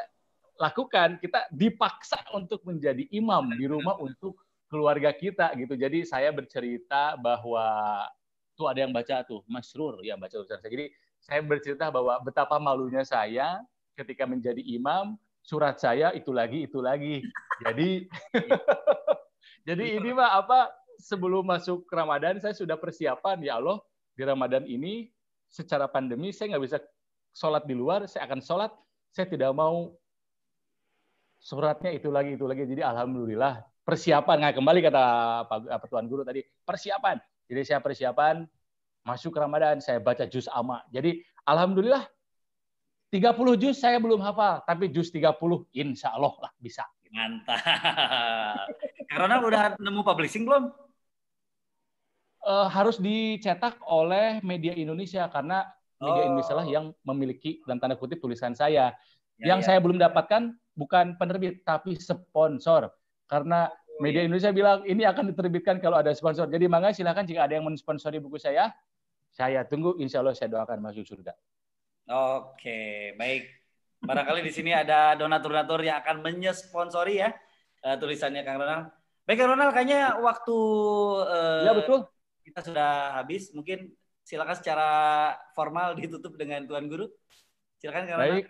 lakukan. 0.61 1.18
Kita 1.18 1.49
dipaksa 1.49 2.22
untuk 2.34 2.61
menjadi 2.65 3.06
imam 3.14 3.53
di 3.57 3.65
rumah 3.65 3.98
untuk 3.98 4.38
keluarga 4.70 5.14
kita 5.14 5.53
gitu. 5.57 5.74
Jadi 5.78 6.06
saya 6.06 6.34
bercerita 6.34 7.18
bahwa 7.18 7.65
tuh 8.53 8.70
ada 8.70 8.86
yang 8.86 8.94
baca 8.94 9.22
tuh 9.26 9.41
Masrur 9.49 10.02
yang 10.06 10.18
baca 10.22 10.34
tulisan 10.34 10.61
saya. 10.61 10.74
Jadi 10.74 10.88
saya 11.24 11.40
bercerita 11.41 11.90
bahwa 11.90 12.20
betapa 12.22 12.57
malunya 12.61 13.02
saya 13.06 13.61
ketika 13.94 14.26
menjadi 14.26 14.60
imam, 14.61 15.18
surat 15.44 15.78
saya 15.78 16.15
itu 16.15 16.32
lagi 16.32 16.65
itu 16.65 16.80
lagi. 16.80 17.22
Jadi 17.61 18.07
jadi 19.68 19.86
ini 19.99 20.10
mah 20.15 20.40
apa 20.40 20.72
sebelum 20.98 21.44
masuk 21.44 21.86
Ramadan 21.91 22.40
saya 22.40 22.56
sudah 22.56 22.80
persiapan 22.80 23.44
ya 23.44 23.60
Allah 23.60 23.84
di 24.15 24.24
Ramadan 24.24 24.64
ini 24.64 25.11
secara 25.52 25.86
pandemi 25.86 26.34
saya 26.34 26.56
nggak 26.56 26.64
bisa 26.64 26.78
sholat 27.34 27.65
di 27.65 27.76
luar, 27.76 28.06
saya 28.06 28.30
akan 28.30 28.40
sholat, 28.41 28.72
saya 29.10 29.26
tidak 29.30 29.52
mau 29.53 29.94
suratnya 31.41 31.91
itu 31.91 32.07
lagi 32.07 32.40
itu 32.40 32.45
lagi. 32.48 32.64
Jadi 32.64 32.82
alhamdulillah 32.82 33.61
persiapan. 33.84 34.38
Nah 34.40 34.52
kembali 34.56 34.80
kata 34.80 35.03
Pak 35.49 35.57
apa, 35.68 35.86
Tuan 35.91 36.07
Guru 36.07 36.24
tadi 36.24 36.41
persiapan. 36.64 37.20
Jadi 37.52 37.61
saya 37.68 37.80
persiapan 37.84 38.48
masuk 39.03 39.36
Ramadan, 39.36 39.84
saya 39.84 39.99
baca 39.99 40.24
juz 40.24 40.48
amma. 40.48 40.80
Jadi 40.90 41.20
alhamdulillah 41.44 42.07
30 43.14 43.61
juz 43.61 43.77
saya 43.77 44.02
belum 44.02 44.18
hafal, 44.26 44.65
tapi 44.65 44.90
juz 44.90 45.14
30 45.14 45.38
insya 45.77 46.18
Allah 46.18 46.34
lah 46.41 46.52
bisa. 46.57 46.81
Mantap. 47.14 47.61
Karena 49.14 49.38
udah 49.38 49.77
nemu 49.77 50.02
publishing 50.02 50.49
belum? 50.49 50.73
Eh, 52.44 52.68
harus 52.73 52.98
dicetak 52.98 53.77
oleh 53.85 54.41
media 54.44 54.76
Indonesia 54.76 55.30
karena 55.31 55.64
media 55.95 56.22
Oh. 56.26 56.27
Indonesia 56.27 56.56
lah 56.60 56.68
yang 56.68 56.85
memiliki 57.07 57.64
dan 57.64 57.80
tanda 57.80 57.95
kutip 57.95 58.19
tulisan 58.19 58.52
saya. 58.52 58.91
Ya, 59.40 59.56
yang 59.56 59.64
ya. 59.64 59.72
saya 59.72 59.80
belum 59.80 59.95
dapatkan 59.95 60.52
bukan 60.76 61.15
penerbit 61.15 61.64
tapi 61.64 61.95
sponsor. 61.95 62.91
Karena 63.31 63.72
media 64.03 64.27
Indonesia 64.27 64.52
bilang 64.52 64.84
ini 64.84 65.07
akan 65.07 65.31
diterbitkan 65.31 65.80
kalau 65.80 66.03
ada 66.03 66.11
sponsor. 66.11 66.52
Jadi 66.52 66.68
mangga 66.68 66.91
silakan 66.91 67.23
jika 67.23 67.48
ada 67.48 67.56
yang 67.56 67.64
mensponsori 67.64 68.19
buku 68.19 68.35
saya, 68.35 68.76
saya 69.31 69.64
tunggu 69.64 69.95
insya 70.03 70.19
Allah 70.19 70.35
saya 70.35 70.52
doakan 70.52 70.84
masuk 70.84 71.07
surga. 71.07 71.31
Oke, 72.10 73.14
baik. 73.16 73.44
Barangkali 74.04 74.44
di 74.44 74.52
sini 74.52 74.76
ada 74.76 75.16
donatur-donatur 75.16 75.80
yang 75.88 76.04
akan 76.04 76.20
menyesponsori 76.20 77.24
ya 77.24 77.32
eh, 77.88 77.96
tulisannya 77.96 78.44
Kang 78.44 78.60
Ronald. 78.60 78.92
Baik 79.24 79.38
Kang 79.40 79.56
Ronald, 79.56 79.72
kayaknya 79.72 80.20
waktu 80.20 80.58
eh, 81.32 81.62
Ya 81.64 81.72
betul. 81.72 82.00
kita 82.44 82.60
sudah 82.60 82.92
habis. 83.16 83.56
Mungkin 83.56 83.96
silakan 84.28 84.60
secara 84.60 84.90
formal 85.56 85.96
ditutup 85.96 86.36
dengan 86.36 86.68
Tuan 86.68 86.92
Guru. 86.92 87.08
Silakan 87.80 88.04
Kang 88.04 88.20
Ronald. 88.20 88.44
Baik. 88.44 88.48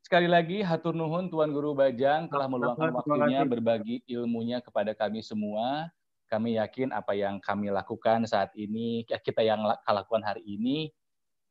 Sekali 0.00 0.24
lagi 0.24 0.64
hatur 0.64 0.96
nuhun 0.96 1.28
Tuan 1.28 1.52
Guru 1.52 1.76
Bajang 1.76 2.32
telah 2.32 2.48
meluangkan 2.48 2.88
waktunya 2.96 3.44
berbagi 3.44 4.00
ilmunya 4.08 4.64
kepada 4.64 4.96
kami 4.96 5.20
semua. 5.20 5.92
Kami 6.32 6.56
yakin 6.56 6.92
apa 6.96 7.12
yang 7.12 7.40
kami 7.40 7.68
lakukan 7.68 8.24
saat 8.24 8.52
ini, 8.56 9.04
kita 9.04 9.44
yang 9.44 9.64
la- 9.64 9.80
lakukan 9.84 10.24
hari 10.24 10.44
ini 10.44 10.92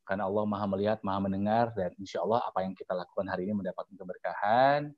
karena 0.08 0.24
Allah 0.24 0.48
Maha 0.48 0.64
melihat, 0.64 0.98
Maha 1.04 1.20
mendengar, 1.20 1.76
dan 1.76 1.92
insya 2.00 2.24
Allah 2.24 2.40
apa 2.48 2.64
yang 2.64 2.72
kita 2.72 2.96
lakukan 2.96 3.28
hari 3.28 3.44
ini 3.44 3.52
mendapatkan 3.60 3.92
keberkahan, 3.92 4.88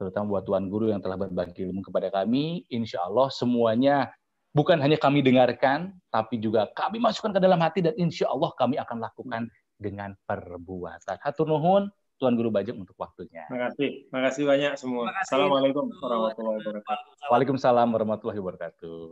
terutama 0.00 0.24
buat 0.32 0.48
Tuan 0.48 0.72
Guru 0.72 0.88
yang 0.88 1.04
telah 1.04 1.20
berbagi 1.20 1.68
ilmu 1.68 1.84
kepada 1.84 2.08
kami. 2.08 2.64
Insya 2.72 3.04
Allah 3.04 3.28
semuanya 3.28 4.08
bukan 4.56 4.80
hanya 4.80 4.96
kami 4.96 5.20
dengarkan, 5.20 5.92
tapi 6.08 6.40
juga 6.40 6.72
kami 6.72 6.96
masukkan 6.96 7.36
ke 7.36 7.40
dalam 7.44 7.60
hati 7.60 7.84
dan 7.84 7.92
insya 8.00 8.32
Allah 8.32 8.56
kami 8.56 8.80
akan 8.80 9.04
lakukan 9.04 9.52
dengan 9.76 10.16
perbuatan. 10.24 11.20
Hatur 11.20 11.44
nuhun, 11.44 11.92
Tuan 12.16 12.32
Guru 12.32 12.48
Bajang 12.48 12.80
untuk 12.80 12.96
waktunya. 12.96 13.44
Terima 13.52 13.68
kasih. 13.68 14.08
Terima 14.08 14.20
kasih 14.32 14.42
banyak 14.48 14.72
semua. 14.80 15.02
Terima 15.04 15.14
kasih. 15.20 15.28
Assalamualaikum 15.28 15.84
warahmatullahi 16.00 16.58
wabarakatuh. 16.64 17.28
Waalaikumsalam 17.28 17.88
warahmatullahi 17.92 18.40
wabarakatuh. 18.40 19.04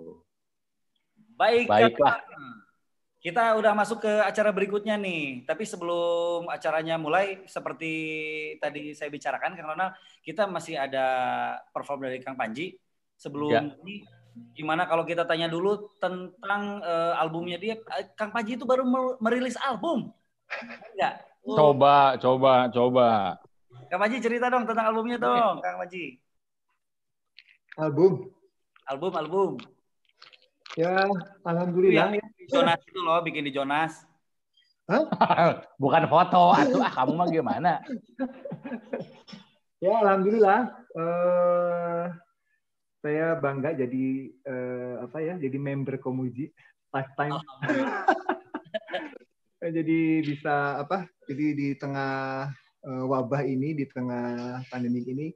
Baik, 1.37 1.67
Baiklah. 1.69 2.25
Kak. 2.25 2.62
Kita 3.23 3.55
udah 3.55 3.71
masuk 3.71 4.03
ke 4.03 4.13
acara 4.19 4.51
berikutnya 4.51 4.99
nih. 4.99 5.47
Tapi 5.47 5.63
sebelum 5.63 6.51
acaranya 6.51 6.99
mulai, 6.99 7.47
seperti 7.47 7.93
tadi 8.59 8.99
saya 8.99 9.15
bicarakan, 9.15 9.55
Kang 9.55 9.71
Ronald, 9.71 9.95
kita 10.27 10.51
masih 10.51 10.75
ada 10.75 11.07
perform 11.71 12.11
dari 12.11 12.19
Kang 12.19 12.35
Panji. 12.35 12.75
Sebelum 13.15 13.55
Ya. 13.55 13.63
ini, 13.87 14.03
gimana 14.51 14.91
kalau 14.91 15.07
kita 15.07 15.23
tanya 15.23 15.47
dulu 15.47 15.95
tentang 16.03 16.83
eh, 16.83 17.15
albumnya 17.15 17.63
dia? 17.63 17.79
Eh, 17.79 18.11
Kang 18.19 18.35
Panji 18.35 18.59
itu 18.59 18.67
baru 18.67 18.83
mer- 18.83 19.23
merilis 19.23 19.55
album, 19.63 20.11
enggak? 20.99 21.23
Oh, 21.47 21.55
Coba, 21.55 22.19
coba, 22.19 22.67
coba. 22.75 23.09
Kang 23.87 24.03
Panji 24.03 24.19
cerita 24.19 24.51
dong 24.51 24.67
tentang 24.67 24.91
albumnya 24.91 25.23
dong, 25.23 25.63
Kang 25.63 25.79
Panji. 25.79 26.19
Album. 27.79 28.35
Album, 28.91 29.13
album. 29.15 29.51
Ya, 30.73 31.05
alhamdulillah. 31.45 32.17
Yang 32.17 32.33
di 32.41 32.45
Jonas 32.49 32.81
itu 32.89 33.01
loh, 33.05 33.21
bikin 33.21 33.45
di 33.45 33.53
Jonas. 33.53 33.93
Bukan 35.83 36.05
foto, 36.09 36.57
atuh 36.57 36.81
ah 36.81 36.93
kamu 36.93 37.13
mah 37.17 37.29
gimana? 37.29 37.73
Ya, 39.83 39.99
alhamdulillah. 39.99 40.79
Eh, 40.95 42.05
saya 43.03 43.35
bangga 43.35 43.75
jadi 43.75 44.31
eh, 44.31 44.95
apa 45.03 45.19
ya? 45.19 45.35
Jadi 45.35 45.59
member 45.59 45.99
Komuji 45.99 46.55
lifetime. 46.95 47.43
jadi 49.83 50.23
bisa 50.23 50.87
apa? 50.87 51.11
Jadi 51.27 51.47
di 51.59 51.69
tengah 51.75 52.47
eh, 52.87 53.05
wabah 53.11 53.43
ini, 53.43 53.75
di 53.75 53.91
tengah 53.91 54.63
pandemi 54.71 55.03
ini, 55.03 55.35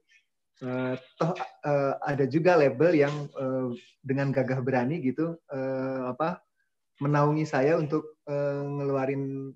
eh, 0.62 0.94
toh 1.18 1.32
eh, 1.64 1.94
ada 2.00 2.24
juga 2.24 2.56
label 2.56 2.92
yang 2.96 3.14
eh, 3.28 3.68
dengan 4.00 4.32
gagah 4.32 4.60
berani 4.62 5.02
gitu 5.02 5.36
eh, 5.52 6.02
apa? 6.12 6.40
menaungi 6.96 7.44
saya 7.44 7.76
untuk 7.76 8.24
eh, 8.24 8.62
ngeluarin 8.64 9.52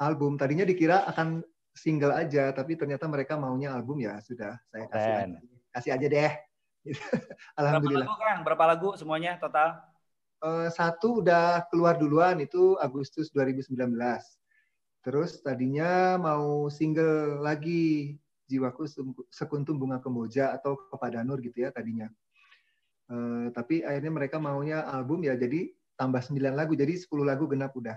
album. 0.00 0.40
Tadinya 0.40 0.64
dikira 0.64 1.04
akan 1.12 1.44
single 1.76 2.16
aja, 2.16 2.50
tapi 2.56 2.74
ternyata 2.74 3.04
mereka 3.04 3.36
maunya 3.36 3.76
album 3.76 4.00
ya 4.00 4.16
sudah 4.24 4.56
saya 4.72 4.88
kasih 4.88 5.12
aja. 5.12 5.38
kasih 5.76 5.90
aja 5.92 6.06
deh. 6.08 6.32
Berapa 6.88 7.60
Alhamdulillah. 7.60 8.08
lagu, 8.08 8.16
Kang? 8.16 8.38
Berapa 8.48 8.64
lagu 8.64 8.88
semuanya 8.96 9.36
total? 9.36 9.76
Eh, 10.40 10.68
satu 10.72 11.20
udah 11.20 11.68
keluar 11.68 12.00
duluan 12.00 12.40
itu 12.40 12.80
Agustus 12.80 13.28
2019. 13.36 13.76
Terus 15.04 15.40
tadinya 15.44 16.16
mau 16.16 16.68
single 16.72 17.44
lagi 17.44 18.16
Jiwaku 18.50 18.82
Sekuntum 19.30 19.78
Bunga 19.78 20.02
Kemboja 20.02 20.50
atau 20.50 20.74
Kepada 20.74 21.22
Nur 21.22 21.38
gitu 21.38 21.62
ya 21.62 21.70
tadinya. 21.70 22.10
Eh, 23.06 23.46
tapi 23.54 23.86
akhirnya 23.86 24.10
mereka 24.10 24.42
maunya 24.42 24.82
album 24.90 25.22
ya 25.22 25.38
jadi 25.38 25.70
tambah 25.94 26.18
9 26.18 26.58
lagu 26.58 26.74
jadi 26.74 26.98
10 26.98 27.06
lagu 27.22 27.46
genap 27.46 27.70
udah. 27.78 27.94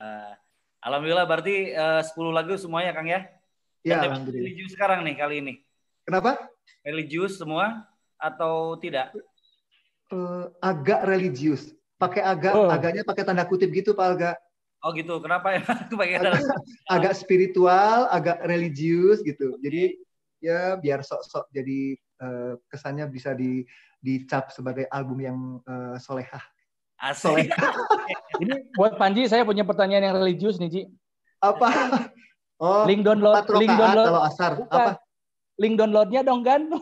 Eh, 0.00 0.32
Alhamdulillah 0.80 1.24
berarti 1.28 1.72
eh, 1.72 2.02
10 2.04 2.12
lagu 2.32 2.56
semuanya 2.56 2.92
Kang 2.92 3.08
ya? 3.08 3.24
Ya 3.80 4.00
Dan 4.04 4.12
alhamdulillah. 4.12 4.44
Religius 4.44 4.72
sekarang 4.76 5.00
nih 5.08 5.14
kali 5.16 5.34
ini. 5.40 5.54
Kenapa? 6.04 6.36
Religius 6.84 7.36
semua 7.40 7.84
atau 8.20 8.76
tidak? 8.76 9.12
Eh, 10.12 10.44
agak 10.60 11.04
religius. 11.08 11.72
Pakai 12.00 12.24
agak, 12.24 12.56
Oh. 12.56 12.72
agaknya 12.72 13.04
pakai 13.04 13.24
tanda 13.28 13.44
kutip 13.44 13.68
gitu 13.72 13.92
Pak 13.92 14.04
Alga. 14.04 14.32
Oh 14.80 14.90
gitu. 14.96 15.20
Kenapa 15.20 15.56
ya? 15.56 15.62
Dalam 16.24 16.40
Agak 16.88 17.12
spiritual, 17.16 18.08
agak 18.08 18.40
religius 18.44 19.20
gitu. 19.20 19.60
Jadi 19.60 20.00
ya 20.40 20.80
biar 20.80 21.04
sok-sok 21.04 21.52
jadi 21.52 21.94
eh, 21.96 22.52
kesannya 22.72 23.04
bisa 23.12 23.36
di 23.36 23.60
dicap 24.00 24.48
sebagai 24.48 24.88
album 24.88 25.18
yang 25.20 25.38
eh, 25.64 25.96
solehah. 26.00 26.42
asli. 27.00 27.48
Ini 28.44 28.72
buat 28.76 28.96
Panji 28.96 29.28
saya 29.28 29.44
punya 29.44 29.64
pertanyaan 29.64 30.12
yang 30.12 30.16
religius 30.16 30.56
nih, 30.60 30.68
Ji. 30.68 30.82
Apa? 31.40 31.68
Oh, 32.60 32.84
Link 32.84 33.00
download, 33.04 33.48
link 33.56 33.72
download, 33.72 34.08
kalau 34.12 34.22
asar. 34.28 34.52
Bukan. 34.60 34.68
Apa? 34.68 34.92
link 35.60 35.76
downloadnya 35.76 36.20
dong 36.24 36.40
kan? 36.40 36.72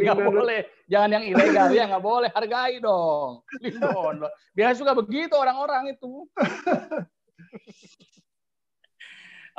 Nggak 0.00 0.18
boleh. 0.24 0.60
Jangan 0.88 1.10
yang 1.20 1.24
ilegal 1.28 1.68
ya, 1.70 1.84
nggak 1.86 2.04
boleh. 2.04 2.28
Hargai 2.32 2.80
dong. 2.80 3.44
Link 3.60 3.76
download. 3.78 4.32
Biasa 4.56 4.80
suka 4.80 4.92
begitu 4.96 5.34
orang-orang 5.36 5.94
itu. 5.94 6.26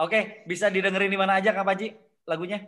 Oke, 0.01 0.47
bisa 0.49 0.71
didengerin 0.73 1.13
di 1.13 1.19
mana 1.19 1.37
aja 1.37 1.53
Kang 1.53 1.67
Panji 1.67 1.93
lagunya? 2.25 2.65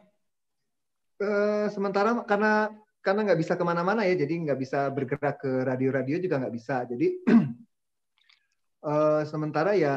Eh, 1.17 1.67
sementara 1.71 2.13
karena 2.27 2.69
karena 3.03 3.19
nggak 3.25 3.39
bisa 3.39 3.53
ke 3.57 3.63
mana-mana 3.65 4.05
ya, 4.05 4.15
jadi 4.15 4.33
nggak 4.47 4.59
bisa 4.59 4.87
bergerak 4.93 5.39
ke 5.41 5.51
radio-radio 5.65 6.19
juga 6.19 6.39
nggak 6.43 6.55
bisa. 6.55 6.83
Jadi 6.85 7.23
eh, 8.91 9.21
sementara 9.25 9.73
ya 9.73 9.95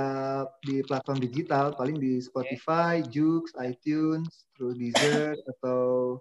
di 0.62 0.81
platform 0.86 1.19
digital, 1.19 1.74
paling 1.74 1.98
di 1.98 2.23
Spotify, 2.23 3.03
Joox, 3.03 3.53
iTunes, 3.59 4.47
terus 4.55 4.78
Deezer 4.78 5.36
atau 5.44 6.16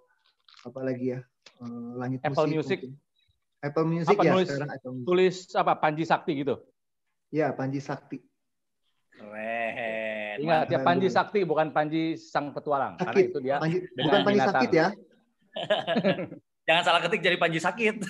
apa 0.65 0.81
lagi 0.81 1.13
ya, 1.13 1.21
eh, 1.61 1.91
Langit 1.95 2.19
Apple 2.23 2.47
Musik. 2.47 2.55
Music. 2.55 2.79
mungkin. 2.83 3.03
Apple 3.65 3.87
Music 3.89 4.13
Apa 4.13 4.23
ya 4.23 4.31
nulis? 4.35 4.47
sekarang 4.49 4.71
Apple 4.75 4.93
Music. 4.93 5.07
Tulis 5.07 5.35
apa? 5.55 5.73
Panji 5.79 6.03
Sakti 6.05 6.31
gitu. 6.41 6.55
Ya 7.33 7.47
Panji 7.55 7.79
Sakti. 7.81 8.17
Keren. 9.15 10.35
Ingat 10.43 10.67
ya. 10.69 10.79
Panji 10.83 11.07
Sakti 11.09 11.39
bukan 11.47 11.71
Panji 11.71 12.19
Sang 12.19 12.51
Petualang. 12.51 12.99
Karena 12.99 13.11
Sakit. 13.15 13.25
itu 13.31 13.39
dia 13.41 13.55
Panji, 13.57 13.77
dengan 13.95 14.05
bukan 14.05 14.19
Panji 14.21 14.37
binatang. 14.37 14.53
Sakit 14.53 14.71
ya. 14.71 14.87
Jangan 16.65 16.81
salah 16.81 17.01
ketik 17.05 17.21
jadi 17.21 17.37
Panji 17.37 17.61
sakit. 17.61 18.01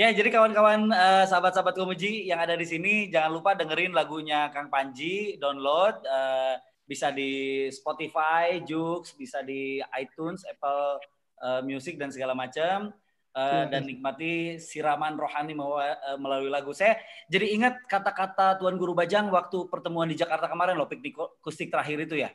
ya, 0.00 0.08
jadi 0.08 0.28
kawan-kawan 0.32 0.88
eh, 0.88 1.24
sahabat-sahabat 1.28 1.76
Komuji 1.76 2.24
yang 2.24 2.40
ada 2.40 2.56
di 2.56 2.64
sini 2.64 3.12
jangan 3.12 3.36
lupa 3.36 3.52
dengerin 3.52 3.92
lagunya 3.92 4.48
Kang 4.48 4.72
Panji, 4.72 5.36
download 5.36 6.00
eh, 6.08 6.56
bisa 6.88 7.12
di 7.12 7.68
Spotify, 7.68 8.64
Joox, 8.64 9.12
bisa 9.12 9.44
di 9.44 9.84
iTunes, 10.00 10.48
Apple 10.48 11.04
eh, 11.44 11.60
Music 11.68 12.00
dan 12.00 12.08
segala 12.08 12.32
macam. 12.32 12.96
Eh, 13.38 13.64
dan 13.70 13.86
nikmati 13.86 14.58
siraman 14.58 15.14
rohani 15.14 15.54
eh, 15.54 16.18
melalui 16.18 16.50
lagu 16.50 16.74
saya. 16.74 16.98
Jadi 17.30 17.54
ingat 17.54 17.86
kata-kata 17.86 18.58
Tuan 18.58 18.74
Guru 18.74 18.98
Bajang 18.98 19.30
waktu 19.30 19.70
pertemuan 19.70 20.10
di 20.10 20.18
Jakarta 20.18 20.50
kemarin 20.50 20.74
loh, 20.74 20.90
piknik 20.90 21.14
akustik 21.14 21.70
terakhir 21.70 22.02
itu 22.02 22.18
ya. 22.18 22.34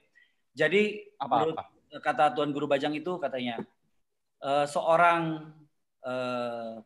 Jadi 0.56 1.04
menurut 1.20 1.60
Apa-apa. 1.60 2.00
kata 2.00 2.26
Tuan 2.38 2.56
Guru 2.56 2.72
Bajang 2.72 2.96
itu 2.96 3.20
katanya 3.20 3.60
eh, 4.40 4.66
seorang 4.70 5.52
eh, 6.08 6.80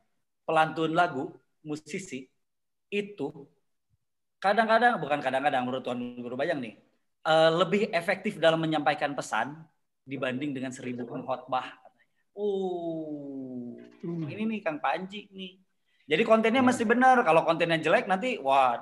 pelantun 0.50 0.98
lagu 0.98 1.38
musisi 1.62 2.26
itu 2.90 3.28
kadang-kadang 4.40 4.98
bukan 4.98 5.20
kadang-kadang 5.22 5.62
menurut 5.62 5.84
Tuan 5.86 6.00
Guru 6.18 6.34
Bajang 6.34 6.58
nih 6.58 6.87
eh, 7.28 7.52
lebih 7.52 7.92
efektif 7.92 8.40
dalam 8.40 8.64
menyampaikan 8.64 9.12
pesan 9.12 9.60
dibanding 10.08 10.56
dengan 10.56 10.72
seribu 10.72 11.04
pengkhotbah 11.04 11.68
katanya. 11.84 12.16
Oh, 12.32 13.76
ini 14.32 14.44
nih 14.48 14.60
Kang 14.64 14.80
Panji 14.80 15.28
nih. 15.36 15.60
Jadi 16.08 16.24
kontennya 16.24 16.64
mesti 16.64 16.88
benar. 16.88 17.20
Kalau 17.28 17.44
kontennya 17.44 17.76
jelek 17.84 18.08
nanti 18.08 18.40
wah 18.40 18.80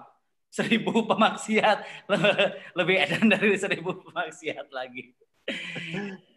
seribu 0.54 1.04
pemaksiat 1.10 2.08
lebih 2.78 2.96
edan 3.02 3.26
dari 3.28 3.58
seribu 3.58 4.06
pemaksiat 4.06 4.70
lagi. 4.70 5.18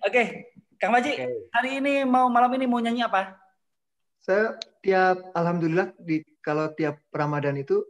Oke, 0.02 0.52
Kang 0.80 0.96
Panji, 0.96 1.12
Oke. 1.14 1.52
hari 1.52 1.70
ini 1.84 2.08
mau 2.08 2.32
malam 2.32 2.48
ini 2.56 2.64
mau 2.64 2.80
nyanyi 2.80 3.04
apa? 3.04 3.36
Saya 4.18 4.56
tiap 4.80 5.32
alhamdulillah 5.36 5.92
di 6.00 6.24
kalau 6.40 6.72
tiap 6.72 7.00
Ramadan 7.12 7.56
itu 7.60 7.84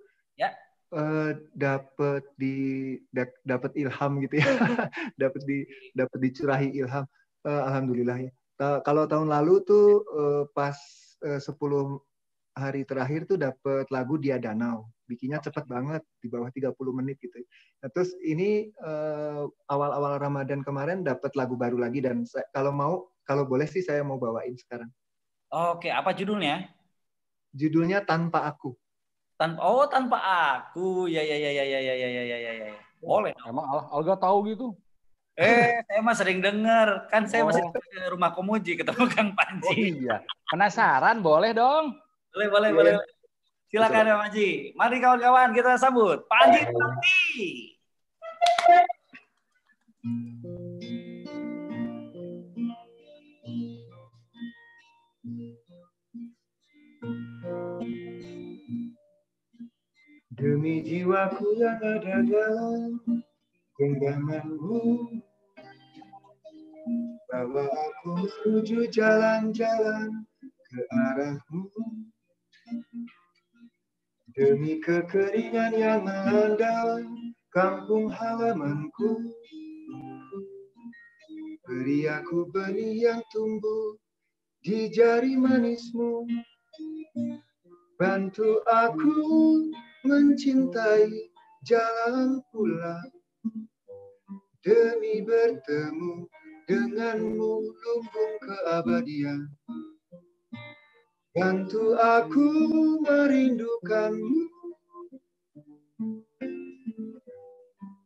Ya. 0.88 0.96
eh, 1.00 1.30
dapat 1.52 2.22
di 2.40 2.56
da- 3.12 3.40
dapat 3.44 3.76
ilham 3.76 4.12
gitu 4.24 4.40
ya. 4.40 4.46
dapat 5.20 5.42
di 5.44 5.58
dapat 5.92 6.18
dicurahi 6.20 6.68
ilham. 6.72 7.04
Eh, 7.44 7.62
alhamdulillah 7.68 8.18
ya. 8.24 8.32
Ta- 8.56 8.80
kalau 8.82 9.04
tahun 9.04 9.28
lalu 9.28 9.60
tuh 9.64 10.02
eh, 10.04 10.44
pas 10.56 10.76
eh, 11.24 11.40
10 11.40 12.00
hari 12.58 12.82
terakhir 12.82 13.28
tuh 13.28 13.38
dapat 13.38 13.86
lagu 13.92 14.18
Dia 14.18 14.40
Danau. 14.40 14.88
Bikinnya 15.08 15.40
cepet 15.40 15.64
banget 15.64 16.02
di 16.20 16.28
bawah 16.28 16.50
30 16.52 16.92
menit 16.92 17.16
gitu. 17.22 17.38
Nah, 17.84 17.88
terus 17.92 18.12
ini 18.24 18.72
eh, 18.72 19.44
awal-awal 19.70 20.18
Ramadan 20.18 20.64
kemarin 20.64 21.04
dapat 21.04 21.32
lagu 21.36 21.54
baru 21.54 21.78
lagi 21.78 22.00
dan 22.02 22.24
saya- 22.26 22.48
kalau 22.50 22.72
mau 22.74 23.08
kalau 23.28 23.44
boleh 23.44 23.68
sih 23.68 23.84
saya 23.84 24.00
mau 24.00 24.16
bawain 24.16 24.56
sekarang. 24.56 24.88
Oke, 25.52 25.92
apa 25.92 26.12
judulnya? 26.16 26.68
Judulnya 27.52 28.04
Tanpa 28.04 28.44
Aku. 28.48 28.76
Tanpa 29.38 29.60
oh 29.62 29.86
tanpa 29.86 30.18
aku. 30.18 31.06
Ya 31.06 31.22
ya 31.22 31.38
ya 31.38 31.50
ya 31.54 31.64
ya 31.64 31.78
ya 31.78 31.94
ya 31.94 32.08
ya 32.10 32.22
ya 32.26 32.36
ya. 32.42 32.52
ya. 32.66 32.78
Boleh. 32.98 33.30
Emang 33.46 33.62
Al- 33.64 33.86
Alga 33.94 34.18
tahu 34.18 34.50
gitu? 34.50 34.74
Eh, 35.38 35.78
saya 35.86 36.02
mah 36.02 36.18
sering 36.18 36.42
dengar. 36.42 37.06
Kan 37.06 37.30
saya 37.30 37.46
masih 37.46 37.62
Oh. 37.62 37.70
di 37.70 38.10
rumah 38.10 38.34
Komuji 38.34 38.74
ketemu 38.74 39.06
Kang 39.06 39.30
Oh 39.30 39.36
Panji. 39.38 40.02
iya. 40.02 40.18
Penasaran? 40.50 41.22
Boleh 41.22 41.54
dong. 41.54 41.94
Boleh, 42.34 42.48
boleh, 42.50 42.68
Iya. 42.68 42.76
boleh. 42.76 42.92
Silakan 43.70 44.02
Kang 44.04 44.20
Panji. 44.26 44.74
Mari 44.74 44.96
kawan-kawan 44.98 45.54
kita 45.54 45.78
sambut 45.78 46.26
Panji 46.26 46.66
Sakti. 46.66 47.50
Demi 60.38 60.86
jiwaku 60.86 61.58
yang 61.58 61.82
ada 61.82 62.22
dalam 62.22 63.02
genggamanmu. 63.74 65.10
Bawa 67.26 67.66
aku 67.66 68.22
menuju 68.22 68.86
jalan-jalan 68.86 70.22
ke 70.38 70.80
arahmu. 70.94 71.66
Demi 74.30 74.78
kekeringan 74.78 75.74
yang 75.74 76.06
melanda 76.06 77.02
kampung 77.50 78.06
halamanku. 78.06 79.34
Beri 81.66 82.06
aku 82.06 82.46
benih 82.54 83.10
yang 83.10 83.26
tumbuh 83.34 83.98
di 84.62 84.86
jari 84.86 85.34
manismu. 85.34 86.30
Bantu 87.98 88.62
aku 88.70 89.18
mencintai 90.06 91.10
jalan 91.66 92.38
pulang 92.54 93.10
demi 94.62 95.24
bertemu 95.24 96.28
denganmu 96.68 97.52
lumbung 97.64 98.34
keabadian. 98.44 99.48
Bantu 101.32 101.94
aku 101.96 102.50
merindukanmu 103.06 104.42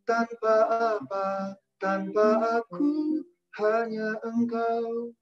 tanpa 0.04 0.56
apa, 1.00 1.56
tanpa 1.80 2.60
aku 2.60 3.24
hanya 3.58 4.20
engkau. 4.26 5.16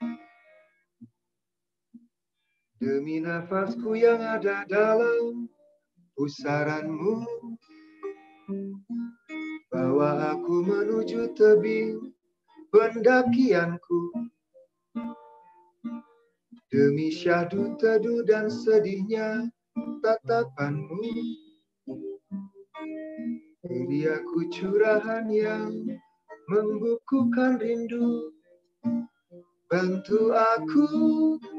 Demi 2.80 3.20
nafasku 3.20 3.94
yang 3.94 4.24
ada 4.24 4.64
dalam 4.66 5.47
pusaranmu 6.20 7.24
Bawa 9.72 10.36
aku 10.36 10.60
menuju 10.68 11.32
tebing 11.32 12.12
pendakianku. 12.68 14.28
Demi 16.68 17.09
syahdu 17.09 17.72
teduh 17.80 18.20
dan 18.28 18.52
sedihnya 18.52 19.48
tatapanmu. 20.05 21.01
Beri 23.64 24.05
aku 24.12 24.44
curahan 24.52 25.24
yang 25.32 25.72
membukukan 26.52 27.64
rindu. 27.64 28.28
Bantu 29.72 30.36
aku 30.36 30.84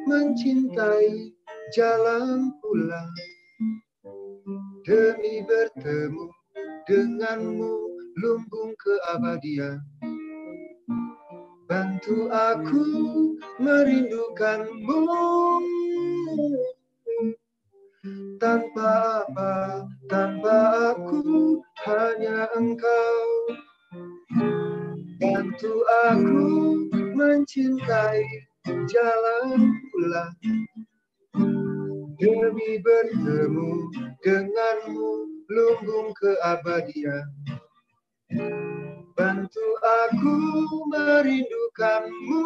mencintai 0.05 1.33
jalan 1.73 2.53
pulang 2.61 3.09
Demi 4.81 5.45
bertemu 5.45 6.25
denganmu 6.89 7.73
lumbung 8.17 8.73
keabadian. 8.81 9.77
Bantu 11.69 12.25
aku 12.33 12.85
merindukanmu. 13.61 15.01
Tanpa 18.41 19.21
apa, 19.29 19.85
tanpa 20.09 20.57
aku 20.97 21.61
hanya 21.85 22.49
engkau. 22.57 23.21
Bantu 25.21 25.73
aku 26.09 26.49
mencintai 27.13 28.25
jalan 28.89 29.77
pulang 29.93 30.33
Demi 32.21 32.77
bertemu 32.77 33.89
denganmu 34.21 35.09
lumbung 35.49 36.13
keabadian. 36.21 37.25
Bantu 39.17 39.67
aku 39.81 40.37
merindukanmu. 40.93 42.45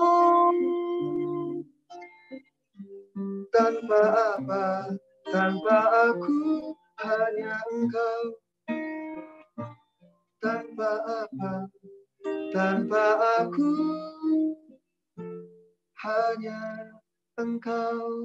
Tanpa 3.52 4.04
apa, 4.40 4.96
tanpa 5.28 5.80
aku 6.08 6.72
hanya 7.04 7.60
engkau. 7.76 8.24
Tanpa 10.40 10.92
apa, 11.04 11.54
tanpa 12.56 13.06
aku 13.44 13.76
hanya 16.00 16.64
engkau 17.36 18.24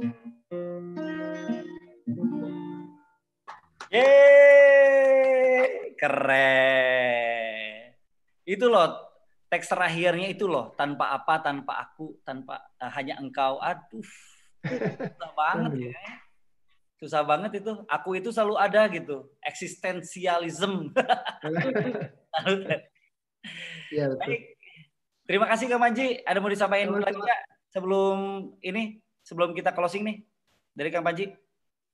Yeay, 3.91 5.99
keren. 5.99 7.91
Itu 8.47 8.70
loh 8.70 8.87
teks 9.51 9.66
terakhirnya 9.66 10.31
itu 10.31 10.47
loh 10.47 10.70
tanpa 10.78 11.11
apa, 11.11 11.43
tanpa 11.43 11.82
aku, 11.82 12.23
tanpa 12.23 12.70
eh, 12.78 12.87
hanya 12.95 13.19
engkau. 13.19 13.59
Aduh, 13.59 14.07
susah 14.62 15.31
banget 15.35 15.91
ya. 15.91 15.99
Susah 17.03 17.27
banget 17.27 17.59
itu. 17.59 17.82
Aku 17.91 18.15
itu 18.15 18.31
selalu 18.31 18.62
ada 18.62 18.87
gitu. 18.95 19.27
Eksistensialism. 19.43 20.95
Ya 23.91 24.07
betul. 24.07 24.23
Baik. 24.23 24.43
Terima 25.27 25.51
kasih 25.51 25.66
Kak 25.66 25.82
Panji. 25.82 26.23
Ada 26.23 26.39
mau 26.39 26.47
disampaikan 26.47 26.95
lagi 26.95 27.19
nggak 27.19 27.43
sebelum 27.70 28.51
ini, 28.60 28.98
sebelum 29.22 29.55
kita 29.55 29.74
closing 29.74 30.06
nih 30.06 30.18
dari 30.74 30.90
Kang 30.90 31.06
Panji? 31.06 31.30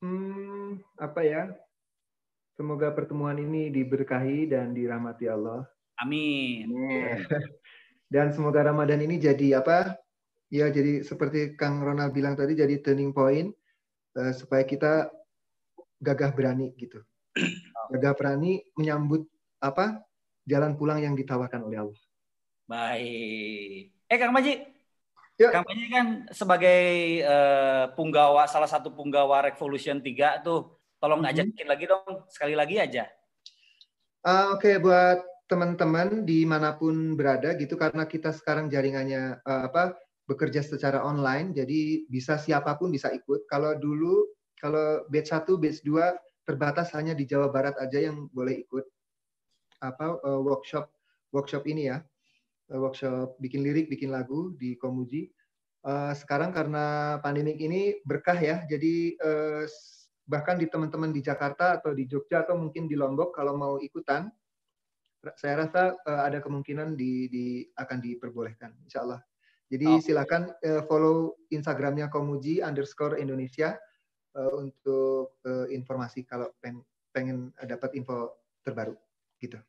Hmm, 0.01 0.81
apa 1.01 1.21
ya? 1.25 1.53
Semoga 2.57 2.93
pertemuan 2.93 3.37
ini 3.37 3.69
diberkahi 3.69 4.49
dan 4.49 4.73
dirahmati 4.73 5.29
Allah. 5.29 5.69
Amin. 6.01 6.73
Dan 8.07 8.31
semoga 8.31 8.63
Ramadan 8.63 9.03
ini 9.03 9.19
jadi 9.19 9.59
apa? 9.59 9.99
Ya, 10.47 10.71
jadi 10.71 11.03
seperti 11.03 11.59
Kang 11.59 11.83
Ronald 11.83 12.15
bilang 12.15 12.39
tadi, 12.39 12.55
jadi 12.55 12.79
turning 12.79 13.11
point 13.11 13.51
eh, 14.15 14.31
supaya 14.31 14.63
kita 14.63 15.11
gagah 15.99 16.31
berani 16.31 16.71
gitu. 16.79 17.03
Gagah 17.93 18.15
berani 18.15 18.63
menyambut 18.79 19.27
apa? 19.59 20.07
Jalan 20.47 20.79
pulang 20.79 21.03
yang 21.03 21.19
ditawarkan 21.19 21.67
oleh 21.67 21.83
Allah. 21.83 22.01
Baik. 22.71 23.91
Eh 24.07 24.19
Kang 24.23 24.31
Panji, 24.31 24.63
Ya. 25.37 25.53
Kang 25.53 25.69
Panji 25.69 25.93
kan 25.93 26.25
sebagai 26.33 26.81
eh, 27.21 27.85
punggawa 27.93 28.49
salah 28.49 28.69
satu 28.69 28.89
punggawa 28.89 29.45
Revolution 29.45 30.01
3 30.01 30.41
tuh, 30.41 30.81
tolong 30.97 31.21
Mhm. 31.21 31.29
ajakin 31.29 31.67
lagi 31.69 31.85
dong 31.85 32.25
sekali 32.33 32.57
lagi 32.57 32.81
aja. 32.81 33.05
Ah, 34.25 34.57
Oke, 34.57 34.81
buat 34.81 35.21
teman-teman 35.47 36.25
di 36.25 36.43
mana 36.49 36.75
pun 36.75 37.15
berada 37.15 37.53
gitu, 37.55 37.77
karena 37.77 38.09
kita 38.09 38.33
sekarang 38.33 38.73
jaringannya 38.73 39.45
eh, 39.45 39.63
apa 39.69 39.93
bekerja 40.25 40.65
secara 40.65 41.05
online, 41.05 41.53
jadi 41.53 42.09
bisa 42.09 42.41
siapa 42.41 42.73
pun 42.81 42.89
bisa 42.91 43.13
ikut. 43.13 43.45
Kalau 43.47 43.77
dulu, 43.77 44.27
kalau 44.57 45.05
batch 45.13 45.31
1, 45.37 45.61
batch 45.61 45.85
2 45.85 46.17
terbatas 46.49 46.97
hanya 46.97 47.13
di 47.13 47.29
Jawa 47.29 47.53
Barat 47.53 47.77
aja 47.77 48.01
yang 48.01 48.27
boleh 48.33 48.65
ikut 48.65 48.89
apa 49.85 50.17
eh, 50.17 50.41
workshop 50.41 50.89
workshop 51.29 51.69
ini 51.69 51.93
ya, 51.93 52.01
workshop 52.71 53.39
bikin 53.39 53.63
lirik, 53.63 53.87
bikin 53.87 54.11
lagu 54.11 54.55
di 54.59 54.75
Komuji. 54.75 55.31
Eh, 55.87 56.13
sekarang 56.19 56.51
karena 56.51 57.17
pandemik 57.23 57.63
ini 57.63 58.03
berkah 58.03 58.35
ya, 58.35 58.67
jadi 58.67 59.15
eh, 59.15 59.65
bahkan 60.27 60.59
di 60.59 60.67
teman-teman 60.67 61.15
di 61.15 61.23
Jakarta 61.23 61.79
atau 61.79 61.95
di 61.95 62.11
Jogja 62.11 62.43
atau 62.43 62.59
mungkin 62.59 62.91
di 62.91 62.99
Lombok 62.99 63.31
kalau 63.31 63.55
mau 63.55 63.79
ikutan, 63.79 64.27
saya 65.39 65.63
rasa 65.63 65.95
eh, 65.95 66.23
ada 66.27 66.43
kemungkinan 66.43 66.99
di, 66.99 67.31
di 67.31 67.45
akan 67.79 67.99
diperbolehkan, 68.03 68.75
insya 68.83 69.07
Allah. 69.07 69.23
Jadi 69.67 69.99
Oke. 69.99 70.03
silakan 70.11 70.51
eh, 70.63 70.83
follow 70.87 71.39
Instagramnya 71.55 72.11
Komuji 72.11 72.63
underscore 72.63 73.23
Indonesia 73.23 73.79
eh, 74.35 74.53
untuk 74.59 75.39
eh, 75.47 75.71
informasi 75.71 76.27
kalau 76.27 76.51
peng- 76.59 76.87
pengen 77.15 77.55
dapat 77.63 77.95
info 77.95 78.43
terbaru 78.67 78.99
gitu. 79.39 79.63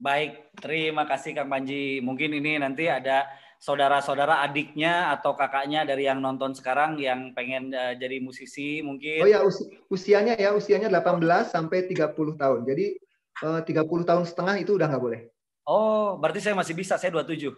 Baik, 0.00 0.56
terima 0.56 1.04
kasih 1.04 1.36
Kang 1.36 1.52
Panji. 1.52 2.00
Mungkin 2.00 2.32
ini 2.32 2.56
nanti 2.56 2.88
ada 2.88 3.28
saudara-saudara 3.60 4.40
adiknya 4.40 5.12
atau 5.12 5.36
kakaknya 5.36 5.84
dari 5.84 6.08
yang 6.08 6.24
nonton 6.24 6.56
sekarang 6.56 6.96
yang 6.96 7.36
pengen 7.36 7.68
eh, 7.68 8.00
jadi 8.00 8.16
musisi 8.24 8.80
mungkin. 8.80 9.20
Oh 9.20 9.28
ya 9.28 9.44
usi- 9.44 9.68
usianya 9.92 10.40
ya 10.40 10.56
usianya 10.56 10.88
18 10.88 11.52
sampai 11.52 11.84
30 11.84 12.16
tahun. 12.40 12.64
Jadi 12.64 12.96
eh, 13.44 13.60
30 13.60 14.08
tahun 14.08 14.24
setengah 14.24 14.56
itu 14.64 14.80
udah 14.80 14.88
nggak 14.88 15.04
boleh. 15.04 15.20
Oh, 15.68 16.16
berarti 16.16 16.40
saya 16.40 16.56
masih 16.56 16.72
bisa. 16.72 16.96
Saya 16.96 17.12
27. 17.12 17.52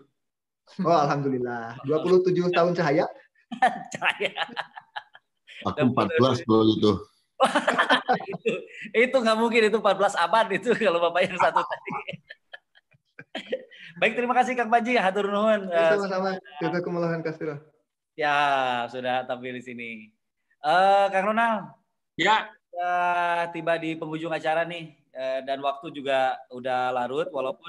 Oh 0.83 0.91
alhamdulillah. 0.91 1.79
27 1.87 2.51
tahun 2.51 2.75
cahaya. 2.75 3.07
Cahaya. 3.95 4.33
Aku 5.63 5.95
14 5.95 6.43
kalau 6.43 6.67
gitu. 6.75 6.93
itu 8.33 8.53
itu 8.93 9.17
nggak 9.17 9.37
mungkin 9.37 9.61
itu 9.67 9.77
14 9.77 10.15
abad 10.17 10.47
itu 10.53 10.69
kalau 10.75 10.99
Bapak 11.01 11.21
yang 11.27 11.37
satu 11.37 11.61
tadi. 11.61 11.91
Baik, 14.01 14.17
terima 14.17 14.33
kasih 14.33 14.57
Kang 14.57 14.69
Panji. 14.69 14.97
Hatur 14.97 15.29
nuhun. 15.29 15.69
Ya, 15.69 15.93
Eh, 15.93 15.95
Sama-sama. 15.95 16.29
Jazakumullah 16.59 17.13
kasih. 17.21 17.61
Ya, 18.13 18.37
sudah 18.89 19.25
tampil 19.25 19.57
di 19.57 19.63
sini. 19.63 19.91
Eh, 20.59 21.05
Kang 21.09 21.29
Ronald. 21.29 21.77
Ya. 22.17 22.49
Sudah 22.73 23.53
tiba 23.53 23.77
di 23.77 23.95
penghujung 23.95 24.33
acara 24.33 24.65
nih. 24.65 24.97
Eh, 25.13 25.41
dan 25.45 25.61
waktu 25.61 25.93
juga 25.93 26.41
udah 26.49 26.89
larut, 26.91 27.29
walaupun 27.29 27.69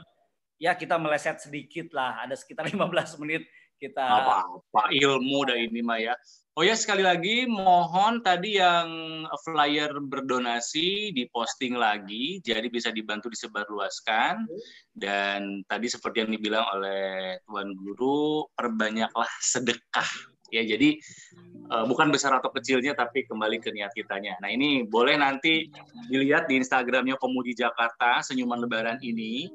ya 0.55 0.71
kita 0.73 0.95
meleset 0.95 1.43
sedikit 1.43 1.91
lah. 1.91 2.23
Ada 2.23 2.39
sekitar 2.39 2.63
15 2.71 3.19
menit 3.19 3.43
kita. 3.75 3.99
apa-apa 3.99 4.95
ilmu 4.95 5.43
dah 5.43 5.59
ini 5.59 5.83
mah 5.83 5.99
ya. 5.99 6.15
Oh 6.53 6.61
ya 6.61 6.77
sekali 6.77 7.01
lagi 7.01 7.49
mohon 7.49 8.21
tadi 8.21 8.61
yang 8.61 9.25
flyer 9.41 9.89
berdonasi 9.97 11.09
diposting 11.09 11.73
lagi 11.73 12.45
jadi 12.45 12.69
bisa 12.69 12.93
dibantu 12.93 13.25
disebarluaskan. 13.33 14.45
Dan 14.93 15.65
tadi 15.65 15.89
seperti 15.89 16.21
yang 16.21 16.29
dibilang 16.29 16.61
oleh 16.77 17.41
tuan 17.49 17.73
guru 17.73 18.45
perbanyaklah 18.53 19.33
sedekah. 19.41 20.05
Ya 20.53 20.61
jadi 20.61 20.93
eh, 21.73 21.85
bukan 21.89 22.13
besar 22.13 22.37
atau 22.37 22.53
kecilnya 22.53 22.93
tapi 22.93 23.25
kembali 23.25 23.57
ke 23.57 23.73
niat 23.73 23.89
kitanya. 23.97 24.37
Nah 24.37 24.53
ini 24.53 24.85
boleh 24.85 25.17
nanti 25.17 25.73
dilihat 26.13 26.45
di 26.45 26.61
Instagramnya 26.61 27.17
Pemuji 27.17 27.57
Jakarta 27.57 28.21
senyuman 28.21 28.61
Lebaran 28.61 29.01
ini 29.01 29.49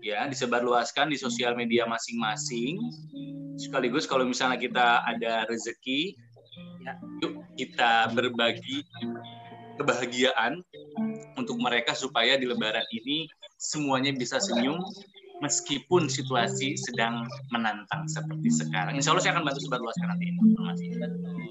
ya 0.00 0.26
disebarluaskan 0.28 1.12
di 1.12 1.16
sosial 1.20 1.52
media 1.56 1.84
masing-masing 1.84 2.80
sekaligus 3.60 4.08
kalau 4.08 4.24
misalnya 4.24 4.56
kita 4.56 5.04
ada 5.04 5.44
rezeki 5.48 6.16
ya, 6.84 6.92
yuk 7.20 7.44
kita 7.56 8.08
berbagi 8.16 8.84
kebahagiaan 9.76 10.60
untuk 11.36 11.56
mereka 11.60 11.96
supaya 11.96 12.36
di 12.36 12.48
lebaran 12.48 12.84
ini 12.92 13.28
semuanya 13.60 14.12
bisa 14.12 14.40
senyum 14.40 14.80
meskipun 15.40 16.08
situasi 16.08 16.76
sedang 16.76 17.24
menantang 17.48 18.04
seperti 18.04 18.52
sekarang. 18.52 19.00
Insya 19.00 19.16
Allah 19.16 19.24
saya 19.24 19.32
akan 19.40 19.44
bantu 19.48 19.60
sebarluaskan 19.64 20.08
nanti 20.12 20.24
informasi. 20.28 20.84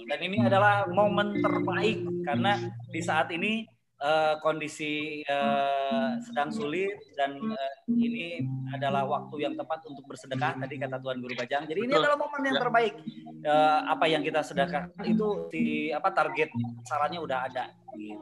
Dan 0.10 0.20
ini 0.22 0.38
adalah 0.46 0.86
momen 0.90 1.42
terbaik 1.42 2.06
karena 2.26 2.58
di 2.94 3.02
saat 3.02 3.34
ini 3.34 3.66
eh, 4.00 4.34
kondisi 4.40 5.22
eh, 5.22 6.10
sedang 6.24 6.50
sulit 6.50 6.96
dan 7.20 7.36
eh, 7.36 7.74
ini 7.92 8.40
adalah 8.72 9.04
waktu 9.04 9.44
yang 9.44 9.54
tepat 9.60 9.84
untuk 9.88 10.08
bersedekah 10.08 10.56
tadi 10.56 10.76
kata 10.80 10.98
Tuan 11.04 11.20
Guru 11.20 11.36
Bajang. 11.36 11.68
Jadi 11.68 11.80
ini 11.84 11.92
Betul. 11.92 12.04
adalah 12.08 12.18
momen 12.20 12.42
yang 12.48 12.56
Ya. 12.56 12.62
terbaik. 12.64 12.94
Eh, 13.40 13.80
apa 13.88 14.06
yang 14.08 14.22
kita 14.24 14.40
sedekahkan 14.44 15.04
itu 15.04 15.28
di 15.52 15.66
apa 15.92 16.10
target 16.12 16.50
sarannya 16.88 17.20
udah 17.20 17.40
ada. 17.48 17.66
Gitu. 17.96 18.16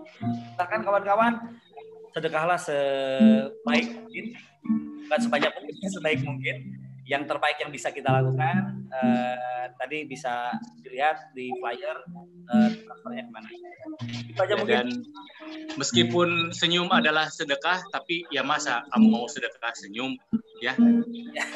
Silakan 0.57 0.81
kawan-kawan 0.81 1.33
sedekahlah 2.17 2.57
sebaik 2.57 3.87
mungkin, 3.93 4.25
bukan 5.05 5.19
sebanyak 5.21 5.51
mungkin, 5.53 5.87
sebaik 5.93 6.19
mungkin. 6.25 6.57
Yang 7.07 7.23
terbaik 7.31 7.57
yang 7.63 7.71
bisa 7.71 7.89
kita 7.95 8.11
lakukan 8.11 8.83
eh, 8.91 9.71
tadi 9.79 10.03
bisa 10.03 10.51
dilihat 10.83 11.31
di 11.31 11.51
flyer 11.59 11.97
eh, 12.51 12.69
transfernya 12.83 13.23
ke 13.27 13.31
mana. 13.31 13.49
Itu 14.27 14.39
aja 14.43 14.53
Ya, 14.53 14.59
mungkin. 14.59 14.75
dan 14.75 14.87
meskipun 15.79 16.51
senyum 16.51 16.91
adalah 16.91 17.31
sedekah, 17.31 17.83
tapi 17.93 18.27
ya 18.33 18.43
masa 18.43 18.83
kamu 18.91 19.07
mau 19.07 19.25
sedekah 19.29 19.71
senyum, 19.77 20.15
ya 20.59 20.73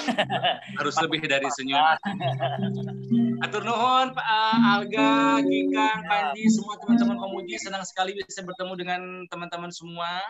harus 0.79 0.95
lebih 1.01 1.25
dari 1.25 1.47
senyum. 1.51 1.81
Atur 3.41 3.65
nuhun 3.65 4.13
Pak 4.13 4.27
uh, 4.27 4.71
Alga, 4.77 5.41
Kikang, 5.41 5.99
Panji, 6.05 6.45
semua 6.53 6.77
teman-teman 6.77 7.17
pemuji 7.17 7.57
senang 7.57 7.81
sekali 7.83 8.13
bisa 8.13 8.45
bertemu 8.45 8.73
dengan 8.77 9.01
teman-teman 9.27 9.73
semua. 9.73 10.21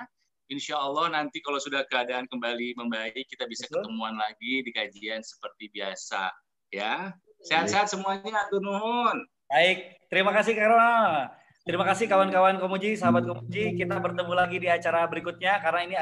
Insya 0.51 0.75
Allah 0.83 1.07
nanti 1.07 1.39
kalau 1.39 1.63
sudah 1.63 1.87
keadaan 1.87 2.27
kembali 2.27 2.75
membaik, 2.75 3.23
kita 3.31 3.47
bisa 3.47 3.71
Betul. 3.71 3.87
ketemuan 3.87 4.19
lagi 4.19 4.59
di 4.59 4.71
kajian 4.75 5.23
seperti 5.23 5.71
biasa. 5.71 6.27
Ya, 6.75 7.15
sehat-sehat 7.47 7.87
semuanya. 7.87 8.43
Atur 8.43 8.59
nuhun. 8.59 9.23
Baik, 9.47 9.95
terima 10.11 10.35
kasih 10.35 10.51
Karona. 10.51 11.31
Terima 11.63 11.87
kasih 11.87 12.11
kawan-kawan 12.11 12.59
Komuji, 12.59 12.99
sahabat 12.99 13.23
Komuji. 13.23 13.79
Kita 13.79 13.95
bertemu 14.03 14.33
lagi 14.35 14.59
di 14.59 14.67
acara 14.67 15.07
berikutnya 15.07 15.63
karena 15.63 15.81
ini 15.87 15.95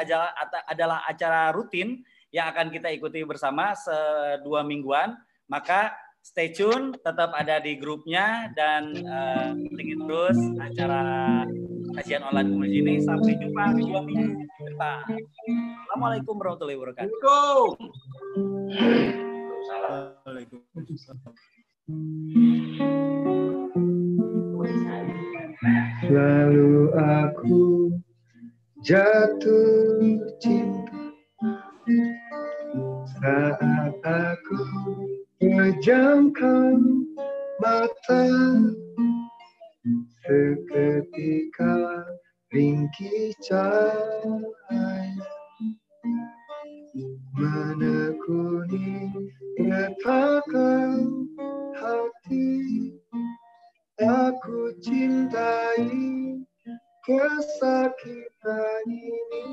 adalah 0.65 1.05
acara 1.05 1.53
rutin 1.53 2.01
yang 2.33 2.49
akan 2.49 2.73
kita 2.73 2.89
ikuti 2.89 3.21
bersama 3.21 3.77
sedua 3.77 4.65
mingguan. 4.65 5.13
Maka 5.45 5.93
stay 6.25 6.49
tune, 6.57 6.97
tetap 6.97 7.37
ada 7.37 7.61
di 7.61 7.77
grupnya 7.77 8.49
dan 8.57 8.97
ikuti 9.61 9.93
terus 9.93 10.37
acara 10.57 11.01
kajian 11.95 12.21
online 12.25 12.49
Komuji 12.53 12.79
ini. 12.83 12.93
Sampai 13.01 13.33
jumpa 13.39 13.63
di 13.73 13.81
dua 13.87 14.01
minggu 14.05 14.45
depan. 14.65 14.97
Assalamualaikum 15.87 16.33
warahmatullahi 16.37 16.77
wabarakatuh. 16.77 17.17
Go! 17.23 17.43
Lalu 26.09 26.71
aku 26.95 27.93
jatuh 28.81 30.17
cinta 30.39 30.97
saat 33.19 33.93
aku 34.05 34.61
pejamkan 35.41 36.77
mata 37.59 38.25
seketika 40.25 42.05
ringkih 42.49 43.33
cahaya 43.45 45.29
menekuni 47.37 49.13
retakan 49.59 51.27
hati. 51.77 52.93
Aku 53.99 54.71
cintai 54.79 56.39
kesakitan 57.03 58.87
ini 58.87 59.47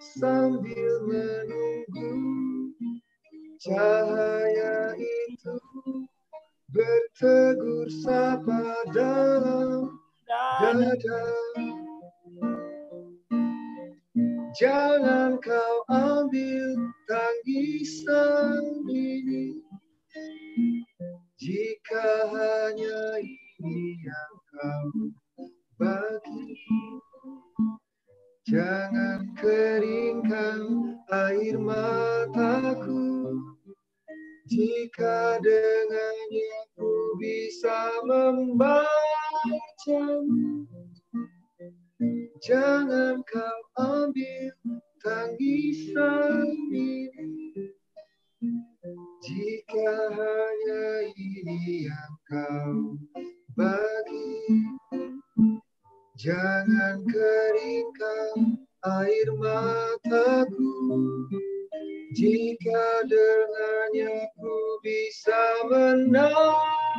sambil 0.00 0.92
menunggu 1.04 2.12
cahaya 3.60 4.96
itu 4.96 5.56
bertegur 6.72 7.88
sapa 8.00 8.88
dalam 8.96 9.92
dada 10.24 11.24
jangan 14.56 15.36
kau 15.40 15.76
ambil 15.92 16.76
tangisan 17.08 18.64
ini. 18.88 19.60
Jika 21.36 22.08
hanya 22.30 23.18
ini 23.20 23.98
yang 24.00 24.34
kau 24.48 24.88
bagi 25.76 26.54
Jangan 28.42 29.32
keringkan 29.38 30.60
air 31.08 31.56
mataku 31.56 33.38
Jika 34.46 35.38
dengannya 35.38 36.54
ku 36.74 37.14
bisa 37.22 38.02
membacamu 38.06 38.88
Jangan 42.42 43.22
kau 43.22 43.60
ambil 43.78 44.50
tangisan 44.98 46.50
ini. 46.74 47.06
Jika 49.22 49.94
hanya 50.10 51.06
ini 51.14 51.86
yang 51.86 52.14
kau 52.26 52.98
bagi 53.54 54.66
Jangan 56.18 57.02
keringkan 57.06 58.62
air 58.82 59.28
mataku 59.38 60.74
Jika 62.12 62.84
dengannya 63.08 64.28
ku 64.36 64.56
bisa 64.84 65.42
menatapmu 65.72 66.92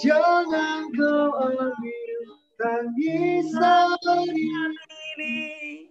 Jangan 0.00 0.88
kau 0.96 1.28
ambil 1.48 2.20
tangisan 2.60 3.96
ini. 5.16 5.88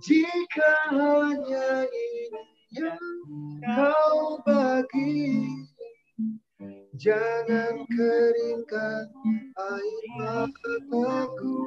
Jika 0.00 0.72
hanya 0.92 1.88
ini 1.88 2.44
yang 2.76 3.00
kau 3.64 4.40
bagi 4.44 5.48
Jangan 6.96 7.84
keringkan 7.92 9.04
air 9.52 10.04
mataku 10.16 11.60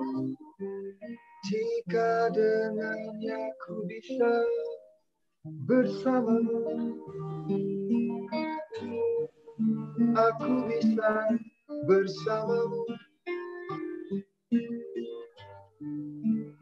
Jika 1.47 2.33
dengannya 2.35 3.39
ku 3.63 3.87
bisa 3.87 4.31
bersamamu 5.63 6.59
Aku 10.15 10.67
bisa 10.67 11.11
bersamamu. 11.87 12.83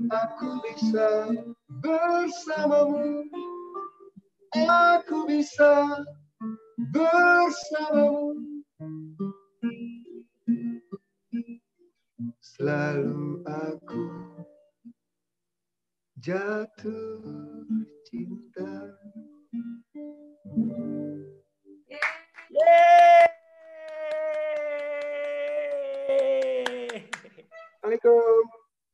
Aku 0.09 0.49
bisa 0.61 1.09
bersamamu. 1.81 3.25
Aku 4.67 5.17
bisa 5.25 5.73
bersamamu. 6.93 8.35
Selalu 12.41 13.45
aku 13.45 14.01
jatuh 16.27 17.23
cinta 18.03 18.67
Assalamualaikum. 27.87 28.43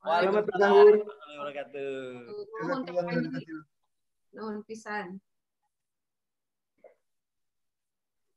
Selamat. 0.05 0.43
Nuhun. 0.61 0.95
Nuhun 4.37 4.57
pisan. 4.69 5.17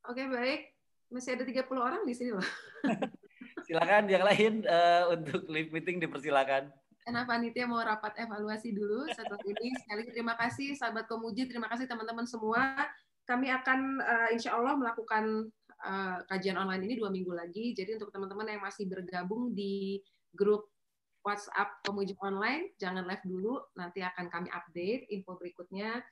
Oke, 0.09 0.25
baik. 0.25 0.73
Masih 1.13 1.37
ada 1.37 1.45
30 1.45 1.69
orang 1.77 2.01
di 2.01 2.17
sini 2.17 2.33
loh. 2.33 2.49
Silakan 3.69 4.09
yang 4.09 4.25
lain 4.25 4.65
eh, 4.65 5.03
untuk 5.13 5.45
live 5.45 5.69
meeting 5.69 6.01
dipersilakan. 6.01 6.73
Karena 7.07 7.23
panitia 7.23 7.63
mau 7.63 7.79
rapat 7.79 8.19
evaluasi 8.19 8.75
dulu 8.75 9.07
setelah 9.07 9.39
ini. 9.47 9.71
Sekali 9.79 10.11
terima 10.11 10.35
kasih 10.35 10.75
sahabat 10.75 11.07
Komuji, 11.07 11.47
terima 11.47 11.71
kasih 11.71 11.87
teman-teman 11.87 12.27
semua. 12.27 12.75
Kami 13.23 13.47
akan 13.47 14.03
eh, 14.03 14.29
insya 14.35 14.59
Allah 14.59 14.75
melakukan 14.75 15.47
eh, 15.87 16.19
kajian 16.27 16.59
online 16.59 16.83
ini 16.83 16.99
dua 16.99 17.07
minggu 17.07 17.31
lagi. 17.31 17.71
Jadi 17.71 17.95
untuk 17.95 18.11
teman-teman 18.11 18.51
yang 18.51 18.59
masih 18.59 18.91
bergabung 18.91 19.55
di 19.55 20.03
grup 20.35 20.67
WhatsApp 21.23 21.79
Komuji 21.87 22.11
Online, 22.19 22.75
jangan 22.75 23.07
live 23.07 23.23
dulu. 23.23 23.55
Nanti 23.79 24.03
akan 24.03 24.27
kami 24.27 24.51
update 24.51 25.07
info 25.07 25.39
berikutnya. 25.39 26.03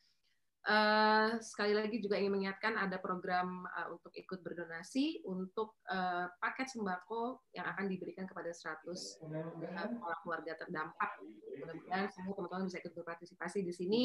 Eh, 0.65 1.29
sekali 1.45 1.77
lagi 1.77 2.01
juga 2.01 2.17
ingin 2.17 2.41
mengingatkan 2.41 2.73
ada 2.73 2.97
program 2.97 3.69
eh, 3.69 3.85
untuk 3.93 4.09
ikut 4.17 4.41
berdonasi 4.41 5.21
untuk 5.29 5.77
eh, 5.85 6.25
paket 6.41 6.73
sembako 6.73 7.45
yang 7.53 7.69
akan 7.69 7.85
diberikan 7.85 8.25
kepada 8.25 8.49
100 8.49 8.81
eh, 8.89 9.93
orang 10.01 10.19
keluarga 10.25 10.57
terdampak. 10.57 11.21
Mudah-mudahan 11.61 12.09
semua 12.09 12.33
teman-teman 12.33 12.65
bisa 12.65 12.81
ikut 12.81 12.97
berpartisipasi 12.97 13.61
di 13.61 13.73
sini. 13.77 14.03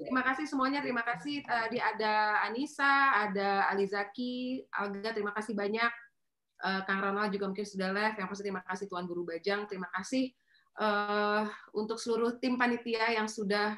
Terima 0.00 0.24
kasih 0.24 0.48
semuanya, 0.48 0.80
terima 0.80 1.04
kasih 1.04 1.44
tadi 1.44 1.76
ada 1.76 2.40
Anissa, 2.40 3.28
ada 3.28 3.68
Alizaki, 3.68 4.64
Alga, 4.72 5.12
terima 5.12 5.36
kasih 5.36 5.52
banyak. 5.52 5.92
Eh, 6.58 6.80
Kang 6.88 7.04
Ronald 7.04 7.36
juga 7.36 7.52
mungkin 7.52 7.68
sudah 7.68 7.92
live. 7.92 8.16
Yang 8.16 8.28
pasti 8.32 8.42
terima 8.48 8.64
kasih 8.64 8.84
Tuan 8.88 9.04
Guru 9.04 9.28
Bajang, 9.28 9.68
terima 9.68 9.92
kasih 9.92 10.32
eh, 10.80 11.42
untuk 11.76 12.00
seluruh 12.00 12.40
tim 12.40 12.56
panitia 12.56 13.12
yang 13.12 13.28
sudah 13.28 13.76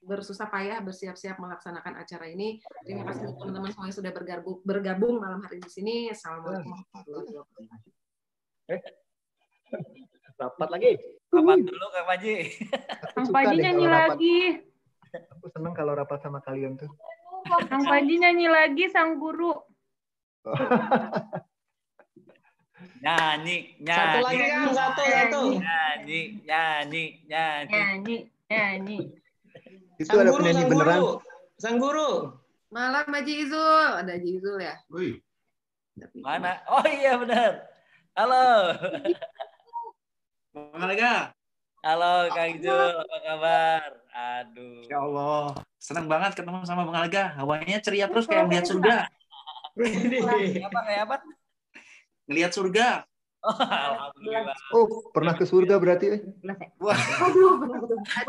bersusah 0.00 0.48
payah 0.48 0.80
bersiap-siap 0.80 1.36
melaksanakan 1.36 2.00
acara 2.00 2.26
ini. 2.32 2.60
Terima 2.84 3.04
kasih 3.12 3.30
untuk 3.30 3.44
teman-teman 3.44 3.70
semua 3.72 3.86
yang 3.92 3.96
sudah 3.96 4.12
bergabung, 4.12 4.58
bergabung 4.64 5.20
malam 5.20 5.44
hari 5.44 5.60
di 5.60 5.70
sini. 5.70 6.08
Assalamualaikum 6.08 6.72
warahmatullahi 6.72 7.32
wabarakatuh. 7.36 7.92
Rapat 10.40 10.68
lagi. 10.72 10.90
Rapat 11.30 11.58
dulu 11.68 11.86
Kang 11.92 12.06
Panji. 12.08 12.34
Kang 13.12 13.28
Panji 13.28 13.54
deh 13.60 13.64
nyanyi 13.68 13.86
lagi. 13.86 14.38
Aku 15.36 15.46
seneng 15.52 15.76
kalau 15.76 15.92
rapat 15.92 16.18
sama 16.24 16.40
kalian 16.40 16.80
tuh. 16.80 16.88
Kang 17.68 17.84
Panji 17.84 18.16
nyanyi 18.16 18.48
lagi 18.48 18.88
sang 18.88 19.20
guru. 19.20 19.52
Nyanyi, 23.04 23.56
nyanyi. 23.84 24.16
Satu 24.16 24.24
lagi, 24.24 24.44
Kang. 24.48 24.72
Satu, 24.72 25.02
satu. 25.04 25.40
Nyanyi, 25.60 26.20
nyanyi, 26.48 27.04
nyanyi. 27.28 27.68
Nyanyi, 27.68 28.16
nyanyi. 28.48 28.98
Itu 30.00 30.16
ada 30.16 30.32
penyanyi 30.32 30.64
beneran. 30.64 31.20
Sang 31.60 31.76
guru. 31.76 32.32
Malam 32.72 33.04
Haji 33.04 33.34
Izul, 33.44 33.88
ada 34.00 34.16
Haji 34.16 34.30
Izul 34.40 34.56
ya? 34.56 34.80
Mana? 36.24 36.56
Oh 36.72 36.80
iya 36.88 37.20
benar. 37.20 37.68
Halo. 38.16 38.72
Bang 40.56 40.80
Alga. 40.80 41.36
Halo 41.84 42.32
Kang 42.32 42.56
Jul, 42.64 42.92
apa 42.96 43.16
kabar? 43.24 43.88
Aduh. 44.12 44.88
Ya 44.88 45.04
Allah, 45.04 45.52
senang 45.76 46.08
banget 46.08 46.32
ketemu 46.32 46.64
sama 46.64 46.88
Bang 46.88 46.96
Alga. 46.96 47.36
Hawanya 47.36 47.84
ceria 47.84 48.08
terus 48.08 48.24
kayak 48.24 48.48
melihat 48.48 48.72
surga. 48.72 48.96
Apa 50.64 50.80
kayak 50.88 51.02
apa? 51.12 51.16
Ngelihat 52.24 52.52
surga. 52.56 53.04
Oh, 53.40 53.56
Alhamdulillah. 53.56 54.56
Oh, 54.76 54.84
pernah 55.16 55.32
ke 55.32 55.48
surga 55.48 55.80
berarti? 55.80 56.06
eh? 56.12 56.20
Wah, 56.76 56.92
Aduh, 57.24 57.56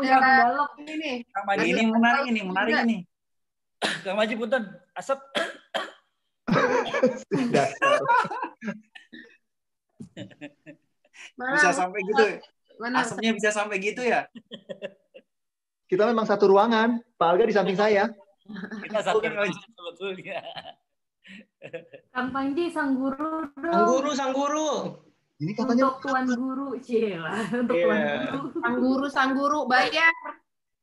ada 0.08 0.56
ini. 0.88 1.20
Kang 1.28 1.44
Maji 1.44 1.66
ini 1.68 1.82
menarik 1.84 2.24
ini, 2.32 2.40
menarik 2.40 2.74
ini. 2.88 2.98
Kang 4.00 4.16
Maji 4.16 4.34
punten, 4.40 4.62
asap. 4.96 5.20
Mana, 11.36 11.54
Bisa 11.56 11.70
sampai 11.72 12.00
gitu. 12.04 12.22
ya? 12.24 12.36
mana? 12.80 13.04
Asapnya 13.04 13.30
bisa 13.36 13.50
sampai 13.54 13.76
gitu 13.78 14.02
ya? 14.02 14.26
Kita 15.86 16.08
memang 16.08 16.24
satu 16.26 16.48
ruangan. 16.50 16.98
Pak 17.20 17.28
Alga 17.28 17.44
di 17.46 17.54
samping 17.54 17.76
saya. 17.78 18.08
Kita 18.82 19.00
satu 19.04 19.20
sebetulnya. 19.22 20.40
Kang 22.10 22.28
Panji 22.30 22.68
sang 22.68 22.94
guru 22.94 23.46
dong. 23.54 23.64
Sang 23.64 23.86
guru, 23.86 24.10
sang 24.12 24.32
guru. 24.32 24.70
Ini 25.38 25.52
katanya 25.52 25.84
Untuk 25.88 25.98
tuan 26.02 26.26
guru, 26.28 26.68
Cila. 26.78 27.32
Untuk 27.56 27.74
Iya. 27.74 27.84
tuan 27.84 28.00
guru. 28.04 28.38
Sang 28.54 28.76
guru, 28.78 29.06
sang 29.08 29.30
guru, 29.34 29.58
bayar. 29.66 30.12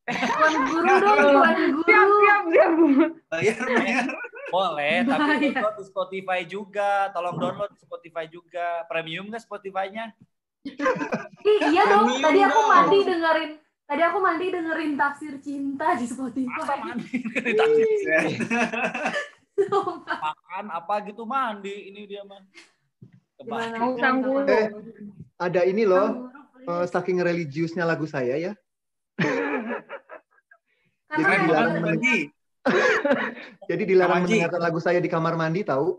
Tuan 0.09 0.53
guru 0.65 0.89
dong, 0.89 1.17
tuan 1.21 1.55
guru. 1.69 1.81
Siap, 1.85 2.07
siap, 2.09 2.41
siap. 2.45 2.71
Bayar, 3.29 3.57
bayar. 3.63 4.05
Boleh, 4.49 5.05
tapi 5.05 5.53
download 5.53 5.75
di 5.77 5.83
Spotify 5.85 6.39
juga. 6.43 6.91
Tolong 7.13 7.37
download 7.37 7.69
di 7.69 7.79
Spotify 7.79 8.25
juga. 8.25 8.83
Premium 8.85 9.29
nggak 9.29 9.39
Spotify-nya? 9.39 10.11
Iya 11.63 11.81
dong. 11.85 12.09
Premium 12.09 12.25
Tadi 12.25 12.39
aku 12.41 12.57
dong. 12.57 12.67
mandi 12.67 12.99
dengerin 13.05 13.51
Tadi 13.85 14.01
aku 14.05 14.17
mandi 14.19 14.45
dengerin 14.49 14.91
tafsir 14.93 15.33
cinta 15.39 15.93
di 15.93 16.03
Masa 16.03 16.13
Spotify. 16.13 16.77
mandi? 16.77 17.09
Makan 19.67 20.65
apa 20.71 20.93
gitu 21.07 21.23
mandi. 21.27 21.91
Ini 21.91 22.01
dia 22.07 22.23
mah. 22.23 22.41
Guru. 24.19 24.47
Eh, 24.47 24.67
ada 25.39 25.61
ini 25.63 25.83
loh. 25.87 26.31
Eh, 26.67 26.85
saking 26.87 27.23
religiusnya 27.23 27.87
lagu 27.87 28.03
saya 28.03 28.35
ya. 28.35 28.53
Jadi 31.09 31.23
banget, 31.49 31.81
Bagi. 31.81 32.17
Jadi 33.71 33.83
dilarang 33.87 34.27
mendengarkan 34.27 34.61
lagu 34.61 34.79
saya 34.83 34.99
di 35.01 35.09
kamar 35.09 35.33
mandi 35.39 35.65
tahu. 35.65 35.97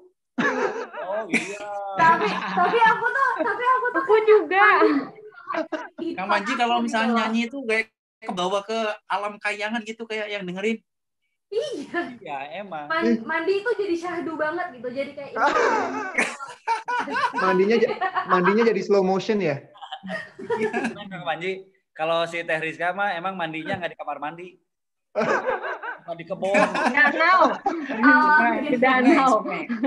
Oh 1.10 1.22
iya. 1.28 1.58
tapi 1.98 2.28
tapi 2.30 2.78
aku 2.80 3.06
tuh 3.12 3.28
tapi 3.42 3.64
aku 3.66 3.86
tuh 3.92 4.02
Aku 4.06 4.14
juga. 4.24 4.66
Kang 6.14 6.28
Manji 6.30 6.52
kalau 6.54 6.78
misalnya 6.78 7.26
nyanyi 7.26 7.50
itu 7.50 7.58
kayak 7.66 7.90
kebawa 8.22 8.62
ke 8.62 8.78
alam 9.10 9.34
kayangan 9.42 9.82
gitu 9.82 10.06
kayak 10.06 10.30
yang 10.30 10.46
dengerin. 10.46 10.78
Iya 11.51 12.01
Iya, 12.16 12.39
emang. 12.62 12.86
Man- 12.86 13.22
mandi 13.27 13.52
itu 13.59 13.70
jadi 13.74 13.94
syahdu 13.98 14.39
banget 14.39 14.78
gitu 14.78 14.89
jadi 14.89 15.10
kayak 15.12 15.35
Mandinya 17.43 17.77
mandinya 18.27 18.62
jadi 18.70 18.81
slow 18.81 19.02
motion 19.02 19.43
ya. 19.43 19.60
Kang 21.10 21.24
Panji, 21.27 21.66
kalau 21.93 22.24
si 22.24 22.40
Teh 22.40 22.56
Rizka 22.56 22.94
mah 22.94 23.12
emang 23.12 23.35
mandinya 23.35 23.77
nggak 23.77 23.93
di 23.93 23.98
kamar 23.98 24.18
mandi. 24.18 24.48
Nggak 26.01 26.16
di 26.16 26.24
kebun. 26.24 26.56
Danau. 26.97 27.40
alam 27.93 28.52
Di 28.64 28.78
danau. 28.81 29.44